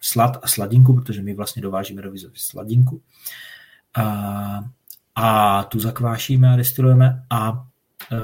slad 0.02 0.38
a 0.44 0.48
sladinku, 0.48 0.94
protože 0.94 1.22
my 1.22 1.34
vlastně 1.34 1.62
dovážíme 1.62 2.02
do 2.02 2.12
Vizovy 2.12 2.36
sladinku. 2.38 3.02
A, 3.96 4.64
a 5.16 5.64
tu 5.64 5.80
zakvášíme 5.80 6.54
a 6.54 6.56
destilujeme 6.56 7.24
a 7.30 7.68
e, 8.12 8.18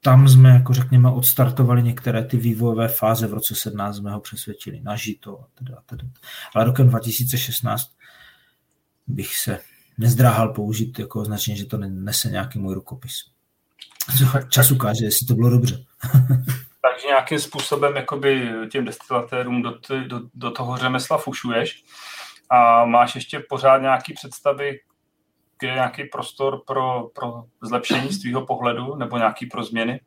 tam 0.00 0.28
jsme, 0.28 0.48
jako 0.48 0.74
řekněme, 0.74 1.10
odstartovali 1.10 1.82
některé 1.82 2.24
ty 2.24 2.36
vývojové 2.36 2.88
fáze. 2.88 3.26
V 3.26 3.34
roce 3.34 3.54
17 3.54 3.96
jsme 3.96 4.10
ho 4.10 4.20
přesvědčili 4.20 4.80
na 4.80 4.96
žito 4.96 5.40
a 5.40 5.46
teda, 5.54 5.74
a 5.76 5.80
teda. 5.86 6.04
Ale 6.54 6.64
rokem 6.64 6.88
2016 6.88 7.90
bych 9.06 9.36
se 9.36 9.60
nezdráhal 9.98 10.52
použít 10.52 10.98
jako 10.98 11.20
označení, 11.20 11.56
že 11.56 11.66
to 11.66 11.78
nese 11.78 12.30
nějaký 12.30 12.58
můj 12.58 12.74
rukopis. 12.74 13.14
Čas 14.48 14.70
ukáže, 14.70 15.04
jestli 15.04 15.26
to 15.26 15.34
bylo 15.34 15.50
dobře. 15.50 15.84
Takže 16.82 17.06
nějakým 17.06 17.38
způsobem 17.38 17.96
jakoby 17.96 18.50
těm 18.70 18.84
destilatérům 18.84 19.62
do, 19.62 19.78
do, 20.06 20.20
do 20.34 20.50
toho 20.50 20.76
řemesla 20.76 21.18
fušuješ 21.18 21.84
a 22.50 22.84
máš 22.84 23.14
ještě 23.14 23.40
pořád 23.48 23.78
nějaký 23.78 24.12
představy, 24.12 24.80
kde 25.58 25.68
je 25.68 25.74
nějaký 25.74 26.04
prostor 26.04 26.62
pro, 26.66 27.08
pro 27.14 27.44
zlepšení 27.62 28.12
z 28.12 28.20
tvýho 28.20 28.46
pohledu 28.46 28.94
nebo 28.94 29.16
nějaký 29.18 29.46
pro 29.46 29.64
změny? 29.64 30.00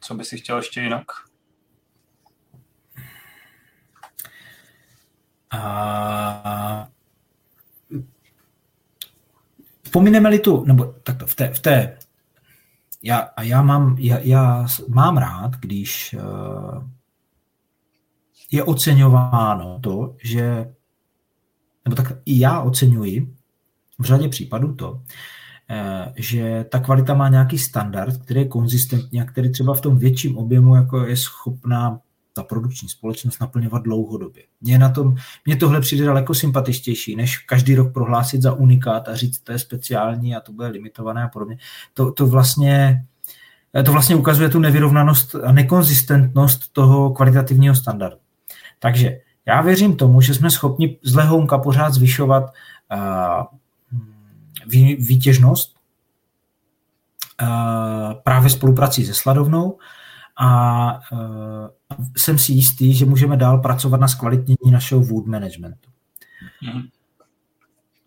Co 0.00 0.14
by 0.14 0.24
si 0.24 0.38
chtěl 0.38 0.56
ještě 0.56 0.80
jinak? 0.80 1.06
A 5.50 6.88
Pomineme-li 9.92 10.38
tu, 10.38 10.64
nebo 10.64 10.84
takto, 10.84 11.26
v 11.26 11.34
té, 11.34 11.50
v 11.54 11.58
té 11.60 11.98
já, 13.02 13.18
a 13.18 13.42
já 13.42 13.62
mám, 13.62 13.96
já, 13.98 14.18
já 14.18 14.66
mám 14.88 15.16
rád, 15.16 15.56
když 15.56 16.16
uh, 16.18 16.84
je 18.50 18.64
oceňováno 18.64 19.78
to, 19.80 20.16
že, 20.22 20.74
nebo 21.84 21.96
tak 21.96 22.12
i 22.26 22.40
já 22.40 22.60
oceňuji 22.60 23.34
v 23.98 24.04
řadě 24.04 24.28
případů 24.28 24.74
to, 24.74 25.02
eh, 25.70 26.12
že 26.16 26.64
ta 26.68 26.80
kvalita 26.80 27.14
má 27.14 27.28
nějaký 27.28 27.58
standard, 27.58 28.22
který 28.22 28.40
je 28.40 28.48
konzistentní 28.48 29.20
a 29.20 29.24
který 29.24 29.52
třeba 29.52 29.74
v 29.74 29.80
tom 29.80 29.98
větším 29.98 30.38
objemu 30.38 30.74
jako 30.74 31.06
je 31.06 31.16
schopná 31.16 32.00
ta 32.32 32.42
produkční 32.42 32.88
společnost 32.88 33.40
naplňovat 33.40 33.82
dlouhodobě. 33.82 34.42
Mně, 34.60 34.78
na 34.78 34.88
tom, 34.88 35.14
mně 35.46 35.56
tohle 35.56 35.80
přijde 35.80 36.04
daleko 36.04 36.34
sympatičtější, 36.34 37.16
než 37.16 37.38
každý 37.38 37.74
rok 37.74 37.92
prohlásit 37.92 38.42
za 38.42 38.52
unikát 38.52 39.08
a 39.08 39.16
říct, 39.16 39.38
to 39.38 39.52
je 39.52 39.58
speciální 39.58 40.36
a 40.36 40.40
to 40.40 40.52
bude 40.52 40.68
limitované 40.68 41.22
a 41.24 41.28
podobně. 41.28 41.58
To, 41.94 42.12
to 42.12 42.26
vlastně 42.26 43.04
to 43.84 43.92
vlastně 43.92 44.16
ukazuje 44.16 44.48
tu 44.48 44.60
nevyrovnanost 44.60 45.34
a 45.34 45.52
nekonzistentnost 45.52 46.72
toho 46.72 47.10
kvalitativního 47.10 47.74
standardu. 47.74 48.16
Takže 48.78 49.20
já 49.46 49.62
věřím 49.62 49.96
tomu, 49.96 50.20
že 50.20 50.34
jsme 50.34 50.50
schopni 50.50 50.98
z 51.02 51.14
lehounka 51.14 51.58
pořád 51.58 51.94
zvyšovat 51.94 52.42
uh, 52.42 53.58
výtěžnost 54.98 55.76
uh, 57.42 57.48
právě 58.22 58.50
spoluprací 58.50 59.06
se 59.06 59.14
sladovnou 59.14 59.78
a 60.42 60.92
uh, 61.12 61.68
jsem 62.16 62.38
si 62.38 62.52
jistý, 62.52 62.94
že 62.94 63.06
můžeme 63.06 63.36
dál 63.36 63.58
pracovat 63.58 64.00
na 64.00 64.08
zkvalitnění 64.08 64.70
našeho 64.72 65.00
wood 65.00 65.26
managementu. 65.26 65.90
Mm-hmm. 66.62 66.88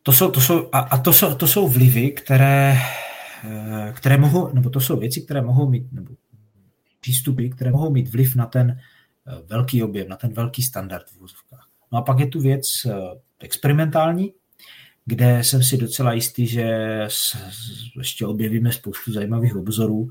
To 0.04 0.12
jsou, 0.12 0.32
to 0.32 0.42
jsou, 0.42 0.70
a, 0.72 0.80
a 0.80 0.98
to, 0.98 1.14
jsou, 1.14 1.36
to 1.36 1.48
jsou 1.48 1.68
vlivy, 1.68 2.12
které, 2.12 2.78
které 3.94 4.18
mohou, 4.18 4.54
nebo 4.54 4.70
to 4.70 4.80
jsou 4.80 5.00
věci, 5.00 5.22
které 5.22 5.42
mohou 5.42 5.70
mít, 5.70 5.92
nebo 5.92 6.14
přístupy, 7.00 7.50
které 7.50 7.72
mohou 7.72 7.92
mít 7.92 8.10
vliv 8.10 8.36
na 8.36 8.46
ten 8.46 8.80
velký 9.46 9.84
objem, 9.84 10.10
na 10.10 10.16
ten 10.16 10.34
velký 10.34 10.64
standard 10.64 11.06
v 11.10 11.20
vozovkách. 11.20 11.68
No 11.92 11.98
a 11.98 12.02
pak 12.02 12.20
je 12.20 12.28
tu 12.28 12.40
věc 12.42 12.66
experimentální, 13.40 14.34
kde 15.06 15.44
jsem 15.44 15.64
si 15.64 15.78
docela 15.78 16.14
jistý, 16.14 16.48
že 16.48 16.68
ještě 17.98 18.26
objevíme 18.26 18.72
spoustu 18.72 19.14
zajímavých 19.14 19.56
obzorů. 19.56 20.10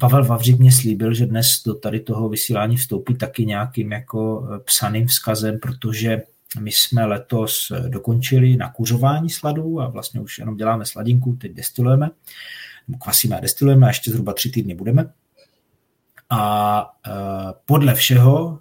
Pavel 0.00 0.24
Vavřík 0.24 0.58
mě 0.58 0.72
slíbil, 0.72 1.14
že 1.14 1.26
dnes 1.26 1.62
do 1.66 1.74
tady 1.74 2.00
toho 2.00 2.28
vysílání 2.28 2.76
vstoupí 2.76 3.14
taky 3.14 3.46
nějakým 3.46 3.92
jako 3.92 4.48
eh, 4.54 4.58
psaným 4.58 5.06
vzkazem, 5.06 5.58
protože 5.58 6.22
my 6.60 6.72
jsme 6.72 7.04
letos 7.04 7.70
eh, 7.70 7.88
dokončili 7.88 8.56
nakuřování 8.56 9.30
sladů 9.30 9.80
a 9.80 9.88
vlastně 9.88 10.20
už 10.20 10.38
jenom 10.38 10.56
děláme 10.56 10.86
sladinku, 10.86 11.36
teď 11.40 11.52
destilujeme, 11.52 12.10
kvasíme 13.00 13.36
a 13.36 13.40
destilujeme 13.40 13.86
a 13.86 13.90
ještě 13.90 14.10
zhruba 14.10 14.32
tři 14.32 14.50
týdny 14.50 14.74
budeme. 14.74 15.12
A 16.30 16.84
eh, 17.06 17.10
podle 17.66 17.94
všeho, 17.94 18.58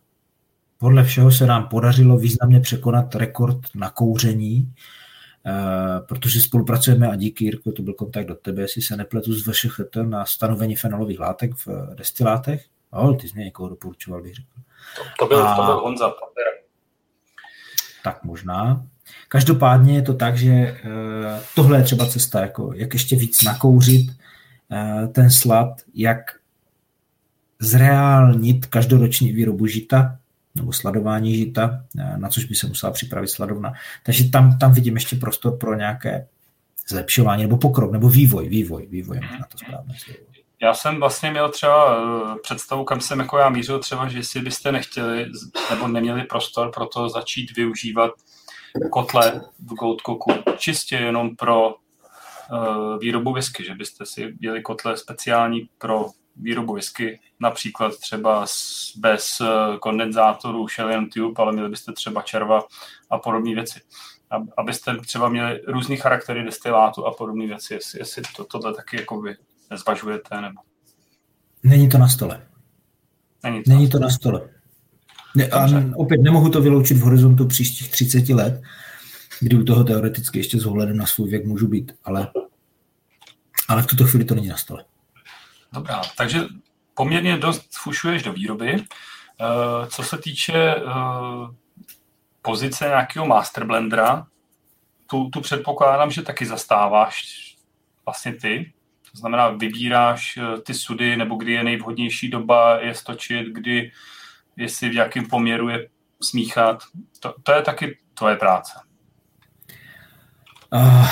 podle 0.77 1.03
všeho 1.03 1.31
se 1.31 1.45
nám 1.45 1.67
podařilo 1.67 2.17
významně 2.17 2.59
překonat 2.59 3.15
rekord 3.15 3.59
na 3.75 3.89
kouření, 3.89 4.73
protože 6.07 6.41
spolupracujeme 6.41 7.07
a 7.07 7.15
díky 7.15 7.45
Jirko, 7.45 7.71
to 7.71 7.81
byl 7.81 7.93
kontakt 7.93 8.25
do 8.25 8.35
tebe, 8.35 8.61
jestli 8.61 8.81
se 8.81 8.97
nepletu 8.97 9.33
z 9.33 9.47
VŠHT 9.47 9.95
na 9.95 10.25
stanovení 10.25 10.75
fenolových 10.75 11.19
látek 11.19 11.51
v 11.65 11.95
destilátech. 11.95 12.65
Oh, 12.91 13.17
ty 13.17 13.27
jsi 13.27 13.35
mě 13.35 13.45
někoho 13.45 13.69
doporučoval, 13.69 14.21
bych 14.21 14.35
řekl. 14.35 14.47
To, 14.95 15.03
to, 15.19 15.27
byl, 15.27 15.47
a, 15.47 15.55
to 15.55 15.63
byl 15.63 15.79
Honza 15.79 16.09
Pater. 16.09 16.43
Tak 18.03 18.23
možná. 18.23 18.85
Každopádně 19.27 19.95
je 19.95 20.01
to 20.01 20.13
tak, 20.13 20.37
že 20.37 20.51
eh, 20.51 20.77
tohle 21.55 21.77
je 21.77 21.83
třeba 21.83 22.05
cesta, 22.05 22.41
jako 22.41 22.73
jak 22.73 22.93
ještě 22.93 23.15
víc 23.15 23.43
nakouřit 23.43 24.11
eh, 24.71 25.07
ten 25.07 25.31
slad, 25.31 25.81
jak 25.93 26.19
zreálnit 27.59 28.65
každoroční 28.65 29.31
výrobu 29.31 29.67
žita, 29.67 30.19
nebo 30.55 30.73
sladování 30.73 31.35
žita, 31.35 31.83
eh, 31.99 32.17
na 32.17 32.29
což 32.29 32.45
by 32.45 32.55
se 32.55 32.67
musela 32.67 32.91
připravit 32.91 33.27
sladovna. 33.27 33.73
Takže 34.03 34.29
tam, 34.29 34.57
tam 34.57 34.73
vidím 34.73 34.95
ještě 34.95 35.15
prostor 35.15 35.57
pro 35.57 35.75
nějaké 35.75 36.27
zlepšování, 36.89 37.43
nebo 37.43 37.57
pokrok, 37.57 37.91
nebo 37.91 38.09
vývoj, 38.09 38.49
vývoj, 38.49 38.87
vývoj 38.89 39.19
na 39.19 39.47
to 39.51 39.57
správné 39.57 39.93
slovo. 39.97 40.19
Já 40.63 40.73
jsem 40.73 40.99
vlastně 40.99 41.31
měl 41.31 41.49
třeba 41.49 41.97
eh, 41.97 42.35
představu, 42.43 42.83
kam 42.83 43.01
jsem 43.01 43.19
jako 43.19 43.37
já 43.37 43.49
mířil 43.49 43.79
třeba, 43.79 44.07
že 44.07 44.17
jestli 44.17 44.41
byste 44.41 44.71
nechtěli 44.71 45.25
nebo 45.69 45.87
neměli 45.87 46.23
prostor 46.23 46.71
pro 46.71 46.85
to 46.85 47.09
začít 47.09 47.55
využívat 47.55 48.11
kotle 48.89 49.41
v 49.59 49.73
Goldcocku 49.73 50.33
čistě 50.57 50.95
jenom 50.95 51.35
pro 51.35 51.67
uh, 51.69 52.97
výrobu 52.99 53.33
whisky, 53.33 53.63
že 53.63 53.75
byste 53.75 54.05
si 54.05 54.33
dělali 54.39 54.61
kotle 54.61 54.97
speciální 54.97 55.69
pro 55.77 56.05
výrobu 56.35 56.73
whisky, 56.73 57.19
například 57.39 57.97
třeba 57.97 58.45
bez 58.97 59.41
eh, 59.41 59.77
kondenzátorů, 59.79 60.67
Shellian 60.67 61.09
Tube, 61.09 61.43
ale 61.43 61.53
měli 61.53 61.69
byste 61.69 61.93
třeba 61.93 62.21
červa 62.21 62.63
a 63.09 63.17
podobné 63.17 63.55
věci. 63.55 63.79
Abyste 64.57 64.97
třeba 64.97 65.29
měli 65.29 65.61
různý 65.67 65.97
charaktery 65.97 66.43
destilátu 66.43 67.05
a 67.05 67.13
podobné 67.13 67.47
věci, 67.47 67.73
jestli, 67.73 67.99
jestli 67.99 68.23
to, 68.35 68.43
tohle 68.43 68.73
taky 68.73 68.97
jako 68.97 69.21
vy 69.21 69.35
nezvažujete, 69.71 70.41
nebo... 70.41 70.61
Není 71.63 71.89
to 71.89 71.97
na 71.97 72.07
stole. 72.07 72.47
Není 73.43 73.63
to, 73.63 73.69
Není 73.69 73.89
to 73.89 73.99
na 73.99 74.09
stole. 74.09 74.49
Ne, 75.35 75.47
a 75.47 75.67
opět 75.95 76.21
nemohu 76.21 76.49
to 76.49 76.61
vyloučit 76.61 76.97
v 76.97 77.01
horizontu 77.01 77.47
příštích 77.47 77.91
30 77.91 78.29
let, 78.29 78.61
kdy 79.39 79.57
u 79.57 79.63
toho 79.63 79.83
teoreticky 79.83 80.39
ještě 80.39 80.59
s 80.59 80.65
ohledem 80.65 80.97
na 80.97 81.05
svůj 81.05 81.29
věk 81.29 81.45
můžu 81.45 81.67
být, 81.67 81.91
ale, 82.03 82.27
ale 83.67 83.83
v 83.83 83.85
tuto 83.85 84.05
chvíli 84.05 84.25
to 84.25 84.35
není 84.35 84.47
na 84.47 84.57
stole. 84.57 84.85
Dobrá, 85.73 86.01
takže 86.17 86.39
poměrně 86.93 87.37
dost 87.37 87.77
fušuješ 87.77 88.23
do 88.23 88.33
výroby. 88.33 88.85
Eh, 89.41 89.87
co 89.87 90.03
se 90.03 90.17
týče 90.17 90.75
eh, 90.75 90.81
pozice 92.41 92.85
nějakého 92.85 93.25
master 93.25 93.65
blendera, 93.65 94.27
tu, 95.07 95.29
tu 95.29 95.41
předpokládám, 95.41 96.11
že 96.11 96.21
taky 96.21 96.45
zastáváš 96.45 97.25
vlastně 98.05 98.33
ty. 98.33 98.73
To 99.11 99.17
znamená, 99.17 99.49
vybíráš 99.49 100.37
eh, 100.37 100.61
ty 100.61 100.73
sudy, 100.73 101.17
nebo 101.17 101.35
kdy 101.35 101.51
je 101.51 101.63
nejvhodnější 101.63 102.29
doba 102.29 102.79
je 102.79 102.95
stočit, 102.95 103.47
kdy, 103.47 103.91
jestli 104.57 104.89
v 104.89 104.93
jakém 104.93 105.25
poměru 105.25 105.69
je 105.69 105.89
smíchat. 106.21 106.83
To, 107.19 107.35
to 107.43 107.51
je 107.51 107.61
taky 107.61 107.97
tvoje 108.13 108.35
práce. 108.35 108.73
Uh, 110.73 111.07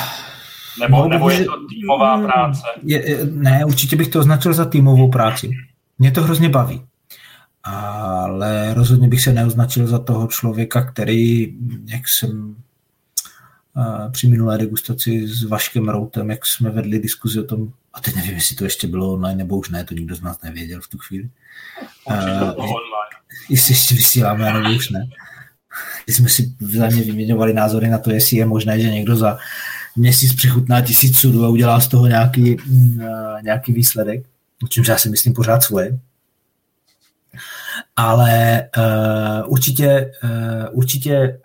nebo, 0.80 0.96
no, 0.96 1.08
nebo 1.08 1.30
je 1.30 1.44
to 1.44 1.66
týmová 1.68 2.16
mm, 2.16 2.26
práce? 2.26 2.62
Je, 2.82 3.18
ne, 3.24 3.64
určitě 3.64 3.96
bych 3.96 4.08
to 4.08 4.20
označil 4.20 4.54
za 4.54 4.64
týmovou 4.64 5.10
práci. 5.10 5.50
Mě 5.98 6.10
to 6.10 6.22
hrozně 6.22 6.48
baví. 6.48 6.82
Ale 7.62 8.74
rozhodně 8.74 9.08
bych 9.08 9.22
se 9.22 9.32
neoznačil 9.32 9.86
za 9.86 9.98
toho 9.98 10.26
člověka, 10.26 10.82
který, 10.82 11.54
jak 11.86 12.02
jsem 12.08 12.56
při 14.12 14.28
minulé 14.28 14.58
degustaci 14.58 15.28
s 15.28 15.44
Vaškem 15.44 15.88
Routem, 15.88 16.30
jak 16.30 16.46
jsme 16.46 16.70
vedli 16.70 16.98
diskuzi 16.98 17.40
o 17.40 17.44
tom, 17.44 17.72
a 17.94 18.00
teď 18.00 18.16
nevím, 18.16 18.34
jestli 18.34 18.56
to 18.56 18.64
ještě 18.64 18.86
bylo 18.86 19.12
online 19.12 19.38
nebo 19.38 19.56
už 19.56 19.70
ne, 19.70 19.84
to 19.84 19.94
nikdo 19.94 20.14
z 20.14 20.20
nás 20.20 20.42
nevěděl 20.42 20.80
v 20.80 20.88
tu 20.88 20.98
chvíli. 20.98 21.28
Uh, 22.04 22.66
jestli 23.48 23.72
ještě 23.72 23.94
vysíláme, 23.94 24.52
nebo 24.52 24.76
už 24.76 24.90
ne. 24.90 25.08
Když 26.04 26.16
jsme 26.16 26.28
si 26.28 26.54
vzájemně 26.60 27.02
vyměňovali 27.02 27.54
názory 27.54 27.88
na 27.88 27.98
to, 27.98 28.10
jestli 28.10 28.36
je 28.36 28.46
možné, 28.46 28.80
že 28.80 28.90
někdo 28.90 29.16
za 29.16 29.38
měsíc 29.96 30.34
přechutná 30.34 30.80
tisíc 30.80 31.18
sudů 31.18 31.44
a 31.44 31.48
udělá 31.48 31.80
z 31.80 31.88
toho 31.88 32.06
nějaký, 32.06 32.56
mm, 32.66 33.00
nějaký 33.42 33.72
výsledek, 33.72 34.26
o 34.64 34.68
čemž 34.68 34.88
já 34.88 34.98
si 34.98 35.08
myslím 35.08 35.32
pořád 35.32 35.62
svoje. 35.62 35.98
Ale 37.96 38.62
uh, 38.76 39.52
určitě, 39.52 40.12
uh, 40.24 40.78
určitě 40.78 41.40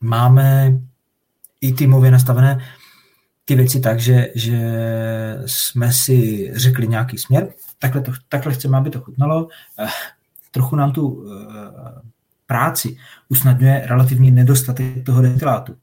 máme 0.00 0.78
i 1.60 1.72
týmově 1.72 2.10
nastavené 2.10 2.64
ty 3.44 3.54
věci 3.54 3.80
tak, 3.80 4.00
že, 4.00 4.28
že 4.34 4.60
jsme 5.46 5.92
si 5.92 6.50
řekli 6.54 6.88
nějaký 6.88 7.18
směr, 7.18 7.48
takhle, 7.78 8.00
to, 8.00 8.12
takhle 8.28 8.52
chceme, 8.52 8.78
aby 8.78 8.90
to 8.90 9.00
chutnalo. 9.00 9.44
Uh, 9.44 9.88
trochu 10.50 10.76
nám 10.76 10.92
tu 10.92 11.08
uh, 11.08 11.32
práci 12.46 12.96
usnadňuje 13.28 13.82
relativní 13.86 14.30
nedostatek 14.30 15.04
toho 15.04 15.22
destilátu 15.22 15.76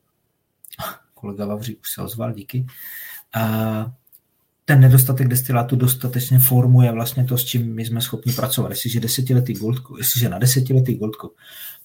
kolega 1.24 1.46
Vavřík 1.46 1.80
už 1.82 1.92
se 1.92 2.02
ozval, 2.02 2.34
díky. 2.34 2.66
A 3.36 3.92
ten 4.66 4.80
nedostatek 4.80 5.28
destilátu 5.28 5.76
dostatečně 5.76 6.40
formuje 6.40 6.92
vlastně 6.92 7.24
to, 7.24 7.38
s 7.38 7.44
čím 7.46 7.76
my 7.76 7.86
jsme 7.86 8.02
schopni 8.02 8.34
pracovat. 8.34 8.70
Jestliže, 8.70 9.00
desetiletý 9.00 9.54
goldko, 9.54 9.98
jestliže 9.98 10.30
na 10.30 10.38
desetiletý 10.38 10.96
goldko 10.96 11.32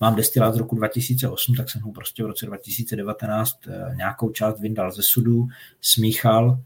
mám 0.01 0.15
destilát 0.17 0.55
z 0.55 0.59
roku 0.59 0.77
2008, 0.77 1.55
tak 1.55 1.71
jsem 1.71 1.83
ho 1.83 1.93
prostě 1.93 2.23
v 2.23 2.27
roce 2.27 2.47
2019 2.47 3.59
eh, 3.69 3.95
nějakou 3.97 4.31
část 4.31 4.61
vyndal 4.61 4.93
ze 4.93 5.03
sudu, 5.03 5.47
smíchal 5.81 6.59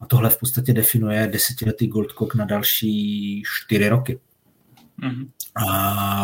a 0.00 0.06
tohle 0.06 0.30
v 0.30 0.38
podstatě 0.38 0.72
definuje 0.72 1.26
desetiletý 1.26 1.86
goldkok 1.86 2.34
na 2.34 2.44
další 2.44 3.42
čtyři 3.46 3.88
roky. 3.88 4.20
Mm-hmm. 5.02 5.28
A, 5.54 5.70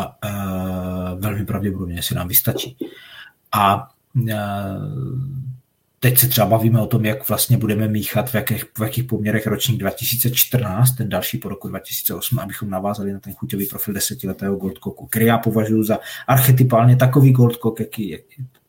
a 0.02 1.12
eh, 1.12 1.16
velmi 1.18 1.44
pravděpodobně 1.44 2.02
si 2.02 2.14
nám 2.14 2.28
vystačí. 2.28 2.76
A 2.78 2.92
a 3.52 3.88
eh, 4.28 4.78
teď 6.02 6.18
se 6.18 6.28
třeba 6.28 6.46
bavíme 6.46 6.80
o 6.80 6.86
tom, 6.86 7.04
jak 7.04 7.28
vlastně 7.28 7.56
budeme 7.56 7.88
míchat, 7.88 8.30
v 8.30 8.34
jakých, 8.34 8.64
v 8.78 8.82
jakých 8.82 9.04
poměrech 9.04 9.46
ročník 9.46 9.80
2014, 9.80 10.92
ten 10.92 11.08
další 11.08 11.38
po 11.38 11.48
roku 11.48 11.68
2008, 11.68 12.38
abychom 12.38 12.70
navázali 12.70 13.12
na 13.12 13.20
ten 13.20 13.34
chuťový 13.34 13.66
profil 13.66 13.94
desetiletého 13.94 14.56
Goldcocku, 14.56 15.06
který 15.06 15.26
já 15.26 15.38
považuji 15.38 15.82
za 15.82 15.98
archetypálně 16.26 16.96
takový 16.96 17.32
Goldcock, 17.32 17.80
jaký 17.80 18.08
je, 18.08 18.18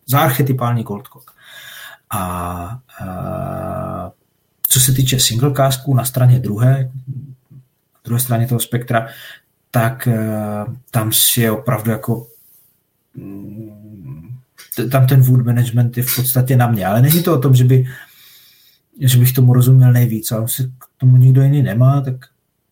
za 0.05 0.19
archetypální 0.19 0.83
Goldcock. 0.83 1.31
A, 2.09 2.19
a 2.19 4.11
co 4.67 4.79
se 4.79 4.93
týče 4.93 5.19
single 5.19 5.53
casků 5.53 5.93
na 5.93 6.05
straně 6.05 6.39
druhé, 6.39 6.91
druhé 8.03 8.19
straně 8.19 8.47
toho 8.47 8.59
spektra, 8.59 9.07
tak 9.71 10.07
tam 10.91 11.13
si 11.13 11.41
je 11.41 11.51
opravdu 11.51 11.91
jako 11.91 12.27
mm, 13.15 13.72
tam 14.91 15.07
ten 15.07 15.21
wood 15.21 15.45
management 15.45 15.97
je 15.97 16.03
v 16.03 16.15
podstatě 16.15 16.57
na 16.57 16.67
mě, 16.67 16.85
ale 16.85 17.01
není 17.01 17.23
to 17.23 17.33
o 17.33 17.39
tom, 17.39 17.55
že, 17.55 17.63
by, 17.63 17.85
že 18.99 19.17
bych 19.17 19.33
tomu 19.33 19.53
rozuměl 19.53 19.91
nejvíc, 19.91 20.31
ale 20.31 20.47
se 20.47 20.63
k 20.63 20.85
tomu 20.97 21.17
nikdo 21.17 21.41
jiný 21.41 21.63
nemá, 21.63 22.01
tak 22.01 22.15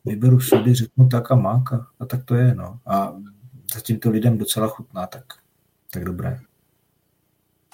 vyberu 0.06 0.40
sudy, 0.40 0.76
řeknu 0.76 1.08
tak 1.08 1.32
a 1.32 1.36
mák 1.36 1.74
a, 1.74 1.88
a 2.00 2.06
tak 2.06 2.24
to 2.24 2.36
je, 2.36 2.56
no. 2.56 2.80
A 2.88 3.14
zatím 3.74 4.00
to 4.00 4.10
lidem 4.10 4.38
docela 4.38 4.68
chutná, 4.68 5.08
tak, 5.08 5.24
tak 5.92 6.04
dobré. 6.04 6.40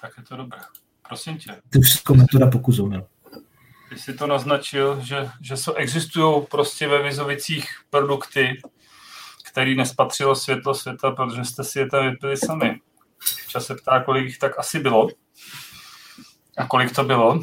Tak 0.02 0.12
je 0.18 0.24
to 0.24 0.38
dobré. 0.38 0.60
Prosím 1.08 1.38
tě. 1.38 1.56
Ty 1.70 1.82
všechno 1.82 2.16
metoda 2.16 2.48
pokusu 2.48 2.86
měl. 2.88 3.08
Ty 3.90 4.00
jsi 4.00 4.14
to 4.14 4.28
naznačil, 4.28 5.02
že, 5.02 5.30
že 5.42 5.56
existují 5.76 6.46
prostě 6.52 6.88
ve 6.88 7.04
Vizovicích 7.04 7.70
produkty, 7.90 8.62
který 9.52 9.76
nespatřilo 9.76 10.36
světlo 10.36 10.74
světa, 10.74 11.12
protože 11.12 11.46
jste 11.46 11.64
si 11.64 11.80
je 11.80 11.90
tam 11.90 12.10
vypili 12.10 12.38
sami. 12.38 12.80
Čas 13.48 13.66
se 13.66 13.76
ptá, 13.76 14.04
kolik 14.04 14.26
jich 14.26 14.38
tak 14.38 14.60
asi 14.60 14.80
bylo. 14.80 15.08
A 16.58 16.68
kolik 16.68 16.96
to 16.96 17.04
bylo? 17.04 17.42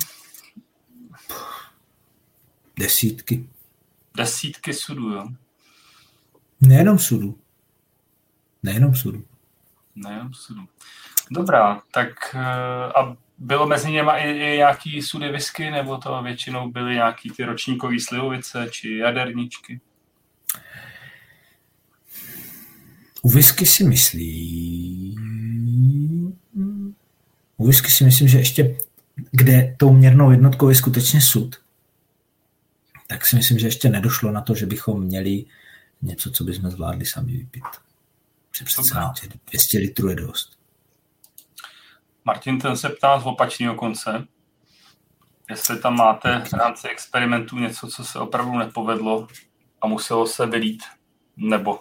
Desítky. 2.79 3.49
Desítky 4.17 4.75
sudů, 4.75 5.11
jo? 5.11 5.29
Nejenom 6.61 6.99
sudů. 6.99 7.39
Nejenom 8.63 8.95
sudů. 8.95 9.25
Nejenom 9.95 10.35
sudů. 10.35 10.69
Dobrá, 11.31 11.83
tak 11.91 12.35
eh, 12.35 12.93
a 12.93 13.17
bylo 13.39 13.67
mezi 13.67 13.93
něma 13.93 14.17
i, 14.17 14.31
i 14.31 14.57
nějaký 14.57 15.03
sudy 15.03 15.33
whisky, 15.33 15.71
nebo 15.71 15.99
to 15.99 16.23
většinou 16.23 16.71
byly 16.71 16.95
nějaký 16.95 17.31
ty 17.31 17.45
ročníkový 17.45 18.01
slivovice, 18.01 18.69
či 18.71 18.97
jaderničky? 18.97 19.81
U 23.25 23.29
whisky 23.29 23.67
si 23.67 23.85
myslí... 23.85 25.17
U 27.57 27.67
whisky 27.67 27.91
si 27.91 28.05
myslím, 28.05 28.29
že 28.29 28.39
ještě 28.39 28.77
kde 29.31 29.77
tou 29.79 29.93
měrnou 29.93 30.31
jednotkou 30.31 30.69
je 30.69 30.75
skutečně 30.75 31.21
sud, 31.21 31.57
tak 33.07 33.27
si 33.27 33.37
myslím, 33.37 33.59
že 33.59 33.67
ještě 33.67 33.89
nedošlo 33.89 34.33
na 34.33 34.41
to, 34.41 34.55
že 34.55 34.67
bychom 34.67 35.01
měli 35.01 35.45
něco, 36.03 36.31
co 36.31 36.45
bychom 36.45 36.71
zvládli 36.71 37.07
sami 37.07 37.33
vypít. 37.33 37.65
Že 38.59 38.65
přece 38.65 38.95
200 39.51 39.79
litrů 39.79 40.09
je 40.09 40.17
dost. 40.17 40.59
Martin 42.25 42.61
ten 42.61 42.77
se 42.77 42.89
ptá 42.89 43.21
z 43.21 43.27
opačného 43.27 43.75
konce, 43.75 44.27
jestli 45.51 45.79
tam 45.79 45.97
máte 45.97 46.41
v 46.41 46.53
rámci 46.53 46.89
experimentu 46.89 47.59
něco, 47.59 47.89
co 47.89 48.05
se 48.05 48.19
opravdu 48.19 48.59
nepovedlo 48.59 49.29
a 49.81 49.87
muselo 49.87 50.27
se 50.27 50.47
vylít, 50.47 50.83
nebo 51.37 51.79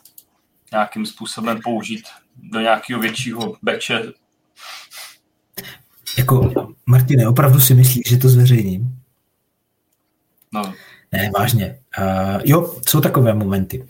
nějakým 0.73 1.05
způsobem 1.05 1.59
použít 1.63 2.03
do 2.51 2.59
nějakého 2.59 3.01
většího 3.01 3.55
beče. 3.61 4.03
Jako, 6.17 6.51
Martine, 6.85 7.27
opravdu 7.27 7.59
si 7.59 7.73
myslíš, 7.73 8.03
že 8.07 8.17
to 8.17 8.29
zveřejním? 8.29 8.99
No. 10.53 10.73
Ne, 11.11 11.31
vážně. 11.39 11.79
Uh, 11.99 12.41
jo, 12.45 12.75
jsou 12.87 13.01
takové 13.01 13.33
momenty. 13.33 13.79
Uh, 13.79 13.89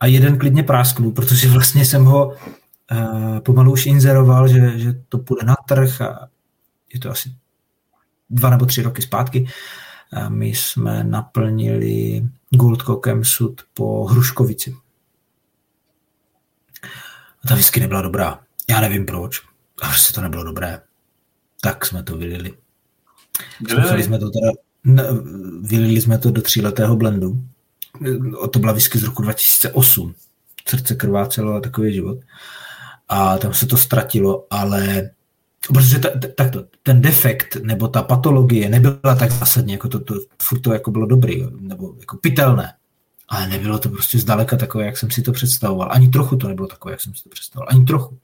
a 0.00 0.06
jeden 0.06 0.38
klidně 0.38 0.62
prásknu, 0.62 1.12
protože 1.12 1.48
vlastně 1.48 1.84
jsem 1.84 2.04
ho 2.04 2.26
uh, 2.26 3.40
pomalu 3.40 3.72
už 3.72 3.86
inzeroval, 3.86 4.48
že, 4.48 4.78
že 4.78 4.92
to 5.08 5.18
půjde 5.18 5.46
na 5.46 5.56
trh 5.68 6.00
a 6.00 6.28
je 6.94 7.00
to 7.00 7.10
asi 7.10 7.32
dva 8.30 8.50
nebo 8.50 8.66
tři 8.66 8.82
roky 8.82 9.02
zpátky. 9.02 9.46
Uh, 10.12 10.28
my 10.30 10.46
jsme 10.46 11.04
naplnili 11.04 12.22
Goldcockem 12.50 13.24
sud 13.24 13.60
po 13.74 14.04
Hruškovici. 14.04 14.76
A 17.44 17.48
ta 17.48 17.54
whisky 17.54 17.80
nebyla 17.80 18.02
dobrá. 18.02 18.40
Já 18.70 18.80
nevím 18.80 19.06
proč, 19.06 19.42
ale 19.82 19.92
prostě 19.92 20.12
to 20.12 20.20
nebylo 20.20 20.44
dobré. 20.44 20.80
Tak 21.60 21.86
jsme 21.86 22.02
to 22.02 22.16
vylili. 22.16 22.54
Vylili 23.60 24.02
jsme 24.02 24.18
to 24.18 24.30
teda, 24.30 24.52
ne, 24.84 25.04
vylili 25.62 26.00
jsme 26.00 26.18
to 26.18 26.30
do 26.30 26.42
tříletého 26.42 26.96
blendu. 26.96 27.42
To 28.52 28.58
byla 28.58 28.72
whisky 28.72 28.98
z 28.98 29.02
roku 29.02 29.22
2008. 29.22 30.14
Srdce 30.68 30.94
krvácelo 30.94 31.54
a 31.54 31.60
takový 31.60 31.94
život. 31.94 32.18
A 33.08 33.38
tam 33.38 33.54
se 33.54 33.66
to 33.66 33.76
ztratilo, 33.76 34.46
ale 34.50 35.10
protože 35.68 35.98
ta, 35.98 36.08
ta, 36.36 36.48
to, 36.48 36.64
ten 36.82 37.00
defekt 37.00 37.56
nebo 37.56 37.88
ta 37.88 38.02
patologie 38.02 38.68
nebyla 38.68 39.14
tak 39.18 39.30
zásadně, 39.30 39.74
jako 39.74 39.88
to, 39.88 40.00
to 40.00 40.14
furt 40.42 40.60
to 40.60 40.72
jako 40.72 40.90
bylo 40.90 41.06
dobrý, 41.06 41.46
nebo 41.60 41.94
jako 42.00 42.16
pitelné. 42.16 42.74
Ale 43.28 43.48
nebylo 43.48 43.78
to 43.78 43.88
prostě 43.88 44.18
zdaleka 44.18 44.56
takové, 44.56 44.86
jak 44.86 44.98
jsem 44.98 45.10
si 45.10 45.22
to 45.22 45.32
představoval. 45.32 45.88
Ani 45.92 46.08
trochu 46.08 46.36
to 46.36 46.48
nebylo 46.48 46.68
takové, 46.68 46.92
jak 46.92 47.00
jsem 47.00 47.14
si 47.14 47.22
to 47.22 47.30
představoval. 47.30 47.68
Ani 47.70 47.84
trochu. 47.84 48.18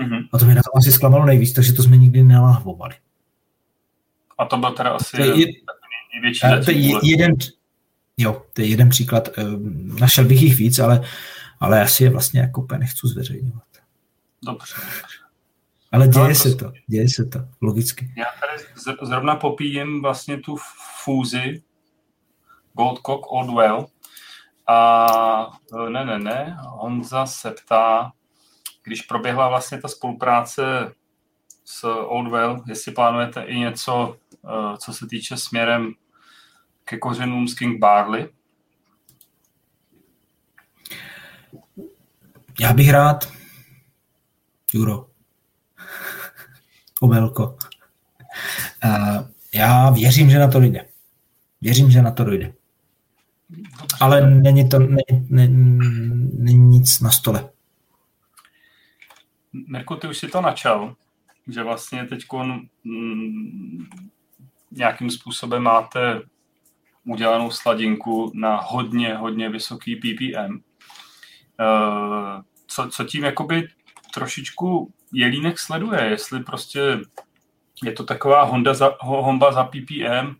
Mm-hmm. 0.00 0.28
A 0.32 0.38
to 0.38 0.44
mě 0.44 0.54
na 0.54 0.62
tom 0.62 0.78
asi 0.78 0.92
zklamalo 0.92 1.24
nejvíc, 1.24 1.52
takže 1.52 1.72
to 1.72 1.82
jsme 1.82 1.96
nikdy 1.96 2.22
nelahvovali. 2.22 2.94
A 4.38 4.44
to 4.44 4.56
byl 4.56 4.70
teda 4.70 4.90
asi 4.90 5.16
to 5.16 5.22
je, 5.22 5.46
největší 6.14 6.46
to 6.64 6.70
je 6.70 6.98
jeden, 7.02 7.34
Jo, 8.20 8.42
to 8.52 8.62
je 8.62 8.68
jeden 8.68 8.88
příklad. 8.88 9.28
Ehm, 9.38 9.96
našel 10.00 10.24
bych 10.24 10.42
jich 10.42 10.56
víc, 10.56 10.78
ale, 10.78 11.02
ale 11.60 11.82
asi 11.82 12.04
je 12.04 12.10
vlastně 12.10 12.40
jako 12.40 12.62
úplně 12.62 12.78
nechci 12.78 13.08
zveřejňovat. 13.08 13.64
Dobře. 14.44 14.74
Ale 15.92 16.08
děje 16.08 16.24
ale 16.24 16.34
se 16.34 16.54
to, 16.54 16.72
děje 16.86 17.08
se 17.08 17.24
to, 17.24 17.38
logicky. 17.60 18.14
Já 18.16 18.24
tady 18.24 18.62
zrovna 19.02 19.36
popíjím 19.36 20.02
vlastně 20.02 20.38
tu 20.38 20.56
fúzi 21.04 21.62
Goldcock 22.74 23.32
Oldwell, 23.32 23.86
a 24.66 25.58
e, 25.86 25.90
ne, 25.90 26.04
ne, 26.04 26.18
ne, 26.18 26.56
Honza 26.60 27.26
se 27.26 27.50
ptá, 27.50 28.12
když 28.82 29.02
proběhla 29.02 29.48
vlastně 29.48 29.80
ta 29.80 29.88
spolupráce 29.88 30.94
s 31.64 31.84
Oldwell, 31.84 32.62
jestli 32.66 32.92
plánujete 32.92 33.42
i 33.42 33.58
něco, 33.58 34.16
e, 34.44 34.76
co 34.76 34.92
se 34.92 35.06
týče 35.06 35.36
směrem 35.36 35.92
ke 36.84 36.98
kořenům 36.98 37.48
z 37.48 37.54
King 37.54 37.78
Barley? 37.78 38.28
Já 42.60 42.72
bych 42.72 42.90
rád. 42.90 43.32
Juro. 44.74 45.06
Omelko. 47.00 47.56
Uh, 48.84 49.28
já 49.54 49.90
věřím, 49.90 50.30
že 50.30 50.38
na 50.38 50.48
to 50.48 50.60
jde. 50.60 50.86
Věřím, 51.60 51.90
že 51.90 52.02
na 52.02 52.10
to 52.10 52.24
dojde. 52.24 52.52
Ale 54.00 54.30
není 54.30 54.68
to 54.68 54.78
není, 54.78 55.26
není, 55.28 55.78
není 56.38 56.66
nic 56.66 57.00
na 57.00 57.10
stole. 57.10 57.50
Mirku, 59.52 59.96
ty 59.96 60.08
už 60.08 60.18
si 60.18 60.28
to 60.28 60.40
načal, 60.40 60.94
že 61.48 61.62
vlastně 61.62 62.04
teď 62.04 62.22
mm, 62.84 63.86
nějakým 64.70 65.10
způsobem 65.10 65.62
máte 65.62 66.22
udělanou 67.04 67.50
sladinku 67.50 68.32
na 68.34 68.60
hodně, 68.60 69.14
hodně 69.14 69.48
vysoký 69.48 69.96
PPM. 69.96 70.52
Uh, 70.52 72.42
co, 72.66 72.88
co 72.88 73.04
tím 73.04 73.24
jakoby 73.24 73.68
trošičku 74.14 74.92
Jelínek 75.12 75.58
sleduje, 75.58 76.04
jestli 76.04 76.42
prostě 76.44 77.00
je 77.82 77.92
to 77.92 78.04
taková 78.04 78.42
Honda 78.42 78.74
za, 78.74 78.96
homba 79.00 79.52
za 79.52 79.64
PPM, 79.64 80.34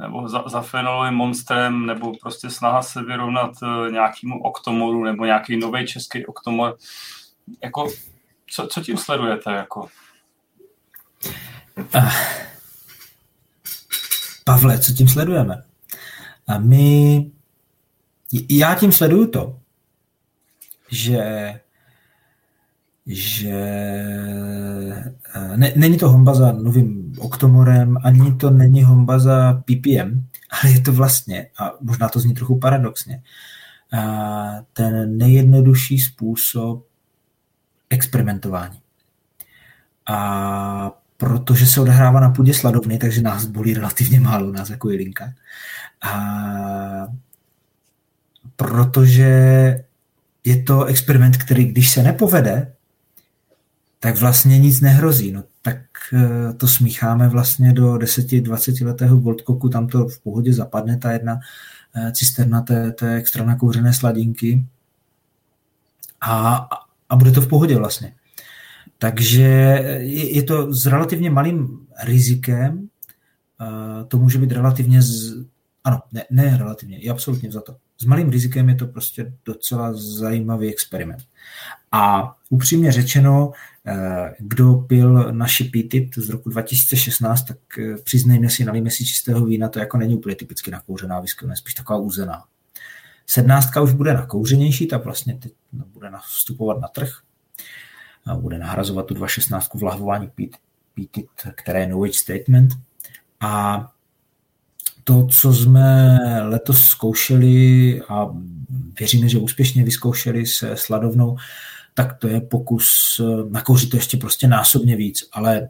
nebo 0.00 0.28
za, 0.28 0.44
za 0.46 0.60
fenolovým 0.60 1.14
monstrem, 1.14 1.86
nebo 1.86 2.12
prostě 2.20 2.50
snaha 2.50 2.82
se 2.82 3.02
vyrovnat 3.02 3.50
uh, 3.62 3.92
nějakému 3.92 4.42
oktomoru, 4.42 5.04
nebo 5.04 5.24
nějaký 5.24 5.56
nový 5.56 5.86
český 5.86 6.26
oktomor. 6.26 6.76
Jako, 7.62 7.88
co, 8.50 8.66
co 8.66 8.80
tím 8.80 8.96
sledujete? 8.96 9.52
Jako? 9.52 9.88
Uh, 11.94 12.12
Pavle, 14.44 14.78
co 14.78 14.92
tím 14.92 15.08
sledujeme? 15.08 15.62
A 16.46 16.58
my, 16.58 17.30
já 18.48 18.74
tím 18.74 18.92
sleduju 18.92 19.26
to, 19.26 19.58
že 20.90 21.60
že 23.06 23.52
ne, 25.56 25.72
není 25.76 25.98
to 25.98 26.08
homba 26.08 26.34
za 26.34 26.52
novým 26.52 26.99
oktomorem, 27.20 27.96
ani 28.04 28.34
to 28.34 28.50
není 28.50 28.82
homba 28.84 29.18
za 29.18 29.62
PPM, 29.64 30.26
ale 30.50 30.72
je 30.72 30.80
to 30.80 30.92
vlastně, 30.92 31.46
a 31.58 31.72
možná 31.80 32.08
to 32.08 32.20
zní 32.20 32.34
trochu 32.34 32.58
paradoxně, 32.58 33.22
ten 34.72 35.18
nejjednodušší 35.18 35.98
způsob 35.98 36.86
experimentování. 37.90 38.80
A 40.06 40.92
protože 41.16 41.66
se 41.66 41.80
odehrává 41.80 42.20
na 42.20 42.30
půdě 42.30 42.54
sladovny, 42.54 42.98
takže 42.98 43.22
nás 43.22 43.44
bolí 43.44 43.74
relativně 43.74 44.20
málo, 44.20 44.52
nás 44.52 44.70
jako 44.70 44.90
jelinka. 44.90 45.32
A 46.02 46.12
protože 48.56 49.24
je 50.44 50.62
to 50.62 50.84
experiment, 50.84 51.36
který 51.36 51.64
když 51.64 51.90
se 51.90 52.02
nepovede, 52.02 52.72
tak 53.98 54.16
vlastně 54.16 54.58
nic 54.58 54.80
nehrozí. 54.80 55.32
No, 55.32 55.44
tak 55.62 55.76
eh, 56.12 56.52
to 56.52 56.68
smícháme 56.68 57.28
vlastně 57.28 57.72
do 57.72 57.94
10-20 57.94 58.86
letého 58.86 59.16
Goldkoku, 59.16 59.68
tam 59.68 59.88
to 59.88 60.08
v 60.08 60.20
pohodě 60.20 60.52
zapadne 60.52 60.96
ta 60.96 61.12
jedna 61.12 61.40
eh, 61.94 62.12
cisterna 62.12 62.60
té, 62.60 62.92
té 62.92 63.14
extra 63.14 63.44
nakouřené 63.44 63.92
sladinky 63.92 64.64
a, 66.20 66.68
a 67.08 67.16
bude 67.16 67.30
to 67.30 67.40
v 67.40 67.48
pohodě 67.48 67.76
vlastně. 67.76 68.12
Takže 68.98 69.42
je, 70.00 70.42
to 70.42 70.72
s 70.74 70.86
relativně 70.86 71.30
malým 71.30 71.86
rizikem, 72.04 72.88
eh, 73.60 74.04
to 74.04 74.18
může 74.18 74.38
být 74.38 74.52
relativně, 74.52 75.02
z, 75.02 75.44
ano, 75.84 76.00
ne, 76.12 76.24
ne 76.30 76.56
relativně, 76.56 76.98
je 76.98 77.10
absolutně 77.10 77.52
za 77.52 77.60
to. 77.60 77.76
S 77.98 78.04
malým 78.04 78.30
rizikem 78.30 78.68
je 78.68 78.74
to 78.74 78.86
prostě 78.86 79.32
docela 79.44 79.92
zajímavý 79.92 80.68
experiment. 80.68 81.22
A 81.92 82.34
upřímně 82.48 82.92
řečeno, 82.92 83.52
kdo 84.38 84.74
pil 84.74 85.32
naši 85.32 85.64
pítit 85.64 86.08
z 86.16 86.28
roku 86.28 86.50
2016, 86.50 87.42
tak 87.42 87.58
eh, 87.78 87.96
přiznejme 88.04 88.50
si, 88.50 88.64
nalijme 88.64 88.90
si 88.90 89.04
čistého 89.04 89.46
vína, 89.46 89.68
to 89.68 89.78
jako 89.78 89.98
není 89.98 90.14
úplně 90.14 90.36
typicky 90.36 90.70
nakouřená 90.70 91.20
whisky, 91.20 91.46
je 91.50 91.56
spíš 91.56 91.74
taková 91.74 91.98
úzená. 91.98 92.44
Sednáctka 93.26 93.80
už 93.80 93.92
bude 93.92 94.14
nakouřenější, 94.14 94.86
tak 94.86 95.04
vlastně 95.04 95.34
teď 95.34 95.52
bude 95.72 96.10
vstupovat 96.28 96.80
na 96.80 96.88
trh. 96.88 97.10
Bude 98.34 98.58
nahrazovat 98.58 99.06
tu 99.06 99.14
2.16 99.14 99.78
v 99.78 99.82
lahvování 99.82 100.30
pítit, 100.94 101.26
které 101.54 101.80
je 101.80 101.86
no 101.86 102.02
age 102.02 102.12
statement. 102.12 102.70
A 103.40 103.86
to, 105.04 105.26
co 105.26 105.52
jsme 105.52 106.18
letos 106.42 106.84
zkoušeli 106.84 108.00
a 108.08 108.26
věříme, 109.00 109.28
že 109.28 109.38
úspěšně 109.38 109.84
vyzkoušeli 109.84 110.46
se 110.46 110.76
sladovnou, 110.76 111.36
tak 111.94 112.18
to 112.18 112.28
je 112.28 112.40
pokus 112.40 113.20
eh, 113.20 113.50
nakouřit 113.50 113.90
to 113.90 113.96
ještě 113.96 114.16
prostě 114.16 114.48
násobně 114.48 114.96
víc, 114.96 115.28
ale 115.32 115.68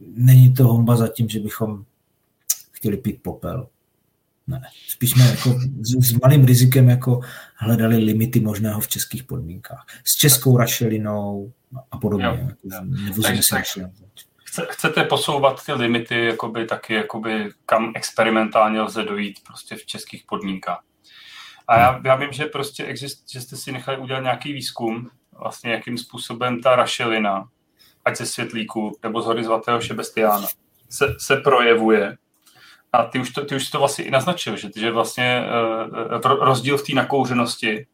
není 0.00 0.54
to 0.54 0.64
homba 0.64 0.96
za 0.96 1.08
tím, 1.08 1.28
že 1.28 1.40
bychom 1.40 1.84
chtěli 2.72 2.96
pít 2.96 3.22
popel. 3.22 3.68
Ne. 4.46 4.62
Spíš 4.88 5.10
jsme 5.10 5.24
jako 5.24 5.60
s, 5.80 6.08
s 6.08 6.12
malým 6.12 6.44
rizikem 6.44 6.88
jako 6.88 7.20
hledali 7.54 7.96
limity 7.96 8.40
možného 8.40 8.80
v 8.80 8.88
českých 8.88 9.24
podmínkách. 9.24 9.86
S 10.04 10.14
českou 10.14 10.56
rašelinou 10.56 11.52
a 11.90 11.98
podobně. 11.98 12.26
Jo, 12.26 12.32
jako, 12.32 12.84
Nevozíme 12.84 13.42
se 13.42 13.54
rašelinou 13.54 13.92
chcete 14.64 15.04
posouvat 15.04 15.66
ty 15.66 15.72
limity 15.72 16.24
jakoby, 16.24 16.66
taky, 16.66 16.94
jakoby, 16.94 17.50
kam 17.66 17.92
experimentálně 17.94 18.80
lze 18.80 19.02
dojít 19.02 19.40
prostě 19.46 19.76
v 19.76 19.86
českých 19.86 20.24
podmínkách. 20.28 20.82
A 21.68 21.78
já, 21.78 22.00
já 22.04 22.16
vím, 22.16 22.32
že 22.32 22.44
prostě 22.44 22.84
exist, 22.84 23.30
že 23.30 23.40
jste 23.40 23.56
si 23.56 23.72
nechali 23.72 23.98
udělat 23.98 24.20
nějaký 24.20 24.52
výzkum, 24.52 25.10
vlastně 25.38 25.72
jakým 25.72 25.98
způsobem 25.98 26.60
ta 26.60 26.76
rašelina, 26.76 27.48
ať 28.04 28.16
ze 28.16 28.26
světlíku 28.26 28.98
nebo 29.02 29.22
z 29.22 29.26
hory 29.26 29.44
šebestiána, 29.78 30.46
se, 30.90 31.14
se 31.18 31.36
projevuje. 31.36 32.16
A 32.92 33.04
ty 33.04 33.18
už 33.18 33.30
to, 33.30 33.44
ty 33.44 33.56
už 33.56 33.70
to 33.70 33.78
vlastně 33.78 34.04
i 34.04 34.10
naznačil, 34.10 34.56
že, 34.56 34.68
že 34.76 34.90
vlastně 34.90 35.44
uh, 36.14 36.20
rozdíl 36.20 36.78
v 36.78 36.86
té 36.86 36.92
nakouřenosti 36.92 37.86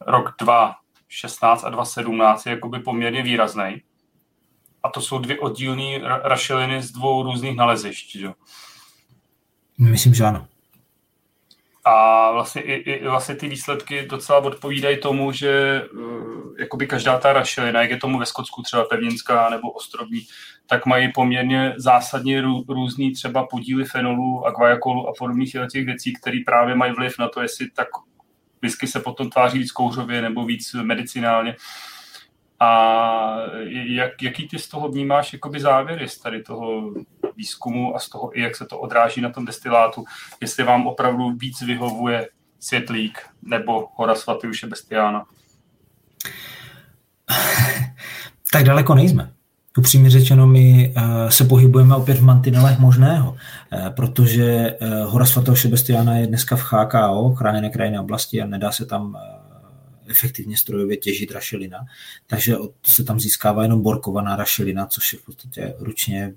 rok 0.00 0.34
2016 0.38 1.64
a 1.64 1.70
2017 1.70 2.46
je 2.46 2.50
jakoby 2.50 2.78
poměrně 2.78 3.22
výrazný 3.22 3.82
a 4.82 4.88
to 4.88 5.00
jsou 5.00 5.18
dvě 5.18 5.38
oddílné 5.38 5.98
rašeliny 6.02 6.82
z 6.82 6.90
dvou 6.90 7.22
různých 7.22 7.56
nalezišť. 7.56 8.16
Že? 8.16 8.28
Myslím, 9.78 10.14
že 10.14 10.24
ano. 10.24 10.46
A 11.84 12.30
vlastně 12.32 12.62
i, 12.62 12.72
i 12.72 13.08
vlastně 13.08 13.34
ty 13.34 13.48
výsledky 13.48 14.06
docela 14.06 14.38
odpovídají 14.38 15.00
tomu, 15.00 15.32
že 15.32 15.82
uh, 15.94 16.54
jakoby 16.58 16.86
každá 16.86 17.18
ta 17.18 17.32
rašelina, 17.32 17.80
jak 17.80 17.90
je 17.90 17.96
tomu 17.96 18.18
ve 18.18 18.26
Skotsku 18.26 18.62
třeba 18.62 18.84
pevninská 18.84 19.50
nebo 19.50 19.70
ostrovní, 19.70 20.20
tak 20.66 20.86
mají 20.86 21.12
poměrně 21.12 21.74
zásadně 21.76 22.42
rů, 22.42 22.64
různý 22.68 23.12
třeba 23.12 23.46
podíly 23.46 23.84
fenolu 23.84 24.46
a 24.46 24.50
guajacolu 24.50 25.08
a 25.08 25.12
podobných 25.18 25.56
těch 25.72 25.86
věcí, 25.86 26.12
které 26.12 26.38
právě 26.46 26.74
mají 26.74 26.92
vliv 26.92 27.18
na 27.18 27.28
to, 27.28 27.42
jestli 27.42 27.70
tak 27.70 27.88
whisky 28.62 28.86
se 28.86 29.00
potom 29.00 29.30
tváří 29.30 29.58
víc 29.58 29.72
kouřově 29.72 30.22
nebo 30.22 30.44
víc 30.44 30.74
medicinálně. 30.82 31.56
A 32.60 33.36
jak, 33.86 34.22
jaký 34.22 34.48
ty 34.48 34.58
z 34.58 34.68
toho 34.68 34.88
vnímáš 34.88 35.32
jakoby 35.32 35.60
závěry 35.60 36.08
z 36.08 36.18
tady 36.18 36.42
toho 36.42 36.82
výzkumu 37.36 37.96
a 37.96 37.98
z 37.98 38.08
toho 38.08 38.38
i 38.38 38.42
jak 38.42 38.56
se 38.56 38.66
to 38.66 38.78
odráží 38.78 39.20
na 39.20 39.30
tom 39.30 39.44
destilátu, 39.44 40.04
jestli 40.40 40.64
vám 40.64 40.86
opravdu 40.86 41.30
víc 41.30 41.62
vyhovuje 41.62 42.28
světlík 42.60 43.18
nebo 43.42 43.88
hora 43.94 44.14
svatýše 44.14 44.66
Bestiána? 44.66 45.24
Tak 48.52 48.64
daleko 48.64 48.94
nejsme. 48.94 49.32
Upřímně 49.78 50.10
řečeno, 50.10 50.46
my 50.46 50.94
uh, 50.96 51.28
se 51.28 51.44
pohybujeme 51.44 51.94
opět 51.94 52.18
v 52.18 52.24
mantinelech 52.24 52.78
možného, 52.78 53.30
uh, 53.30 53.88
protože 53.88 54.76
uh, 54.80 54.88
hora 55.12 55.26
svatého 55.26 55.56
Šebestiána 55.56 56.16
je 56.16 56.26
dneska 56.26 56.56
v 56.56 56.72
HKO, 56.72 57.34
chráněné 57.34 57.70
krajinné 57.70 58.00
oblasti 58.00 58.42
a 58.42 58.46
nedá 58.46 58.72
se 58.72 58.86
tam 58.86 59.16
efektivně 60.10 60.56
strojově 60.56 60.96
těžit 60.96 61.30
rašelina, 61.30 61.78
takže 62.26 62.56
se 62.82 63.04
tam 63.04 63.20
získává 63.20 63.62
jenom 63.62 63.82
borkovaná 63.82 64.36
rašelina, 64.36 64.86
což 64.86 65.12
je 65.12 65.18
v 65.18 65.24
podstatě 65.24 65.74
ručně 65.78 66.34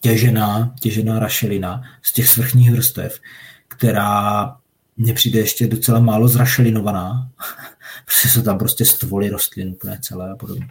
těžená, 0.00 0.74
těžená 0.80 1.18
rašelina 1.18 1.82
z 2.02 2.12
těch 2.12 2.28
svrchních 2.28 2.70
vrstev, 2.70 3.20
která 3.68 4.56
mně 4.96 5.14
přijde 5.14 5.38
ještě 5.38 5.66
docela 5.66 6.00
málo 6.00 6.28
zrašelinovaná, 6.28 7.30
protože 8.04 8.28
jsou 8.28 8.42
tam 8.42 8.58
prostě 8.58 8.84
stvoly 8.84 9.30
rostlin 9.30 9.68
úplně 9.68 9.98
celé 10.00 10.30
a 10.30 10.36
podobně. 10.36 10.68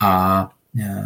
A 0.00 0.48
e, 0.80 1.04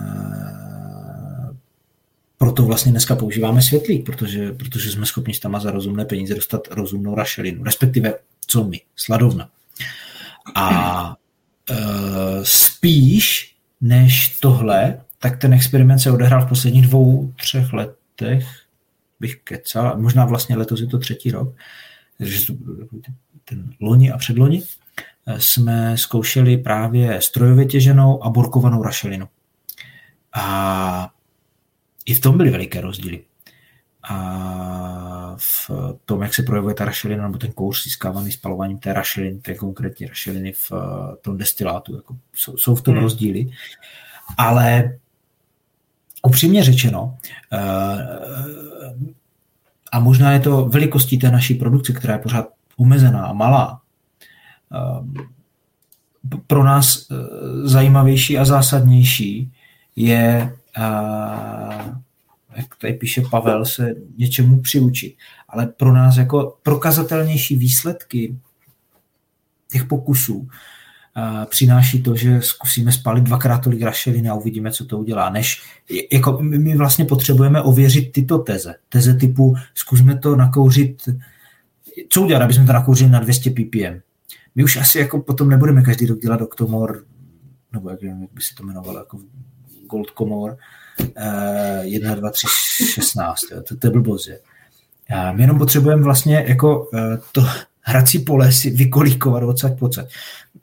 proto 2.39 2.63
vlastně 2.63 2.93
dneska 2.93 3.17
používáme 3.17 3.63
světlík, 3.63 4.07
protože, 4.07 4.53
protože 4.53 4.91
jsme 4.91 5.07
schopni 5.07 5.35
tam 5.35 5.61
za 5.61 5.71
rozumné 5.71 6.05
peníze 6.05 6.35
dostat 6.35 6.69
rozumnou 6.71 7.15
rašelinu, 7.15 7.65
respektive 7.65 8.15
co 8.47 8.65
my, 8.65 8.81
sladovna. 8.97 9.49
A 10.55 11.17
e, 11.71 11.75
spíš 12.43 13.57
než 13.81 14.39
tohle, 14.41 15.01
tak 15.19 15.39
ten 15.39 15.55
experiment 15.55 16.01
se 16.01 16.11
odehrál 16.11 16.47
v 16.47 16.49
posledních 16.49 16.87
dvou, 16.87 17.33
třech 17.37 17.73
letech, 17.73 18.47
bych 19.21 19.37
kecal, 19.45 19.99
možná 19.99 20.25
vlastně 20.25 20.57
letos 20.57 20.81
je 20.81 20.87
to 20.87 20.99
třetí 20.99 21.31
rok, 21.31 21.55
takže 22.19 22.53
ten 23.45 23.75
loni 23.81 24.13
a 24.13 24.19
předloni, 24.19 24.63
e, 25.27 25.41
jsme 25.41 25.99
zkoušeli 25.99 26.57
právě 26.57 27.23
strojově 27.23 27.67
těženou 27.67 28.25
a 28.25 28.31
borkovanou 28.31 28.83
rašelinu. 28.83 29.29
A 30.33 31.11
i 32.07 32.15
v 32.15 32.21
tom 32.21 32.37
byly 32.37 32.51
veliké 32.51 32.81
rozdíly 32.81 33.25
a 34.09 35.35
v 35.37 35.54
tom, 36.05 36.23
jak 36.23 36.35
se 36.35 36.43
projevuje 36.43 36.75
ta 36.75 36.85
rašelina 36.85 37.27
nebo 37.27 37.39
ten 37.39 37.53
kouř 37.53 37.85
získávaný 37.85 38.33
spalováním 38.33 38.79
té 38.79 38.93
rašeliny, 38.93 39.39
té 39.39 39.55
konkrétní 39.55 40.07
rašeliny 40.07 40.53
v 40.53 40.73
eh, 40.73 41.17
tom 41.21 41.37
destilátu. 41.37 41.97
Jako 41.97 42.17
jsou, 42.35 42.57
jsou 42.57 42.75
v 42.75 42.83
tom 42.83 42.95
hmm. 42.95 43.03
rozdíly. 43.03 43.47
Ale 44.37 44.99
upřímně 46.23 46.65
řečeno, 46.65 47.17
eh, 47.53 47.59
a 49.93 50.01
možná 50.01 50.33
je 50.33 50.41
to 50.41 50.65
velikostí 50.65 51.19
té 51.19 51.31
naší 51.31 51.55
produkce, 51.55 51.93
která 51.93 52.15
je 52.15 52.21
pořád 52.21 52.47
omezená 52.77 53.27
a 53.27 53.33
malá, 53.33 53.81
eh, 54.73 55.25
pro 56.47 56.65
nás 56.65 57.07
zajímavější 57.65 58.39
a 58.39 58.45
zásadnější 58.45 59.53
je 59.97 60.57
jak 62.57 62.77
tady 62.81 62.95
píše 62.95 63.23
Pavel, 63.31 63.65
se 63.65 63.95
něčemu 64.17 64.61
přiučit. 64.61 65.17
Ale 65.55 65.67
pro 65.67 65.93
nás 65.93 66.17
jako 66.17 66.57
prokazatelnější 66.63 67.57
výsledky 67.57 68.37
těch 69.71 69.85
pokusů 69.85 70.37
uh, 70.37 71.45
přináší 71.45 72.03
to, 72.03 72.17
že 72.17 72.43
zkusíme 72.43 72.93
spálit 72.93 73.25
dvakrát 73.25 73.59
tolik 73.59 73.83
rašeliny 73.83 74.29
a 74.29 74.35
uvidíme, 74.35 74.71
co 74.71 74.85
to 74.85 74.99
udělá. 74.99 75.31
Než, 75.31 75.63
jako 76.13 76.39
my 76.43 76.77
vlastně 76.77 77.05
potřebujeme 77.05 77.63
ověřit 77.63 78.13
tyto 78.13 78.39
teze. 78.39 78.75
Teze 78.89 79.15
typu 79.15 79.55
zkusme 79.75 80.19
to 80.19 80.37
nakouřit, 80.37 81.09
co 82.09 82.23
udělat, 82.23 82.43
aby 82.43 82.55
jsme 82.55 82.67
to 82.67 82.73
nakouřili 82.73 83.11
na 83.11 83.21
200 83.21 83.51
ppm. 83.51 84.01
My 84.55 84.65
už 84.65 84.77
asi 84.77 84.99
jako 84.99 85.21
potom 85.21 85.49
nebudeme 85.49 85.83
každý 85.83 86.07
rok 86.07 86.19
dělat 86.19 86.41
Octomor, 86.41 87.05
nebo 87.73 87.91
jak, 87.91 88.03
jak 88.03 88.17
by 88.17 88.43
se 88.43 88.55
to 88.55 88.63
jmenovalo, 88.63 88.99
jako 88.99 89.19
Gold 89.91 90.11
Comor, 90.19 90.57
1, 91.83 92.15
2, 92.15 92.31
3, 92.31 92.47
16. 92.87 93.41
Jo. 93.51 93.63
To, 93.63 93.77
to 93.77 93.87
je 93.87 93.91
blbost? 93.91 94.31
My 95.33 95.43
jenom 95.43 95.59
potřebujeme 95.59 96.03
vlastně 96.03 96.45
jako 96.49 96.85
uh, 96.85 97.01
to 97.33 97.47
hrací 97.81 98.19
pole 98.19 98.53
si 98.53 98.71
vykolíkovat 98.71 99.43
odsaď 99.43 99.79
pocať. 99.79 100.15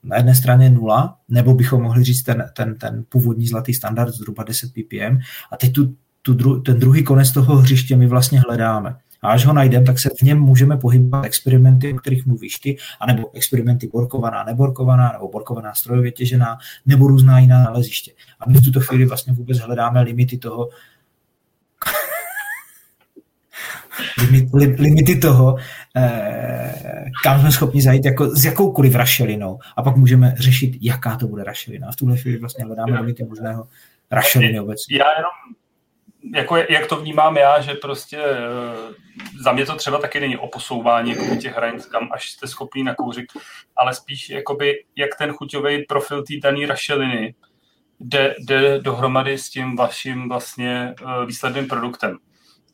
na 0.03 0.17
jedné 0.17 0.35
straně 0.35 0.69
nula, 0.69 1.17
nebo 1.29 1.53
bychom 1.53 1.81
mohli 1.83 2.03
říct 2.03 2.23
ten, 2.23 2.45
ten, 2.53 2.77
ten 2.77 3.03
původní 3.09 3.47
zlatý 3.47 3.73
standard 3.73 4.11
zhruba 4.11 4.43
10 4.43 4.71
ppm 4.73 5.19
a 5.51 5.57
teď 5.57 5.73
tu, 5.73 5.95
tu 6.21 6.33
dru, 6.33 6.61
ten 6.61 6.79
druhý 6.79 7.03
konec 7.03 7.31
toho 7.31 7.55
hřiště 7.55 7.95
my 7.95 8.07
vlastně 8.07 8.39
hledáme. 8.39 8.95
A 9.23 9.29
až 9.29 9.45
ho 9.45 9.53
najdeme, 9.53 9.85
tak 9.85 9.99
se 9.99 10.09
v 10.19 10.21
něm 10.21 10.39
můžeme 10.39 10.77
pohybovat 10.77 11.25
experimenty, 11.25 11.93
o 11.93 11.97
kterých 11.97 12.25
mluvíš 12.25 12.59
ty, 12.59 12.77
anebo 12.99 13.35
experimenty 13.35 13.87
borkovaná, 13.87 14.43
neborkovaná, 14.43 15.11
nebo 15.13 15.29
borkovaná 15.29 15.73
strojově 15.73 16.11
těžená, 16.11 16.57
nebo 16.85 17.07
různá 17.07 17.39
jiná 17.39 17.63
naleziště. 17.63 18.11
A 18.39 18.49
my 18.49 18.57
v 18.57 18.63
tuto 18.63 18.79
chvíli 18.79 19.05
vlastně 19.05 19.33
vůbec 19.33 19.57
hledáme 19.57 20.01
limity 20.01 20.37
toho, 20.37 20.69
limity 24.53 25.15
toho, 25.15 25.55
eh, 25.95 27.05
kam 27.23 27.39
jsme 27.39 27.51
schopni 27.51 27.81
zajít 27.81 28.05
jako 28.05 28.29
s 28.29 28.45
jakoukoliv 28.45 28.95
rašelinou 28.95 29.59
a 29.77 29.83
pak 29.83 29.95
můžeme 29.95 30.35
řešit, 30.37 30.77
jaká 30.81 31.15
to 31.15 31.27
bude 31.27 31.43
rašelina. 31.43 31.87
A 31.87 31.91
v 31.91 31.95
tuhle 31.95 32.17
chvíli 32.17 32.37
vlastně 32.37 32.65
hledáme 32.65 32.99
limity 32.99 33.23
možného 33.23 33.67
rašeliny 34.11 34.59
obecně. 34.59 34.97
Já 34.97 35.05
jenom 35.17 35.31
jako 36.35 36.55
jak 36.55 36.87
to 36.87 36.95
vnímám 36.95 37.37
já, 37.37 37.61
že 37.61 37.73
prostě 37.73 38.17
eh, 38.17 38.93
za 39.43 39.51
mě 39.51 39.65
to 39.65 39.75
třeba 39.75 39.99
taky 39.99 40.19
není 40.19 40.37
o 40.37 40.47
posouvání 40.47 41.11
jako 41.11 41.35
těch 41.35 41.55
hranic, 41.55 41.85
kam 41.85 42.09
až 42.11 42.31
jste 42.31 42.47
schopný 42.47 42.83
nakouřit, 42.83 43.25
ale 43.77 43.93
spíš 43.93 44.29
jakoby, 44.29 44.83
jak 44.95 45.09
ten 45.17 45.33
chuťový 45.33 45.83
profil 45.83 46.23
té 46.23 46.33
dané 46.43 46.67
rašeliny 46.67 47.35
jde, 47.99 48.35
jde 48.39 48.79
dohromady 48.79 49.37
s 49.37 49.49
tím 49.49 49.75
vaším 49.75 50.29
vlastně 50.29 50.93
eh, 51.01 51.25
výsledným 51.25 51.67
produktem. 51.67 52.17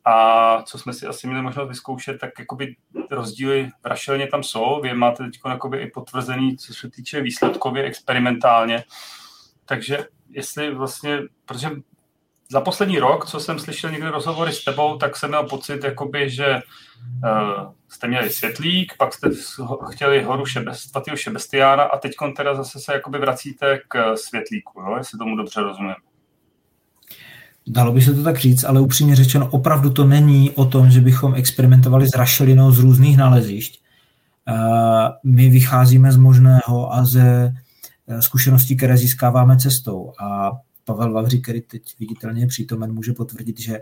A 0.07 0.63
co 0.63 0.77
jsme 0.77 0.93
si 0.93 1.07
asi 1.07 1.27
měli 1.27 1.41
možnost 1.41 1.69
vyzkoušet, 1.69 2.19
tak 2.19 2.39
jakoby 2.39 2.75
rozdíly 3.11 3.69
v 3.83 3.85
rašelině 3.85 4.27
tam 4.27 4.43
jsou. 4.43 4.81
Vy 4.81 4.93
máte 4.93 5.23
teď 5.23 5.39
i 5.77 5.87
potvrzený, 5.87 6.57
co 6.57 6.73
se 6.73 6.89
týče 6.89 7.21
výsledkově, 7.21 7.83
experimentálně. 7.83 8.83
Takže 9.65 10.05
jestli 10.29 10.75
vlastně, 10.75 11.19
protože 11.45 11.69
za 12.51 12.61
poslední 12.61 12.99
rok, 12.99 13.25
co 13.25 13.39
jsem 13.39 13.59
slyšel 13.59 13.91
někde 13.91 14.11
rozhovory 14.11 14.53
s 14.53 14.63
tebou, 14.63 14.97
tak 14.97 15.17
jsem 15.17 15.29
měl 15.29 15.43
pocit, 15.43 15.83
jakoby, 15.83 16.29
že 16.29 16.55
uh, 16.55 17.73
jste 17.89 18.07
měli 18.07 18.29
světlík, 18.29 18.93
pak 18.97 19.13
jste 19.13 19.29
chtěli 19.91 20.23
horu 20.23 20.45
šebest, 20.45 20.97
Šebestiána 21.15 21.83
a 21.83 21.97
teď 21.97 22.11
teda 22.37 22.55
zase 22.55 22.79
se 22.79 22.93
jakoby 22.93 23.19
vracíte 23.19 23.81
k 23.87 24.17
světlíku, 24.17 24.81
jo? 24.81 24.95
jestli 24.97 25.17
tomu 25.17 25.35
dobře 25.35 25.61
rozumím. 25.61 25.95
Dalo 27.67 27.93
by 27.93 28.01
se 28.01 28.13
to 28.13 28.23
tak 28.23 28.37
říct, 28.39 28.63
ale 28.63 28.81
upřímně 28.81 29.15
řečeno, 29.15 29.49
opravdu 29.49 29.89
to 29.89 30.05
není 30.05 30.51
o 30.51 30.65
tom, 30.65 30.91
že 30.91 31.01
bychom 31.01 31.35
experimentovali 31.35 32.07
s 32.07 32.15
rašelinou 32.15 32.71
z 32.71 32.79
různých 32.79 33.17
nalezišť. 33.17 33.81
Uh, 34.49 34.55
my 35.23 35.49
vycházíme 35.49 36.11
z 36.11 36.17
možného 36.17 36.93
a 36.93 37.05
ze 37.05 37.53
eh, 38.07 38.21
zkušeností, 38.21 38.77
které 38.77 38.97
získáváme 38.97 39.57
cestou. 39.57 40.11
A 40.19 40.51
Pavel 40.85 41.13
Vavří, 41.13 41.41
který 41.41 41.61
teď 41.61 41.81
viditelně 41.99 42.41
je 42.41 42.47
přítomen, 42.47 42.93
může 42.93 43.13
potvrdit, 43.13 43.59
že, 43.59 43.79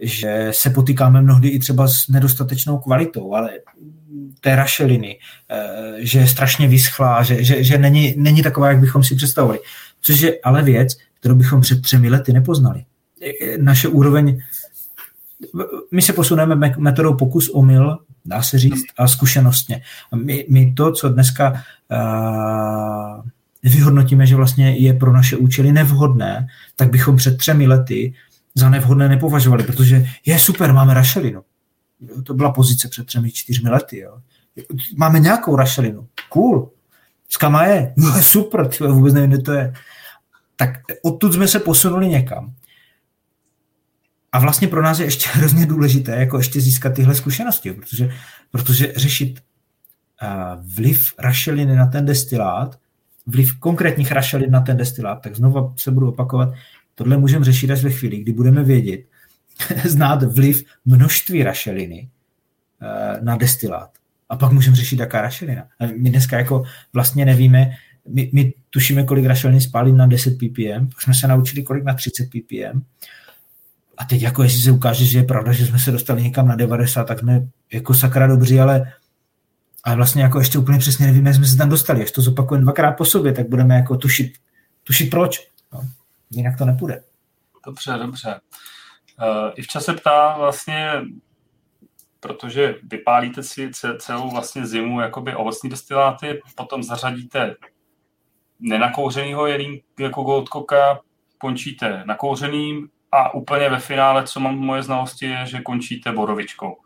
že 0.00 0.48
se 0.54 0.70
potýkáme 0.70 1.22
mnohdy 1.22 1.48
i 1.48 1.58
třeba 1.58 1.88
s 1.88 2.08
nedostatečnou 2.08 2.78
kvalitou, 2.78 3.34
ale 3.34 3.50
té 4.40 4.56
rašeliny, 4.56 5.18
eh, 5.50 5.92
že 5.98 6.18
je 6.18 6.26
strašně 6.26 6.68
vyschlá, 6.68 7.22
že, 7.22 7.44
že, 7.44 7.64
že 7.64 7.78
není, 7.78 8.14
není 8.16 8.42
taková, 8.42 8.68
jak 8.68 8.80
bychom 8.80 9.04
si 9.04 9.14
představovali. 9.14 9.58
Což 10.00 10.20
je 10.20 10.38
ale 10.44 10.62
věc, 10.62 10.96
kterou 11.20 11.34
bychom 11.34 11.60
před 11.60 11.82
třemi 11.82 12.10
lety 12.10 12.32
nepoznali. 12.32 12.84
Naše 13.60 13.88
úroveň, 13.88 14.42
my 15.90 16.02
se 16.02 16.12
posuneme 16.12 16.72
metodou 16.78 17.14
pokus 17.14 17.48
omyl, 17.48 17.98
dá 18.24 18.42
se 18.42 18.58
říct, 18.58 18.84
a 18.98 19.08
zkušenostně. 19.08 19.82
My, 20.14 20.46
my 20.50 20.72
to, 20.72 20.92
co 20.92 21.08
dneska 21.08 21.52
uh, 21.52 23.24
vyhodnotíme, 23.62 24.26
že 24.26 24.36
vlastně 24.36 24.76
je 24.76 24.94
pro 24.94 25.12
naše 25.12 25.36
účely 25.36 25.72
nevhodné, 25.72 26.46
tak 26.76 26.90
bychom 26.90 27.16
před 27.16 27.36
třemi 27.36 27.66
lety 27.66 28.14
za 28.54 28.70
nevhodné 28.70 29.08
nepovažovali, 29.08 29.64
protože 29.64 30.06
je 30.26 30.38
super, 30.38 30.72
máme 30.72 30.94
rašelinu. 30.94 31.42
To 32.24 32.34
byla 32.34 32.52
pozice 32.52 32.88
před 32.88 33.06
třemi, 33.06 33.30
čtyřmi 33.32 33.70
lety. 33.70 33.98
Jo. 33.98 34.18
Máme 34.96 35.20
nějakou 35.20 35.56
rašelinu. 35.56 36.06
Cool. 36.28 36.70
Skama 37.28 37.64
je. 37.64 37.92
No, 37.96 38.22
super, 38.22 38.68
tyhle, 38.68 38.92
vůbec 38.92 39.14
nevím, 39.14 39.30
kde 39.30 39.38
to 39.42 39.52
je. 39.52 39.74
Tak 40.56 40.70
odtud 41.02 41.32
jsme 41.32 41.48
se 41.48 41.58
posunuli 41.58 42.08
někam. 42.08 42.54
A 44.32 44.38
vlastně 44.38 44.68
pro 44.68 44.82
nás 44.82 44.98
je 44.98 45.06
ještě 45.06 45.28
hrozně 45.32 45.66
důležité 45.66 46.16
jako 46.16 46.38
ještě 46.38 46.60
získat 46.60 46.94
tyhle 46.94 47.14
zkušenosti, 47.14 47.72
protože, 47.72 48.10
protože 48.50 48.92
řešit 48.96 49.40
uh, 50.22 50.64
vliv 50.74 51.14
rašeliny 51.18 51.76
na 51.76 51.86
ten 51.86 52.06
destilát 52.06 52.78
vliv 53.26 53.58
konkrétních 53.58 54.12
rašelin 54.12 54.50
na 54.50 54.60
ten 54.60 54.76
destilát, 54.76 55.22
tak 55.22 55.36
znovu 55.36 55.74
se 55.76 55.90
budu 55.90 56.08
opakovat, 56.08 56.54
tohle 56.94 57.16
můžeme 57.16 57.44
řešit 57.44 57.70
až 57.70 57.82
ve 57.82 57.90
chvíli, 57.90 58.16
kdy 58.16 58.32
budeme 58.32 58.64
vědět, 58.64 59.00
znát 59.84 60.22
vliv 60.22 60.64
množství 60.84 61.42
rašeliny 61.42 62.08
eh, 62.82 63.20
na 63.20 63.36
destilát. 63.36 63.90
A 64.28 64.36
pak 64.36 64.52
můžeme 64.52 64.76
řešit, 64.76 65.00
jaká 65.00 65.20
rašelina. 65.20 65.62
A 65.80 65.86
my 65.86 66.10
dneska 66.10 66.38
jako 66.38 66.62
vlastně 66.92 67.24
nevíme, 67.24 67.70
my, 68.08 68.30
my 68.32 68.52
tušíme, 68.70 69.04
kolik 69.04 69.26
rašeliny 69.26 69.60
spálí 69.60 69.92
na 69.92 70.06
10 70.06 70.38
ppm, 70.38 70.86
pak 70.86 71.02
jsme 71.02 71.14
se 71.14 71.28
naučili, 71.28 71.62
kolik 71.62 71.84
na 71.84 71.94
30 71.94 72.24
ppm. 72.24 72.82
A 73.96 74.04
teď 74.04 74.22
jako 74.22 74.42
jestli 74.42 74.60
se 74.60 74.70
ukáže, 74.70 75.04
že 75.04 75.18
je 75.18 75.24
pravda, 75.24 75.52
že 75.52 75.66
jsme 75.66 75.78
se 75.78 75.92
dostali 75.92 76.22
někam 76.22 76.48
na 76.48 76.56
90, 76.56 77.04
tak 77.04 77.18
jsme 77.18 77.40
jako 77.72 77.94
sakra 77.94 78.26
dobří, 78.26 78.60
ale 78.60 78.92
ale 79.86 79.96
vlastně 79.96 80.22
jako 80.22 80.38
ještě 80.38 80.58
úplně 80.58 80.78
přesně 80.78 81.06
nevíme, 81.06 81.30
jak 81.30 81.36
jsme 81.36 81.46
se 81.46 81.56
tam 81.56 81.68
dostali. 81.68 82.02
Až 82.02 82.10
to 82.10 82.22
zopakujeme 82.22 82.62
dvakrát 82.62 82.92
po 82.92 83.04
sobě, 83.04 83.32
tak 83.32 83.48
budeme 83.48 83.74
jako 83.74 83.96
tušit, 83.96 84.32
tušit 84.84 85.10
proč. 85.10 85.48
No, 85.72 85.80
jinak 86.30 86.58
to 86.58 86.64
nepůjde. 86.64 87.02
Dobře, 87.66 87.92
dobře. 87.98 88.40
Uh, 89.20 89.50
I 89.56 89.62
v 89.62 89.66
čase 89.66 89.92
ptá 89.92 90.36
vlastně, 90.38 90.92
protože 92.20 92.74
vypálíte 92.82 93.42
si 93.42 93.70
celou 93.98 94.30
vlastně 94.30 94.66
zimu 94.66 95.00
jakoby 95.00 95.34
ovocní 95.34 95.70
destiláty, 95.70 96.40
potom 96.56 96.82
zařadíte 96.82 97.54
nenakouřenýho 98.60 99.46
jelín 99.46 99.80
jako 100.00 100.22
goldkoka, 100.22 101.00
končíte 101.38 102.02
nakouřeným 102.06 102.88
a 103.16 103.34
úplně 103.34 103.68
ve 103.68 103.78
finále, 103.78 104.24
co 104.24 104.40
mám 104.40 104.58
moje 104.58 104.82
znalosti, 104.82 105.26
je, 105.26 105.46
že 105.46 105.60
končíte 105.60 106.12
borovičkou. 106.12 106.76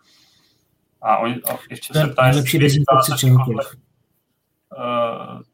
A, 1.02 1.16
oni, 1.16 1.34
a 1.34 1.58
ještě 1.70 1.94
se 1.94 2.06
ptá, 2.06 2.26
jestli, 2.26 2.70
uh, 3.30 3.40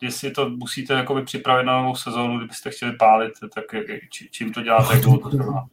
jestli 0.00 0.30
to 0.30 0.48
musíte 0.48 0.94
jakoby 0.94 1.22
připravit 1.22 1.64
na 1.64 1.82
novou 1.82 1.94
sezónu, 1.94 2.38
kdybyste 2.38 2.70
chtěli 2.70 2.96
pálit, 2.96 3.32
tak 3.54 3.64
či, 4.10 4.28
čím 4.30 4.52
to 4.52 4.62
děláte, 4.62 4.94
jak 4.94 5.02
dlouho 5.02 5.18
to 5.18 5.30
trvá? 5.30 5.66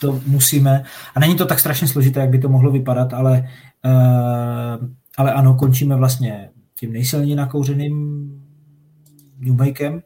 To 0.00 0.20
musíme. 0.26 0.84
A 1.14 1.20
není 1.20 1.36
to 1.36 1.46
tak 1.46 1.60
strašně 1.60 1.88
složité, 1.88 2.20
jak 2.20 2.30
by 2.30 2.38
to 2.38 2.48
mohlo 2.48 2.70
vypadat, 2.70 3.14
ale, 3.14 3.48
uh, 3.84 4.88
ale 5.16 5.32
ano, 5.32 5.54
končíme 5.54 5.96
vlastně 5.96 6.50
tím 6.74 6.92
nejsilněji 6.92 7.34
nakouřeným 7.34 8.26
Newmakem 9.38 10.02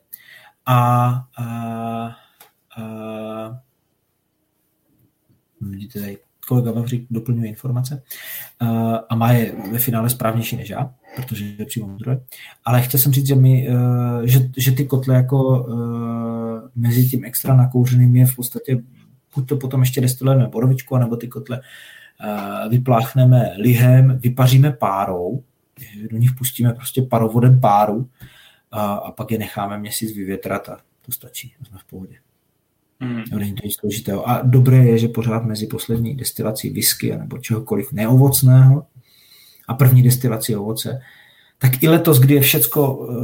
a 0.67 1.09
uh, 1.41 2.11
uh, 2.79 3.57
vidíte 5.61 6.01
tady 6.01 6.19
kolega 6.49 6.73
Vavřík 6.73 7.07
doplňuje 7.11 7.49
informace 7.49 8.03
uh, 8.63 8.97
a 9.09 9.15
má 9.15 9.33
je 9.33 9.53
ve 9.73 9.79
finále 9.79 10.11
správnější 10.11 10.57
než 10.57 10.71
já, 10.71 10.95
protože 11.17 11.45
je 11.59 11.67
přímo 11.67 11.95
zdroje. 11.95 12.21
Ale 12.65 12.83
chtěl 12.83 13.01
jsem 13.01 13.13
říct, 13.13 13.27
že, 13.27 13.35
my, 13.35 13.69
uh, 13.69 14.23
že, 14.23 14.51
že 14.57 14.73
ty 14.73 14.85
kotle 14.85 15.15
jako 15.15 15.65
uh, 15.65 15.81
mezi 16.75 17.09
tím 17.09 17.25
extra 17.25 17.57
nakouřeným 17.57 18.17
je 18.17 18.27
v 18.27 18.37
podstatě 18.37 18.83
buď 19.35 19.49
to 19.49 19.57
potom 19.57 19.81
ještě 19.81 20.01
destilujeme 20.01 20.47
borovičku, 20.47 20.97
nebo 20.97 21.17
ty 21.17 21.29
kotle 21.29 21.61
vypláchneme 22.69 23.51
lihem, 23.59 24.19
vypaříme 24.19 24.73
párou, 24.73 25.45
do 26.11 26.19
nich 26.19 26.33
pustíme 26.33 26.73
prostě 26.73 27.03
parovodem 27.03 27.61
páru 27.61 28.09
a, 28.71 28.95
a 28.95 29.13
pak 29.13 29.31
je 29.31 29.39
necháme 29.39 29.79
měsíc 29.79 30.17
vyvětrat 30.17 30.69
a 30.69 30.77
to 31.03 31.13
stačí, 31.13 31.55
jsme 31.69 31.79
v 31.79 31.85
pohodě. 31.85 32.17
Hmm. 33.01 33.23
Není 33.39 33.55
to 33.55 33.61
nic 33.65 33.77
složitého. 33.77 34.29
A 34.29 34.43
dobré 34.43 34.77
je, 34.77 34.99
že 34.99 35.09
pořád 35.09 35.45
mezi 35.45 35.67
poslední 35.67 36.17
destilací 36.17 36.71
whisky 36.71 37.17
nebo 37.17 37.39
čehokoliv 37.39 37.93
neovocného 37.93 38.87
a 39.69 39.75
první 39.75 40.03
destilací 40.03 40.57
ovoce, 40.57 41.01
tak 41.59 41.83
i 41.83 41.89
letos, 41.89 42.21
kdy 42.21 42.35
je 42.35 42.41
všecko 42.41 42.97
uh, 42.97 43.17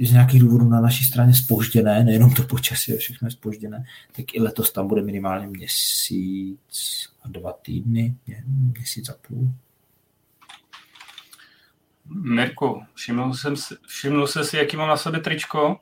z 0.00 0.12
nějakých 0.12 0.40
důvodů 0.40 0.68
na 0.68 0.80
naší 0.80 1.04
straně 1.04 1.34
spožděné, 1.34 2.04
nejenom 2.04 2.34
to 2.34 2.42
počasí 2.42 2.92
je 2.92 2.98
všechno 2.98 3.30
spožděné, 3.30 3.84
tak 4.16 4.34
i 4.34 4.40
letos 4.40 4.72
tam 4.72 4.88
bude 4.88 5.02
minimálně 5.02 5.46
měsíc 5.46 6.58
a 7.22 7.28
dva 7.28 7.52
týdny, 7.52 8.14
měsíc 8.76 9.08
a 9.08 9.14
půl. 9.28 9.52
Mirku, 12.08 12.82
všiml 12.94 13.34
jsem 13.34 13.54
všiml 13.86 14.26
jsem 14.26 14.44
si, 14.44 14.56
jaký 14.56 14.76
mám 14.76 14.88
na 14.88 14.96
sobě 14.96 15.20
tričko? 15.20 15.80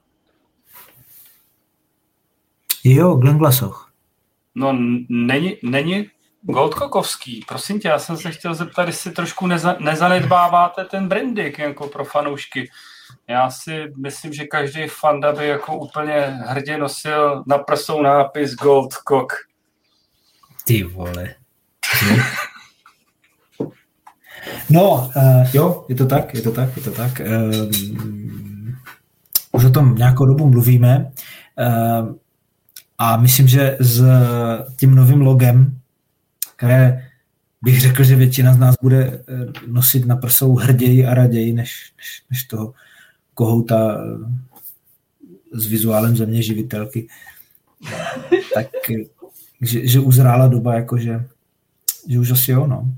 Jo, 2.85 3.15
Glenn 3.15 3.39
Glasoch. 3.39 3.93
No, 4.55 4.79
není, 5.09 5.57
není 5.63 6.07
Goldkokovský. 6.43 7.45
Prosím 7.49 7.81
tě, 7.81 7.89
já 7.89 7.99
jsem 7.99 8.17
se 8.17 8.31
chtěl 8.31 8.55
zeptat, 8.55 8.87
jestli 8.87 9.11
trošku 9.11 9.47
neza, 9.47 9.77
nezanedbáváte 9.81 10.85
ten 10.85 11.09
branding 11.09 11.59
jako 11.59 11.87
pro 11.87 12.05
fanoušky. 12.05 12.71
Já 13.29 13.51
si 13.51 13.93
myslím, 14.03 14.33
že 14.33 14.45
každý 14.45 14.87
fanda 14.89 15.33
by 15.33 15.49
jako 15.49 15.79
úplně 15.79 16.39
hrdě 16.47 16.79
nosil 16.79 17.45
na 17.47 17.59
prsou 17.59 18.03
nápis 18.03 18.55
Gold 18.55 18.93
Cock. 19.09 19.33
Ty 20.65 20.83
vole. 20.83 21.35
No, 24.71 25.11
uh, 25.17 25.55
jo, 25.55 25.87
je 25.89 25.95
to 25.95 26.07
tak, 26.07 26.35
je 26.35 26.43
to 26.43 26.53
tak, 26.53 26.77
je 26.77 26.83
to 26.83 26.91
tak. 26.91 27.21
Um, 27.21 28.77
už 29.53 29.65
o 29.65 29.71
tom 29.71 29.95
nějakou 29.95 30.27
dobu 30.27 30.51
mluvíme 30.51 31.13
uh, 31.59 32.15
a 33.05 33.17
myslím, 33.17 33.49
že 33.49 33.77
s 33.81 34.05
tím 34.77 34.95
novým 34.95 35.21
logem, 35.21 35.81
které 36.57 37.11
bych 37.63 37.81
řekl, 37.81 38.05
že 38.05 38.17
většina 38.17 38.55
z 38.55 38.59
nás 38.59 38.75
bude 38.83 39.25
nosit 39.67 40.07
na 40.07 40.17
prsou 40.17 40.57
hrději 40.57 41.07
a 41.07 41.15
raději, 41.15 41.53
než, 41.53 41.93
než, 41.97 42.23
než 42.31 42.45
toho 42.45 42.75
kohouta 43.35 43.99
s 45.53 45.67
vizuálem 45.67 46.17
země 46.17 46.43
živitelky. 46.43 47.09
tak 48.55 48.67
že, 49.61 49.87
že 49.89 50.01
uzrála 50.01 50.49
doba, 50.49 50.75
jakože, 50.75 51.25
že 52.09 52.19
už 52.19 52.31
asi 52.31 52.51
jo, 52.51 52.67
no. 52.67 52.95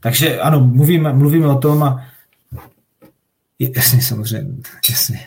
Takže 0.00 0.40
ano, 0.40 0.60
mluvíme, 0.60 1.12
mluvíme 1.12 1.46
o 1.46 1.58
tom 1.58 1.82
a 1.82 2.06
jasně, 3.58 4.02
samozřejmě, 4.02 4.62
jasně. 4.90 5.20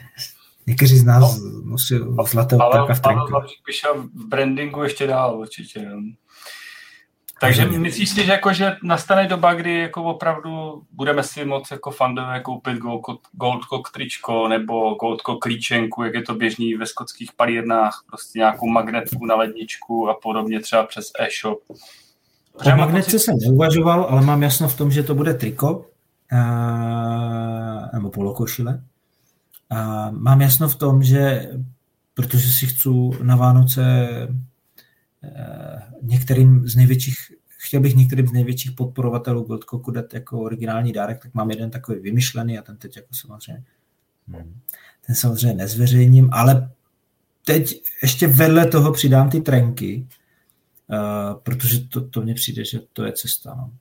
Někteří 0.68 0.98
z 0.98 1.04
nás 1.04 1.40
no, 1.40 1.62
nosí 1.66 1.96
zlaté 2.28 2.56
opraka 2.56 2.94
v 2.94 3.00
trinku. 3.00 3.36
Ale 3.36 3.48
v 4.14 4.26
brandingu 4.28 4.84
ještě 4.84 5.08
dál 5.08 5.40
určitě. 5.40 5.92
Takže 7.40 7.66
myslíš 7.66 8.10
si, 8.10 8.26
že, 8.26 8.32
jako, 8.32 8.54
že 8.54 8.76
nastane 8.84 9.28
doba, 9.28 9.54
kdy 9.54 9.80
jako 9.80 10.04
opravdu 10.04 10.82
budeme 10.92 11.24
si 11.24 11.46
moct 11.46 11.72
jako 11.72 11.92
fandové 11.92 12.40
koupit 12.40 12.78
Goldcock 13.32 13.92
tričko 13.94 14.48
nebo 14.48 14.96
Goldcock 14.96 15.42
klíčenku, 15.42 16.04
jak 16.04 16.14
je 16.14 16.22
to 16.22 16.36
běžný 16.36 16.76
ve 16.76 16.86
skotských 16.86 17.32
palírnách, 17.34 18.04
prostě 18.08 18.40
nějakou 18.40 18.68
magnetku 18.68 19.26
na 19.26 19.36
ledničku 19.36 20.10
a 20.10 20.14
podobně 20.14 20.60
třeba 20.60 20.84
přes 20.84 21.12
e-shop. 21.20 21.60
O 22.54 22.78
magnetce 22.78 23.12
pocit... 23.12 23.20
jsem 23.20 23.38
neuvažoval, 23.38 24.08
ale 24.10 24.22
mám 24.22 24.44
jasno 24.44 24.68
v 24.68 24.78
tom, 24.78 24.92
že 24.92 25.04
to 25.04 25.16
bude 25.16 25.34
triko 25.34 25.86
a, 26.32 27.90
nebo 27.94 28.10
polokošile. 28.10 28.84
A 29.76 30.10
mám 30.12 30.42
jasno 30.42 30.70
v 30.70 30.76
tom, 30.76 31.04
že 31.04 31.52
protože 32.14 32.52
si 32.52 32.68
chci 32.68 32.90
na 33.24 33.36
Vánoce 33.36 34.08
Eh, 35.36 35.82
některým 36.02 36.68
z 36.68 36.76
největších, 36.76 37.18
chtěl 37.48 37.82
bych 37.82 37.96
některým 37.96 38.28
z 38.28 38.32
největších 38.32 38.72
podporovatelů 38.72 39.44
Goldcocku 39.44 39.92
dát 39.92 40.14
jako 40.14 40.40
originální 40.40 40.94
dárek, 40.94 41.22
tak 41.22 41.34
mám 41.34 41.50
jeden 41.50 41.72
takový 41.72 42.00
vymyšlený 42.00 42.60
a 42.60 42.62
ten 42.62 42.78
teď 42.78 42.96
jako 42.96 43.14
samozřejmě 43.14 43.64
hmm. 44.28 44.62
ten 45.08 45.16
samozřejmě 45.16 45.54
nezveřejním, 45.54 46.30
ale 46.34 46.72
teď 47.46 47.82
ještě 48.02 48.28
vedle 48.28 48.66
toho 48.66 48.92
přidám 48.92 49.30
ty 49.30 49.42
trenky, 49.42 50.08
uh, 50.88 51.40
protože 51.44 51.80
to, 51.80 52.08
to 52.08 52.22
mně 52.22 52.34
přijde, 52.34 52.66
že 52.66 52.80
to 52.94 53.06
je 53.06 53.12
cesta. 53.12 53.56
No. 53.58 53.72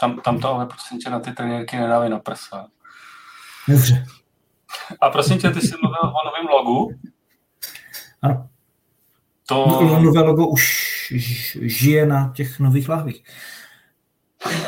Tam, 0.00 0.20
tam 0.20 0.40
to 0.40 0.54
ale 0.54 0.66
prosím 0.66 0.98
tě 0.98 1.10
na 1.10 1.20
ty 1.20 1.32
trenérky 1.32 1.76
nedávají 1.76 2.10
na 2.10 2.18
prsa. 2.18 2.68
Dobře. 3.68 4.06
A 5.00 5.10
prosím 5.10 5.38
tě, 5.38 5.50
ty 5.50 5.60
jsi 5.60 5.74
mluvil 5.82 6.00
o 6.02 6.26
novém 6.26 6.46
logu? 6.46 6.90
Ano. 8.22 8.48
To... 9.46 9.66
No, 9.68 10.00
nové 10.00 10.20
logo 10.20 10.46
už 10.46 10.88
žije 11.60 12.06
na 12.06 12.32
těch 12.34 12.60
nových 12.60 12.88
lahvích. 12.88 13.24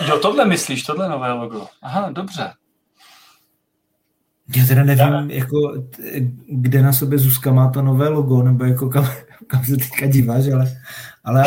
Jo, 0.08 0.18
tohle 0.18 0.44
myslíš, 0.44 0.82
tohle 0.82 1.08
nové 1.08 1.32
logo. 1.32 1.66
Aha, 1.82 2.10
dobře. 2.10 2.52
Já 4.56 4.66
teda 4.66 4.84
nevím, 4.84 5.30
Já. 5.30 5.36
jako, 5.36 5.72
kde 6.48 6.82
na 6.82 6.92
sobě 6.92 7.18
Zuzka 7.18 7.52
má 7.52 7.70
to 7.70 7.82
nové 7.82 8.08
logo, 8.08 8.42
nebo 8.42 8.64
jako 8.64 8.88
kam, 8.88 9.08
kam 9.46 9.64
se 9.64 9.76
teďka 9.76 10.06
díváš, 10.06 10.44
ale... 10.54 10.66
ale 11.24 11.44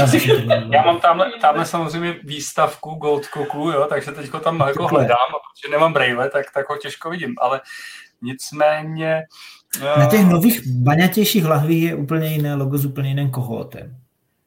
já 0.72 0.84
mám 0.86 1.00
tamhle, 1.00 1.32
tamhle 1.42 1.66
samozřejmě 1.66 2.16
výstavku 2.24 2.96
Gold 2.96 3.26
Cooku, 3.26 3.70
jo, 3.70 3.86
takže 3.90 4.12
teď 4.12 4.34
ho 4.34 4.40
tam 4.40 4.60
jako 4.60 4.88
hledám, 4.88 5.18
a 5.30 5.40
protože 5.40 5.72
nemám 5.72 5.94
brejle, 5.94 6.30
tak, 6.30 6.46
tak 6.54 6.70
ho 6.70 6.78
těžko 6.78 7.10
vidím, 7.10 7.36
ale 7.42 7.62
nicméně 8.24 9.24
na 9.98 10.06
těch 10.10 10.26
nových 10.26 10.68
baňatějších 10.68 11.46
lahvích 11.46 11.84
je 11.84 11.96
úplně 11.96 12.28
jiné 12.28 12.56
logo 12.56 12.78
s 12.78 12.86
úplně 12.86 13.10
jiným 13.10 13.32
kohótem. 13.32 13.98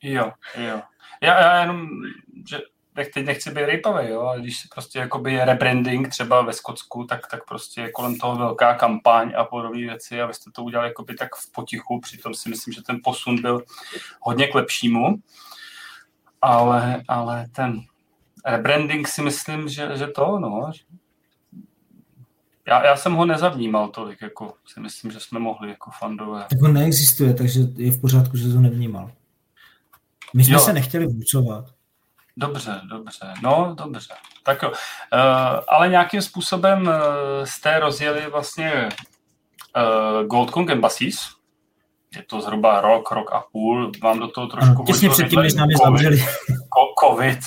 Jo, 0.03 0.33
jo. 0.57 0.81
Já, 1.23 1.41
já 1.41 1.61
jenom, 1.61 1.89
že 2.49 2.59
teď 2.95 3.27
nechci 3.27 3.51
být 3.51 3.65
rejpavý, 3.65 4.09
jo, 4.09 4.21
ale 4.21 4.41
když 4.41 4.65
prostě 4.75 4.99
jakoby 4.99 5.33
je 5.33 5.45
rebranding 5.45 6.09
třeba 6.09 6.43
ve 6.43 6.53
Skotsku, 6.53 7.05
tak, 7.05 7.27
tak 7.31 7.45
prostě 7.45 7.81
je 7.81 7.91
kolem 7.91 8.19
toho 8.19 8.37
velká 8.37 8.75
kampaň 8.75 9.33
a 9.37 9.45
podobné 9.45 9.81
věci 9.81 10.23
a 10.23 10.27
vy 10.27 10.35
jste 10.35 10.51
to 10.51 10.63
udělali 10.63 10.89
jakoby 10.89 11.15
tak 11.15 11.35
v 11.35 11.53
potichu, 11.53 12.01
přitom 12.01 12.35
si 12.35 12.49
myslím, 12.49 12.75
že 12.75 12.83
ten 12.83 13.01
posun 13.05 13.43
byl 13.43 13.63
hodně 14.21 14.47
k 14.47 14.55
lepšímu, 14.55 15.17
ale, 16.43 17.03
ale 17.09 17.47
ten 17.53 17.81
rebranding 18.47 19.09
si 19.09 19.23
myslím, 19.23 19.69
že, 19.69 19.89
že 19.97 20.07
to, 20.07 20.39
no, 20.39 20.71
já, 22.67 22.87
já 22.87 22.97
jsem 22.97 23.15
ho 23.15 23.25
nezavnímal 23.25 23.89
tolik, 23.89 24.23
jako 24.23 24.55
si 24.67 24.81
myslím, 24.81 25.11
že 25.11 25.21
jsme 25.21 25.39
mohli 25.39 25.69
jako 25.69 25.91
fandové. 25.91 26.47
Tak 26.51 26.63
on 26.63 26.73
neexistuje, 26.73 27.35
takže 27.35 27.61
je 27.77 27.91
v 27.91 28.01
pořádku, 28.01 28.37
že 28.37 28.53
to 28.53 28.61
nevnímal. 28.61 29.11
My 30.35 30.45
jsme 30.45 30.55
jo. 30.55 30.61
se 30.61 30.73
nechtěli 30.73 31.07
vůcovat. 31.07 31.65
Dobře, 32.37 32.81
dobře, 32.91 33.35
no 33.43 33.75
dobře. 33.79 34.15
Tak 34.43 34.63
jo. 34.63 34.69
Uh, 34.69 34.77
ale 35.69 35.89
nějakým 35.89 36.23
způsobem 36.23 36.83
uh, 36.83 36.93
jste 37.45 37.79
rozjeli 37.79 38.31
vlastně 38.31 38.89
uh, 39.77 40.27
Gold 40.27 40.51
Kong 40.51 40.71
Embassies. 40.71 41.19
Je 42.17 42.23
to 42.23 42.41
zhruba 42.41 42.81
rok, 42.81 43.11
rok 43.11 43.33
a 43.33 43.45
půl. 43.53 43.93
Vám 44.03 44.19
do 44.19 44.29
toho 44.29 44.47
trošku... 44.47 44.73
Ano, 44.73 44.85
těsně 44.87 45.09
předtím, 45.11 45.41
než 45.41 45.55
nám 45.55 45.71
je 45.71 45.77
zavřeli. 45.85 46.25
COVID. 47.05 47.39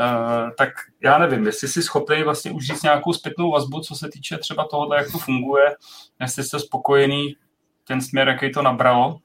Uh, 0.00 0.50
tak 0.58 0.68
já 1.02 1.18
nevím, 1.18 1.46
jestli 1.46 1.68
jsi 1.68 1.82
schopný 1.82 2.22
vlastně 2.22 2.50
už 2.50 2.66
říct 2.66 2.82
nějakou 2.82 3.12
zpětnou 3.12 3.50
vazbu, 3.50 3.80
co 3.80 3.94
se 3.94 4.08
týče 4.08 4.38
třeba 4.38 4.66
tohohle, 4.70 4.96
jak 4.96 5.12
to 5.12 5.18
funguje, 5.18 5.76
jestli 6.20 6.44
jste 6.44 6.60
spokojený 6.60 7.36
ten 7.84 8.00
směr, 8.00 8.28
jaký 8.28 8.52
to 8.52 8.62
nabralo? 8.62 9.18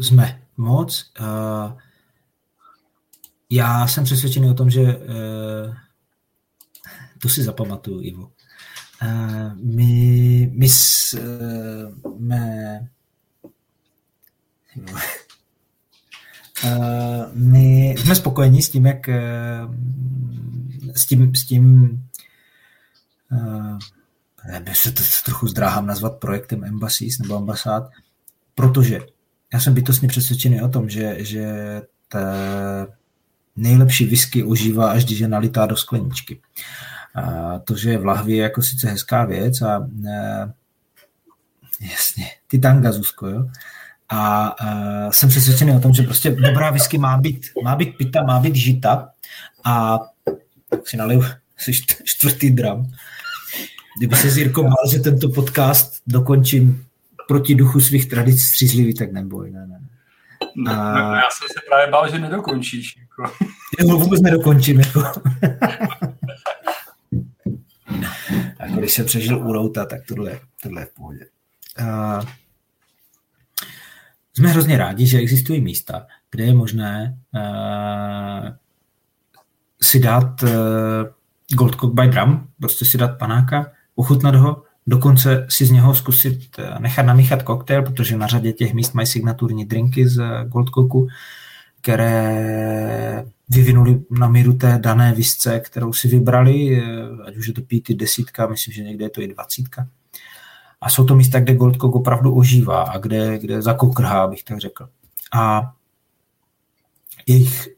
Jsme 0.00 0.42
moc. 0.56 1.12
Uh, 1.20 1.78
já 3.50 3.86
jsem 3.86 4.04
přesvědčený 4.04 4.50
o 4.50 4.54
tom, 4.54 4.70
že 4.70 4.80
uh, 4.80 5.74
to 7.18 7.28
si 7.28 7.42
zapamatuju, 7.42 8.00
Ivo. 8.02 8.30
My, 9.54 10.50
my 10.52 10.68
jsme 10.68 12.40
my 17.34 17.94
jsme 17.98 18.14
spokojení 18.14 18.62
s 18.62 18.70
tím, 18.70 18.86
jak 18.86 19.08
uh, 19.08 19.74
s 20.96 21.06
tím, 21.06 21.34
s 21.34 21.44
tím 21.44 21.92
uh, 23.32 23.78
se 24.72 24.92
to 24.92 25.02
trochu 25.24 25.46
zdráhám 25.48 25.86
nazvat 25.86 26.16
projektem 26.16 26.64
Embassies 26.64 27.18
nebo 27.18 27.36
ambasád, 27.36 27.90
protože 28.54 29.00
já 29.52 29.60
jsem 29.60 29.74
bytostně 29.74 30.08
přesvědčený 30.08 30.62
o 30.62 30.68
tom, 30.68 30.88
že, 30.88 31.16
že 31.18 31.46
ta 32.08 32.20
nejlepší 33.56 34.06
whisky 34.06 34.42
užívá, 34.42 34.90
až 34.90 35.04
když 35.04 35.18
je 35.18 35.28
nalitá 35.28 35.66
do 35.66 35.76
skleničky. 35.76 36.40
A 37.14 37.58
to, 37.58 37.76
že 37.76 37.90
je 37.90 37.98
v 37.98 38.04
lahvi, 38.04 38.32
je 38.32 38.42
jako 38.42 38.62
sice 38.62 38.90
hezká 38.90 39.24
věc 39.24 39.62
a 39.62 39.78
uh, 39.78 40.50
jasně, 41.80 42.30
ty 42.48 42.58
tanga, 42.58 42.92
Zuzko, 42.92 43.28
jo? 43.28 43.50
A 44.10 44.54
uh, 44.62 45.10
jsem 45.10 45.28
přesvědčený 45.28 45.72
o 45.72 45.80
tom, 45.80 45.94
že 45.94 46.02
prostě 46.02 46.30
dobrá 46.30 46.70
whisky 46.70 46.98
má 46.98 47.16
být, 47.16 47.46
má 47.62 47.76
být 47.76 47.96
pita, 47.96 48.22
má 48.22 48.40
být 48.40 48.56
žita 48.56 49.08
a 49.64 49.98
si 50.84 50.96
naliju 50.96 51.24
si 51.56 51.72
čtvrtý 52.04 52.50
dram. 52.50 52.90
Kdyby 53.98 54.16
se 54.16 54.40
Jirkou 54.40 54.62
mal, 54.62 54.90
že 54.90 54.98
tento 54.98 55.28
podcast 55.28 56.02
dokončím 56.06 56.86
proti 57.28 57.54
duchu 57.54 57.80
svých 57.80 58.08
tradic 58.08 58.42
střízlivý, 58.42 58.94
tak 58.94 59.12
neboj. 59.12 59.50
Ne, 59.50 59.66
ne. 59.66 59.80
A... 60.72 60.92
No, 60.92 61.14
já 61.14 61.28
jsem 61.30 61.48
se 61.48 61.60
právě 61.68 61.90
bál, 61.90 62.10
že 62.10 62.18
nedokončíš. 62.18 62.98
Jako. 63.00 63.34
Já 63.78 63.92
ho 63.92 63.98
vůbec 63.98 64.20
nedokončím. 64.20 64.80
Jako. 64.80 65.00
a 68.58 68.66
když 68.66 68.92
jsem 68.92 69.06
přežil 69.06 69.38
u 69.48 69.52
Routa, 69.52 69.84
tak 69.84 70.00
tohle, 70.08 70.40
tohle 70.62 70.82
je 70.82 70.86
v 70.86 70.94
pohodě. 70.94 71.26
A 71.86 72.20
jsme 74.40 74.48
hrozně 74.48 74.76
rádi, 74.76 75.06
že 75.06 75.18
existují 75.18 75.60
místa, 75.60 76.06
kde 76.30 76.44
je 76.44 76.54
možné 76.54 77.18
uh, 77.34 78.48
si 79.82 80.00
dát 80.00 80.42
uh, 80.42 80.48
Gold 81.52 81.74
Cock 81.74 81.94
by 81.94 82.08
Drum, 82.08 82.48
prostě 82.60 82.84
si 82.84 82.98
dát 82.98 83.18
panáka, 83.18 83.72
ochutnat 83.94 84.34
ho, 84.34 84.62
dokonce 84.86 85.46
si 85.48 85.66
z 85.66 85.70
něho 85.70 85.94
zkusit 85.94 86.58
uh, 86.58 86.78
nechat 86.78 87.02
namíchat 87.02 87.42
koktejl, 87.42 87.82
protože 87.82 88.16
na 88.16 88.26
řadě 88.26 88.52
těch 88.52 88.74
míst 88.74 88.94
mají 88.94 89.06
signaturní 89.06 89.64
drinky 89.64 90.08
z 90.08 90.22
Gold 90.44 90.68
Cocku, 90.68 91.08
které 91.80 93.24
vyvinuli 93.48 94.00
na 94.10 94.28
míru 94.28 94.52
té 94.52 94.78
dané 94.82 95.12
visce, 95.12 95.60
kterou 95.60 95.92
si 95.92 96.08
vybrali, 96.08 96.82
ať 97.26 97.36
už 97.36 97.46
je 97.46 97.54
to 97.54 97.62
pěti 97.62 97.94
desítka, 97.94 98.46
myslím, 98.46 98.74
že 98.74 98.82
někde 98.82 99.04
je 99.04 99.10
to 99.10 99.20
i 99.20 99.28
dvacítka. 99.28 99.88
A 100.80 100.90
jsou 100.90 101.04
to 101.04 101.16
místa, 101.16 101.40
kde 101.40 101.54
Goldcock 101.54 101.94
opravdu 101.94 102.34
ožívá 102.34 102.82
a 102.82 102.98
kde, 102.98 103.38
kde 103.38 103.62
zakokrhá, 103.62 104.26
bych 104.26 104.44
tak 104.44 104.58
řekl. 104.58 104.88
A 105.32 105.72
jejich, 107.26 107.68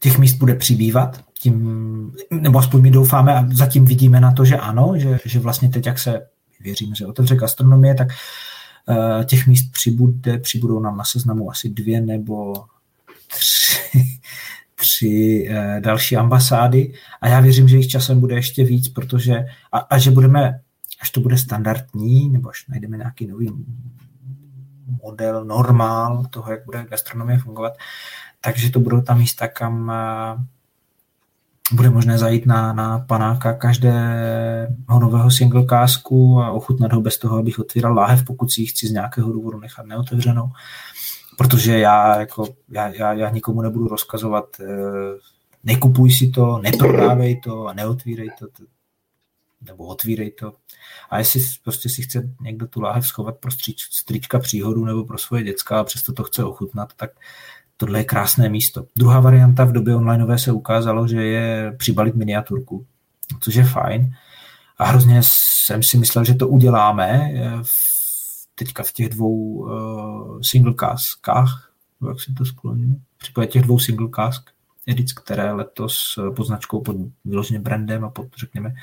těch 0.00 0.18
míst 0.18 0.34
bude 0.34 0.54
přibývat, 0.54 1.20
tím, 1.42 2.12
nebo 2.30 2.58
aspoň 2.58 2.80
my 2.82 2.90
doufáme 2.90 3.34
a 3.34 3.46
zatím 3.52 3.84
vidíme 3.84 4.20
na 4.20 4.32
to, 4.32 4.44
že 4.44 4.56
ano, 4.56 4.92
že, 4.96 5.18
že 5.24 5.38
vlastně 5.38 5.68
teď, 5.68 5.86
jak 5.86 5.98
se 5.98 6.26
věřím, 6.60 6.94
že 6.94 7.06
otevře 7.06 7.36
gastronomie, 7.36 7.94
tak 7.94 8.08
uh, 8.88 9.24
těch 9.24 9.46
míst 9.46 9.72
přibude, 9.72 10.38
přibudou 10.38 10.80
nám 10.80 10.96
na 10.96 11.04
seznamu 11.04 11.50
asi 11.50 11.70
dvě 11.70 12.00
nebo 12.00 12.54
tři, 13.26 13.78
tři 14.74 15.48
uh, 15.50 15.80
další 15.80 16.16
ambasády 16.16 16.92
a 17.20 17.28
já 17.28 17.40
věřím, 17.40 17.68
že 17.68 17.76
jich 17.76 17.88
časem 17.88 18.20
bude 18.20 18.34
ještě 18.34 18.64
víc, 18.64 18.88
protože 18.88 19.44
a, 19.72 19.78
a 19.78 19.98
že 19.98 20.10
budeme, 20.10 20.60
až 21.02 21.10
to 21.10 21.20
bude 21.20 21.38
standardní, 21.38 22.28
nebo 22.28 22.48
až 22.48 22.66
najdeme 22.68 22.96
nějaký 22.96 23.26
nový 23.26 23.52
model, 25.02 25.44
normál 25.44 26.24
toho, 26.30 26.52
jak 26.52 26.64
bude 26.64 26.86
gastronomie 26.90 27.38
fungovat, 27.38 27.72
takže 28.40 28.70
to 28.70 28.80
budou 28.80 29.00
ta 29.00 29.14
místa, 29.14 29.48
kam 29.48 29.88
uh, 29.88 30.42
bude 31.72 31.90
možné 31.90 32.18
zajít 32.18 32.46
na, 32.46 32.72
na 32.72 32.98
panáka 32.98 33.52
každého 33.52 35.00
nového 35.00 35.30
single 35.30 35.64
kásku 35.64 36.40
a 36.40 36.50
ochutnat 36.50 36.92
ho 36.92 37.00
bez 37.00 37.18
toho, 37.18 37.38
abych 37.38 37.58
otvíral 37.58 37.94
láhev, 37.94 38.24
pokud 38.24 38.50
si 38.50 38.60
ji 38.60 38.66
chci 38.66 38.86
z 38.88 38.92
nějakého 38.92 39.32
důvodu 39.32 39.60
nechat 39.60 39.86
neotevřenou. 39.86 40.50
Protože 41.38 41.78
já, 41.78 42.20
jako, 42.20 42.46
já, 42.68 42.88
já, 42.88 43.12
já 43.12 43.30
nikomu 43.30 43.62
nebudu 43.62 43.88
rozkazovat, 43.88 44.44
eh, 44.60 44.66
nekupuj 45.64 46.10
si 46.10 46.30
to, 46.30 46.58
neprodávej 46.58 47.40
to 47.40 47.66
a 47.66 47.72
neotvírej 47.72 48.28
to, 48.38 48.46
nebo 49.66 49.84
otvírej 49.84 50.30
to. 50.30 50.52
A 51.12 51.18
jestli 51.18 51.40
prostě 51.64 51.88
si 51.88 52.02
chce 52.02 52.28
někdo 52.40 52.66
tu 52.66 52.80
láhev 52.80 53.06
schovat 53.06 53.36
pro 53.36 53.50
strička 53.90 54.38
příhodu 54.38 54.84
nebo 54.84 55.04
pro 55.04 55.18
svoje 55.18 55.42
děcka 55.42 55.80
a 55.80 55.84
přesto 55.84 56.12
to 56.12 56.24
chce 56.24 56.44
ochutnat, 56.44 56.92
tak 56.96 57.10
tohle 57.76 58.00
je 58.00 58.04
krásné 58.04 58.48
místo. 58.48 58.86
Druhá 58.96 59.20
varianta 59.20 59.64
v 59.64 59.72
době 59.72 59.96
onlineové 59.96 60.38
se 60.38 60.52
ukázalo, 60.52 61.08
že 61.08 61.22
je 61.22 61.74
přibalit 61.78 62.14
miniaturku, 62.14 62.86
což 63.40 63.54
je 63.54 63.64
fajn. 63.64 64.14
A 64.78 64.84
hrozně 64.84 65.20
jsem 65.22 65.82
si 65.82 65.98
myslel, 65.98 66.24
že 66.24 66.34
to 66.34 66.48
uděláme 66.48 67.32
v, 67.62 67.72
teďka 68.54 68.82
v 68.82 68.92
těch 68.92 69.08
dvou 69.08 69.36
uh, 69.36 70.40
single 70.42 70.74
caskách, 70.80 71.72
jak 72.08 72.20
se 72.20 72.32
to 72.32 72.44
skloní, 72.44 73.02
případě 73.18 73.46
těch 73.46 73.62
dvou 73.62 73.78
single 73.78 74.08
cask 74.16 74.50
edic, 74.86 75.12
které 75.12 75.52
letos 75.52 76.18
pod 76.36 76.44
značkou, 76.44 76.80
pod 76.80 76.96
vyloženě 77.24 77.60
brandem 77.60 78.04
a 78.04 78.10
pod, 78.10 78.26
řekněme, 78.36 78.74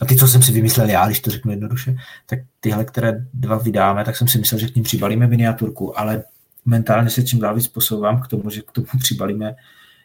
a 0.00 0.04
ty, 0.06 0.16
co 0.16 0.28
jsem 0.28 0.42
si 0.42 0.52
vymyslel 0.52 0.88
já, 0.88 1.06
když 1.06 1.20
to 1.20 1.30
řeknu 1.30 1.50
jednoduše, 1.50 1.96
tak 2.26 2.38
tyhle, 2.60 2.84
které 2.84 3.26
dva 3.34 3.58
vydáme, 3.58 4.04
tak 4.04 4.16
jsem 4.16 4.28
si 4.28 4.38
myslel, 4.38 4.60
že 4.60 4.68
k 4.68 4.74
ním 4.74 4.84
přibalíme 4.84 5.26
miniaturku, 5.26 5.98
ale 5.98 6.24
mentálně 6.64 7.10
se 7.10 7.24
čím 7.24 7.40
dál 7.40 7.54
víc 7.54 7.68
posouvám 7.68 8.20
k 8.20 8.28
tomu, 8.28 8.50
že 8.50 8.62
k 8.62 8.72
tomu 8.72 8.86
přibalíme 8.98 9.54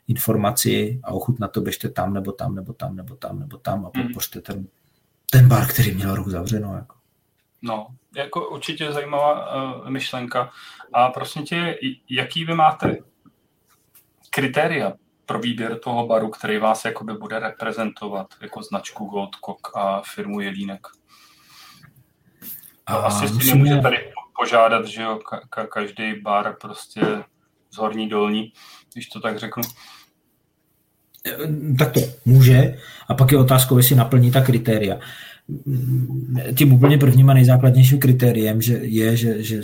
informaci 0.07 1.01
a 1.03 1.11
ochut 1.11 1.39
na 1.39 1.47
to 1.47 1.61
běžte 1.61 1.89
tam, 1.89 2.13
nebo 2.13 2.31
tam, 2.31 2.55
nebo 2.55 2.73
tam, 2.73 2.95
nebo 2.95 3.15
tam, 3.15 3.39
nebo 3.39 3.57
tam 3.57 3.85
a 3.85 3.91
hmm. 3.95 4.07
podpořte 4.07 4.41
ten, 4.41 4.68
ten 5.31 5.47
bar, 5.47 5.68
který 5.68 5.91
měl 5.91 6.15
rok 6.15 6.27
zavřeno. 6.27 6.76
Jako. 6.76 6.95
No, 7.61 7.88
jako 8.15 8.49
určitě 8.49 8.91
zajímavá 8.91 9.55
uh, 9.55 9.89
myšlenka. 9.89 10.51
A 10.93 11.09
prosím 11.09 11.43
tě, 11.43 11.77
jaký 12.09 12.45
vy 12.45 12.53
máte 12.53 12.97
kritéria 14.30 14.93
pro 15.32 15.40
výběr 15.40 15.80
toho 15.80 16.08
baru, 16.08 16.30
který 16.30 16.58
vás 16.58 16.86
jakoby 16.86 17.14
bude 17.14 17.40
reprezentovat 17.40 18.28
jako 18.41 18.64
značku 18.64 19.06
Goldcock 19.06 19.78
a 19.78 20.02
firmu 20.16 20.40
Jelínek? 20.40 20.88
A 22.86 22.95
Asi 22.95 23.28
si 23.28 23.48
nemůže 23.48 23.78
tady 23.78 23.98
požádat, 24.40 24.86
že 24.86 25.02
jo, 25.02 25.20
ka- 25.32 25.41
ka- 25.56 25.68
každý 25.68 26.22
bar 26.22 26.56
prostě 26.62 27.02
z 27.70 27.78
horní 27.78 28.10
dolní, 28.10 28.53
když 28.94 29.08
to 29.08 29.20
tak 29.20 29.40
řeknu. 29.40 29.64
Tak 31.78 31.91
to 31.91 31.99
může 32.26 32.78
a 33.10 33.14
pak 33.14 33.32
je 33.32 33.38
otázkou, 33.38 33.78
jestli 33.78 33.95
naplní 33.95 34.32
ta 34.32 34.41
kritéria. 34.41 34.99
Tím 36.58 36.74
úplně 36.74 36.98
prvním 36.98 37.30
a 37.30 37.34
nejzákladnějším 37.34 37.99
kritériem 37.99 38.62
že 38.62 38.74
je, 38.74 39.18
že, 39.18 39.44
že 39.44 39.62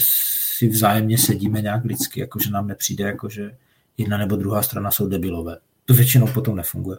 si 0.58 0.68
vzájemně 0.68 1.18
sedíme 1.18 1.62
nějak 1.62 1.86
lidsky, 1.86 2.20
jakože 2.20 2.52
nám 2.52 2.68
nepřijde, 2.68 3.04
jakože 3.04 3.52
jedna 3.98 4.18
nebo 4.18 4.36
druhá 4.36 4.62
strana 4.62 4.92
jsou 4.92 5.08
debilové. 5.08 5.58
To 5.86 5.94
většinou 5.94 6.28
potom 6.28 6.56
nefunguje. 6.56 6.98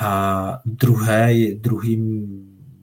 A 0.00 0.58
druhé, 0.64 1.34
druhým 1.54 2.28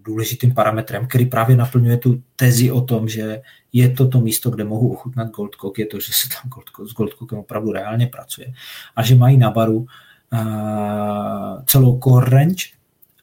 důležitým 0.07 0.53
parametrem, 0.53 1.07
který 1.07 1.26
právě 1.26 1.55
naplňuje 1.55 1.97
tu 1.97 2.23
tezi 2.35 2.72
o 2.72 2.81
tom, 2.81 3.07
že 3.07 3.41
je 3.73 3.89
to 3.89 4.07
to 4.07 4.22
místo, 4.22 4.49
kde 4.49 4.64
mohu 4.64 4.93
ochutnat 4.93 5.31
Goldcock, 5.31 5.80
je 5.80 5.85
to, 5.85 5.99
že 5.99 6.14
se 6.14 6.30
tam 6.30 6.49
Goldcock, 6.49 6.89
s 6.89 6.93
Goldcockem 6.93 7.39
opravdu 7.39 7.72
reálně 7.72 8.07
pracuje 8.07 8.53
a 8.95 9.03
že 9.03 9.15
mají 9.15 9.38
na 9.38 9.51
baru 9.51 9.77
uh, 9.77 11.64
celou 11.65 11.99
core 11.99 12.30
range 12.30 12.65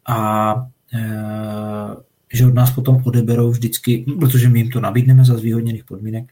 a 0.07 0.55
uh, 0.55 1.95
že 2.33 2.47
od 2.47 2.55
nás 2.55 2.71
potom 2.71 3.03
odeberou 3.05 3.51
vždycky, 3.51 4.05
protože 4.21 4.49
my 4.49 4.59
jim 4.59 4.71
to 4.71 4.81
nabídneme 4.81 5.25
za 5.25 5.37
zvýhodněných 5.37 5.85
podmínek, 5.85 6.25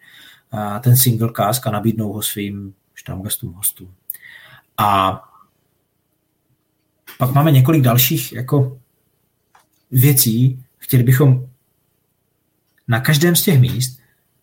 uh, 0.52 0.78
ten 0.80 0.96
single 0.96 1.32
cask 1.36 1.66
a 1.66 1.70
nabídnou 1.70 2.12
ho 2.12 2.22
svým 2.22 2.74
štamgastům 3.02 3.52
hostům. 3.52 3.94
A 4.78 5.20
pak 7.18 7.34
máme 7.34 7.50
několik 7.50 7.82
dalších 7.82 8.32
jako 8.32 8.78
věcí. 9.90 10.64
Chtěli 10.78 11.02
bychom 11.02 11.46
na 12.88 13.00
každém 13.00 13.36
z 13.36 13.42
těch 13.42 13.60
míst 13.60 13.98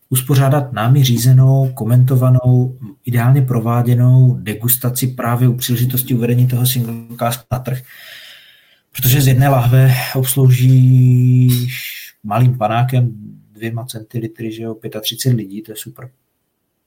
uspořádat 0.09 0.73
námi 0.73 1.03
řízenou, 1.03 1.71
komentovanou, 1.73 2.77
ideálně 3.05 3.41
prováděnou 3.41 4.35
degustaci 4.39 5.07
právě 5.07 5.47
u 5.47 5.55
příležitosti 5.55 6.13
uvedení 6.13 6.47
toho 6.47 6.65
single 6.65 7.17
cask 7.17 7.45
na 7.51 7.59
trh. 7.59 7.81
Protože 8.91 9.21
z 9.21 9.27
jedné 9.27 9.49
lahve 9.49 9.93
obsloužíš 10.15 11.83
malým 12.23 12.57
panákem 12.57 13.11
dvěma 13.51 13.85
centilitry, 13.85 14.51
že 14.51 14.63
jo, 14.63 14.75
35 15.01 15.37
lidí, 15.37 15.61
to 15.61 15.71
je 15.71 15.75
super. 15.75 16.11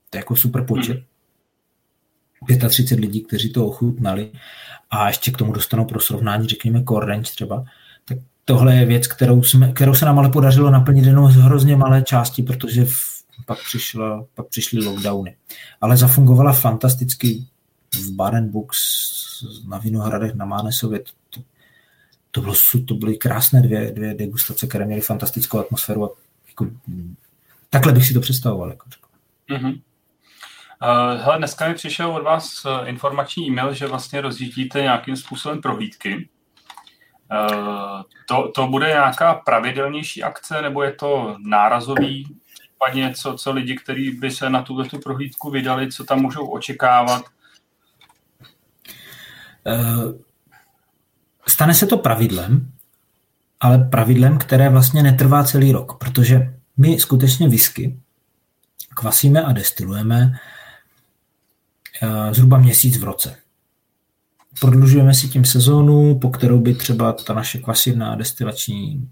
To 0.09 0.17
je 0.17 0.19
jako 0.19 0.35
super 0.35 0.65
počet. 0.65 1.12
35 2.69 2.99
lidí, 2.99 3.23
kteří 3.23 3.53
to 3.53 3.67
ochutnali 3.67 4.31
a 4.91 5.07
ještě 5.07 5.31
k 5.31 5.37
tomu 5.37 5.51
dostanou 5.51 5.85
pro 5.85 5.99
srovnání, 5.99 6.47
řekněme, 6.47 6.83
range 6.99 7.31
třeba, 7.31 7.63
tak 8.05 8.17
tohle 8.45 8.75
je 8.75 8.85
věc, 8.85 9.07
kterou, 9.07 9.43
jsme, 9.43 9.71
kterou 9.71 9.93
se 9.93 10.05
nám 10.05 10.19
ale 10.19 10.29
podařilo 10.29 10.71
naplnit 10.71 11.05
jenom 11.05 11.31
z 11.31 11.35
hrozně 11.35 11.75
malé 11.75 12.01
části, 12.01 12.43
protože 12.43 12.85
v, 12.85 12.97
pak, 13.45 13.63
přišla, 13.63 14.25
pak 14.35 14.47
přišly 14.47 14.85
lockdowny. 14.85 15.35
Ale 15.81 15.97
zafungovala 15.97 16.53
fantasticky 16.53 17.45
v 17.95 18.11
Barenbooks 18.11 18.79
na 19.67 19.77
Vinohradech 19.77 20.33
na 20.33 20.45
Mánesově. 20.45 20.99
To, 21.29 21.41
to, 22.31 22.41
bylo, 22.41 22.53
to 22.87 22.95
byly 22.95 23.17
krásné 23.17 23.61
dvě, 23.61 23.91
dvě 23.91 24.13
degustace, 24.13 24.67
které 24.67 24.85
měly 24.85 25.01
fantastickou 25.01 25.59
atmosféru 25.59 26.05
a 26.05 26.09
jako, 26.47 26.67
takhle 27.69 27.93
bych 27.93 28.07
si 28.07 28.13
to 28.13 28.19
představoval. 28.19 28.69
Jako. 28.69 28.89
Mm-hmm. 29.49 29.81
Uh, 30.83 31.21
hele, 31.21 31.37
dneska 31.37 31.67
mi 31.67 31.73
přišel 31.73 32.11
od 32.11 32.23
vás 32.23 32.65
eh, 32.65 32.89
informační 32.89 33.47
e-mail, 33.47 33.73
že 33.73 33.87
vlastně 33.87 34.21
rozjíždíte 34.21 34.81
nějakým 34.81 35.15
způsobem 35.15 35.61
prohlídky. 35.61 36.29
Uh, 37.31 38.01
to, 38.27 38.51
to 38.55 38.67
bude 38.67 38.87
nějaká 38.87 39.33
pravidelnější 39.33 40.23
akce, 40.23 40.61
nebo 40.61 40.83
je 40.83 40.91
to 40.91 41.37
nárazový, 41.47 42.37
případně 42.53 43.13
co, 43.13 43.33
co 43.33 43.51
lidi, 43.51 43.75
kteří 43.75 44.11
by 44.11 44.31
se 44.31 44.49
na 44.49 44.61
tuto 44.61 44.83
tu 44.89 44.99
prohlídku 44.99 45.49
vydali, 45.49 45.91
co 45.91 46.03
tam 46.03 46.21
můžou 46.21 46.47
očekávat? 46.47 47.25
Stane 51.47 51.73
se 51.73 51.85
to 51.85 51.97
pravidlem, 51.97 52.71
ale 53.59 53.77
pravidlem, 53.77 54.37
které 54.37 54.69
vlastně 54.69 55.03
netrvá 55.03 55.43
celý 55.43 55.71
rok, 55.71 55.97
protože 55.97 56.53
my 56.77 56.99
skutečně 56.99 57.49
whisky 57.49 57.99
kvasíme 58.95 59.43
a 59.43 59.51
destilujeme 59.51 60.39
zhruba 62.31 62.57
měsíc 62.57 62.97
v 62.97 63.03
roce. 63.03 63.35
Prodlužujeme 64.59 65.13
si 65.13 65.27
tím 65.27 65.45
sezónu, 65.45 66.19
po 66.19 66.29
kterou 66.29 66.59
by 66.59 66.73
třeba 66.73 67.13
ta 67.13 67.33
naše 67.33 67.59
kvasivná 67.59 68.15
destilační 68.15 69.09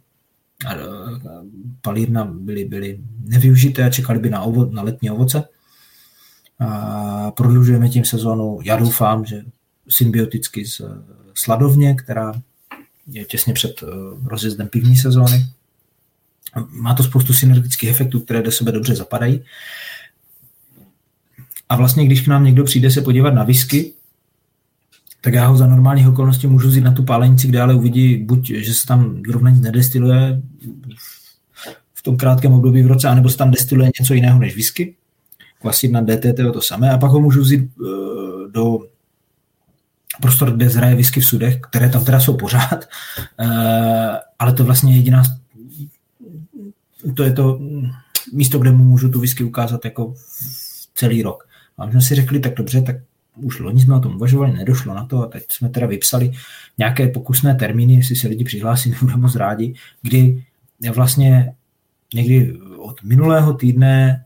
palírna 1.82 2.26
byly, 2.26 2.66
byly 2.66 3.00
nevyužité 3.20 3.84
a 3.84 3.90
čekali 3.90 4.20
by 4.20 4.30
na, 4.30 4.42
ovo, 4.42 4.66
na 4.66 4.82
letní 4.82 5.12
ovoce. 5.12 5.44
A 6.60 7.32
prodlužujeme 7.32 7.90
tím 7.90 8.06
sezónu, 8.06 8.60
já 8.64 8.76
doufám, 8.76 9.26
že 9.26 9.44
symbioticky 9.90 10.66
s 10.66 11.04
sladovně, 11.34 11.96
která 11.96 12.34
je 13.08 13.26
těsně 13.26 13.54
před 13.54 13.84
rozjezdem 14.26 14.68
pivní 14.68 14.96
sezóny. 14.98 15.46
Má 16.70 16.94
to 16.94 17.04
spoustu 17.04 17.34
synergických 17.34 17.90
efektů, 17.90 18.20
které 18.20 18.42
do 18.42 18.52
sebe 18.52 18.72
dobře 18.72 18.96
zapadají. 18.96 19.44
A 21.72 21.76
vlastně, 21.76 22.06
když 22.06 22.22
k 22.22 22.28
nám 22.28 22.44
někdo 22.44 22.64
přijde 22.64 22.92
se 22.92 23.02
podívat 23.02 23.34
na 23.34 23.44
whisky, 23.44 23.94
tak 25.22 25.34
já 25.34 25.48
ho 25.48 25.58
za 25.58 25.68
normálních 25.68 26.08
okolností 26.08 26.48
můžu 26.48 26.68
vzít 26.68 26.84
na 26.84 26.92
tu 26.92 27.04
pálenici, 27.04 27.48
kde 27.48 27.62
ale 27.62 27.74
uvidí 27.74 28.18
buď, 28.18 28.48
že 28.48 28.74
se 28.74 28.88
tam 28.88 29.22
zrovna 29.28 29.50
nic 29.50 29.62
nedestiluje 29.62 30.42
v 31.94 32.02
tom 32.04 32.18
krátkém 32.18 32.54
období 32.54 32.84
v 32.84 32.88
roce, 32.88 33.08
anebo 33.08 33.30
se 33.30 33.38
tam 33.38 33.52
destiluje 33.52 33.92
něco 34.00 34.14
jiného 34.14 34.40
než 34.40 34.56
whisky. 34.56 34.96
Kvasina 35.62 36.02
DTT 36.02 36.40
je 36.40 36.52
to 36.52 36.62
samé. 36.62 36.92
A 36.92 36.98
pak 36.98 37.12
ho 37.12 37.20
můžu 37.20 37.42
vzít 37.42 37.70
uh, 37.80 37.88
do 38.52 38.80
prostor, 40.22 40.52
kde 40.52 40.70
zraje 40.70 40.96
whisky 40.96 41.20
v 41.22 41.26
sudech, 41.26 41.60
které 41.70 41.90
tam 41.90 42.06
teda 42.06 42.20
jsou 42.20 42.38
pořád, 42.38 42.90
uh, 43.40 43.48
ale 44.40 44.54
to 44.54 44.64
vlastně 44.64 44.96
jediná 44.96 45.24
to 47.16 47.24
je 47.24 47.34
to 47.34 47.60
místo, 48.34 48.60
kde 48.60 48.72
mu 48.72 48.84
můžu 48.84 49.10
tu 49.10 49.20
whisky 49.20 49.44
ukázat 49.44 49.86
jako 49.86 50.14
celý 50.96 51.24
rok. 51.24 51.51
A 51.78 51.86
my 51.86 51.92
jsme 51.92 52.02
si 52.02 52.16
řekli, 52.16 52.40
tak 52.40 52.54
dobře, 52.54 52.82
tak 52.82 52.96
už 53.36 53.60
loni 53.60 53.82
jsme 53.82 53.96
o 53.96 54.00
tom 54.00 54.16
uvažovali, 54.16 54.54
nedošlo 54.54 54.94
na 54.94 55.06
to 55.06 55.24
a 55.24 55.28
teď 55.28 55.44
jsme 55.50 55.70
teda 55.70 55.88
vypsali 55.88 56.32
nějaké 56.78 57.08
pokusné 57.08 57.56
termíny, 57.56 57.94
jestli 57.94 58.16
se 58.16 58.28
lidi 58.28 58.44
přihlásí, 58.44 58.94
budeme 59.02 59.22
moc 59.22 59.36
rádi, 59.36 59.74
kdy 60.02 60.44
vlastně 60.94 61.56
někdy 62.14 62.60
od 62.78 63.04
minulého 63.04 63.54
týdne 63.54 64.26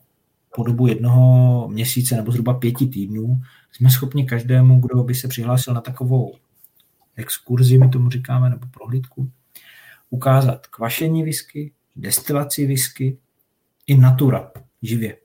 po 0.56 0.64
dobu 0.64 0.88
jednoho 0.88 1.68
měsíce 1.68 2.16
nebo 2.16 2.32
zhruba 2.32 2.54
pěti 2.54 2.88
týdnů 2.88 3.42
jsme 3.72 3.90
schopni 3.90 4.26
každému, 4.26 4.80
kdo 4.80 5.04
by 5.04 5.16
se 5.16 5.28
přihlásil 5.28 5.74
na 5.74 5.82
takovou 5.82 6.36
exkurzi, 7.16 7.78
my 7.78 7.90
tomu 7.90 8.10
říkáme, 8.10 8.50
nebo 8.50 8.68
prohlídku, 8.68 9.32
ukázat 10.10 10.68
kvašení 10.68 11.24
whisky, 11.24 11.72
destilaci 11.96 12.68
whisky 12.68 13.18
i 13.88 13.98
natura, 13.98 14.52
živě. 14.82 15.18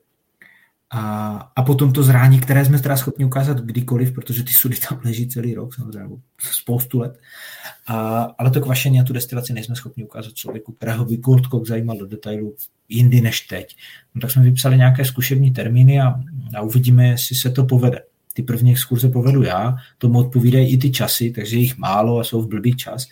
A, 0.93 1.35
a 1.55 1.63
potom 1.63 1.93
to 1.93 2.03
zrání, 2.03 2.39
které 2.39 2.65
jsme 2.65 2.79
teda 2.79 2.97
schopni 2.97 3.25
ukázat 3.25 3.57
kdykoliv, 3.57 4.11
protože 4.11 4.43
ty 4.43 4.53
sudy 4.53 4.75
tam 4.89 4.99
leží 5.05 5.27
celý 5.27 5.55
rok, 5.55 5.75
samozřejmě, 5.75 6.17
spoustu 6.51 6.99
let. 6.99 7.19
A, 7.87 8.19
ale 8.37 8.51
to 8.51 8.61
kvašení 8.61 9.01
a 9.01 9.03
tu 9.03 9.13
destilaci 9.13 9.53
nejsme 9.53 9.75
schopni 9.75 10.03
ukázat 10.03 10.33
člověku, 10.33 10.71
kterého 10.71 11.05
by 11.05 11.17
Goldcock 11.17 11.67
zajímal 11.67 11.97
do 11.97 12.05
detailu 12.05 12.55
jindy 12.89 13.21
než 13.21 13.41
teď. 13.41 13.75
No, 14.15 14.21
tak 14.21 14.31
jsme 14.31 14.43
vypsali 14.43 14.77
nějaké 14.77 15.05
zkušební 15.05 15.51
termíny 15.51 16.01
a, 16.01 16.15
a 16.57 16.61
uvidíme, 16.61 17.07
jestli 17.07 17.35
se 17.35 17.49
to 17.49 17.65
povede. 17.65 17.99
Ty 18.33 18.43
první 18.43 18.71
exkurze 18.71 19.09
povedu 19.09 19.43
já, 19.43 19.77
tomu 19.97 20.19
odpovídají 20.19 20.73
i 20.73 20.77
ty 20.77 20.91
časy, 20.91 21.31
takže 21.31 21.57
jich 21.57 21.77
málo 21.77 22.19
a 22.19 22.23
jsou 22.23 22.41
v 22.41 22.47
blbý 22.47 22.75
čas. 22.75 23.07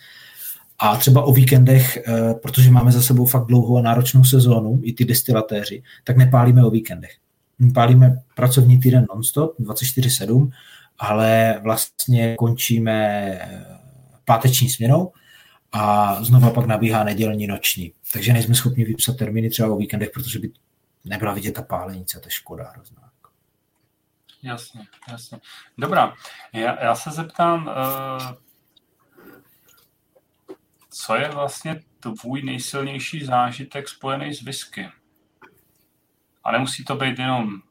A 0.78 0.96
třeba 0.96 1.22
o 1.22 1.32
víkendech, 1.32 1.96
eh, 1.96 2.34
protože 2.42 2.70
máme 2.70 2.92
za 2.92 3.02
sebou 3.02 3.26
fakt 3.26 3.46
dlouhou 3.46 3.78
a 3.78 3.82
náročnou 3.82 4.24
sezónu, 4.24 4.80
i 4.82 4.92
ty 4.92 5.04
destilatéři, 5.04 5.82
tak 6.04 6.16
nepálíme 6.16 6.64
o 6.64 6.70
víkendech 6.70 7.10
pálíme 7.74 8.22
pracovní 8.34 8.80
týden 8.80 9.06
nonstop, 9.14 9.58
24-7, 9.60 10.50
ale 10.98 11.60
vlastně 11.62 12.36
končíme 12.36 13.38
páteční 14.24 14.68
směnou 14.68 15.12
a 15.72 16.14
znova 16.24 16.50
pak 16.50 16.66
nabíhá 16.66 17.04
nedělní 17.04 17.46
noční. 17.46 17.92
Takže 18.12 18.32
nejsme 18.32 18.54
schopni 18.54 18.84
vypsat 18.84 19.16
termíny 19.16 19.50
třeba 19.50 19.68
o 19.68 19.76
víkendech, 19.76 20.10
protože 20.10 20.38
by 20.38 20.50
nebyla 21.04 21.34
vidět 21.34 21.52
ta 21.52 21.62
pálenice, 21.62 22.20
to 22.20 22.26
je 22.26 22.32
škoda 22.32 22.70
hrozná. 22.74 23.10
Jasně, 24.42 24.80
jasně. 25.10 25.38
Dobrá, 25.78 26.14
já, 26.52 26.84
já 26.84 26.94
se 26.94 27.10
zeptám, 27.10 27.66
uh, 27.66 28.36
co 30.90 31.14
je 31.14 31.28
vlastně 31.28 31.80
tvůj 32.00 32.42
nejsilnější 32.42 33.24
zážitek 33.24 33.88
spojený 33.88 34.34
s 34.34 34.42
whisky? 34.42 34.88
A 36.44 36.52
nemusí 36.52 36.84
to 36.84 36.96
být 36.96 37.18
jenom 37.18 37.62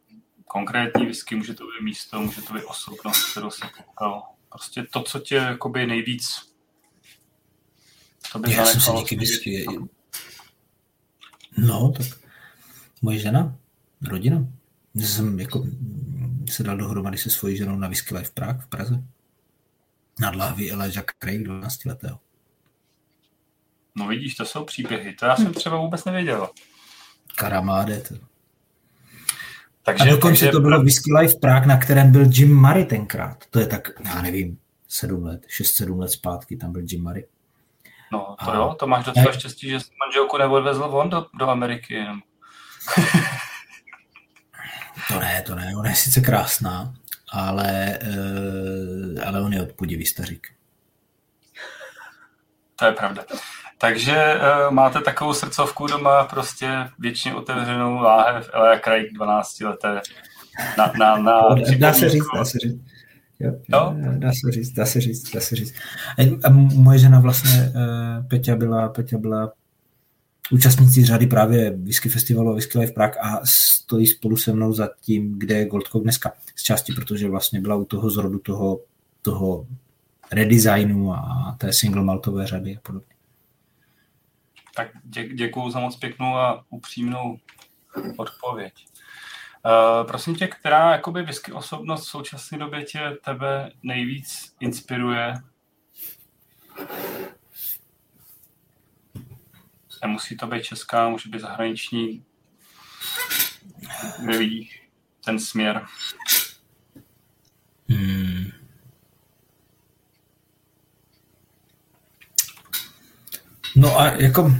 konkrétní 0.45 1.05
whisky, 1.05 1.35
může 1.35 1.53
to 1.53 1.63
být 1.63 1.83
místo, 1.83 2.21
může 2.21 2.41
to 2.41 2.53
být 2.53 2.63
osobnost, 2.63 3.31
kterou 3.31 3.49
se 3.49 3.67
potkal. 3.77 4.23
Prostě 4.49 4.83
to, 4.83 5.03
co 5.03 5.19
tě 5.19 5.35
jakoby 5.35 5.87
nejvíc 5.87 6.49
to 8.31 8.39
by 8.39 8.53
Já 8.53 8.65
jsem 8.65 8.81
si 8.81 8.91
díky 8.91 9.15
whisky... 9.15 9.65
No, 11.57 11.91
tak 11.97 12.07
moje 13.01 13.19
žena, 13.19 13.55
rodina. 14.01 14.47
Jsem 14.95 15.39
jako 15.39 15.65
se 16.49 16.63
dal 16.63 16.77
dohromady 16.77 17.17
se 17.17 17.29
svojí 17.29 17.57
ženou 17.57 17.75
na 17.75 17.87
Whisky 17.87 18.15
Life 18.15 18.31
Prague 18.33 18.61
v 18.61 18.67
Praze. 18.67 19.03
Nad 20.19 20.35
lahví 20.35 20.71
Elijah 20.71 21.05
Craig 21.19 21.43
12 21.43 21.85
letého. 21.85 22.19
No 23.95 24.07
vidíš, 24.07 24.35
to 24.35 24.45
jsou 24.45 24.65
příběhy. 24.65 25.13
To 25.13 25.25
já 25.25 25.35
jsem 25.35 25.53
třeba 25.53 25.77
vůbec 25.77 26.05
nevěděl. 26.05 26.49
Karamáde, 27.35 28.01
to 28.01 28.28
takže, 29.83 30.03
a 30.03 30.07
dokonce 30.07 30.39
takže... 30.39 30.51
to 30.51 30.59
bylo 30.59 30.81
Whisky 30.81 31.13
Life 31.13 31.35
Prague, 31.41 31.67
na 31.67 31.77
kterém 31.77 32.11
byl 32.11 32.25
Jim 32.31 32.55
Murray 32.55 32.85
tenkrát. 32.85 33.45
To 33.49 33.59
je 33.59 33.67
tak, 33.67 33.89
já 34.05 34.21
nevím, 34.21 34.59
sedm 34.87 35.23
let, 35.23 35.45
šest, 35.47 35.75
sedm 35.75 35.99
let 35.99 36.11
zpátky 36.11 36.57
tam 36.57 36.71
byl 36.71 36.81
Jim 36.89 37.03
Murray. 37.03 37.23
No, 38.11 38.35
to 38.45 38.51
a... 38.51 38.55
jo, 38.55 38.75
to 38.79 38.87
máš 38.87 39.05
docela 39.05 39.31
štěstí, 39.31 39.69
že 39.69 39.79
jsi 39.79 39.89
manželku 40.05 40.37
neodvezl 40.37 40.83
on 40.83 41.09
do, 41.09 41.25
do 41.39 41.49
Ameriky. 41.49 42.05
to 45.07 45.19
ne, 45.19 45.41
to 45.41 45.55
ne, 45.55 45.73
ona 45.77 45.89
je 45.89 45.95
sice 45.95 46.21
krásná, 46.21 46.93
ale, 47.31 47.99
uh, 48.03 49.27
ale 49.27 49.41
on 49.41 49.53
je 49.53 49.61
odpudivý 49.61 50.05
stařík. 50.05 50.47
To 52.75 52.85
je 52.85 52.91
pravda. 52.91 53.25
Takže 53.81 54.35
uh, 54.35 54.73
máte 54.73 55.01
takovou 55.01 55.33
srdcovku 55.33 55.87
doma, 55.87 56.23
prostě 56.23 56.67
většině 56.99 57.35
otevřenou 57.35 57.95
láhev 57.99 58.49
Elia 58.53 58.79
Craig 58.79 59.13
12 59.13 59.61
leté. 59.61 60.01
Na, 60.77 60.93
na, 60.99 61.17
na 61.17 61.41
dá 61.77 61.93
se 61.93 62.09
říct, 62.09 62.25
dá 62.35 62.45
se 62.45 62.57
říct. 62.57 62.81
Jo, 63.39 63.51
no? 63.69 63.95
Dá 64.17 64.31
se 64.31 64.51
říct, 64.51 64.73
dá 64.73 64.85
se 64.85 65.01
říct, 65.01 65.31
dá 65.31 65.41
se 65.41 65.55
říct. 65.55 65.73
A 66.43 66.49
moje 66.75 66.99
žena 66.99 67.19
vlastně, 67.19 67.71
uh, 67.75 68.27
Peťa 68.27 68.55
byla, 68.55 68.89
Peťa 68.89 69.17
byla 69.17 69.51
účastnící 70.51 71.05
řady 71.05 71.27
právě 71.27 71.77
Whisky 71.77 72.09
Festivalu 72.09 72.49
a 72.49 72.53
Whisky 72.53 72.79
Life 72.79 72.93
Prague 72.93 73.17
a 73.21 73.39
stojí 73.45 74.07
spolu 74.07 74.37
se 74.37 74.53
mnou 74.53 74.73
za 74.73 74.89
tím, 75.01 75.39
kde 75.39 75.57
je 75.57 75.65
Goldcock 75.65 76.03
dneska. 76.03 76.31
Z 76.55 76.63
části, 76.63 76.93
protože 76.93 77.29
vlastně 77.29 77.61
byla 77.61 77.75
u 77.75 77.85
toho 77.85 78.09
zrodu 78.09 78.39
toho, 78.39 78.79
toho 79.21 79.67
redesignu 80.31 81.13
a 81.13 81.55
té 81.57 81.73
single 81.73 82.03
maltové 82.03 82.47
řady 82.47 82.77
a 82.77 82.79
podobně. 82.83 83.18
Tak 84.79 84.87
dě, 85.03 85.27
děkuji 85.27 85.69
za 85.69 85.79
moc 85.79 85.95
pěknou 85.95 86.35
a 86.35 86.65
upřímnou 86.69 87.39
odpověď. 88.17 88.87
Uh, 89.65 90.07
prosím 90.07 90.35
tě, 90.35 90.47
která 90.47 90.91
jakoby 90.91 91.21
whisky 91.23 91.51
osobnost 91.51 92.05
v 92.07 92.09
současné 92.09 92.57
době 92.57 92.83
tě 92.83 93.17
tebe 93.23 93.71
nejvíc 93.83 94.55
inspiruje? 94.59 95.33
Nemusí 100.01 100.37
to 100.37 100.47
být 100.47 100.63
česká, 100.63 101.09
může 101.09 101.29
být 101.29 101.41
zahraniční. 101.41 102.25
Nevidíš 104.19 104.89
ten 105.25 105.39
směr. 105.39 105.85
Hmm. 107.89 108.58
No 113.79 113.99
a 113.99 114.11
jako... 114.11 114.55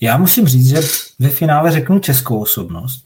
Já 0.00 0.18
musím 0.18 0.48
říct, 0.48 0.68
že 0.68 0.80
ve 1.18 1.28
finále 1.28 1.72
řeknu 1.72 1.98
českou 1.98 2.42
osobnost. 2.42 3.04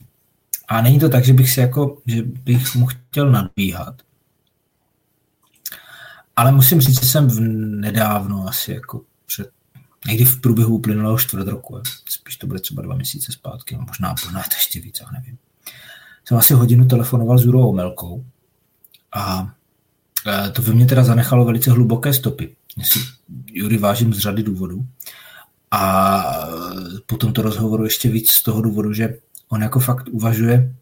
A 0.69 0.81
není 0.81 0.99
to 0.99 1.09
tak, 1.09 1.25
že 1.25 1.33
bych 1.33 1.51
si 1.51 1.61
jako, 1.61 1.99
že 2.07 2.23
bych 2.23 2.75
mu 2.75 2.87
chtěl 2.87 3.31
nadbíhat. 3.31 4.03
Ale 6.37 6.53
musím 6.53 6.81
říct, 6.81 7.01
že 7.01 7.07
jsem 7.07 7.29
v 7.29 7.41
nedávno, 7.81 8.49
asi 8.49 8.73
jako 8.73 9.03
před, 9.27 9.51
někdy 10.07 10.25
v 10.25 10.41
průběhu 10.41 10.75
uplynulého 10.75 11.19
čtvrt 11.19 11.49
roku, 11.49 11.83
spíš 12.09 12.37
to 12.37 12.47
bude 12.47 12.61
třeba 12.61 12.83
dva 12.83 12.95
měsíce 12.95 13.33
zpátky, 13.33 13.77
no 13.77 13.85
možná, 13.87 14.15
možná 14.25 14.43
to 14.43 14.55
ještě 14.55 14.81
víc, 14.81 15.01
já 15.01 15.07
nevím. 15.11 15.39
Jsem 16.25 16.39
asi 16.39 16.55
hodinu 16.55 16.87
telefonoval 16.87 17.39
s 17.39 17.45
Jurou 17.45 17.69
Omelkou 17.69 18.25
a 19.13 19.55
e, 20.27 20.51
to 20.51 20.63
ve 20.63 20.73
mně 20.73 20.87
teda 20.87 21.05
zanechalo 21.05 21.45
velice 21.45 21.71
hluboké 21.71 22.13
stopy. 22.13 22.57
Já 22.81 22.87
si 22.87 22.99
Jury 23.47 23.79
vážím 23.79 24.15
z 24.15 24.19
řady 24.19 24.43
důvodů. 24.43 24.87
A 25.71 26.23
po 27.07 27.17
tomto 27.17 27.43
rozhovoru 27.43 27.85
ještě 27.85 28.09
víc 28.09 28.31
z 28.31 28.43
toho 28.43 28.63
důvodu, 28.63 28.93
že 28.93 29.19
on 29.49 29.63
jako 29.63 29.81
fakt 29.81 30.09
uvažuje 30.09 30.75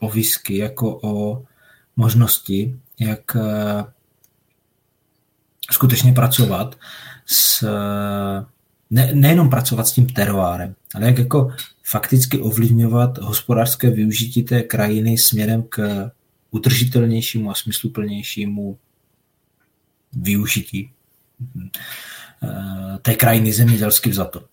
o 0.00 0.08
whisky 0.08 0.56
jako 0.56 1.00
o 1.02 1.44
možnosti, 1.96 2.80
jak 3.00 3.36
eh, 3.36 3.84
skutečně 5.70 6.12
pracovat 6.12 6.78
s, 7.26 7.66
ne, 8.90 9.10
nejenom 9.14 9.50
pracovat 9.50 9.86
s 9.86 9.92
tím 9.92 10.06
teroárem, 10.06 10.74
ale 10.94 11.06
jak 11.06 11.18
jako 11.18 11.52
fakticky 11.84 12.38
ovlivňovat 12.38 13.18
hospodářské 13.18 13.90
využití 13.90 14.42
té 14.42 14.62
krajiny 14.62 15.18
směrem 15.18 15.62
k 15.68 16.10
udržitelnějšímu 16.50 17.50
a 17.50 17.54
smysluplnějšímu 17.54 18.78
využití 20.12 20.90
eh, 22.42 22.98
té 23.02 23.14
krajiny 23.14 23.52
zemědělsky 23.52 24.10
vzato. 24.10 24.44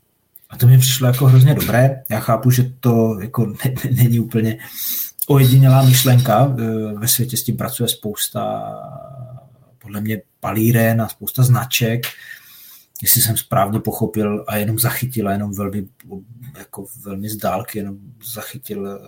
A 0.49 0.57
to 0.57 0.67
mi 0.67 0.77
přišlo 0.77 1.07
jako 1.07 1.25
hrozně 1.25 1.55
dobré. 1.55 2.03
Já 2.09 2.19
chápu, 2.19 2.51
že 2.51 2.71
to 2.79 3.19
jako 3.21 3.45
ne, 3.45 3.55
ne, 3.65 3.91
není 3.91 4.19
úplně 4.19 4.57
ojedinělá 5.27 5.81
myšlenka. 5.81 6.55
Ve 6.97 7.07
světě 7.07 7.37
s 7.37 7.43
tím 7.43 7.57
pracuje 7.57 7.89
spousta 7.89 8.63
podle 9.85 10.01
mě 10.01 10.21
palíren 10.39 11.01
a 11.01 11.07
spousta 11.07 11.43
značek, 11.43 12.01
jestli 13.01 13.21
jsem 13.21 13.37
správně 13.37 13.79
pochopil 13.79 14.45
a 14.47 14.55
jenom 14.55 14.79
zachytil, 14.79 15.27
a 15.27 15.31
jenom 15.31 15.53
velmi, 15.53 15.87
jako 16.57 16.85
velmi 17.03 17.29
z 17.29 17.37
dálky 17.37 17.79
jenom 17.79 17.97
zachytil, 18.33 18.87
eh, 18.87 18.99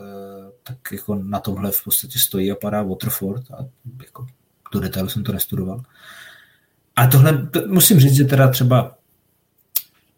tak 0.63 0.77
jako 0.91 1.15
na 1.15 1.39
tomhle 1.39 1.71
v 1.71 1.83
podstatě 1.83 2.19
stojí 2.19 2.51
a 2.51 2.55
padá 2.55 2.83
Waterford 2.83 3.51
a 3.51 3.65
jako 4.03 4.27
do 4.73 4.79
detailu 4.79 5.09
jsem 5.09 5.23
to 5.23 5.33
nestudoval. 5.33 5.83
A 6.97 7.07
tohle, 7.07 7.47
to, 7.47 7.59
musím 7.67 7.99
říct, 7.99 8.15
že 8.15 8.23
teda 8.23 8.49
třeba 8.49 8.95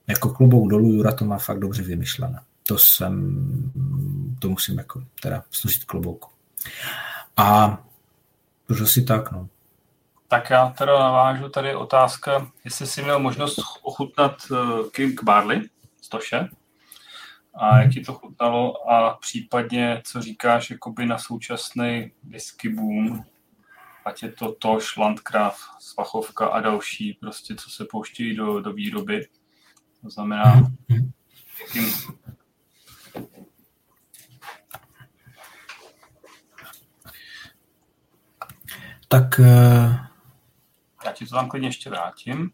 jako 0.07 0.29
klubou 0.29 0.67
dolů 0.67 0.93
Jura 0.93 1.11
to 1.11 1.25
má 1.25 1.37
fakt 1.37 1.59
dobře 1.59 1.83
vymyšlené. 1.83 2.41
To 2.67 2.77
jsem, 2.77 3.37
to 4.39 4.49
musím 4.49 4.77
jako 4.77 5.03
teda 5.21 5.43
složit 5.51 5.83
klobouku. 5.83 6.29
A 7.37 7.77
to 8.67 8.83
asi 8.83 9.03
tak, 9.03 9.31
no. 9.31 9.47
Tak 10.27 10.49
já 10.49 10.69
teda 10.69 10.99
navážu 10.99 11.49
tady 11.49 11.75
otázka, 11.75 12.51
jestli 12.65 12.87
jsi 12.87 13.03
měl 13.03 13.19
možnost 13.19 13.59
ochutnat 13.81 14.35
eh, 14.51 14.89
King 14.91 15.23
Barley 15.23 15.61
z 16.01 16.09
Toše 16.09 16.49
a 17.53 17.81
jak 17.81 17.91
ti 17.91 18.01
to 18.01 18.13
chutnalo 18.13 18.91
a 18.91 19.17
případně, 19.21 20.01
co 20.05 20.21
říkáš 20.21 20.69
jakoby 20.69 21.05
na 21.05 21.17
současný 21.17 22.11
whisky 22.23 22.69
boom, 22.69 23.23
ať 24.05 24.23
je 24.23 24.31
to 24.31 24.51
Toš, 24.51 24.97
Landcraft, 24.97 25.59
Svachovka 25.79 26.47
a 26.47 26.61
další, 26.61 27.13
prostě 27.13 27.55
co 27.55 27.69
se 27.69 27.85
pouštějí 27.91 28.35
do, 28.35 28.61
do 28.61 28.73
výroby. 28.73 29.27
To 30.01 30.09
znamená, 30.09 30.71
jakým 31.61 31.91
tak 39.07 39.39
uh 39.39 40.09
já 41.05 41.11
ti 41.11 41.25
to 41.25 41.35
tam 41.35 41.49
klidně 41.49 41.67
ještě 41.67 41.89
vrátím. 41.89 42.51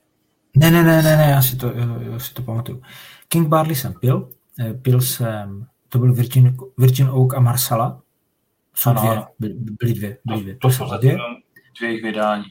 Ne, 0.56 0.72
ne, 0.72 0.84
ne, 0.84 1.02
ne, 1.02 1.18
ne 1.18 1.28
já, 1.30 1.42
si 1.42 1.56
to, 1.56 1.72
já 2.12 2.20
si 2.20 2.34
to 2.34 2.42
pamatuju. 2.42 2.82
King 3.28 3.48
Barley 3.48 3.76
jsem 3.76 3.94
pil, 3.94 4.30
eh, 4.60 4.74
pil 4.74 5.02
jsem, 5.02 5.68
to 5.90 6.00
byl 6.00 6.14
Virgin, 6.14 6.58
Virgin 6.78 7.10
Oak 7.10 7.34
a 7.34 7.40
Marsala, 7.40 8.02
jsou 8.76 8.90
ano, 8.90 9.28
dvě, 9.40 9.54
byly, 9.54 9.54
byly 9.80 9.94
dvě, 9.94 10.18
byly 10.26 10.42
dvě. 10.42 10.54
To, 10.54 10.68
to 10.68 10.74
jsou 10.74 10.98
dvě. 10.98 11.18
dvě 11.80 11.90
jejich 11.90 12.04
vydání. 12.04 12.46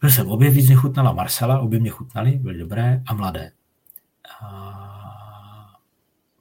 Byl 0.00 0.10
jsem 0.10 0.28
obě, 0.28 0.50
víc 0.50 0.66
mě 0.66 0.76
chutnala 0.76 1.12
Marsala, 1.12 1.60
obě 1.60 1.80
mě 1.80 1.90
chutnaly, 1.90 2.30
byly 2.30 2.58
dobré 2.58 3.02
a 3.06 3.14
mladé. 3.14 3.52
A 4.42 5.80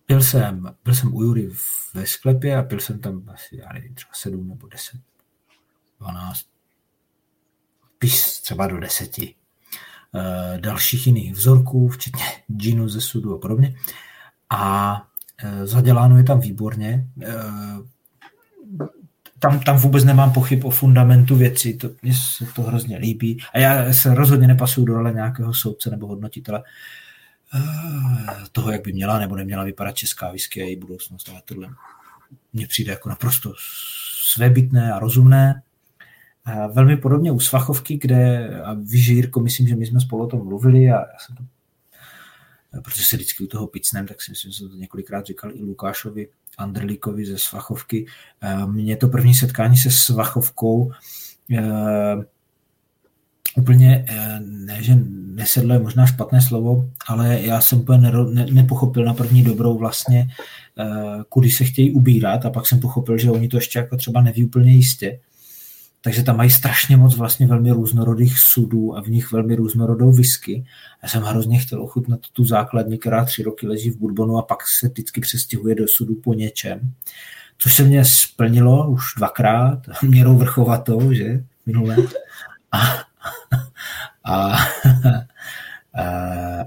pil 0.05 0.21
jsem, 0.21 0.75
byl 0.83 0.95
jsem 0.95 1.15
u 1.15 1.23
Jury 1.23 1.49
ve 1.93 2.05
sklepě 2.05 2.57
a 2.57 2.63
pil 2.63 2.79
jsem 2.79 2.99
tam 2.99 3.29
asi, 3.33 3.57
já 3.57 3.73
nevím, 3.73 3.95
třeba 3.95 4.11
sedm 4.13 4.47
nebo 4.47 4.67
deset, 4.67 5.01
dvanáct 5.99 6.51
spíš 8.01 8.41
třeba 8.41 8.67
do 8.67 8.79
deseti 8.79 9.35
e, 10.15 10.59
dalších 10.59 11.07
jiných 11.07 11.33
vzorků, 11.33 11.89
včetně 11.89 12.25
džinu 12.57 12.89
ze 12.89 13.01
sudu 13.01 13.35
a 13.35 13.37
podobně. 13.37 13.75
A 14.49 14.95
e, 15.37 15.67
zaděláno 15.67 16.17
je 16.17 16.23
tam 16.23 16.39
výborně. 16.39 17.07
Tam, 19.41 19.59
tam 19.59 19.77
vůbec 19.77 20.03
nemám 20.03 20.33
pochyb 20.33 20.65
o 20.65 20.69
fundamentu 20.69 21.35
věci, 21.35 21.73
to, 21.73 21.89
mně 22.01 22.13
se 22.13 22.45
to 22.55 22.61
hrozně 22.61 22.97
líbí. 22.97 23.39
A 23.53 23.59
já 23.59 23.93
se 23.93 24.15
rozhodně 24.15 24.47
nepasuju 24.47 24.85
do 24.85 24.93
role 24.93 25.13
nějakého 25.13 25.53
soudce 25.53 25.89
nebo 25.89 26.07
hodnotitele 26.07 26.63
toho, 28.51 28.71
jak 28.71 28.81
by 28.81 28.93
měla 28.93 29.19
nebo 29.19 29.35
neměla 29.35 29.63
vypadat 29.63 29.95
česká 29.95 30.31
whisky 30.31 30.61
a 30.61 30.65
její 30.65 30.75
budoucnost, 30.75 31.29
ale 31.29 31.41
tohle 31.45 31.69
mně 32.53 32.67
přijde 32.67 32.91
jako 32.91 33.09
naprosto 33.09 33.53
svébytné 34.33 34.93
a 34.93 34.99
rozumné. 34.99 35.61
Velmi 36.73 36.97
podobně 36.97 37.31
u 37.31 37.39
Svachovky, 37.39 37.97
kde, 37.97 38.49
a 38.61 38.73
víš, 38.73 39.07
Jirko, 39.07 39.39
myslím, 39.39 39.67
že 39.67 39.75
my 39.75 39.85
jsme 39.85 40.01
spolu 40.01 40.23
o 40.23 40.27
tom 40.27 40.47
mluvili 40.47 40.77
a 40.77 40.99
já 40.99 41.19
jsem 41.19 41.35
to, 41.35 41.43
protože 42.81 43.05
se 43.05 43.15
vždycky 43.15 43.43
u 43.43 43.47
toho 43.47 43.67
picnem, 43.67 44.07
tak 44.07 44.21
si 44.21 44.31
myslím, 44.31 44.51
že 44.51 44.57
jsem 44.57 44.69
to 44.69 44.75
několikrát 44.75 45.25
říkal 45.25 45.51
i 45.53 45.61
Lukášovi 45.61 46.27
Andrlíkovi 46.57 47.25
ze 47.25 47.37
Svachovky. 47.37 48.05
Mně 48.65 48.97
to 48.97 49.07
první 49.07 49.35
setkání 49.35 49.77
se 49.77 49.91
Svachovkou 49.91 50.91
úplně, 53.57 54.05
ne, 54.39 54.83
že 54.83 54.97
nesedlo 55.35 55.73
je 55.73 55.79
možná 55.79 56.05
špatné 56.05 56.41
slovo, 56.41 56.89
ale 57.07 57.41
já 57.41 57.61
jsem 57.61 57.79
úplně 57.79 58.11
ne, 58.11 58.45
nepochopil 58.45 59.05
na 59.05 59.13
první 59.13 59.43
dobrou 59.43 59.77
vlastně, 59.77 60.27
kudy 61.29 61.51
se 61.51 61.63
chtějí 61.63 61.91
ubírat 61.91 62.45
a 62.45 62.49
pak 62.49 62.67
jsem 62.67 62.79
pochopil, 62.79 63.17
že 63.17 63.31
oni 63.31 63.47
to 63.47 63.57
ještě 63.57 63.79
jako 63.79 63.97
třeba 63.97 64.21
neví 64.21 64.43
úplně 64.43 64.71
jistě 64.71 65.19
takže 66.01 66.23
tam 66.23 66.37
mají 66.37 66.49
strašně 66.49 66.97
moc 66.97 67.17
vlastně 67.17 67.47
velmi 67.47 67.71
různorodých 67.71 68.39
sudů 68.39 68.97
a 68.97 69.01
v 69.01 69.07
nich 69.07 69.31
velmi 69.31 69.55
různorodou 69.55 70.11
whisky. 70.11 70.65
Já 71.03 71.09
jsem 71.09 71.23
hrozně 71.23 71.59
chtěl 71.59 71.83
ochutnat 71.83 72.19
tu 72.33 72.45
základní, 72.45 72.97
která 72.97 73.25
tři 73.25 73.43
roky 73.43 73.67
leží 73.67 73.89
v 73.89 73.97
bourbonu 73.97 74.37
a 74.37 74.41
pak 74.41 74.59
se 74.67 74.87
vždycky 74.87 75.21
přestěhuje 75.21 75.75
do 75.75 75.85
sudu 75.87 76.15
po 76.15 76.33
něčem. 76.33 76.93
Což 77.57 77.75
se 77.75 77.83
mě 77.83 78.05
splnilo 78.05 78.91
už 78.91 79.03
dvakrát, 79.17 79.79
měrou 80.01 80.37
vrchovatou, 80.37 81.13
že, 81.13 81.43
minule. 81.65 81.97
A, 82.71 82.77
a, 84.23 84.57
a, 85.93 86.07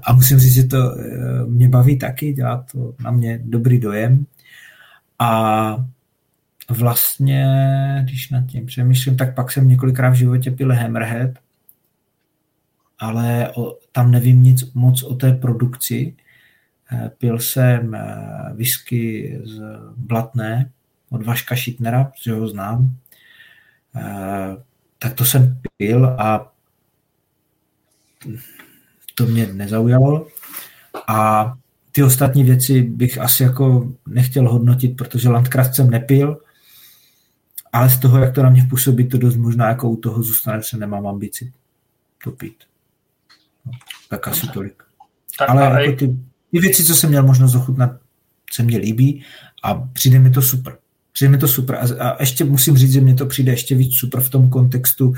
a 0.03 0.13
musím 0.13 0.39
říct, 0.39 0.53
že 0.53 0.63
to 0.63 0.99
eh, 0.99 1.45
mě 1.45 1.69
baví 1.69 1.99
taky, 1.99 2.33
dělá 2.33 2.65
to 2.71 2.93
na 3.03 3.11
mě 3.11 3.41
dobrý 3.43 3.79
dojem. 3.79 4.25
A 5.19 5.85
vlastně, 6.69 7.47
když 8.03 8.29
nad 8.29 8.45
tím 8.45 8.65
přemýšlím, 8.65 9.17
tak 9.17 9.35
pak 9.35 9.51
jsem 9.51 9.67
několikrát 9.67 10.09
v 10.09 10.13
životě 10.15 10.51
pil 10.51 10.73
Hammerhead, 10.75 11.31
ale 12.99 13.51
o, 13.55 13.77
tam 13.91 14.11
nevím 14.11 14.43
nic 14.43 14.73
moc 14.73 15.03
o 15.03 15.15
té 15.15 15.33
produkci. 15.33 16.15
Eh, 16.91 17.11
pil 17.17 17.39
jsem 17.39 17.95
eh, 17.95 18.53
whisky 18.53 19.39
z 19.43 19.61
Blatné 19.97 20.71
od 21.09 21.25
Vaška 21.25 21.55
Šitnera, 21.55 22.03
protože 22.03 22.31
ho 22.33 22.47
znám. 22.47 22.95
Eh, 23.95 24.57
tak 24.99 25.13
to 25.13 25.25
jsem 25.25 25.59
pil 25.77 26.05
a 26.05 26.51
to 29.15 29.25
mě 29.25 29.53
nezaujalo. 29.53 30.27
A 31.07 31.53
ty 31.91 32.03
ostatní 32.03 32.43
věci 32.43 32.81
bych 32.81 33.17
asi 33.17 33.43
jako 33.43 33.93
nechtěl 34.07 34.49
hodnotit, 34.49 34.97
protože 34.97 35.29
Landcraft 35.29 35.75
jsem 35.75 35.89
nepil 35.89 36.44
ale 37.75 37.89
z 37.89 37.99
toho, 37.99 38.17
jak 38.17 38.35
to 38.35 38.43
na 38.43 38.49
mě 38.49 38.67
působí, 38.69 39.09
to 39.09 39.17
dost 39.17 39.35
možná 39.35 39.67
jako 39.69 39.89
u 39.89 39.95
toho 39.95 40.23
zůstane, 40.23 40.61
že 40.71 40.77
nemám 40.77 41.07
ambici 41.07 41.53
to 42.23 42.31
pít. 42.31 42.63
No, 43.65 43.71
tak 44.09 44.27
asi 44.27 44.47
tolik. 44.47 44.83
Tak 45.39 45.49
ale 45.49 45.85
jako 45.85 45.97
ty, 45.97 46.17
ty 46.51 46.59
věci, 46.59 46.83
co 46.83 46.95
jsem 46.95 47.09
měl 47.09 47.23
možnost 47.23 47.55
ochutnat, 47.55 47.91
se 48.51 48.63
mně 48.63 48.77
líbí 48.77 49.23
a 49.63 49.73
přijde 49.73 50.19
mi 50.19 50.31
to 50.31 50.41
super. 50.41 50.77
Přijde 51.11 51.31
mi 51.31 51.37
to 51.37 51.47
super. 51.47 51.75
A, 51.75 52.03
a 52.03 52.21
ještě 52.21 52.43
musím 52.43 52.77
říct, 52.77 52.93
že 52.93 53.01
mě 53.01 53.15
to 53.15 53.25
přijde 53.25 53.51
ještě 53.51 53.75
víc 53.75 53.93
super 53.93 54.21
v 54.21 54.29
tom 54.29 54.49
kontextu, 54.49 55.13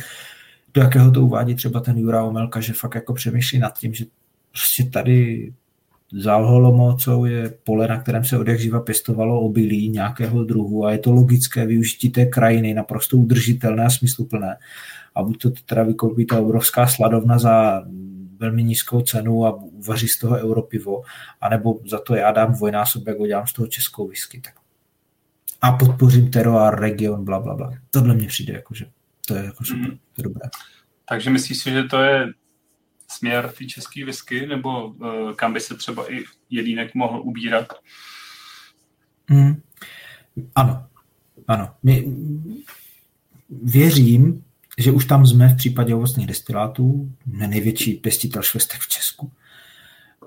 do 0.74 0.82
jakého 0.82 1.12
to 1.12 1.22
uvádí 1.22 1.56
třeba 1.56 1.80
ten 1.80 1.98
Jura 1.98 2.24
Omelka, 2.24 2.60
že 2.60 2.74
fakt 2.74 2.96
jako 2.96 3.14
přemýšlí 3.14 3.60
nad 3.60 3.78
tím, 3.78 3.94
že 3.94 4.06
prostě 4.52 4.84
tady 4.84 5.54
za 6.14 6.36
Holomocou 6.36 7.26
je 7.26 7.54
pole, 7.64 7.88
na 7.88 8.02
kterém 8.02 8.26
se 8.26 8.38
od 8.38 8.48
živa 8.48 8.80
pěstovalo 8.80 9.42
obilí 9.42 9.90
nějakého 9.90 10.44
druhu 10.44 10.86
a 10.86 10.92
je 10.92 10.98
to 10.98 11.12
logické 11.12 11.66
využití 11.66 12.10
té 12.10 12.26
krajiny, 12.26 12.74
naprosto 12.74 13.18
udržitelné 13.18 13.86
a 13.86 13.90
smysluplné. 13.90 14.58
A 15.16 15.24
buď 15.24 15.42
to 15.42 15.52
teda 15.66 15.84
vykoupí 15.84 16.26
ta 16.26 16.40
obrovská 16.40 16.88
sladovna 16.88 17.40
za 17.40 17.84
velmi 18.40 18.64
nízkou 18.64 19.02
cenu 19.02 19.46
a 19.46 19.54
uvaří 19.64 20.08
z 20.08 20.20
toho 20.20 20.38
europivo, 20.38 21.02
anebo 21.42 21.80
za 21.90 22.00
to 22.00 22.16
já 22.16 22.32
dám 22.32 22.54
dvojnásobek, 22.54 23.18
dělám 23.28 23.48
z 23.48 23.54
toho 23.54 23.68
českou 23.68 24.08
whisky. 24.08 24.42
Tak. 24.42 24.54
A 25.62 25.72
podpořím 25.72 26.32
teroár, 26.32 26.80
region, 26.80 27.26
bla, 27.26 27.40
bla, 27.40 27.56
bla. 27.56 27.74
Tohle 27.90 28.16
mě 28.16 28.28
přijde 28.28 28.54
jako, 28.54 28.74
že 28.74 28.86
to 29.28 29.36
je 29.36 29.46
jako 29.46 29.64
super, 29.64 29.90
to 29.90 30.22
je 30.22 30.24
dobré. 30.24 30.50
Takže 31.10 31.30
myslíš 31.30 31.58
si, 31.58 31.72
že 31.72 31.84
to 31.84 32.02
je 32.02 32.28
směr 33.12 33.54
té 33.58 33.66
české 33.66 34.06
whisky, 34.06 34.48
nebo 34.48 34.88
uh, 34.88 35.34
kam 35.34 35.54
by 35.54 35.60
se 35.60 35.76
třeba 35.76 36.14
i 36.14 36.24
Jelínek 36.50 36.96
mohl 36.96 37.22
ubírat? 37.22 37.74
Hmm. 39.28 39.62
Ano, 40.56 40.88
ano. 41.48 41.70
My 41.84 42.16
věřím, 43.64 44.44
že 44.78 44.92
už 44.92 45.06
tam 45.06 45.28
jsme 45.28 45.48
v 45.48 45.58
případě 45.58 45.96
ovocných 45.96 46.28
destilátů, 46.28 47.12
největší 47.26 47.94
pěstitel 47.94 48.42
švestek 48.42 48.82
v 48.82 48.88
Česku. 48.88 49.32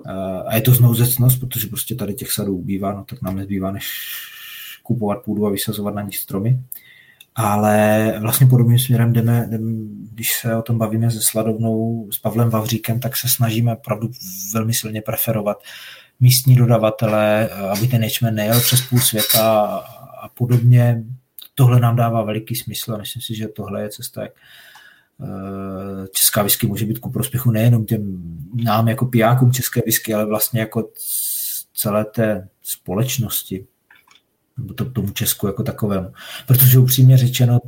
Uh, 0.05 0.11
a 0.47 0.55
je 0.55 0.61
to 0.61 0.73
znouzecnost, 0.73 1.39
protože 1.39 1.67
prostě 1.67 1.95
tady 1.95 2.13
těch 2.13 2.31
sadů 2.31 2.57
ubývá, 2.57 2.93
no 2.93 3.03
tak 3.03 3.21
nám 3.21 3.35
nezbývá, 3.35 3.71
než 3.71 3.87
kupovat 4.83 5.23
půdu 5.23 5.45
a 5.45 5.49
vysazovat 5.49 5.95
na 5.95 6.01
ní 6.01 6.13
stromy 6.13 6.59
ale 7.35 8.13
vlastně 8.19 8.47
podobným 8.47 8.79
směrem 8.79 9.13
jdeme, 9.13 9.47
jdeme, 9.49 9.71
když 10.13 10.33
se 10.33 10.55
o 10.55 10.61
tom 10.61 10.77
bavíme 10.77 11.11
se 11.11 11.21
Sladovnou, 11.21 12.07
s 12.11 12.19
Pavlem 12.19 12.49
Vavříkem, 12.49 12.99
tak 12.99 13.17
se 13.17 13.29
snažíme 13.29 13.73
opravdu 13.73 14.09
velmi 14.53 14.73
silně 14.73 15.01
preferovat 15.01 15.57
místní 16.19 16.55
dodavatele, 16.55 17.49
aby 17.49 17.87
ten 17.87 18.03
ječmen 18.03 18.35
nejel 18.35 18.59
přes 18.59 18.81
půl 18.81 18.99
světa 18.99 19.61
a 20.21 20.29
podobně. 20.29 21.03
Tohle 21.55 21.79
nám 21.79 21.95
dává 21.95 22.21
veliký 22.21 22.55
smysl 22.55 22.93
a 22.93 22.97
myslím 22.97 23.21
si, 23.21 23.35
že 23.35 23.47
tohle 23.47 23.81
je 23.81 23.89
cesta, 23.89 24.21
jak 24.21 24.31
eh, 25.21 26.07
česká 26.11 26.43
whisky 26.43 26.67
může 26.67 26.85
být 26.85 26.99
ku 26.99 27.11
prospěchu 27.11 27.51
nejenom 27.51 27.85
těm 27.85 28.23
nám 28.53 28.87
jako 28.87 29.05
pijákům 29.05 29.51
české 29.51 29.81
whisky, 29.85 30.13
ale 30.13 30.25
vlastně 30.25 30.59
jako 30.59 30.89
celé 31.73 32.05
té 32.05 32.47
společnosti 32.61 33.67
to, 34.67 34.91
tomu 34.91 35.11
Česku 35.11 35.47
jako 35.47 35.63
takovému. 35.63 36.13
Protože 36.47 36.79
upřímně 36.79 37.17
řečeno, 37.17 37.59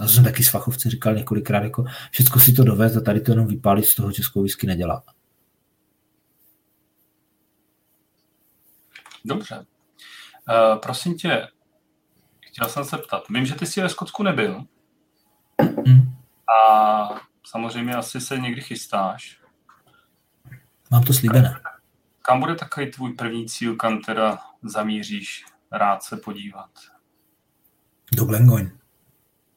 a 0.00 0.02
to 0.02 0.08
jsem 0.08 0.24
taky 0.24 0.44
s 0.44 0.50
fachovci 0.50 0.90
říkal 0.90 1.14
několikrát, 1.14 1.62
jako 1.62 1.84
všechno 2.10 2.40
si 2.40 2.52
to 2.52 2.64
dovést 2.64 2.96
a 2.96 3.00
tady 3.00 3.20
to 3.20 3.32
jenom 3.32 3.46
vypálit 3.46 3.84
z 3.84 3.94
toho 3.94 4.12
českou 4.12 4.42
whisky 4.42 4.66
nedělá. 4.66 5.02
Dobře. 9.24 9.56
Uh, 9.58 10.78
prosím 10.78 11.14
tě, 11.14 11.48
chtěl 12.40 12.68
jsem 12.68 12.84
se 12.84 12.98
ptat, 12.98 13.22
vím, 13.30 13.46
že 13.46 13.54
ty 13.54 13.66
jsi 13.66 13.82
ve 13.82 13.88
Skotsku 13.88 14.22
nebyl 14.22 14.64
mm. 15.86 16.14
a 16.66 17.08
samozřejmě 17.46 17.94
asi 17.94 18.20
se 18.20 18.38
někdy 18.38 18.60
chystáš. 18.60 19.40
Mám 20.90 21.04
to 21.04 21.12
slíbené. 21.12 21.60
Kam 22.22 22.40
bude 22.40 22.54
takový 22.54 22.90
tvůj 22.90 23.12
první 23.12 23.48
cíl, 23.48 23.76
kam 23.76 24.00
teda 24.00 24.38
zamíříš 24.62 25.44
rád 25.72 26.02
se 26.02 26.16
podívat? 26.16 26.70
Do 28.12 28.24
Glengoyne. 28.24 28.72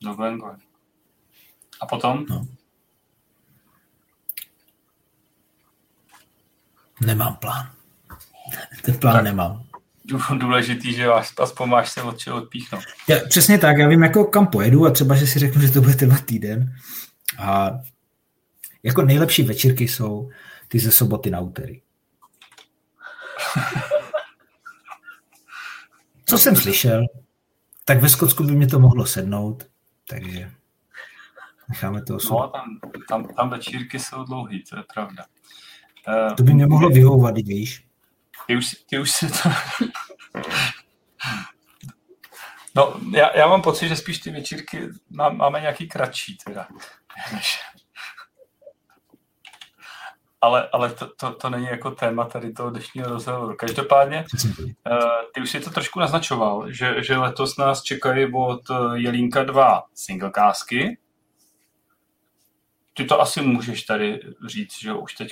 Do 0.03 0.13
Glengoyne. 0.13 0.59
A 1.81 1.85
potom? 1.85 2.25
No. 2.29 2.47
Nemám 7.05 7.35
plán. 7.35 7.71
Ten 8.81 8.99
plán 8.99 9.15
tak. 9.15 9.23
nemám 9.23 9.65
důležitý, 10.37 10.93
že 10.93 11.07
vás, 11.07 11.33
aspoň 11.39 11.69
máš 11.69 11.91
se 11.91 12.01
od 12.01 12.17
čeho 12.17 12.37
odpíchnout. 12.37 12.83
Já, 13.07 13.17
přesně 13.29 13.57
tak, 13.57 13.77
já 13.77 13.87
vím, 13.87 14.03
jako 14.03 14.25
kam 14.25 14.47
pojedu 14.47 14.85
a 14.85 14.91
třeba, 14.91 15.15
že 15.15 15.27
si 15.27 15.39
řeknu, 15.39 15.61
že 15.61 15.71
to 15.71 15.81
bude 15.81 15.95
trvat 15.95 16.25
týden. 16.25 16.73
A 17.39 17.71
jako 18.83 19.01
nejlepší 19.01 19.43
večírky 19.43 19.87
jsou 19.87 20.29
ty 20.67 20.79
ze 20.79 20.91
soboty 20.91 21.31
na 21.31 21.39
úterý. 21.39 21.81
Co 26.25 26.37
jsem 26.37 26.55
slyšel, 26.55 27.05
tak 27.85 28.01
ve 28.01 28.09
Skotsku 28.09 28.43
by 28.43 28.51
mě 28.51 28.67
to 28.67 28.79
mohlo 28.79 29.05
sednout, 29.05 29.67
takže 30.09 30.51
necháme 31.69 32.03
to 32.03 32.15
osud. 32.15 32.33
No, 32.33 32.47
tam, 32.47 32.79
tam, 33.09 33.27
tam 33.27 33.49
večírky 33.49 33.99
jsou 33.99 34.23
dlouhý, 34.23 34.63
to 34.63 34.77
je 34.77 34.83
pravda. 34.93 35.25
To 36.37 36.43
by 36.43 36.53
mě 36.53 36.67
mohlo 36.67 36.89
vyhovovat, 36.89 37.35
víš. 37.37 37.87
Ty 38.47 38.57
už, 38.57 38.75
ty 38.89 38.99
už 38.99 39.11
si 39.11 39.27
to... 39.27 39.49
No, 42.75 42.99
já, 43.11 43.37
já 43.37 43.47
mám 43.47 43.61
pocit, 43.61 43.87
že 43.87 43.95
spíš 43.95 44.19
ty 44.19 44.31
večírky 44.31 44.89
má, 45.09 45.29
máme 45.29 45.61
nějaký 45.61 45.87
kratší 45.87 46.37
teda. 46.45 46.67
Ale, 50.45 50.69
ale 50.73 50.89
to, 50.89 51.07
to, 51.07 51.31
to 51.31 51.49
není 51.49 51.65
jako 51.65 51.91
téma 51.91 52.25
tady 52.25 52.53
toho 52.53 52.69
dnešního 52.69 53.09
rozhovoru. 53.09 53.55
Každopádně, 53.55 54.25
uh, 54.43 54.97
ty 55.33 55.41
už 55.41 55.49
si 55.49 55.59
to 55.59 55.69
trošku 55.69 55.99
naznačoval, 55.99 56.71
že, 56.71 56.95
že 57.03 57.17
letos 57.17 57.57
nás 57.57 57.83
čekají 57.83 58.33
od 58.33 58.61
Jelínka 58.93 59.43
dva 59.43 59.83
singlecásky, 59.93 60.97
ty 62.93 63.05
to 63.05 63.21
asi 63.21 63.41
můžeš 63.41 63.83
tady 63.83 64.19
říct, 64.47 64.79
že 64.81 64.93
už 64.93 65.13
teď 65.13 65.31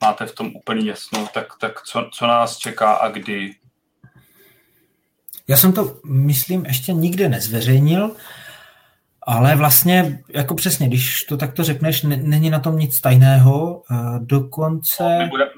máte 0.00 0.26
v 0.26 0.34
tom 0.34 0.56
úplně 0.56 0.90
jasno, 0.90 1.28
tak, 1.34 1.46
tak 1.60 1.82
co, 1.82 2.08
co 2.12 2.26
nás 2.26 2.56
čeká 2.56 2.92
a 2.92 3.08
kdy? 3.08 3.54
Já 5.48 5.56
jsem 5.56 5.72
to, 5.72 6.00
myslím, 6.04 6.66
ještě 6.66 6.92
nikde 6.92 7.28
nezveřejnil, 7.28 8.16
ale 9.26 9.56
vlastně, 9.56 10.22
jako 10.34 10.54
přesně, 10.54 10.88
když 10.88 11.24
to 11.24 11.36
takto 11.36 11.64
řekneš, 11.64 12.02
není 12.02 12.50
na 12.50 12.58
tom 12.58 12.78
nic 12.78 13.00
tajného. 13.00 13.82
Dokonce... 14.20 15.02
No, 15.02 15.18
my 15.18 15.28
budeme 15.28 15.50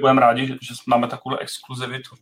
budem 0.00 0.18
rádi, 0.18 0.46
že, 0.46 0.52
že 0.52 0.74
máme 0.86 1.08
takovou 1.08 1.36
exkluzivitu. 1.36 2.16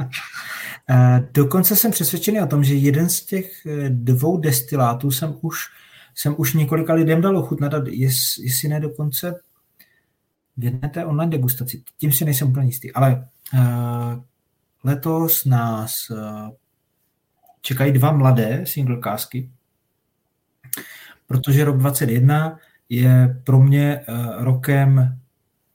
Dokonce 1.32 1.76
jsem 1.76 1.90
přesvědčený 1.90 2.40
o 2.40 2.46
tom, 2.46 2.64
že 2.64 2.74
jeden 2.74 3.08
z 3.08 3.24
těch 3.24 3.66
eh, 3.66 3.90
dvou 3.90 4.38
destilátů 4.38 5.10
jsem 5.10 5.38
už 5.42 5.58
jsem 6.14 6.34
už 6.38 6.54
několika 6.54 6.94
lidem 6.94 7.20
dal 7.20 7.36
ochutnat, 7.36 7.72
jest, 7.86 8.38
jestli 8.38 8.68
ne 8.68 8.80
dokonce 8.80 9.40
v 10.56 10.64
jedné 10.64 10.88
té 10.88 11.04
online 11.06 11.30
degustaci. 11.30 11.82
Tím 11.98 12.12
si 12.12 12.24
nejsem 12.24 12.48
úplně 12.48 12.66
jistý. 12.66 12.92
Ale 12.92 13.28
uh, 13.54 14.22
letos 14.84 15.44
nás 15.44 16.10
uh, 16.10 16.48
čekají 17.60 17.92
dva 17.92 18.12
mladé 18.12 18.66
single 18.66 18.96
kásky, 18.96 19.50
protože 21.26 21.64
rok 21.64 21.76
2021 21.78 22.58
je 22.88 23.40
pro 23.44 23.60
mě 23.60 24.00
uh, 24.08 24.44
rokem 24.44 25.18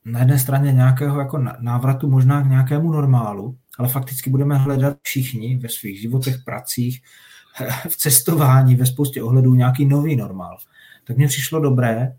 na 0.06 0.20
jedné 0.20 0.40
straně 0.40 0.72
nějakého 0.72 1.20
jako 1.20 1.38
návratu 1.60 2.10
možná 2.10 2.42
k 2.42 2.50
nějakému 2.50 2.92
normálu, 2.92 3.58
ale 3.78 3.90
fakticky 3.90 4.30
budeme 4.30 4.58
hledat 4.58 4.98
všichni 5.02 5.58
ve 5.58 5.70
svých 5.70 6.02
životech, 6.02 6.36
pracích, 6.46 7.02
v 7.90 7.98
cestování, 7.98 8.76
ve 8.76 8.86
spoustě 8.86 9.24
ohledů 9.24 9.56
nějaký 9.56 9.86
nový 9.86 10.16
normál. 10.16 10.58
Tak 11.04 11.18
mně 11.18 11.28
přišlo 11.28 11.60
dobré 11.60 12.14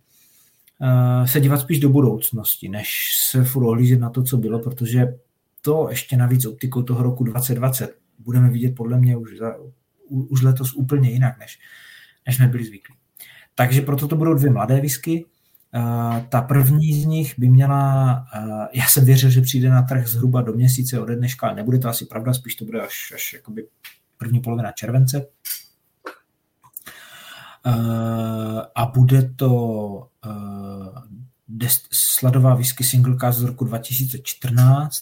uh, 0.79 1.27
se 1.27 1.41
dívat 1.41 1.61
spíš 1.61 1.81
do 1.81 1.89
budoucnosti, 1.89 2.69
než 2.69 2.89
se 3.31 3.45
furt 3.45 3.67
ohlížet 3.67 4.01
na 4.01 4.11
to, 4.11 4.23
co 4.23 4.37
bylo, 4.37 4.59
protože 4.59 5.15
to 5.61 5.87
ještě 5.91 6.17
navíc 6.17 6.47
optikou 6.47 6.83
toho 6.83 7.03
roku 7.03 7.25
2020 7.25 7.97
budeme 8.19 8.51
vidět 8.51 8.75
podle 8.75 8.99
mě 8.99 9.17
už, 9.17 9.39
za, 9.39 9.55
už 10.09 10.43
letos 10.43 10.75
úplně 10.75 11.11
jinak, 11.11 11.39
než, 11.39 11.59
než 12.27 12.37
jsme 12.37 12.47
byli 12.47 12.65
zvyklí. 12.65 12.95
Takže 13.55 13.81
proto 13.81 14.09
to 14.09 14.17
budou 14.17 14.35
dvě 14.35 14.51
mladé 14.51 14.81
whisky. 14.81 15.25
Uh, 15.75 16.21
ta 16.29 16.41
první 16.41 17.03
z 17.03 17.05
nich 17.05 17.35
by 17.39 17.49
měla, 17.49 18.15
uh, 18.37 18.67
já 18.73 18.87
jsem 18.87 19.05
věřil, 19.05 19.31
že 19.31 19.41
přijde 19.41 19.71
na 19.71 19.83
trh 19.83 20.07
zhruba 20.07 20.43
do 20.43 20.53
měsíce 20.53 21.01
ode 21.01 21.17
dneška, 21.17 21.47
ale 21.47 21.57
nebude 21.57 21.79
to 21.79 21.89
asi 21.89 22.07
pravda, 22.07 22.35
spíš 22.35 22.55
to 22.55 22.65
bude 22.65 22.81
až, 22.81 23.13
až 23.15 23.33
jakoby 23.33 23.67
první 24.17 24.41
polovina 24.41 24.73
července. 24.73 25.27
Uh, 27.67 28.63
a 28.75 28.87
bude 28.95 29.23
to 29.37 30.09
sladová 31.93 32.55
whisky 32.55 32.85
single 32.85 33.17
cast 33.21 33.39
z 33.39 33.43
roku 33.43 33.65
2014, 33.65 34.97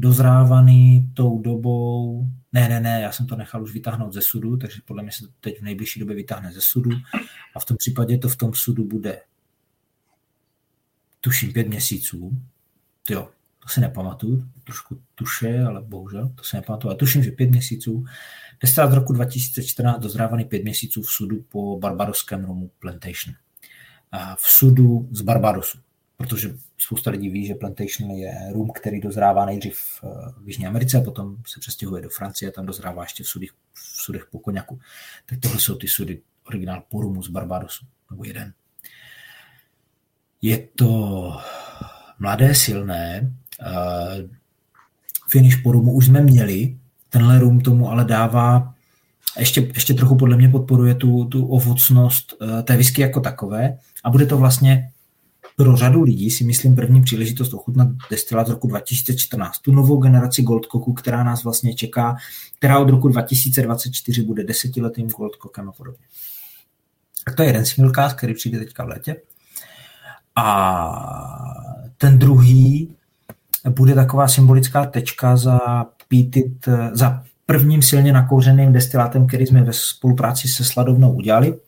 dozrávaný 0.00 1.10
tou 1.14 1.38
dobou, 1.38 2.26
ne, 2.52 2.68
ne, 2.68 2.80
ne, 2.80 3.00
já 3.00 3.12
jsem 3.12 3.26
to 3.26 3.36
nechal 3.36 3.62
už 3.62 3.72
vytáhnout 3.72 4.12
ze 4.12 4.22
sudu, 4.22 4.56
takže 4.56 4.80
podle 4.84 5.02
mě 5.02 5.12
se 5.12 5.26
to 5.26 5.32
teď 5.40 5.58
v 5.58 5.62
nejbližší 5.62 6.00
době 6.00 6.16
vytáhne 6.16 6.52
ze 6.52 6.60
sudu 6.60 6.90
a 7.54 7.60
v 7.60 7.64
tom 7.64 7.76
případě 7.76 8.18
to 8.18 8.28
v 8.28 8.36
tom 8.36 8.54
sudu 8.54 8.84
bude 8.84 9.20
tuším 11.20 11.52
pět 11.52 11.68
měsíců. 11.68 12.42
Jo, 13.10 13.28
to 13.58 13.68
si 13.68 13.80
nepamatuju, 13.80 14.48
trošku 14.64 15.02
tuše, 15.14 15.62
ale 15.62 15.82
bohužel, 15.82 16.28
to 16.34 16.44
si 16.44 16.56
nepamatuju. 16.56 16.92
A 16.92 16.96
tuším, 16.96 17.22
že 17.22 17.30
pět 17.30 17.50
měsíců, 17.50 18.04
destilát 18.62 18.90
z 18.90 18.94
roku 18.94 19.12
2014 19.12 20.00
dozrávaný 20.00 20.44
pět 20.44 20.62
měsíců 20.62 21.02
v 21.02 21.10
sudu 21.10 21.42
po 21.48 21.78
barbadoském 21.78 22.44
rumu 22.44 22.70
Plantation. 22.78 23.34
A 24.12 24.36
v 24.36 24.42
sudu 24.42 25.08
z 25.10 25.20
Barbadosu, 25.20 25.78
protože 26.20 26.54
spousta 26.78 27.10
lidí 27.10 27.28
ví, 27.28 27.46
že 27.46 27.54
Plantation 27.54 28.10
je 28.10 28.32
rum, 28.52 28.70
který 28.74 29.00
dozrává 29.00 29.46
nejdřív 29.46 29.78
v 30.42 30.46
Jižní 30.46 30.66
Americe 30.66 30.98
a 30.98 31.00
potom 31.00 31.36
se 31.46 31.60
přestěhuje 31.60 32.02
do 32.02 32.08
Francie 32.08 32.48
a 32.48 32.52
tam 32.52 32.66
dozrává 32.66 33.02
ještě 33.02 33.24
v 33.24 33.26
sudech, 33.26 33.50
v 33.74 34.02
sudech 34.02 34.26
po 34.30 34.38
koněku. 34.38 34.78
Tak 35.26 35.38
tohle 35.40 35.60
jsou 35.60 35.74
ty 35.74 35.88
sudy 35.88 36.20
originál 36.46 36.82
po 36.88 37.00
rumu 37.00 37.22
z 37.22 37.28
Barbadosu, 37.28 37.86
nebo 38.10 38.24
jeden. 38.24 38.52
Je 40.42 40.68
to 40.76 41.32
mladé, 42.18 42.54
silné, 42.54 43.32
Uh, 43.66 44.28
finish 45.30 45.62
po 45.62 45.72
rumu 45.72 45.92
už 45.92 46.06
jsme 46.06 46.20
měli, 46.20 46.76
tenhle 47.08 47.38
rum 47.38 47.60
tomu 47.60 47.90
ale 47.90 48.04
dává, 48.04 48.74
ještě, 49.38 49.60
ještě 49.74 49.94
trochu 49.94 50.16
podle 50.16 50.36
mě 50.36 50.48
podporuje 50.48 50.94
tu, 50.94 51.24
tu 51.24 51.46
ovocnost 51.46 52.34
uh, 52.40 52.62
té 52.62 52.76
whisky 52.76 53.02
jako 53.02 53.20
takové 53.20 53.78
a 54.04 54.10
bude 54.10 54.26
to 54.26 54.38
vlastně 54.38 54.92
pro 55.56 55.76
řadu 55.76 56.02
lidí 56.02 56.30
si 56.30 56.44
myslím 56.44 56.76
první 56.76 57.02
příležitost 57.02 57.54
ochutnat 57.54 57.88
destilát 58.10 58.46
z 58.46 58.50
roku 58.50 58.66
2014, 58.66 59.58
tu 59.58 59.72
novou 59.72 59.96
generaci 59.96 60.42
Goldcocku, 60.42 60.92
která 60.92 61.24
nás 61.24 61.44
vlastně 61.44 61.74
čeká, 61.74 62.16
která 62.58 62.78
od 62.78 62.88
roku 62.88 63.08
2024 63.08 64.22
bude 64.22 64.44
desetiletým 64.44 65.08
Goldcockem 65.08 65.68
a 65.68 65.72
podobně. 65.72 66.04
Tak 67.24 67.34
to 67.34 67.42
je 67.42 67.48
jeden 67.48 67.66
single 67.66 67.92
cast, 67.94 68.16
který 68.16 68.34
přijde 68.34 68.58
teďka 68.58 68.84
v 68.84 68.88
létě. 68.88 69.16
A 70.36 71.54
ten 71.96 72.18
druhý 72.18 72.94
bude 73.68 73.94
taková 73.94 74.28
symbolická 74.28 74.86
tečka 74.86 75.36
za 75.36 75.58
pítit, 76.08 76.68
za 76.92 77.22
prvním 77.46 77.82
silně 77.82 78.12
nakouřeným 78.12 78.72
destilátem, 78.72 79.26
který 79.26 79.46
jsme 79.46 79.62
ve 79.62 79.72
spolupráci 79.72 80.48
se 80.48 80.64
Sladovnou 80.64 81.12
udělali. 81.12 81.58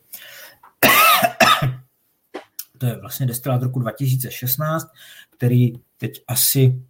To 2.83 2.87
je 2.87 2.99
vlastně 3.01 3.25
destilát 3.25 3.63
roku 3.63 3.79
2016, 3.79 4.87
který 5.29 5.73
teď 5.97 6.23
asi 6.27 6.81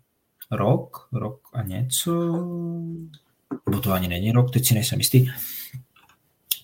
rok, 0.51 1.07
rok 1.11 1.39
a 1.53 1.61
něco, 1.61 2.11
nebo 3.69 3.79
to 3.81 3.91
ani 3.91 4.07
není 4.07 4.31
rok, 4.31 4.51
teď 4.51 4.67
si 4.67 4.73
nejsem 4.73 4.99
jistý, 4.99 5.29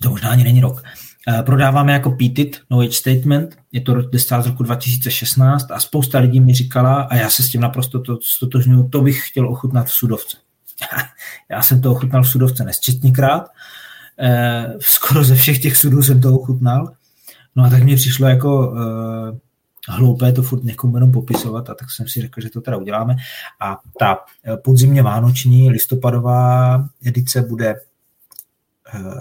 to 0.01 0.09
možná 0.09 0.29
ani 0.29 0.43
není 0.43 0.61
rok. 0.61 0.83
Eh, 1.27 1.43
prodáváme 1.43 1.93
jako 1.93 2.11
PTIT, 2.11 2.61
No 2.69 2.79
Age 2.79 2.91
Statement, 2.91 3.57
je 3.71 3.81
to 3.81 4.01
destilát 4.01 4.43
z 4.43 4.47
roku 4.47 4.63
2016 4.63 5.71
a 5.71 5.79
spousta 5.79 6.19
lidí 6.19 6.39
mi 6.39 6.53
říkala, 6.53 7.01
a 7.01 7.15
já 7.15 7.29
se 7.29 7.43
s 7.43 7.49
tím 7.49 7.61
naprosto 7.61 7.99
to, 7.99 8.17
stotožňuji, 8.21 8.89
to 8.89 9.01
bych 9.01 9.27
chtěl 9.27 9.49
ochutnat 9.49 9.87
v 9.87 9.93
sudovce. 9.93 10.37
já 11.49 11.61
jsem 11.61 11.81
to 11.81 11.91
ochutnal 11.91 12.23
v 12.23 12.29
sudovce 12.29 12.63
nesčetněkrát, 12.63 13.47
eh, 14.19 14.73
skoro 14.79 15.23
ze 15.23 15.35
všech 15.35 15.61
těch 15.61 15.77
sudů 15.77 16.03
jsem 16.03 16.21
to 16.21 16.35
ochutnal, 16.35 16.93
no 17.55 17.63
a 17.63 17.69
tak 17.69 17.83
mi 17.83 17.95
přišlo 17.95 18.27
jako 18.27 18.73
eh, 18.77 19.37
hloupé 19.87 20.31
to 20.31 20.43
furt 20.43 20.63
někomu 20.63 20.97
jenom 20.97 21.11
popisovat 21.11 21.69
a 21.69 21.75
tak 21.75 21.91
jsem 21.91 22.07
si 22.07 22.21
řekl, 22.21 22.41
že 22.41 22.49
to 22.49 22.61
teda 22.61 22.77
uděláme. 22.77 23.15
A 23.59 23.79
ta 23.99 24.19
podzimně 24.63 25.03
vánoční 25.03 25.69
listopadová 25.69 26.85
edice 27.05 27.41
bude 27.41 27.75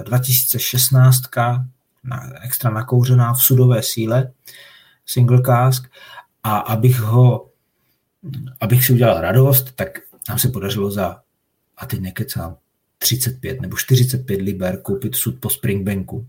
2016 0.04 1.22
na, 2.04 2.30
extra 2.42 2.70
nakouřená 2.70 3.32
v 3.32 3.42
sudové 3.42 3.82
síle, 3.82 4.32
single 5.06 5.42
cask, 5.42 5.90
a 6.42 6.58
abych 6.58 7.00
ho, 7.00 7.48
abych 8.60 8.84
si 8.84 8.92
udělal 8.92 9.20
radost, 9.20 9.72
tak 9.74 9.88
nám 10.28 10.38
se 10.38 10.48
podařilo 10.48 10.90
za, 10.90 11.20
a 11.76 11.86
teď 11.86 12.00
nekecám, 12.00 12.56
35 12.98 13.60
nebo 13.60 13.76
45 13.76 14.40
liber 14.40 14.82
koupit 14.82 15.16
sud 15.16 15.40
po 15.40 15.50
Springbanku. 15.50 16.26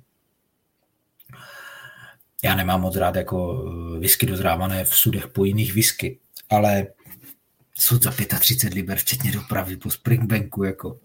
Já 2.44 2.56
nemám 2.56 2.82
moc 2.82 2.96
rád 2.96 3.16
jako 3.16 3.66
eh, 3.96 4.00
whisky 4.00 4.26
dozrávané 4.26 4.86
v 4.86 4.96
sudech 4.96 5.28
po 5.28 5.46
jiných 5.46 5.74
whisky, 5.74 6.20
ale 6.50 6.88
sud 7.80 8.04
za 8.04 8.12
35 8.40 8.74
liber, 8.74 8.98
včetně 8.98 9.32
dopravy 9.32 9.78
po 9.78 9.90
Springbanku, 9.90 10.64
jako 10.64 10.98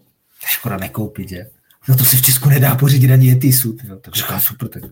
škoda 0.45 0.77
nekoupit, 0.77 1.29
že? 1.29 1.45
No 1.87 1.97
to 1.97 2.05
se 2.05 2.17
v 2.17 2.21
Česku 2.21 2.49
nedá 2.49 2.75
pořídit 2.75 3.11
ani 3.11 3.31
Etisu. 3.31 3.77
Tak 4.01 4.15
říkám, 4.15 4.39
super, 4.39 4.67
tak 4.67 4.83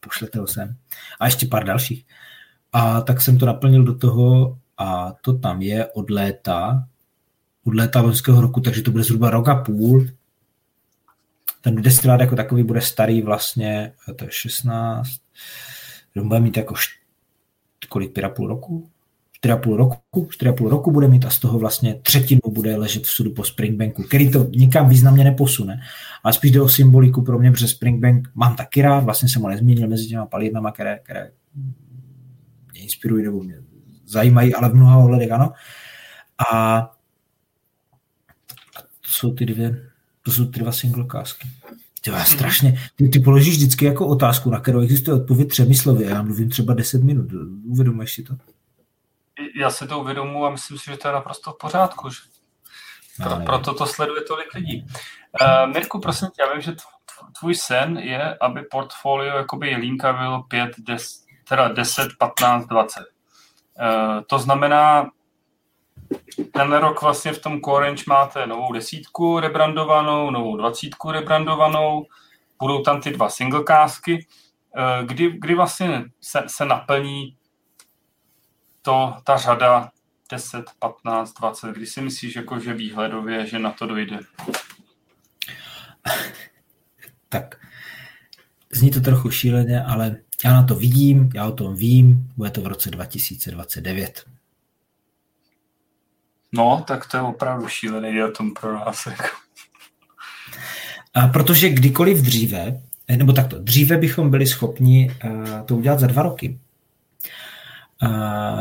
pošlete 0.00 0.38
ho 0.38 0.46
sem. 0.46 0.76
A 1.20 1.24
ještě 1.24 1.46
pár 1.46 1.64
dalších. 1.64 2.04
A 2.72 3.00
tak 3.00 3.20
jsem 3.20 3.38
to 3.38 3.46
naplnil 3.46 3.84
do 3.84 3.94
toho 3.94 4.58
a 4.78 5.12
to 5.20 5.38
tam 5.38 5.62
je 5.62 5.86
od 5.86 6.10
léta, 6.10 6.88
od 7.64 7.74
léta 7.74 8.00
loňského 8.00 8.40
roku, 8.40 8.60
takže 8.60 8.82
to 8.82 8.90
bude 8.90 9.04
zhruba 9.04 9.30
rok 9.30 9.48
a 9.48 9.54
půl. 9.54 10.08
Ten 11.60 11.82
destilát 11.82 12.20
jako 12.20 12.36
takový 12.36 12.62
bude 12.62 12.80
starý 12.80 13.22
vlastně, 13.22 13.92
to 14.16 14.24
je 14.24 14.30
16, 14.32 15.08
bude 16.14 16.40
mít 16.40 16.56
jako 16.56 16.74
št, 16.74 16.90
kolik, 17.88 18.12
pět 18.12 18.24
a 18.24 18.28
půl 18.28 18.48
roku? 18.48 18.88
4,5 19.46 19.76
roku, 19.76 19.98
4,5 20.14 20.68
roku 20.68 20.90
bude 20.90 21.08
mít 21.08 21.24
a 21.24 21.30
z 21.30 21.38
toho 21.38 21.58
vlastně 21.58 21.94
třetinu 21.94 22.40
bude 22.48 22.76
ležet 22.76 23.04
v 23.04 23.10
sudu 23.10 23.30
po 23.30 23.44
Springbanku, 23.44 24.02
který 24.02 24.30
to 24.30 24.44
nikam 24.44 24.88
významně 24.88 25.24
neposune. 25.24 25.82
A 26.24 26.32
spíš 26.32 26.50
jde 26.50 26.60
o 26.60 26.68
symboliku 26.68 27.22
pro 27.22 27.38
mě, 27.38 27.52
protože 27.52 27.68
Springbank 27.68 28.28
mám 28.34 28.56
taky 28.56 28.82
rád, 28.82 29.04
vlastně 29.04 29.28
jsem 29.28 29.42
ho 29.42 29.48
nezmínil 29.48 29.88
mezi 29.88 30.06
těma 30.06 30.26
palivnama, 30.26 30.72
které, 30.72 30.98
které 30.98 31.30
mě 32.72 32.80
inspirují 32.80 33.24
nebo 33.24 33.42
mě 33.42 33.54
zajímají, 34.06 34.54
ale 34.54 34.68
v 34.68 34.74
mnoha 34.74 34.98
ohledech 34.98 35.30
ano. 35.30 35.52
A 36.52 36.80
to 38.78 39.08
jsou 39.08 39.34
ty 39.34 39.46
dvě, 39.46 39.90
to 40.22 40.30
jsou 40.30 40.46
ty 40.46 40.60
dva 40.60 40.72
single 40.72 41.06
Tyjo, 42.04 42.16
já 42.16 42.24
strašně, 42.24 42.78
ty, 42.96 43.08
ty 43.08 43.20
položíš 43.20 43.56
vždycky 43.56 43.84
jako 43.84 44.06
otázku, 44.06 44.50
na 44.50 44.60
kterou 44.60 44.80
existuje 44.80 45.16
odpověď 45.16 45.48
třemi 45.48 45.74
slovy 45.74 46.04
já 46.04 46.22
mluvím 46.22 46.50
třeba 46.50 46.74
10 46.74 47.02
minut. 47.02 47.26
Uvědomuješ 47.64 48.14
si 48.14 48.22
to? 48.22 48.34
já 49.54 49.70
si 49.70 49.86
to 49.86 50.00
uvědomuji 50.00 50.46
a 50.46 50.50
myslím 50.50 50.78
si, 50.78 50.90
že 50.90 50.96
to 50.96 51.08
je 51.08 51.14
naprosto 51.14 51.52
v 51.52 51.58
pořádku. 51.58 52.10
Že? 52.10 52.16
Pro, 53.22 53.38
no, 53.38 53.44
proto 53.44 53.74
to 53.74 53.86
sleduje 53.86 54.22
tolik 54.22 54.54
lidí. 54.54 54.86
Uh, 55.40 55.72
Mirku, 55.72 56.00
prosím 56.00 56.28
tě, 56.28 56.42
já 56.42 56.52
vím, 56.52 56.60
že 56.60 56.74
tvůj 57.40 57.54
sen 57.54 57.98
je, 57.98 58.36
aby 58.40 58.62
portfolio 58.62 59.36
jakoby 59.36 59.70
jelínka 59.70 60.12
bylo 60.12 60.42
5, 60.42 60.70
10, 60.78 61.22
teda 61.48 61.68
10, 61.68 62.08
15, 62.18 62.66
20. 62.66 63.00
Uh, 63.00 63.04
to 64.26 64.38
znamená, 64.38 65.10
ten 66.52 66.72
rok 66.72 67.02
vlastně 67.02 67.32
v 67.32 67.38
tom 67.38 67.60
Core 67.60 67.94
máte 68.08 68.46
novou 68.46 68.72
desítku 68.72 69.40
rebrandovanou, 69.40 70.30
novou 70.30 70.56
dvacítku 70.56 71.10
rebrandovanou, 71.10 72.06
budou 72.58 72.82
tam 72.82 73.00
ty 73.00 73.10
dva 73.10 73.28
single 73.28 73.62
kásky. 73.62 74.26
Uh, 74.76 75.06
kdy, 75.06 75.30
kdy 75.30 75.54
vlastně 75.54 76.04
se, 76.20 76.42
se 76.46 76.64
naplní 76.64 77.36
to, 78.82 79.16
ta 79.24 79.36
řada 79.36 79.90
10, 80.30 80.64
15, 80.78 81.32
20, 81.32 81.72
kdy 81.72 81.86
si 81.86 82.00
myslíš, 82.00 82.36
jako, 82.36 82.58
že 82.60 82.74
výhledově, 82.74 83.46
že 83.46 83.58
na 83.58 83.72
to 83.72 83.86
dojde? 83.86 84.18
Tak, 87.28 87.54
zní 88.72 88.90
to 88.90 89.00
trochu 89.00 89.30
šíleně, 89.30 89.82
ale 89.82 90.16
já 90.44 90.52
na 90.52 90.62
to 90.62 90.74
vidím, 90.74 91.30
já 91.34 91.46
o 91.46 91.52
tom 91.52 91.76
vím, 91.76 92.28
bude 92.36 92.50
to 92.50 92.60
v 92.60 92.66
roce 92.66 92.90
2029. 92.90 94.24
No, 96.52 96.84
tak 96.86 97.06
to 97.06 97.16
je 97.16 97.22
opravdu 97.22 97.68
šílený 97.68 98.20
tom 98.36 98.54
pro 98.54 98.72
nás. 98.72 99.06
Jako. 99.06 99.36
A 101.14 101.28
protože 101.28 101.68
kdykoliv 101.68 102.18
dříve, 102.18 102.80
nebo 103.16 103.32
takto, 103.32 103.58
dříve 103.58 103.96
bychom 103.96 104.30
byli 104.30 104.46
schopni 104.46 105.10
uh, 105.24 105.60
to 105.66 105.76
udělat 105.76 106.00
za 106.00 106.06
dva 106.06 106.22
roky 106.22 106.58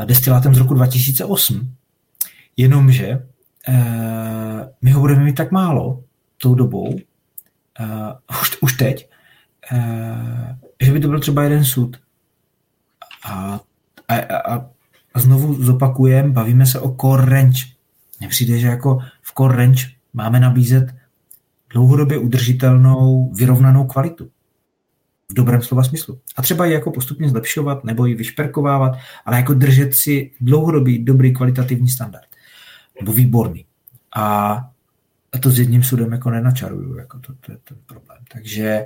destilátem 0.05 0.55
z 0.55 0.57
roku 0.57 0.73
2008. 0.73 1.75
Jenomže 2.57 3.27
my 4.81 4.91
ho 4.91 4.99
budeme 4.99 5.23
mít 5.23 5.33
tak 5.33 5.51
málo 5.51 6.03
tou 6.37 6.55
dobou, 6.55 6.99
už, 8.41 8.57
už 8.61 8.73
teď, 8.73 9.09
že 10.81 10.91
by 10.91 10.99
to 10.99 11.07
byl 11.07 11.19
třeba 11.19 11.43
jeden 11.43 11.65
sud. 11.65 11.97
A, 13.25 13.59
a, 14.07 14.15
a, 14.15 14.55
a 15.13 15.19
znovu 15.19 15.63
zopakujem, 15.63 16.33
bavíme 16.33 16.65
se 16.65 16.79
o 16.79 17.15
range. 17.15 17.65
Mně 18.21 18.27
přijde, 18.27 18.59
že 18.59 18.67
jako 18.67 18.99
v 19.21 19.33
core 19.37 19.57
range 19.57 19.85
máme 20.13 20.39
nabízet 20.39 20.95
dlouhodobě 21.69 22.17
udržitelnou, 22.17 23.31
vyrovnanou 23.33 23.87
kvalitu 23.87 24.29
v 25.29 25.33
dobrém 25.33 25.61
slova 25.61 25.83
smyslu. 25.83 26.19
A 26.35 26.41
třeba 26.41 26.65
ji 26.65 26.73
jako 26.73 26.91
postupně 26.91 27.29
zlepšovat 27.29 27.83
nebo 27.83 28.05
ji 28.05 28.15
vyšperkovávat, 28.15 28.97
ale 29.25 29.37
jako 29.37 29.53
držet 29.53 29.93
si 29.93 30.31
dlouhodobý, 30.41 31.03
dobrý, 31.03 31.33
kvalitativní 31.33 31.89
standard. 31.89 32.27
Nebo 32.99 33.13
výborný. 33.13 33.65
A 34.15 34.57
to 35.39 35.49
s 35.49 35.59
jedním 35.59 35.83
sudem 35.83 36.11
jako 36.11 36.29
nenačaruju, 36.29 36.97
jako 36.97 37.19
to, 37.19 37.33
to 37.33 37.51
je 37.51 37.57
ten 37.63 37.77
problém. 37.85 38.17
Takže 38.33 38.85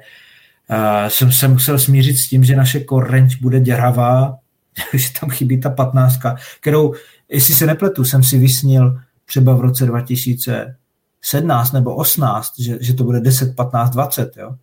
uh, 0.69 1.07
jsem 1.07 1.31
se 1.31 1.47
musel 1.47 1.79
smířit 1.79 2.17
s 2.17 2.27
tím, 2.27 2.43
že 2.43 2.55
naše 2.55 2.85
core 2.89 3.11
range 3.11 3.37
bude 3.41 3.59
děravá, 3.59 4.37
že 4.93 5.09
tam 5.19 5.29
chybí 5.29 5.59
ta 5.59 5.69
patnáctka, 5.69 6.35
kterou, 6.61 6.93
jestli 7.29 7.53
se 7.53 7.65
nepletu, 7.65 8.03
jsem 8.03 8.23
si 8.23 8.37
vysnil 8.37 8.99
třeba 9.25 9.55
v 9.55 9.61
roce 9.61 9.85
2017 9.85 11.71
nebo 11.71 11.95
18, 11.95 12.59
že, 12.59 12.77
že 12.81 12.93
to 12.93 13.03
bude 13.03 13.19
10, 13.19 13.55
15, 13.55 13.89
20, 13.89 14.37
jo 14.37 14.55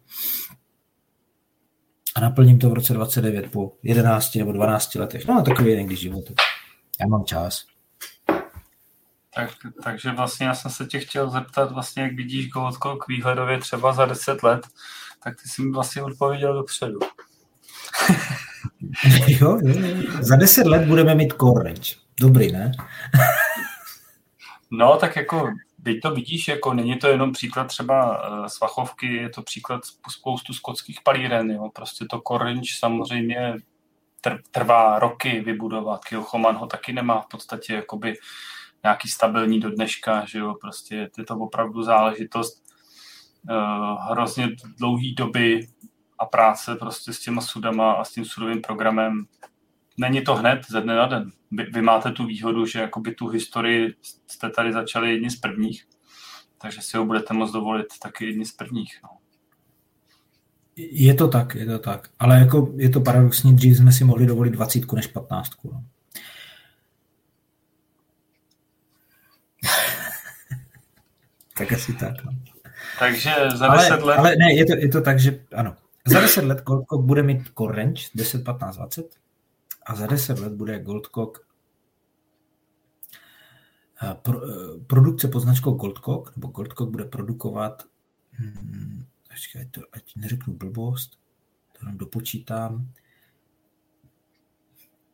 a 2.14 2.20
naplním 2.20 2.58
to 2.58 2.70
v 2.70 2.72
roce 2.72 2.94
29 2.94 3.50
po 3.50 3.72
11 3.82 4.34
nebo 4.34 4.52
12 4.52 4.94
letech. 4.94 5.26
No 5.26 5.38
a 5.38 5.42
takový 5.42 5.70
jeden 5.70 5.86
když 5.86 6.00
život. 6.00 6.24
Já 7.00 7.06
mám 7.06 7.24
čas. 7.24 7.64
Tak, 9.34 9.50
takže 9.84 10.10
vlastně 10.10 10.46
já 10.46 10.54
jsem 10.54 10.70
se 10.70 10.86
tě 10.86 11.00
chtěl 11.00 11.30
zeptat, 11.30 11.72
vlastně, 11.72 12.02
jak 12.02 12.12
vidíš 12.12 12.48
k 12.76 13.08
výhledově 13.08 13.58
třeba 13.58 13.92
za 13.92 14.06
10 14.06 14.42
let, 14.42 14.66
tak 15.24 15.42
ty 15.42 15.48
jsi 15.48 15.62
mi 15.62 15.72
vlastně 15.72 16.02
odpověděl 16.02 16.54
dopředu. 16.54 16.98
jo, 19.28 19.58
jo, 19.62 19.74
za 20.20 20.36
10 20.36 20.66
let 20.66 20.88
budeme 20.88 21.14
mít 21.14 21.34
core 21.40 21.74
Dobrý, 22.20 22.52
ne? 22.52 22.72
no, 24.72 24.96
tak 24.96 25.16
jako 25.16 25.48
Teď 25.84 26.00
to 26.00 26.10
vidíš, 26.10 26.48
jako 26.48 26.74
není 26.74 26.98
to 26.98 27.06
jenom 27.08 27.32
příklad 27.32 27.64
třeba 27.64 28.22
svachovky, 28.48 29.14
je 29.14 29.28
to 29.28 29.42
příklad 29.42 29.80
spoustu 30.10 30.52
skotských 30.52 31.00
palíren, 31.04 31.50
jo. 31.50 31.70
Prostě 31.74 32.04
to 32.10 32.20
korenč 32.20 32.78
samozřejmě 32.78 33.56
trvá 34.50 34.98
roky 34.98 35.40
vybudovat. 35.40 36.04
Kilchoman 36.04 36.56
ho 36.56 36.66
taky 36.66 36.92
nemá 36.92 37.20
v 37.20 37.26
podstatě 37.26 37.74
jakoby 37.74 38.14
nějaký 38.82 39.08
stabilní 39.08 39.60
do 39.60 39.70
dneška, 39.70 40.24
že 40.24 40.38
jo, 40.38 40.54
prostě 40.60 41.10
je 41.18 41.24
to 41.24 41.36
opravdu 41.36 41.82
záležitost 41.82 42.62
uh, 43.50 44.10
hrozně 44.10 44.48
dlouhý 44.78 45.14
doby 45.14 45.68
a 46.18 46.26
práce 46.26 46.76
prostě 46.76 47.12
s 47.12 47.20
těma 47.20 47.40
sudama 47.40 47.92
a 47.92 48.04
s 48.04 48.12
tím 48.12 48.24
sudovým 48.24 48.60
programem. 48.60 49.26
Není 50.02 50.22
to 50.24 50.34
hned 50.34 50.60
ze 50.68 50.80
dne 50.80 50.96
na 50.96 51.06
den 51.06 51.32
vy, 51.50 51.64
vy 51.64 51.82
máte 51.82 52.12
tu 52.12 52.26
výhodu, 52.26 52.66
že 52.66 52.78
jakoby 52.80 53.14
tu 53.14 53.28
historii 53.28 53.94
jste 54.26 54.50
tady 54.50 54.72
začali 54.72 55.10
jedni 55.10 55.30
z 55.30 55.36
prvních, 55.36 55.86
takže 56.58 56.82
si 56.82 56.96
ho 56.96 57.04
budete 57.04 57.34
moct 57.34 57.52
dovolit 57.52 57.86
taky 58.02 58.26
jedni 58.26 58.46
z 58.46 58.52
prvních. 58.52 59.00
No. 59.02 59.08
Je 60.76 61.14
to 61.14 61.28
tak, 61.28 61.54
je 61.54 61.66
to 61.66 61.78
tak. 61.78 62.08
Ale 62.18 62.38
jako 62.38 62.72
je 62.76 62.88
to 62.88 63.00
paradoxní, 63.00 63.56
dřív 63.56 63.76
jsme 63.76 63.92
si 63.92 64.04
mohli 64.04 64.26
dovolit 64.26 64.50
20 64.50 64.92
než 64.92 65.06
15. 65.06 65.50
No. 65.64 65.84
tak 71.58 71.72
asi 71.72 71.92
tak. 71.92 72.24
No. 72.24 72.32
Takže 72.98 73.34
za 73.54 73.66
ale, 73.66 73.82
10 73.82 74.02
let... 74.02 74.14
Ale 74.14 74.36
ne, 74.36 74.54
je 74.54 74.66
to, 74.66 74.76
je 74.76 74.88
to 74.88 75.00
tak, 75.00 75.18
že 75.18 75.44
ano. 75.54 75.76
Za 76.06 76.20
10 76.20 76.44
let 76.44 76.62
Goldcock 76.62 77.04
bude 77.04 77.22
mít 77.22 77.50
core 77.58 77.76
range 77.76 78.02
10, 78.14 78.44
15, 78.44 78.76
20 78.76 79.22
a 79.86 79.94
za 79.94 80.06
10 80.06 80.38
let 80.38 80.52
bude 80.52 80.78
Goldcock 80.78 81.38
eh, 84.02 84.14
pro, 84.14 84.40
eh, 84.44 84.84
produkce 84.86 85.28
pod 85.28 85.40
značkou 85.40 85.72
Goldcock, 85.72 86.36
nebo 86.36 86.48
Goldcock 86.48 86.90
bude 86.90 87.04
produkovat 87.04 87.82
hmm, 88.32 89.06
ať, 89.30 89.70
to, 89.70 89.80
ať 89.92 90.16
neřeknu 90.16 90.54
blbost, 90.54 91.18
to 91.72 91.78
jenom 91.86 91.98
dopočítám, 91.98 92.92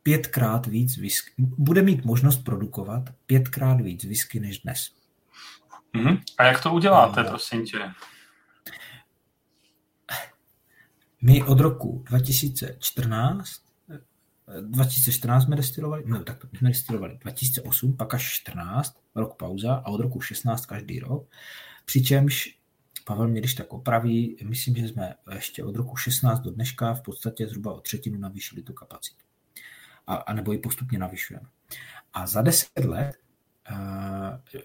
pětkrát 0.02 0.66
víc 0.66 0.96
whisky, 0.96 1.32
bude 1.38 1.82
mít 1.82 2.04
možnost 2.04 2.36
produkovat 2.36 3.02
pětkrát 3.26 3.80
víc 3.80 4.04
whisky 4.04 4.40
než 4.40 4.58
dnes. 4.58 4.90
Mm-hmm. 5.94 6.22
A 6.38 6.44
jak 6.44 6.62
to 6.62 6.72
uděláte, 6.72 7.24
prosím 7.24 7.64
tě? 7.64 7.78
My 11.22 11.42
od 11.42 11.60
roku 11.60 12.02
2014 12.06 13.67
2014 14.60 15.44
jsme 15.44 15.56
destilovali, 15.56 16.02
no 16.06 16.24
tak 16.24 16.38
jsme 16.58 16.68
destilovali 16.68 17.18
2008, 17.20 17.96
pak 17.96 18.14
až 18.14 18.32
14, 18.32 18.96
rok 19.14 19.36
pauza 19.36 19.74
a 19.74 19.86
od 19.86 20.00
roku 20.00 20.20
16 20.20 20.66
každý 20.66 21.00
rok. 21.00 21.28
Přičemž 21.84 22.58
Pavel 23.08 23.28
mě 23.28 23.40
když 23.40 23.54
tak 23.54 23.72
opraví, 23.72 24.36
myslím, 24.44 24.76
že 24.76 24.88
jsme 24.88 25.14
ještě 25.34 25.64
od 25.64 25.76
roku 25.76 25.96
16 25.96 26.40
do 26.40 26.50
dneška 26.50 26.94
v 26.94 27.02
podstatě 27.02 27.46
zhruba 27.46 27.72
o 27.72 27.80
třetinu 27.80 28.18
navýšili 28.18 28.62
tu 28.62 28.72
kapacitu. 28.72 29.24
A, 30.06 30.14
a 30.14 30.32
nebo 30.32 30.52
ji 30.52 30.58
postupně 30.58 30.98
navyšujeme. 30.98 31.46
A 32.12 32.26
za 32.26 32.42
10 32.42 32.68
let 32.84 33.16
uh, 33.70 33.76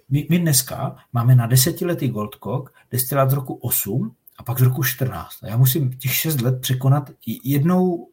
my, 0.10 0.28
my 0.30 0.40
dneska 0.40 0.98
máme 1.14 1.36
na 1.36 1.48
desetiletý 1.48 2.08
Goldcock 2.08 2.74
destilát 2.92 3.30
z 3.30 3.34
roku 3.34 3.54
8 3.54 4.16
a 4.38 4.44
pak 4.44 4.60
z 4.60 4.62
roku 4.62 4.84
14. 4.84 5.44
A 5.44 5.48
já 5.48 5.58
musím 5.58 5.98
těch 5.98 6.14
6 6.14 6.42
let 6.42 6.62
překonat 6.62 7.12
jednou 7.44 8.10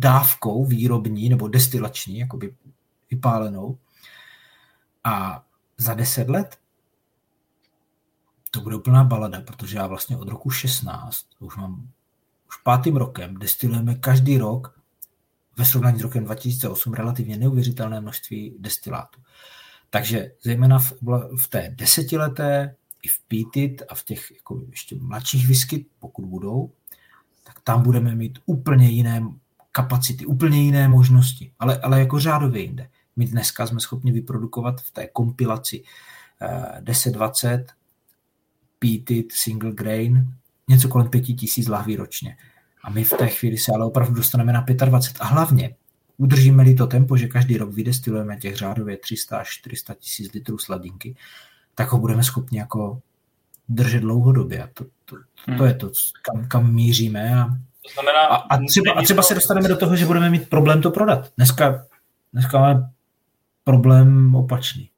dávkou 0.00 0.64
výrobní 0.64 1.28
nebo 1.28 1.48
destilační, 1.48 2.18
jakoby 2.18 2.54
vypálenou. 3.10 3.78
A 5.04 5.44
za 5.78 5.94
10 5.94 6.28
let 6.28 6.58
to 8.50 8.60
bude 8.60 8.76
úplná 8.76 9.04
balada, 9.04 9.40
protože 9.40 9.76
já 9.76 9.86
vlastně 9.86 10.16
od 10.16 10.28
roku 10.28 10.50
16, 10.50 11.26
už 11.38 11.56
mám 11.56 11.88
už 12.48 12.56
pátým 12.56 12.96
rokem, 12.96 13.34
destilujeme 13.36 13.94
každý 13.94 14.38
rok 14.38 14.80
ve 15.56 15.64
srovnání 15.64 15.98
s 15.98 16.02
rokem 16.02 16.24
2008 16.24 16.94
relativně 16.94 17.36
neuvěřitelné 17.36 18.00
množství 18.00 18.56
destilátů. 18.58 19.20
Takže 19.90 20.32
zejména 20.42 20.78
v, 20.78 20.92
v 21.36 21.48
té 21.48 21.74
desetileté, 21.74 22.76
i 23.02 23.08
v 23.08 23.22
Pítit 23.28 23.82
a 23.88 23.94
v 23.94 24.04
těch 24.04 24.30
jako 24.30 24.60
ještě 24.70 24.96
mladších 25.00 25.48
whisky, 25.48 25.86
pokud 25.98 26.24
budou, 26.24 26.72
tak 27.44 27.60
tam 27.60 27.82
budeme 27.82 28.14
mít 28.14 28.38
úplně 28.46 28.88
jiné 28.88 29.22
kapacity, 29.72 30.26
úplně 30.26 30.62
jiné 30.62 30.88
možnosti, 30.88 31.52
ale, 31.58 31.78
ale 31.78 32.00
jako 32.00 32.20
řádově 32.20 32.62
jinde. 32.62 32.88
My 33.16 33.26
dneska 33.26 33.66
jsme 33.66 33.80
schopni 33.80 34.12
vyprodukovat 34.12 34.80
v 34.80 34.90
té 34.90 35.06
kompilaci 35.06 35.82
eh, 36.42 36.80
10-20 36.80 37.64
Pítit, 38.78 39.32
single 39.32 39.72
grain, 39.72 40.34
něco 40.68 40.88
kolem 40.88 41.08
5000 41.08 41.68
lahví 41.68 41.96
ročně. 41.96 42.36
A 42.84 42.90
my 42.90 43.04
v 43.04 43.10
té 43.10 43.26
chvíli 43.28 43.58
se 43.58 43.72
ale 43.74 43.84
opravdu 43.84 44.14
dostaneme 44.14 44.52
na 44.52 44.64
25. 44.84 45.20
A 45.20 45.24
hlavně 45.24 45.74
udržíme-li 46.16 46.74
to 46.74 46.86
tempo, 46.86 47.16
že 47.16 47.28
každý 47.28 47.56
rok 47.56 47.72
vydestilujeme 47.72 48.36
těch 48.36 48.56
řádově 48.56 48.96
300 48.96 49.38
až 49.38 49.48
400 49.48 49.94
tisíc 49.94 50.32
litrů 50.32 50.58
sladinky, 50.58 51.16
tak 51.74 51.92
ho 51.92 51.98
budeme 51.98 52.22
schopni 52.22 52.58
jako 52.58 53.00
držet 53.68 54.00
dlouhodobě. 54.00 54.62
A 54.62 54.68
to, 54.74 54.84
to, 55.04 55.16
to, 55.46 55.56
to 55.58 55.64
je 55.64 55.74
to, 55.74 55.90
kam, 56.22 56.48
kam 56.48 56.74
míříme. 56.74 57.34
A, 57.34 57.58
to 57.86 57.92
znamená, 57.92 58.20
a, 58.26 58.34
a, 58.34 58.58
třeba, 58.68 58.92
a 58.92 59.02
třeba 59.02 59.22
se 59.22 59.34
dostaneme 59.34 59.68
do 59.68 59.76
toho, 59.76 59.96
že 59.96 60.06
budeme 60.06 60.30
mít 60.30 60.48
problém 60.48 60.82
to 60.82 60.90
prodat. 60.90 61.30
Dneska, 61.36 61.86
dneska 62.32 62.58
máme 62.58 62.90
problém 63.64 64.34
opačný. 64.34 64.90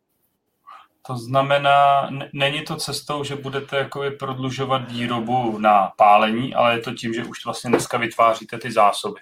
To 1.07 1.17
znamená, 1.17 2.11
není 2.33 2.63
to 2.63 2.77
cestou, 2.77 3.25
že 3.25 3.37
budete 3.37 3.77
jakoby 3.77 4.11
prodlužovat 4.11 4.93
výrobu 4.93 5.59
na 5.59 5.93
pálení, 5.97 6.55
ale 6.55 6.75
je 6.75 6.81
to 6.81 6.95
tím, 6.95 7.15
že 7.15 7.25
už 7.25 7.45
vlastně 7.45 7.71
dneska 7.71 7.99
vytváříte 7.99 8.59
ty 8.59 8.73
zásoby. 8.73 9.21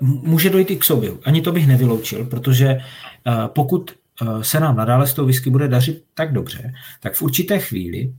Může 0.00 0.50
dojít 0.50 0.70
i 0.70 0.76
k 0.76 0.84
sobě. 0.84 1.12
Ani 1.24 1.42
to 1.42 1.52
bych 1.52 1.66
nevyloučil, 1.66 2.24
protože 2.26 2.66
eh, 2.66 3.32
pokud 3.46 3.90
eh, 3.90 4.44
se 4.44 4.60
nám 4.60 4.76
nadále 4.76 5.06
s 5.06 5.14
tou 5.14 5.26
whisky 5.26 5.50
bude 5.50 5.68
dařit 5.68 6.04
tak 6.14 6.32
dobře, 6.32 6.72
tak 7.00 7.14
v 7.14 7.22
určité 7.22 7.58
chvíli 7.58 8.14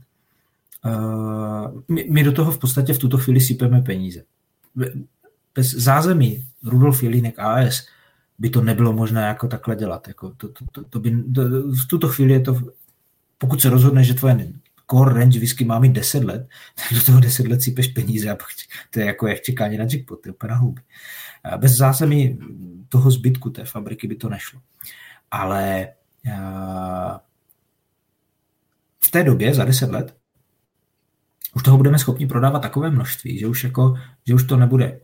eh, 0.84 2.02
my 2.10 2.24
do 2.24 2.32
toho 2.32 2.52
v 2.52 2.58
podstatě 2.58 2.92
v 2.92 2.98
tuto 2.98 3.18
chvíli 3.18 3.40
sypeme 3.40 3.82
peníze. 3.82 4.22
Bez 5.54 5.70
zázemí 5.70 6.46
Rudolf 6.64 7.02
Jelínek 7.02 7.38
AS 7.38 7.86
by 8.38 8.50
to 8.50 8.60
nebylo 8.60 8.92
možné 8.92 9.22
jako 9.22 9.48
takhle 9.48 9.76
dělat. 9.76 10.08
Jako 10.08 10.30
to, 10.30 10.48
to, 10.48 10.64
to, 10.72 10.84
to 10.84 11.00
by, 11.00 11.22
to, 11.34 11.42
v 11.72 11.86
tuto 11.86 12.08
chvíli 12.08 12.32
je 12.32 12.40
to, 12.40 12.60
pokud 13.38 13.60
se 13.60 13.70
rozhodne, 13.70 14.04
že 14.04 14.14
tvoje 14.14 14.52
core 14.90 15.14
range 15.14 15.38
whisky 15.38 15.64
má 15.64 15.78
mít 15.78 15.92
10 15.92 16.24
let, 16.24 16.48
tak 16.74 16.98
do 16.98 17.04
toho 17.06 17.20
10 17.20 17.46
let 17.46 17.62
sypeš 17.62 17.88
peníze 17.88 18.30
a 18.30 18.36
to 18.90 19.00
je 19.00 19.06
jako 19.06 19.26
jak 19.26 19.40
čekání 19.40 19.76
na 19.76 19.84
jackpot, 19.84 20.20
to 20.22 20.28
je 20.28 20.32
úplně 20.32 20.50
na 20.50 20.56
hlouby. 20.56 20.82
Bez 21.56 21.72
zázemí 21.72 22.38
toho 22.88 23.10
zbytku 23.10 23.50
té 23.50 23.64
fabriky 23.64 24.08
by 24.08 24.16
to 24.16 24.28
nešlo. 24.28 24.60
Ale 25.30 25.88
v 29.04 29.10
té 29.10 29.24
době, 29.24 29.54
za 29.54 29.64
10 29.64 29.90
let, 29.90 30.16
už 31.54 31.62
toho 31.62 31.76
budeme 31.76 31.98
schopni 31.98 32.26
prodávat 32.26 32.58
takové 32.58 32.90
množství, 32.90 33.38
že 33.38 33.46
už, 33.46 33.64
jako, 33.64 33.94
že 34.26 34.34
už 34.34 34.44
to 34.44 34.56
nebude 34.56 35.00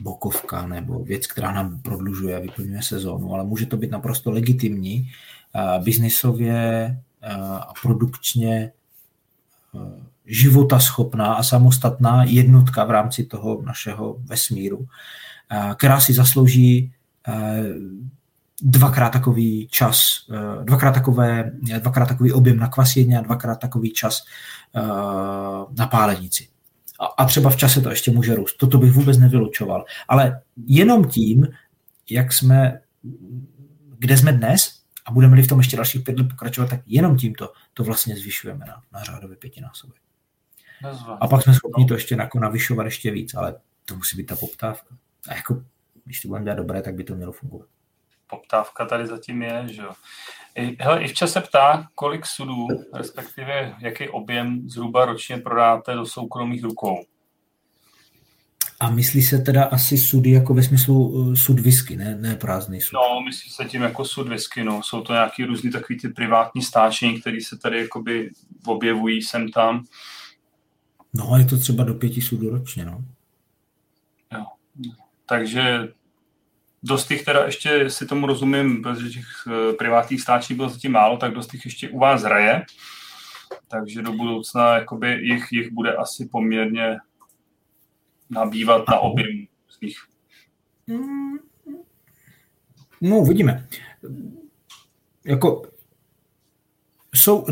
bokovka 0.00 0.66
nebo 0.66 1.04
věc, 1.04 1.26
která 1.26 1.52
nám 1.52 1.82
prodlužuje 1.82 2.36
a 2.36 2.40
vyplňuje 2.40 2.82
sezónu, 2.82 3.34
ale 3.34 3.44
může 3.44 3.66
to 3.66 3.76
být 3.76 3.90
naprosto 3.90 4.30
legitimní, 4.30 5.10
uh, 5.54 5.84
biznisově 5.84 6.98
uh, 7.22 7.54
a 7.54 7.72
produkčně 7.82 8.72
uh, 9.72 9.82
života 10.26 10.80
schopná 10.80 11.34
a 11.34 11.42
samostatná 11.42 12.24
jednotka 12.24 12.84
v 12.84 12.90
rámci 12.90 13.24
toho 13.24 13.62
našeho 13.62 14.16
vesmíru, 14.24 14.86
která 15.74 16.00
si 16.00 16.12
zaslouží 16.12 16.92
dvakrát 18.62 19.10
takový 19.10 19.68
čas, 19.70 20.26
dvakrát, 20.62 20.92
takové, 20.92 21.50
dvakrát 21.78 22.06
takový 22.06 22.32
objem 22.32 22.56
na 22.56 22.68
kvasění 22.68 23.16
a 23.16 23.20
dvakrát 23.20 23.60
takový 23.60 23.92
čas 23.92 24.22
na 25.78 25.86
pálenici 25.90 26.48
a, 27.00 27.04
a 27.04 27.24
třeba 27.24 27.50
v 27.50 27.56
čase 27.56 27.80
to 27.80 27.90
ještě 27.90 28.10
může 28.10 28.34
růst. 28.34 28.56
Toto 28.56 28.78
bych 28.78 28.92
vůbec 28.92 29.18
nevylučoval. 29.18 29.84
Ale 30.08 30.40
jenom 30.66 31.04
tím, 31.04 31.48
jak 32.10 32.32
jsme, 32.32 32.80
kde 33.98 34.16
jsme 34.16 34.32
dnes 34.32 34.80
a 35.06 35.12
budeme-li 35.12 35.42
v 35.42 35.48
tom 35.48 35.58
ještě 35.58 35.76
dalších 35.76 36.04
pět 36.04 36.18
let 36.18 36.28
pokračovat, 36.28 36.70
tak 36.70 36.80
jenom 36.86 37.16
tímto 37.16 37.52
to 37.74 37.84
vlastně 37.84 38.16
zvyšujeme 38.16 38.64
na, 38.66 38.82
na 38.92 39.04
řádově 39.04 39.36
pětinásobek. 39.36 40.00
A 41.20 41.28
pak 41.28 41.42
jsme 41.42 41.54
schopni 41.54 41.86
to 41.86 41.94
ještě 41.94 42.14
jako 42.14 42.40
navyšovat 42.40 42.84
ještě 42.84 43.10
víc, 43.10 43.34
ale 43.34 43.54
to 43.84 43.96
musí 43.96 44.16
být 44.16 44.26
ta 44.26 44.36
poptávka. 44.36 44.94
A 45.28 45.34
jako, 45.34 45.62
když 46.04 46.20
to 46.20 46.28
budeme 46.28 46.44
dělat 46.44 46.56
dobré, 46.56 46.82
tak 46.82 46.94
by 46.94 47.04
to 47.04 47.14
mělo 47.14 47.32
fungovat. 47.32 47.68
Poptávka 48.30 48.84
tady 48.84 49.06
zatím 49.06 49.42
je, 49.42 49.64
že 49.70 49.82
jo. 49.82 49.92
I, 50.54 50.76
hele, 50.80 51.02
Ivča 51.02 51.26
se 51.26 51.40
ptá, 51.40 51.88
kolik 51.94 52.26
sudů, 52.26 52.66
respektive 52.94 53.74
jaký 53.78 54.08
objem 54.08 54.68
zhruba 54.68 55.04
ročně 55.04 55.38
prodáte 55.38 55.94
do 55.94 56.06
soukromých 56.06 56.64
rukou. 56.64 57.04
A 58.80 58.90
myslí 58.90 59.22
se 59.22 59.38
teda 59.38 59.64
asi 59.64 59.98
sudy 59.98 60.30
jako 60.30 60.54
ve 60.54 60.62
smyslu 60.62 61.08
uh, 61.08 61.34
sud 61.34 61.60
whisky, 61.60 61.96
ne, 61.96 62.16
ne 62.16 62.36
prázdný 62.36 62.80
sud? 62.80 62.92
No, 62.94 63.20
myslí 63.24 63.50
se 63.50 63.64
tím 63.64 63.82
jako 63.82 64.04
sud 64.04 64.28
whisky, 64.28 64.64
no. 64.64 64.82
Jsou 64.82 65.00
to 65.00 65.12
nějaký 65.12 65.44
různý 65.44 65.70
takový 65.70 65.98
ty 65.98 66.08
privátní 66.08 66.62
stáčení, 66.62 67.20
které 67.20 67.38
se 67.40 67.58
tady 67.58 67.78
jakoby 67.78 68.30
objevují 68.66 69.22
sem 69.22 69.50
tam. 69.50 69.84
No, 71.14 71.36
je 71.38 71.44
to 71.44 71.58
třeba 71.58 71.84
do 71.84 71.94
pěti 71.94 72.22
sudů 72.22 72.50
ročně, 72.50 72.84
no. 72.84 73.04
Jo. 74.32 74.44
Takže 75.26 75.88
Dost 76.82 77.08
těch 77.08 77.24
teda 77.24 77.44
ještě 77.44 77.90
si 77.90 78.06
tomu 78.06 78.26
rozumím, 78.26 78.82
protože 78.82 79.10
těch 79.10 79.26
eh, 79.46 79.72
privátních 79.72 80.20
stáčí 80.20 80.54
bylo 80.54 80.68
zatím 80.68 80.92
málo, 80.92 81.16
tak 81.16 81.34
dost 81.34 81.46
těch 81.46 81.64
ještě 81.64 81.88
u 81.88 81.98
vás 81.98 82.22
hraje. 82.22 82.62
Takže 83.68 84.02
do 84.02 84.12
budoucna 84.12 84.74
jakoby 84.74 85.12
jich, 85.22 85.52
jich 85.52 85.72
bude 85.72 85.94
asi 85.94 86.26
poměrně 86.26 86.96
nabývat 88.30 88.88
na 88.88 88.98
objem 88.98 89.46
nich. 89.82 89.96
No, 93.00 93.18
uvidíme. 93.18 93.66
Jako 95.24 95.62
jsou, 97.14 97.46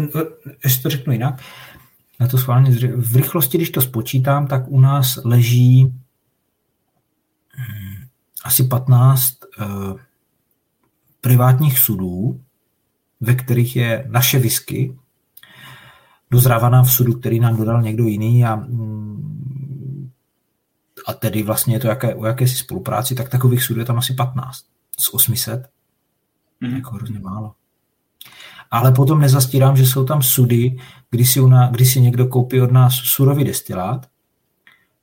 ještě 0.64 0.82
to 0.82 0.90
řeknu 0.90 1.12
jinak, 1.12 1.42
na 2.20 2.28
to 2.28 2.38
schválně, 2.38 2.70
v 2.96 3.16
rychlosti, 3.16 3.58
když 3.58 3.70
to 3.70 3.80
spočítám, 3.80 4.46
tak 4.46 4.68
u 4.68 4.80
nás 4.80 5.18
leží 5.24 5.92
asi 8.44 8.64
15 8.64 9.34
uh, 9.60 9.66
eh, 9.66 9.94
privátních 11.20 11.78
sudů, 11.78 12.40
ve 13.20 13.34
kterých 13.34 13.76
je 13.76 14.06
naše 14.08 14.38
whisky, 14.38 14.96
dozrávaná 16.30 16.82
v 16.82 16.92
sudu, 16.92 17.12
který 17.12 17.40
nám 17.40 17.56
dodal 17.56 17.82
někdo 17.82 18.04
jiný 18.04 18.44
a, 18.44 18.56
mm, 18.56 20.10
a 21.06 21.12
tedy 21.14 21.42
vlastně 21.42 21.74
je 21.74 21.80
to 21.80 21.86
jaké, 21.86 22.14
o 22.14 22.26
jakési 22.26 22.56
spolupráci, 22.56 23.14
tak 23.14 23.28
takových 23.28 23.62
sudů 23.62 23.80
je 23.80 23.86
tam 23.86 23.98
asi 23.98 24.14
15 24.14 24.64
z 24.98 25.14
800. 25.14 25.70
Mm-hmm. 26.62 26.76
Jako 26.76 26.94
hrozně 26.94 27.18
málo. 27.18 27.54
Ale 28.70 28.92
potom 28.92 29.20
nezastírám, 29.20 29.76
že 29.76 29.86
jsou 29.86 30.04
tam 30.04 30.22
sudy, 30.22 30.76
kdy 31.10 31.24
si, 31.24 31.40
una, 31.40 31.70
kdy 31.70 31.84
si 31.84 32.00
někdo 32.00 32.26
koupí 32.26 32.60
od 32.60 32.72
nás 32.72 32.94
surový 32.94 33.44
destilát, 33.44 34.06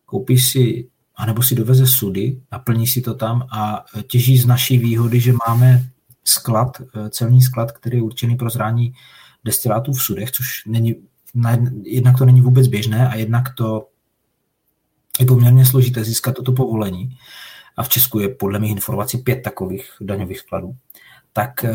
koupí 0.05 0.37
si, 0.37 0.89
anebo 1.17 1.43
si 1.43 1.55
doveze 1.55 1.87
sudy, 1.87 2.41
naplní 2.51 2.87
si 2.87 3.01
to 3.01 3.13
tam 3.13 3.47
a 3.51 3.85
těží 4.07 4.37
z 4.37 4.45
naší 4.45 4.77
výhody, 4.77 5.19
že 5.19 5.33
máme 5.47 5.85
sklad, 6.23 6.81
celní 7.09 7.41
sklad, 7.41 7.71
který 7.71 7.97
je 7.97 8.03
určený 8.03 8.35
pro 8.35 8.49
zrání 8.49 8.93
destilátů 9.45 9.93
v 9.93 10.03
sudech, 10.03 10.31
což 10.31 10.65
není, 10.65 10.95
jednak 11.83 12.17
to 12.17 12.25
není 12.25 12.41
vůbec 12.41 12.67
běžné 12.67 13.07
a 13.07 13.15
jednak 13.15 13.43
to 13.57 13.87
je 15.19 15.25
poměrně 15.25 15.65
složité 15.65 16.03
získat 16.03 16.35
toto 16.35 16.51
povolení. 16.51 17.17
A 17.77 17.83
v 17.83 17.89
Česku 17.89 18.19
je 18.19 18.29
podle 18.29 18.59
mých 18.59 18.71
informací 18.71 19.17
pět 19.17 19.41
takových 19.41 19.91
daňových 20.01 20.39
skladů 20.39 20.75
tak 21.35 21.63
eh, 21.63 21.73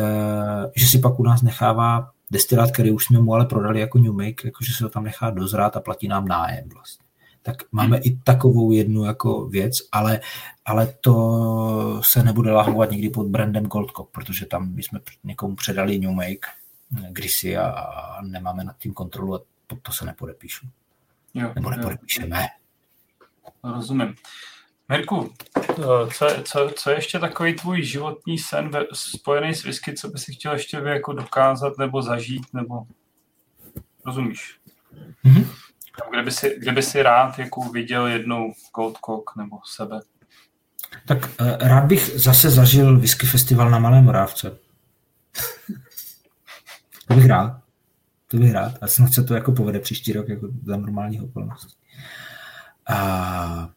že 0.76 0.86
si 0.86 0.98
pak 0.98 1.20
u 1.20 1.22
nás 1.22 1.42
nechává 1.42 2.10
destilát, 2.30 2.70
který 2.70 2.90
už 2.90 3.04
jsme 3.04 3.20
mu 3.20 3.34
ale 3.34 3.46
prodali 3.46 3.80
jako 3.80 3.98
New 3.98 4.12
Make, 4.12 4.44
jakože 4.44 4.72
se 4.72 4.84
ho 4.84 4.90
tam 4.90 5.04
nechá 5.04 5.30
dozrát 5.30 5.76
a 5.76 5.80
platí 5.80 6.08
nám 6.08 6.28
nájem 6.28 6.68
vlastně. 6.74 7.04
Tak 7.42 7.56
máme 7.72 7.98
i 7.98 8.16
takovou 8.16 8.72
jednu 8.72 9.04
jako 9.04 9.46
věc, 9.46 9.76
ale, 9.92 10.20
ale 10.64 10.94
to 11.00 12.00
se 12.04 12.22
nebude 12.22 12.52
lahovat 12.52 12.90
nikdy 12.90 13.10
pod 13.10 13.26
brandem 13.26 13.66
Goldcock, 13.66 14.10
protože 14.10 14.46
tam 14.46 14.74
my 14.74 14.82
jsme 14.82 15.00
někomu 15.24 15.56
předali 15.56 15.98
New 15.98 16.10
Make 16.10 16.60
kdysi 16.90 17.56
a, 17.56 17.68
a 17.70 18.22
nemáme 18.22 18.64
nad 18.64 18.78
tím 18.78 18.94
kontrolu 18.94 19.34
a 19.34 19.40
pod 19.66 19.78
to 19.82 19.92
se 19.92 20.04
nepodepíšu. 20.04 20.66
Jo, 21.34 21.52
Nebo 21.54 21.70
nepodepíšeme. 21.70 22.46
Rozumím. 23.64 24.14
Mirku, 24.88 25.32
eh, 25.58 25.74
co, 26.14 26.26
co, 26.44 26.70
co 26.76 26.90
je 26.90 26.96
ještě 26.96 27.18
takový 27.18 27.54
tvůj 27.54 27.82
životní 27.82 28.38
sen 28.38 28.68
ve, 28.68 28.86
spojený 28.92 29.54
s 29.54 29.64
whisky, 29.64 29.94
co 29.94 30.08
by 30.08 30.18
si 30.18 30.32
chtěl 30.32 30.52
ještě 30.52 30.76
jako 30.76 31.12
dokázat 31.12 31.78
nebo 31.78 32.02
zažít, 32.02 32.54
nebo 32.54 32.86
rozumíš? 34.06 34.58
Mm-hmm. 35.24 35.46
Kde, 36.10 36.22
by 36.22 36.30
si, 36.30 36.56
kde 36.58 36.72
by 36.72 36.82
si 36.82 37.02
rád 37.02 37.38
jako 37.38 37.60
viděl 37.60 38.06
jednou 38.06 38.52
Gold 38.74 38.98
Cock 39.06 39.36
nebo 39.36 39.58
sebe? 39.64 40.00
Tak 41.06 41.18
uh, 41.40 41.56
rád 41.58 41.84
bych 41.84 42.10
zase 42.14 42.50
zažil 42.50 42.98
whisky 42.98 43.26
festival 43.26 43.70
na 43.70 43.78
Malé 43.78 44.02
Morávce. 44.02 44.50
to 47.08 47.14
bych 47.14 47.26
rád. 47.26 47.60
To 48.28 48.36
bych 48.36 48.52
rád. 48.52 48.72
A 48.80 48.86
snad 48.86 49.12
se 49.12 49.24
to 49.24 49.34
jako 49.34 49.52
povede 49.52 49.78
příští 49.80 50.12
rok 50.12 50.28
jako 50.28 50.48
za 50.64 50.76
normálních 50.76 51.22
okolností. 51.22 51.76
A 52.86 53.70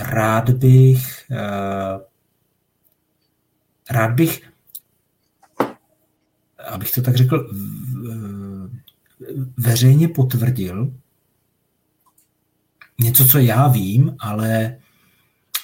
rád 0.00 0.50
bych 0.50 1.26
uh, 1.30 2.00
rád 3.90 4.10
bych 4.10 4.54
abych 6.68 6.92
to 6.92 7.02
tak 7.02 7.16
řekl 7.16 7.50
veřejně 9.56 10.08
potvrdil 10.08 10.92
něco, 12.98 13.26
co 13.26 13.38
já 13.38 13.68
vím, 13.68 14.16
ale 14.18 14.76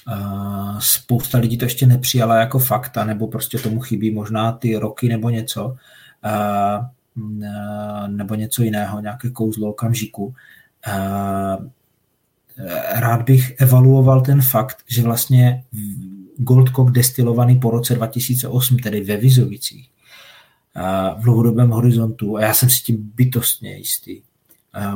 uh, 0.09 0.79
spousta 0.79 1.39
lidí 1.39 1.59
to 1.59 1.65
ještě 1.65 1.87
nepřijala 1.87 2.37
jako 2.37 2.59
fakta, 2.59 3.05
nebo 3.05 3.27
prostě 3.27 3.59
tomu 3.59 3.81
chybí 3.81 4.11
možná 4.11 4.53
ty 4.53 4.77
roky 4.77 5.09
nebo 5.09 5.31
něco, 5.31 5.67
uh, 5.67 6.85
nebo 8.07 8.35
něco 8.35 8.63
jiného, 8.63 9.01
nějaké 9.01 9.31
kouzlo 9.31 9.71
okamžiku. 9.71 10.25
Uh, 10.25 10.35
rád 12.93 13.23
bych 13.23 13.55
evaluoval 13.59 14.21
ten 14.21 14.43
fakt, 14.43 14.77
že 14.89 15.03
vlastně 15.03 15.65
Goldcock 16.37 16.91
destilovaný 16.91 17.59
po 17.61 17.71
roce 17.71 17.95
2008, 17.95 18.79
tedy 18.79 19.01
ve 19.01 19.17
Vizovicích, 19.17 19.91
v 21.19 21.23
dlouhodobém 21.23 21.71
horizontu, 21.71 22.37
a 22.37 22.41
já 22.41 22.55
jsem 22.55 22.71
si 22.71 22.83
tím 22.83 23.13
bytostně 23.15 23.77
jistý, 23.77 24.23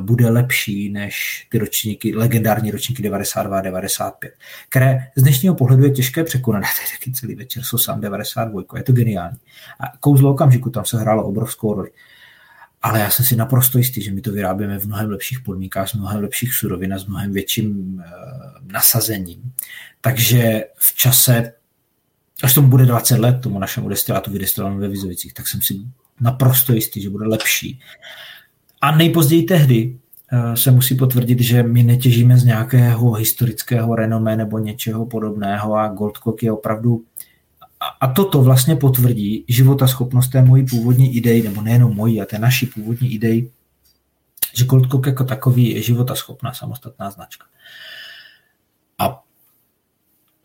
bude 0.00 0.30
lepší 0.30 0.88
než 0.88 1.46
ty 1.50 1.58
ročníky, 1.58 2.16
legendární 2.16 2.70
ročníky 2.70 3.02
92 3.02 3.58
a 3.58 3.60
95, 3.60 4.34
které 4.68 4.98
z 5.16 5.22
dnešního 5.22 5.54
pohledu 5.54 5.84
je 5.84 5.90
těžké 5.90 6.24
překonat. 6.24 6.60
Já 6.62 6.68
tady 6.68 6.98
taky 6.98 7.12
celý 7.12 7.34
večer 7.34 7.62
jsou 7.62 7.78
sám 7.78 8.00
92, 8.00 8.62
je 8.76 8.82
to 8.82 8.92
geniální. 8.92 9.38
A 9.80 9.96
kouzlo 10.00 10.30
okamžiku 10.30 10.70
tam 10.70 10.84
se 10.84 10.98
hrálo 10.98 11.24
obrovskou 11.24 11.74
roli 11.74 11.90
ale 12.84 13.00
já 13.00 13.10
jsem 13.10 13.24
si 13.24 13.36
naprosto 13.36 13.78
jistý, 13.78 14.02
že 14.02 14.12
my 14.12 14.20
to 14.20 14.32
vyrábíme 14.32 14.78
v 14.78 14.86
mnohem 14.86 15.10
lepších 15.10 15.40
podmínkách, 15.40 15.88
s 15.88 15.94
mnohem 15.94 16.22
lepších 16.22 16.54
surovin 16.54 16.94
a 16.94 16.98
s 16.98 17.06
mnohem 17.06 17.32
větším 17.32 17.94
uh, 17.94 18.02
nasazením. 18.72 19.52
Takže 20.00 20.64
v 20.76 20.94
čase, 20.94 21.52
až 22.42 22.54
tomu 22.54 22.68
bude 22.68 22.86
20 22.86 23.18
let, 23.18 23.40
tomu 23.40 23.58
našemu 23.58 23.88
destilátu 23.88 24.30
vydestilovanému 24.30 24.80
ve 24.80 24.88
Vizovicích, 24.88 25.34
tak 25.34 25.48
jsem 25.48 25.62
si 25.62 25.74
naprosto 26.20 26.72
jistý, 26.72 27.02
že 27.02 27.10
bude 27.10 27.26
lepší. 27.26 27.80
A 28.84 28.96
nejpozději 28.96 29.42
tehdy 29.42 29.98
uh, 30.32 30.54
se 30.54 30.70
musí 30.70 30.94
potvrdit, 30.94 31.40
že 31.40 31.62
my 31.62 31.82
netěžíme 31.82 32.38
z 32.38 32.44
nějakého 32.44 33.12
historického 33.12 33.94
renomé 33.94 34.36
nebo 34.36 34.58
něčeho 34.58 35.06
podobného 35.06 35.74
a 35.74 35.88
Goldcock 35.88 36.42
je 36.42 36.52
opravdu 36.52 37.04
a 38.00 38.06
toto 38.06 38.42
vlastně 38.42 38.76
potvrdí 38.76 39.44
schopnost 39.88 40.28
té 40.28 40.42
mojí 40.42 40.66
původní 40.66 41.16
idei, 41.16 41.42
nebo 41.42 41.60
nejenom 41.60 41.96
mojí, 41.96 42.20
a 42.20 42.24
té 42.24 42.38
naší 42.38 42.66
původní 42.66 43.12
idei, 43.12 43.50
že 44.54 44.64
Gold 44.64 44.90
Cook 44.90 45.06
jako 45.06 45.24
takový 45.24 45.74
je 45.74 45.82
schopná 46.14 46.52
samostatná 46.52 47.10
značka. 47.10 47.46
A 48.98 49.22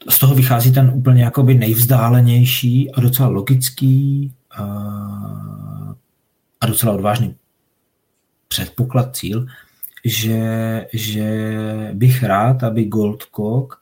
z 0.09 0.19
toho 0.19 0.35
vychází 0.35 0.71
ten 0.71 0.91
úplně 0.95 1.23
jakoby 1.23 1.53
nejvzdálenější 1.53 2.91
a 2.91 3.01
docela 3.01 3.29
logický 3.29 4.31
a 6.61 6.67
docela 6.67 6.93
odvážný 6.93 7.35
předpoklad, 8.49 9.15
cíl, 9.15 9.45
že, 10.05 10.87
že 10.93 11.57
bych 11.93 12.23
rád, 12.23 12.63
aby 12.63 12.85
Goldcock 12.85 13.75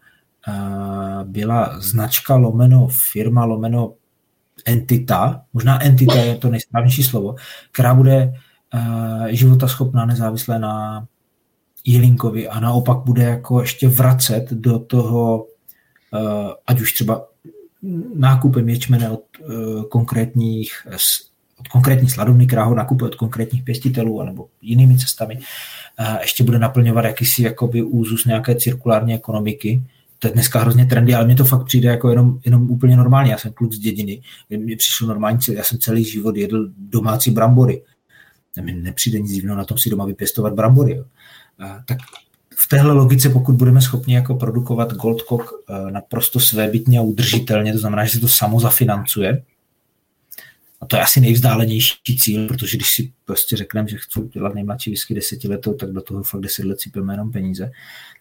byla 1.23 1.79
značka 1.79 2.35
lomeno 2.35 2.87
firma 3.11 3.45
lomeno 3.45 3.93
entita, 4.65 5.41
možná 5.53 5.83
entita 5.83 6.15
je 6.15 6.35
to 6.35 6.49
nejsprávnější 6.49 7.03
slovo, 7.03 7.35
která 7.71 7.93
bude 7.93 8.33
života 9.27 9.67
schopná 9.67 10.05
nezávisle 10.05 10.59
na 10.59 11.05
Jilinkovi 11.85 12.47
a 12.47 12.59
naopak 12.59 12.97
bude 12.97 13.23
jako 13.23 13.61
ještě 13.61 13.87
vracet 13.87 14.45
do 14.51 14.79
toho, 14.79 15.47
ať 16.67 16.81
už 16.81 16.93
třeba 16.93 17.27
nákupem 18.15 18.69
ječmene 18.69 19.09
od 19.09 19.23
konkrétních 19.89 20.87
od 21.59 21.67
konkrétních 21.67 22.11
sladovny, 22.11 22.47
která 22.47 22.63
ho 22.63 22.75
nakupuje 22.75 23.11
od 23.11 23.15
konkrétních 23.15 23.63
pěstitelů 23.63 24.23
nebo 24.23 24.47
jinými 24.61 24.97
cestami, 24.97 25.39
ještě 26.21 26.43
bude 26.43 26.59
naplňovat 26.59 27.05
jakýsi 27.05 27.43
jakoby 27.43 27.83
úzus 27.83 28.25
nějaké 28.25 28.55
cirkulární 28.55 29.13
ekonomiky, 29.13 29.81
to 30.19 30.27
je 30.27 30.33
dneska 30.33 30.59
hrozně 30.59 30.85
trendy, 30.85 31.15
ale 31.15 31.25
mně 31.25 31.35
to 31.35 31.45
fakt 31.45 31.65
přijde 31.65 31.89
jako 31.89 32.09
jenom, 32.09 32.39
jenom 32.45 32.71
úplně 32.71 32.97
normálně. 32.97 33.31
Já 33.31 33.37
jsem 33.37 33.53
kluk 33.53 33.73
z 33.73 33.79
dědiny, 33.79 34.21
mně 34.49 34.77
přišlo 34.77 35.07
normálně, 35.07 35.39
já 35.53 35.63
jsem 35.63 35.79
celý 35.79 36.03
život 36.03 36.35
jedl 36.35 36.69
domácí 36.77 37.31
brambory. 37.31 37.81
Mně 38.61 38.73
nepřijde 38.73 39.19
nic 39.19 39.31
divného 39.31 39.57
na 39.57 39.65
tom 39.65 39.77
si 39.77 39.89
doma 39.89 40.05
vypěstovat 40.05 40.53
brambory. 40.53 40.95
Jo. 40.95 41.05
A, 41.59 41.79
tak 41.85 41.97
v 42.55 42.67
téhle 42.67 42.93
logice, 42.93 43.29
pokud 43.29 43.55
budeme 43.55 43.81
schopni 43.81 44.15
jako 44.15 44.35
produkovat 44.35 44.93
Goldcock 44.93 45.43
eh, 45.43 45.91
naprosto 45.91 46.39
svébytně 46.39 46.99
a 46.99 47.01
udržitelně, 47.01 47.73
to 47.73 47.79
znamená, 47.79 48.05
že 48.05 48.11
se 48.11 48.19
to 48.19 48.27
samo 48.27 48.59
zafinancuje, 48.59 49.43
a 50.81 50.85
to 50.85 50.95
je 50.95 51.01
asi 51.01 51.19
nejvzdálenější 51.19 52.17
cíl, 52.19 52.47
protože 52.47 52.77
když 52.77 52.91
si 52.91 53.13
prostě 53.25 53.57
řekneme, 53.57 53.87
že 53.87 53.97
chci 53.97 54.21
dělat 54.21 54.55
nejmladší 54.55 54.89
whisky 54.89 55.13
desetiletou, 55.13 55.73
tak 55.73 55.91
do 55.91 56.01
toho 56.01 56.23
fakt 56.23 56.41
deset 56.41 56.65
let 56.65 56.81
sypeme 56.81 57.13
jenom 57.13 57.31
peníze. 57.31 57.71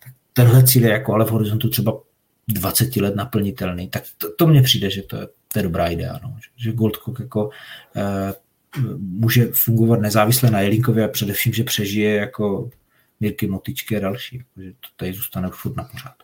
Tak 0.04 0.12
tenhle 0.32 0.66
cíl 0.66 0.84
je 0.84 0.90
jako 0.90 1.14
ale 1.14 1.24
v 1.24 1.30
horizontu 1.30 1.68
třeba 1.68 2.00
20 2.48 2.96
let 2.96 3.16
naplnitelný, 3.16 3.88
tak 3.88 4.02
to, 4.18 4.34
to 4.34 4.46
mně 4.46 4.62
přijde, 4.62 4.90
že 4.90 5.02
to 5.02 5.16
je, 5.16 5.26
to 5.52 5.58
je 5.58 5.62
dobrá 5.62 5.86
idea, 5.88 6.20
no. 6.22 6.36
že 6.56 6.72
Goldcock 6.72 7.20
jako 7.20 7.50
e, 7.96 8.34
může 8.96 9.48
fungovat 9.52 10.00
nezávisle 10.00 10.50
na 10.50 10.60
Jelinkově 10.60 11.04
a 11.04 11.08
především, 11.08 11.52
že 11.52 11.64
přežije 11.64 12.16
jako 12.16 12.70
Mirky 13.20 13.46
Motičky 13.46 13.96
a 13.96 14.00
další, 14.00 14.36
jako, 14.36 14.62
že 14.62 14.72
to 14.72 14.88
tady 14.96 15.12
zůstane 15.12 15.48
furt 15.52 15.76
na 15.76 15.84
pořád. 15.84 16.14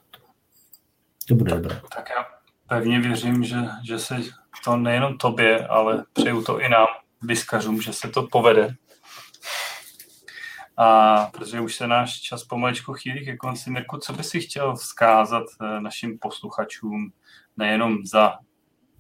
To 1.29 1.35
bude 1.35 1.55
dobré. 1.55 1.81
Tak 1.97 2.11
já 2.11 2.25
pevně 2.73 3.01
věřím, 3.01 3.45
že, 3.45 3.57
že 3.85 3.99
se 3.99 4.17
to 4.65 4.77
nejenom 4.77 5.19
tobě, 5.19 5.67
ale 5.67 6.05
přeju 6.13 6.43
to 6.43 6.61
i 6.61 6.69
nám, 6.69 6.87
vyskařům, 7.23 7.83
že 7.83 7.93
se 7.93 8.09
to 8.09 8.23
povede 8.23 8.77
a 10.77 11.17
protože 11.27 11.61
už 11.61 11.75
se 11.75 11.87
náš 11.87 12.21
čas 12.21 12.45
pomalečku 12.45 12.93
chýlí 12.93 13.25
ke 13.25 13.37
konci, 13.37 13.71
Mirku, 13.71 13.99
co 13.99 14.13
by 14.13 14.25
si 14.25 14.41
chtěl 14.41 14.77
vzkázat 14.77 15.45
eh, 15.61 15.81
našim 15.81 16.19
posluchačům 16.19 17.13
nejenom 17.57 18.07
za, 18.07 18.39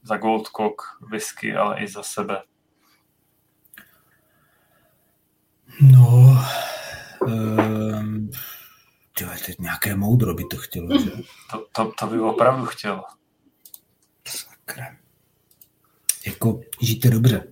za 0.03 0.17
Goldcock 0.17 0.83
whisky, 1.11 1.57
ale 1.57 1.81
i 1.81 1.89
za 1.89 2.03
sebe? 2.03 2.43
No, 5.81 6.39
um, 7.27 8.31
tyhle, 9.19 9.37
teď 9.47 9.59
nějaké 9.59 9.97
moudro 9.97 10.35
by 10.35 10.45
to 10.45 10.57
chtělo, 10.57 10.99
že? 10.99 11.11
To, 11.51 11.67
to, 11.73 11.93
to 11.99 12.07
by 12.07 12.21
opravdu 12.21 12.67
chtělo. 12.67 13.05
Sakra. 14.73 14.97
Jako, 16.27 16.61
žijte 16.81 17.11
dobře. 17.11 17.49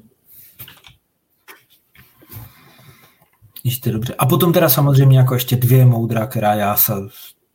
Žijte 3.65 3.91
dobře. 3.91 4.15
A 4.15 4.27
potom 4.27 4.53
teda 4.53 4.69
samozřejmě 4.69 5.19
jako 5.19 5.35
ještě 5.35 5.57
dvě 5.57 5.85
moudra, 5.85 6.27
která 6.27 6.55
já 6.55 6.77
se 6.77 6.93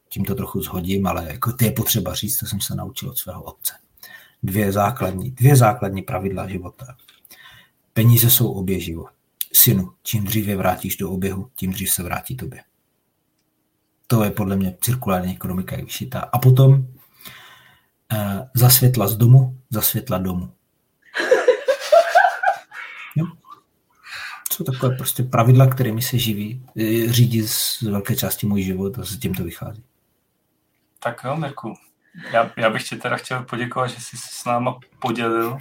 tímto 0.10 0.36
trochu 0.36 0.62
zhodím, 0.62 1.08
ale 1.08 1.28
jako 1.28 1.52
ty 1.52 1.66
je 1.66 1.72
potřeba 1.72 2.14
říct, 2.14 2.38
to 2.38 2.46
jsem 2.46 2.62
se 2.62 2.76
naučil 2.76 3.10
od 3.10 3.18
svého 3.18 3.44
otce. 3.44 3.74
Dvě 4.44 4.72
základní, 4.72 5.32
dvě 5.32 5.56
základní 5.56 6.02
pravidla 6.02 6.48
života. 6.48 6.98
Peníze 7.94 8.30
jsou 8.30 8.52
oběživo. 8.52 9.06
Synu, 9.54 9.94
čím 10.04 10.24
dříve 10.24 10.56
vrátíš 10.56 10.98
do 10.98 11.12
oběhu, 11.12 11.50
tím 11.56 11.72
dřív 11.72 11.92
se 11.92 12.04
vrátí 12.04 12.36
tobě. 12.36 12.64
To 14.08 14.24
je 14.24 14.32
podle 14.32 14.56
mě 14.56 14.78
cirkulární 14.82 15.34
ekonomika 15.34 15.76
jak 15.76 15.86
vyšitá. 15.86 16.20
A 16.20 16.40
potom 16.40 16.88
eh, 18.14 18.50
za 18.54 18.70
světla 18.70 19.08
z 19.08 19.16
domu, 19.16 19.58
za 19.70 19.82
světla 19.82 20.18
domu. 20.18 20.52
Jo? 23.16 23.26
Jsou 24.52 24.64
takové 24.64 24.96
prostě 24.96 25.24
pravidla, 25.24 25.68
kterými 25.68 26.02
se 26.02 26.18
živí, 26.18 26.66
eh, 26.78 27.12
řídí 27.12 27.48
z 27.48 27.82
velké 27.82 28.16
části 28.16 28.48
můj 28.48 28.62
život 28.62 29.00
a 29.00 29.04
s 29.04 29.18
tím 29.18 29.34
to 29.34 29.44
vychází. 29.44 29.84
Tak 31.00 31.22
jo, 31.24 31.36
Mirku. 31.36 31.74
Já, 32.32 32.52
já 32.58 32.70
bych 32.70 32.84
ti 32.84 32.96
teda 32.96 33.18
chtěl 33.18 33.44
poděkovat, 33.44 33.88
že 33.88 33.96
jsi 33.96 34.18
se 34.18 34.28
s 34.32 34.46
náma 34.46 34.80
podělil 35.00 35.58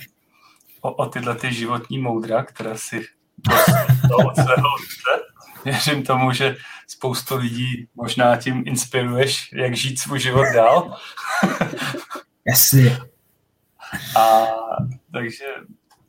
o, 0.81 0.92
o 0.92 1.06
tyhle 1.06 1.34
ty 1.34 1.55
životní 1.55 1.98
moudra, 1.98 2.44
které 2.44 2.78
si 2.78 3.06
svého. 4.34 4.76
Věřím 5.64 6.02
tomu, 6.02 6.32
že 6.32 6.56
spoustu 6.89 7.36
lidí 7.36 7.89
možná 7.94 8.36
tím 8.36 8.62
inspiruješ, 8.66 9.50
jak 9.52 9.76
žít 9.76 9.98
svůj 9.98 10.20
život 10.20 10.47
dál. 10.55 10.97
Jasně. 12.47 12.98
A 14.18 14.47
takže 15.12 15.44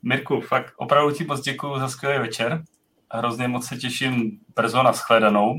Mirku, 0.02 0.40
fakt 0.40 0.74
opravdu 0.76 1.14
ti 1.14 1.24
moc 1.24 1.40
děkuji 1.40 1.78
za 1.78 1.88
skvělý 1.88 2.18
večer. 2.18 2.64
Hrozně 3.12 3.48
moc 3.48 3.66
se 3.66 3.76
těším 3.76 4.40
brzo 4.56 4.82
na 4.82 4.92
shledanou. 4.92 5.58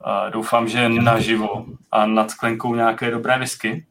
A 0.00 0.28
doufám, 0.28 0.68
že 0.68 0.88
naživo 0.88 1.66
a 1.90 2.06
nad 2.06 2.30
sklenkou 2.30 2.74
nějaké 2.74 3.10
dobré 3.10 3.38
whisky. 3.38 3.86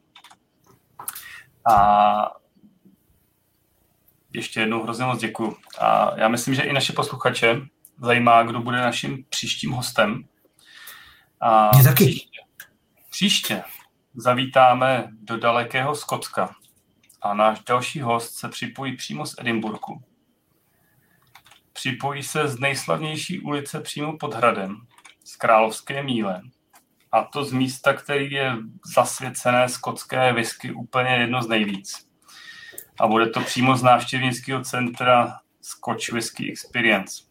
A 1.70 2.30
ještě 4.32 4.60
jednou 4.60 4.82
hrozně 4.82 5.04
moc 5.04 5.20
děkuji. 5.20 5.56
A 5.78 6.18
já 6.18 6.28
myslím, 6.28 6.54
že 6.54 6.62
i 6.62 6.72
naše 6.72 6.92
posluchače 6.92 7.60
zajímá, 8.02 8.42
kdo 8.42 8.60
bude 8.60 8.76
naším 8.76 9.24
příštím 9.28 9.72
hostem. 9.72 10.24
A 11.40 11.70
Mě 11.74 11.84
taky. 11.84 12.04
Příště, 12.04 12.40
příště 13.10 13.62
zavítáme 14.16 15.08
do 15.20 15.36
dalekého 15.36 15.94
Skotska 15.94 16.54
a 17.22 17.34
náš 17.34 17.60
další 17.60 18.00
host 18.00 18.38
se 18.38 18.48
připojí 18.48 18.96
přímo 18.96 19.26
z 19.26 19.34
Edinburgu. 19.38 20.02
Připojí 21.72 22.22
se 22.22 22.48
z 22.48 22.58
nejslavnější 22.58 23.40
ulice 23.40 23.80
přímo 23.80 24.18
pod 24.18 24.34
hradem, 24.34 24.76
z 25.24 25.36
Královské 25.36 26.02
míle. 26.02 26.42
A 27.12 27.24
to 27.24 27.44
z 27.44 27.52
místa, 27.52 27.92
který 27.92 28.32
je 28.32 28.56
zasvěcené 28.94 29.68
skotské 29.68 30.32
whisky 30.32 30.72
úplně 30.72 31.10
jedno 31.10 31.42
z 31.42 31.48
nejvíc. 31.48 32.08
A 33.00 33.06
bude 33.06 33.26
to 33.26 33.40
přímo 33.40 33.76
z 33.76 33.82
návštěvnického 33.82 34.62
centra 34.64 35.38
Scotch 35.62 36.12
Whisky 36.12 36.50
Experience. 36.50 37.22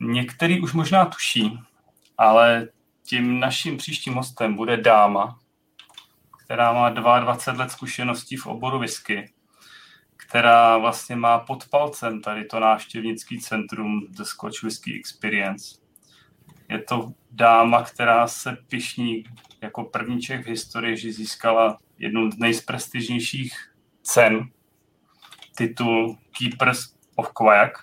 Některý 0.00 0.60
už 0.60 0.72
možná 0.72 1.04
tuší, 1.04 1.58
ale 2.18 2.68
tím 3.06 3.40
naším 3.40 3.76
příštím 3.76 4.14
hostem 4.14 4.54
bude 4.54 4.76
dáma, 4.76 5.38
která 6.44 6.72
má 6.72 6.90
22 6.90 7.64
let 7.64 7.70
zkušeností 7.70 8.36
v 8.36 8.46
oboru 8.46 8.78
whisky, 8.78 9.32
která 10.16 10.78
vlastně 10.78 11.16
má 11.16 11.38
pod 11.38 11.68
palcem 11.68 12.20
tady 12.20 12.44
to 12.44 12.60
návštěvnický 12.60 13.40
centrum 13.40 14.06
The 14.10 14.22
Scotch 14.22 14.62
Whisky 14.62 14.98
Experience. 14.98 15.80
Je 16.68 16.82
to 16.82 17.12
dáma, 17.30 17.82
která 17.82 18.26
se 18.26 18.56
pišní 18.68 19.24
jako 19.60 19.84
první 19.84 20.20
Čech 20.20 20.44
v 20.44 20.48
historii, 20.48 20.96
že 20.96 21.12
získala 21.12 21.78
jednu 21.98 22.30
z 22.30 22.38
nejprestižnějších 22.38 23.72
cen, 24.02 24.50
titul 25.56 26.18
Keepers 26.38 26.94
of 27.16 27.32
Quack. 27.32 27.78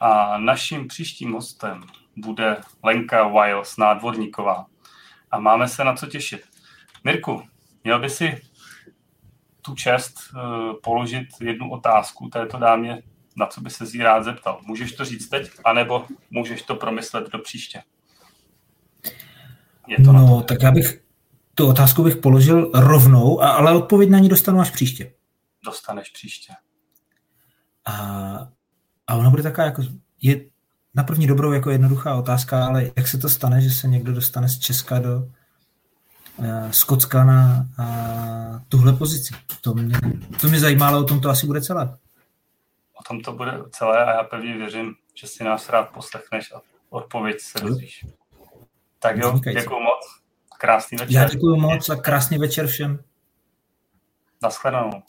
A 0.00 0.38
naším 0.38 0.88
příštím 0.88 1.32
hostem 1.32 1.82
bude 2.16 2.56
Lenka 2.82 3.28
Wiles, 3.28 3.76
nádvorníková. 3.76 4.66
A 5.30 5.38
máme 5.38 5.68
se 5.68 5.84
na 5.84 5.96
co 5.96 6.06
těšit. 6.06 6.49
Mirku, 7.04 7.42
měl 7.84 8.00
by 8.00 8.10
si 8.10 8.40
tu 9.62 9.74
čest 9.74 10.14
uh, 10.34 10.40
položit 10.82 11.26
jednu 11.40 11.70
otázku 11.70 12.28
této 12.28 12.58
dámě, 12.58 13.02
na 13.36 13.46
co 13.46 13.60
by 13.60 13.70
se 13.70 13.84
jí 13.92 14.02
rád 14.02 14.24
zeptal. 14.24 14.60
Můžeš 14.66 14.92
to 14.92 15.04
říct 15.04 15.28
teď, 15.28 15.50
anebo 15.64 16.06
můžeš 16.30 16.62
to 16.62 16.74
promyslet 16.74 17.30
do 17.30 17.38
příště? 17.38 17.82
Je 19.86 19.96
to 20.04 20.12
no, 20.12 20.26
to. 20.26 20.42
tak 20.42 20.62
já 20.62 20.72
bych 20.72 21.02
tu 21.54 21.66
otázku 21.66 22.02
bych 22.02 22.16
položil 22.16 22.70
rovnou, 22.74 23.42
ale 23.42 23.74
odpověď 23.74 24.10
na 24.10 24.18
ní 24.18 24.28
dostanu 24.28 24.60
až 24.60 24.70
příště. 24.70 25.12
Dostaneš 25.64 26.10
příště. 26.10 26.52
A, 27.84 27.94
a 29.06 29.14
ona 29.14 29.30
bude 29.30 29.42
taková 29.42 29.64
jako, 29.64 29.82
je 30.22 30.40
na 30.94 31.02
první 31.02 31.26
dobrou 31.26 31.52
jako 31.52 31.70
jednoduchá 31.70 32.14
otázka, 32.14 32.66
ale 32.66 32.90
jak 32.96 33.08
se 33.08 33.18
to 33.18 33.28
stane, 33.28 33.60
že 33.60 33.70
se 33.70 33.88
někdo 33.88 34.12
dostane 34.12 34.48
z 34.48 34.58
Česka 34.58 34.98
do, 34.98 35.28
uh, 36.40 36.70
Skotska 36.70 37.24
na 37.24 37.66
uh, 37.78 38.60
tuhle 38.68 38.92
pozici. 38.92 39.34
To 39.60 39.74
mě, 39.74 39.96
to 40.40 40.48
mě 40.48 40.60
zajímá, 40.60 40.88
ale 40.88 40.98
o 40.98 41.04
tom 41.04 41.20
to 41.20 41.30
asi 41.30 41.46
bude 41.46 41.60
celé. 41.60 41.98
O 43.00 43.02
tom 43.08 43.20
to 43.20 43.32
bude 43.32 43.52
celé 43.70 44.04
a 44.04 44.10
já 44.10 44.22
pevně 44.22 44.56
věřím, 44.56 44.94
že 45.14 45.26
si 45.26 45.44
nás 45.44 45.68
rád 45.68 45.88
poslechneš 45.88 46.52
a 46.52 46.60
odpověď 46.90 47.40
se 47.40 47.60
dozvíš. 47.60 48.06
Tak 48.98 49.16
jo, 49.16 49.40
děkuji 49.52 49.80
moc. 49.80 50.20
Krásný 50.58 50.98
večer. 50.98 51.14
Já 51.14 51.28
děkuji 51.28 51.56
moc 51.56 51.88
a 51.88 51.96
krásný 51.96 52.38
večer 52.38 52.66
všem. 52.66 52.98
Naschledanou. 54.42 55.02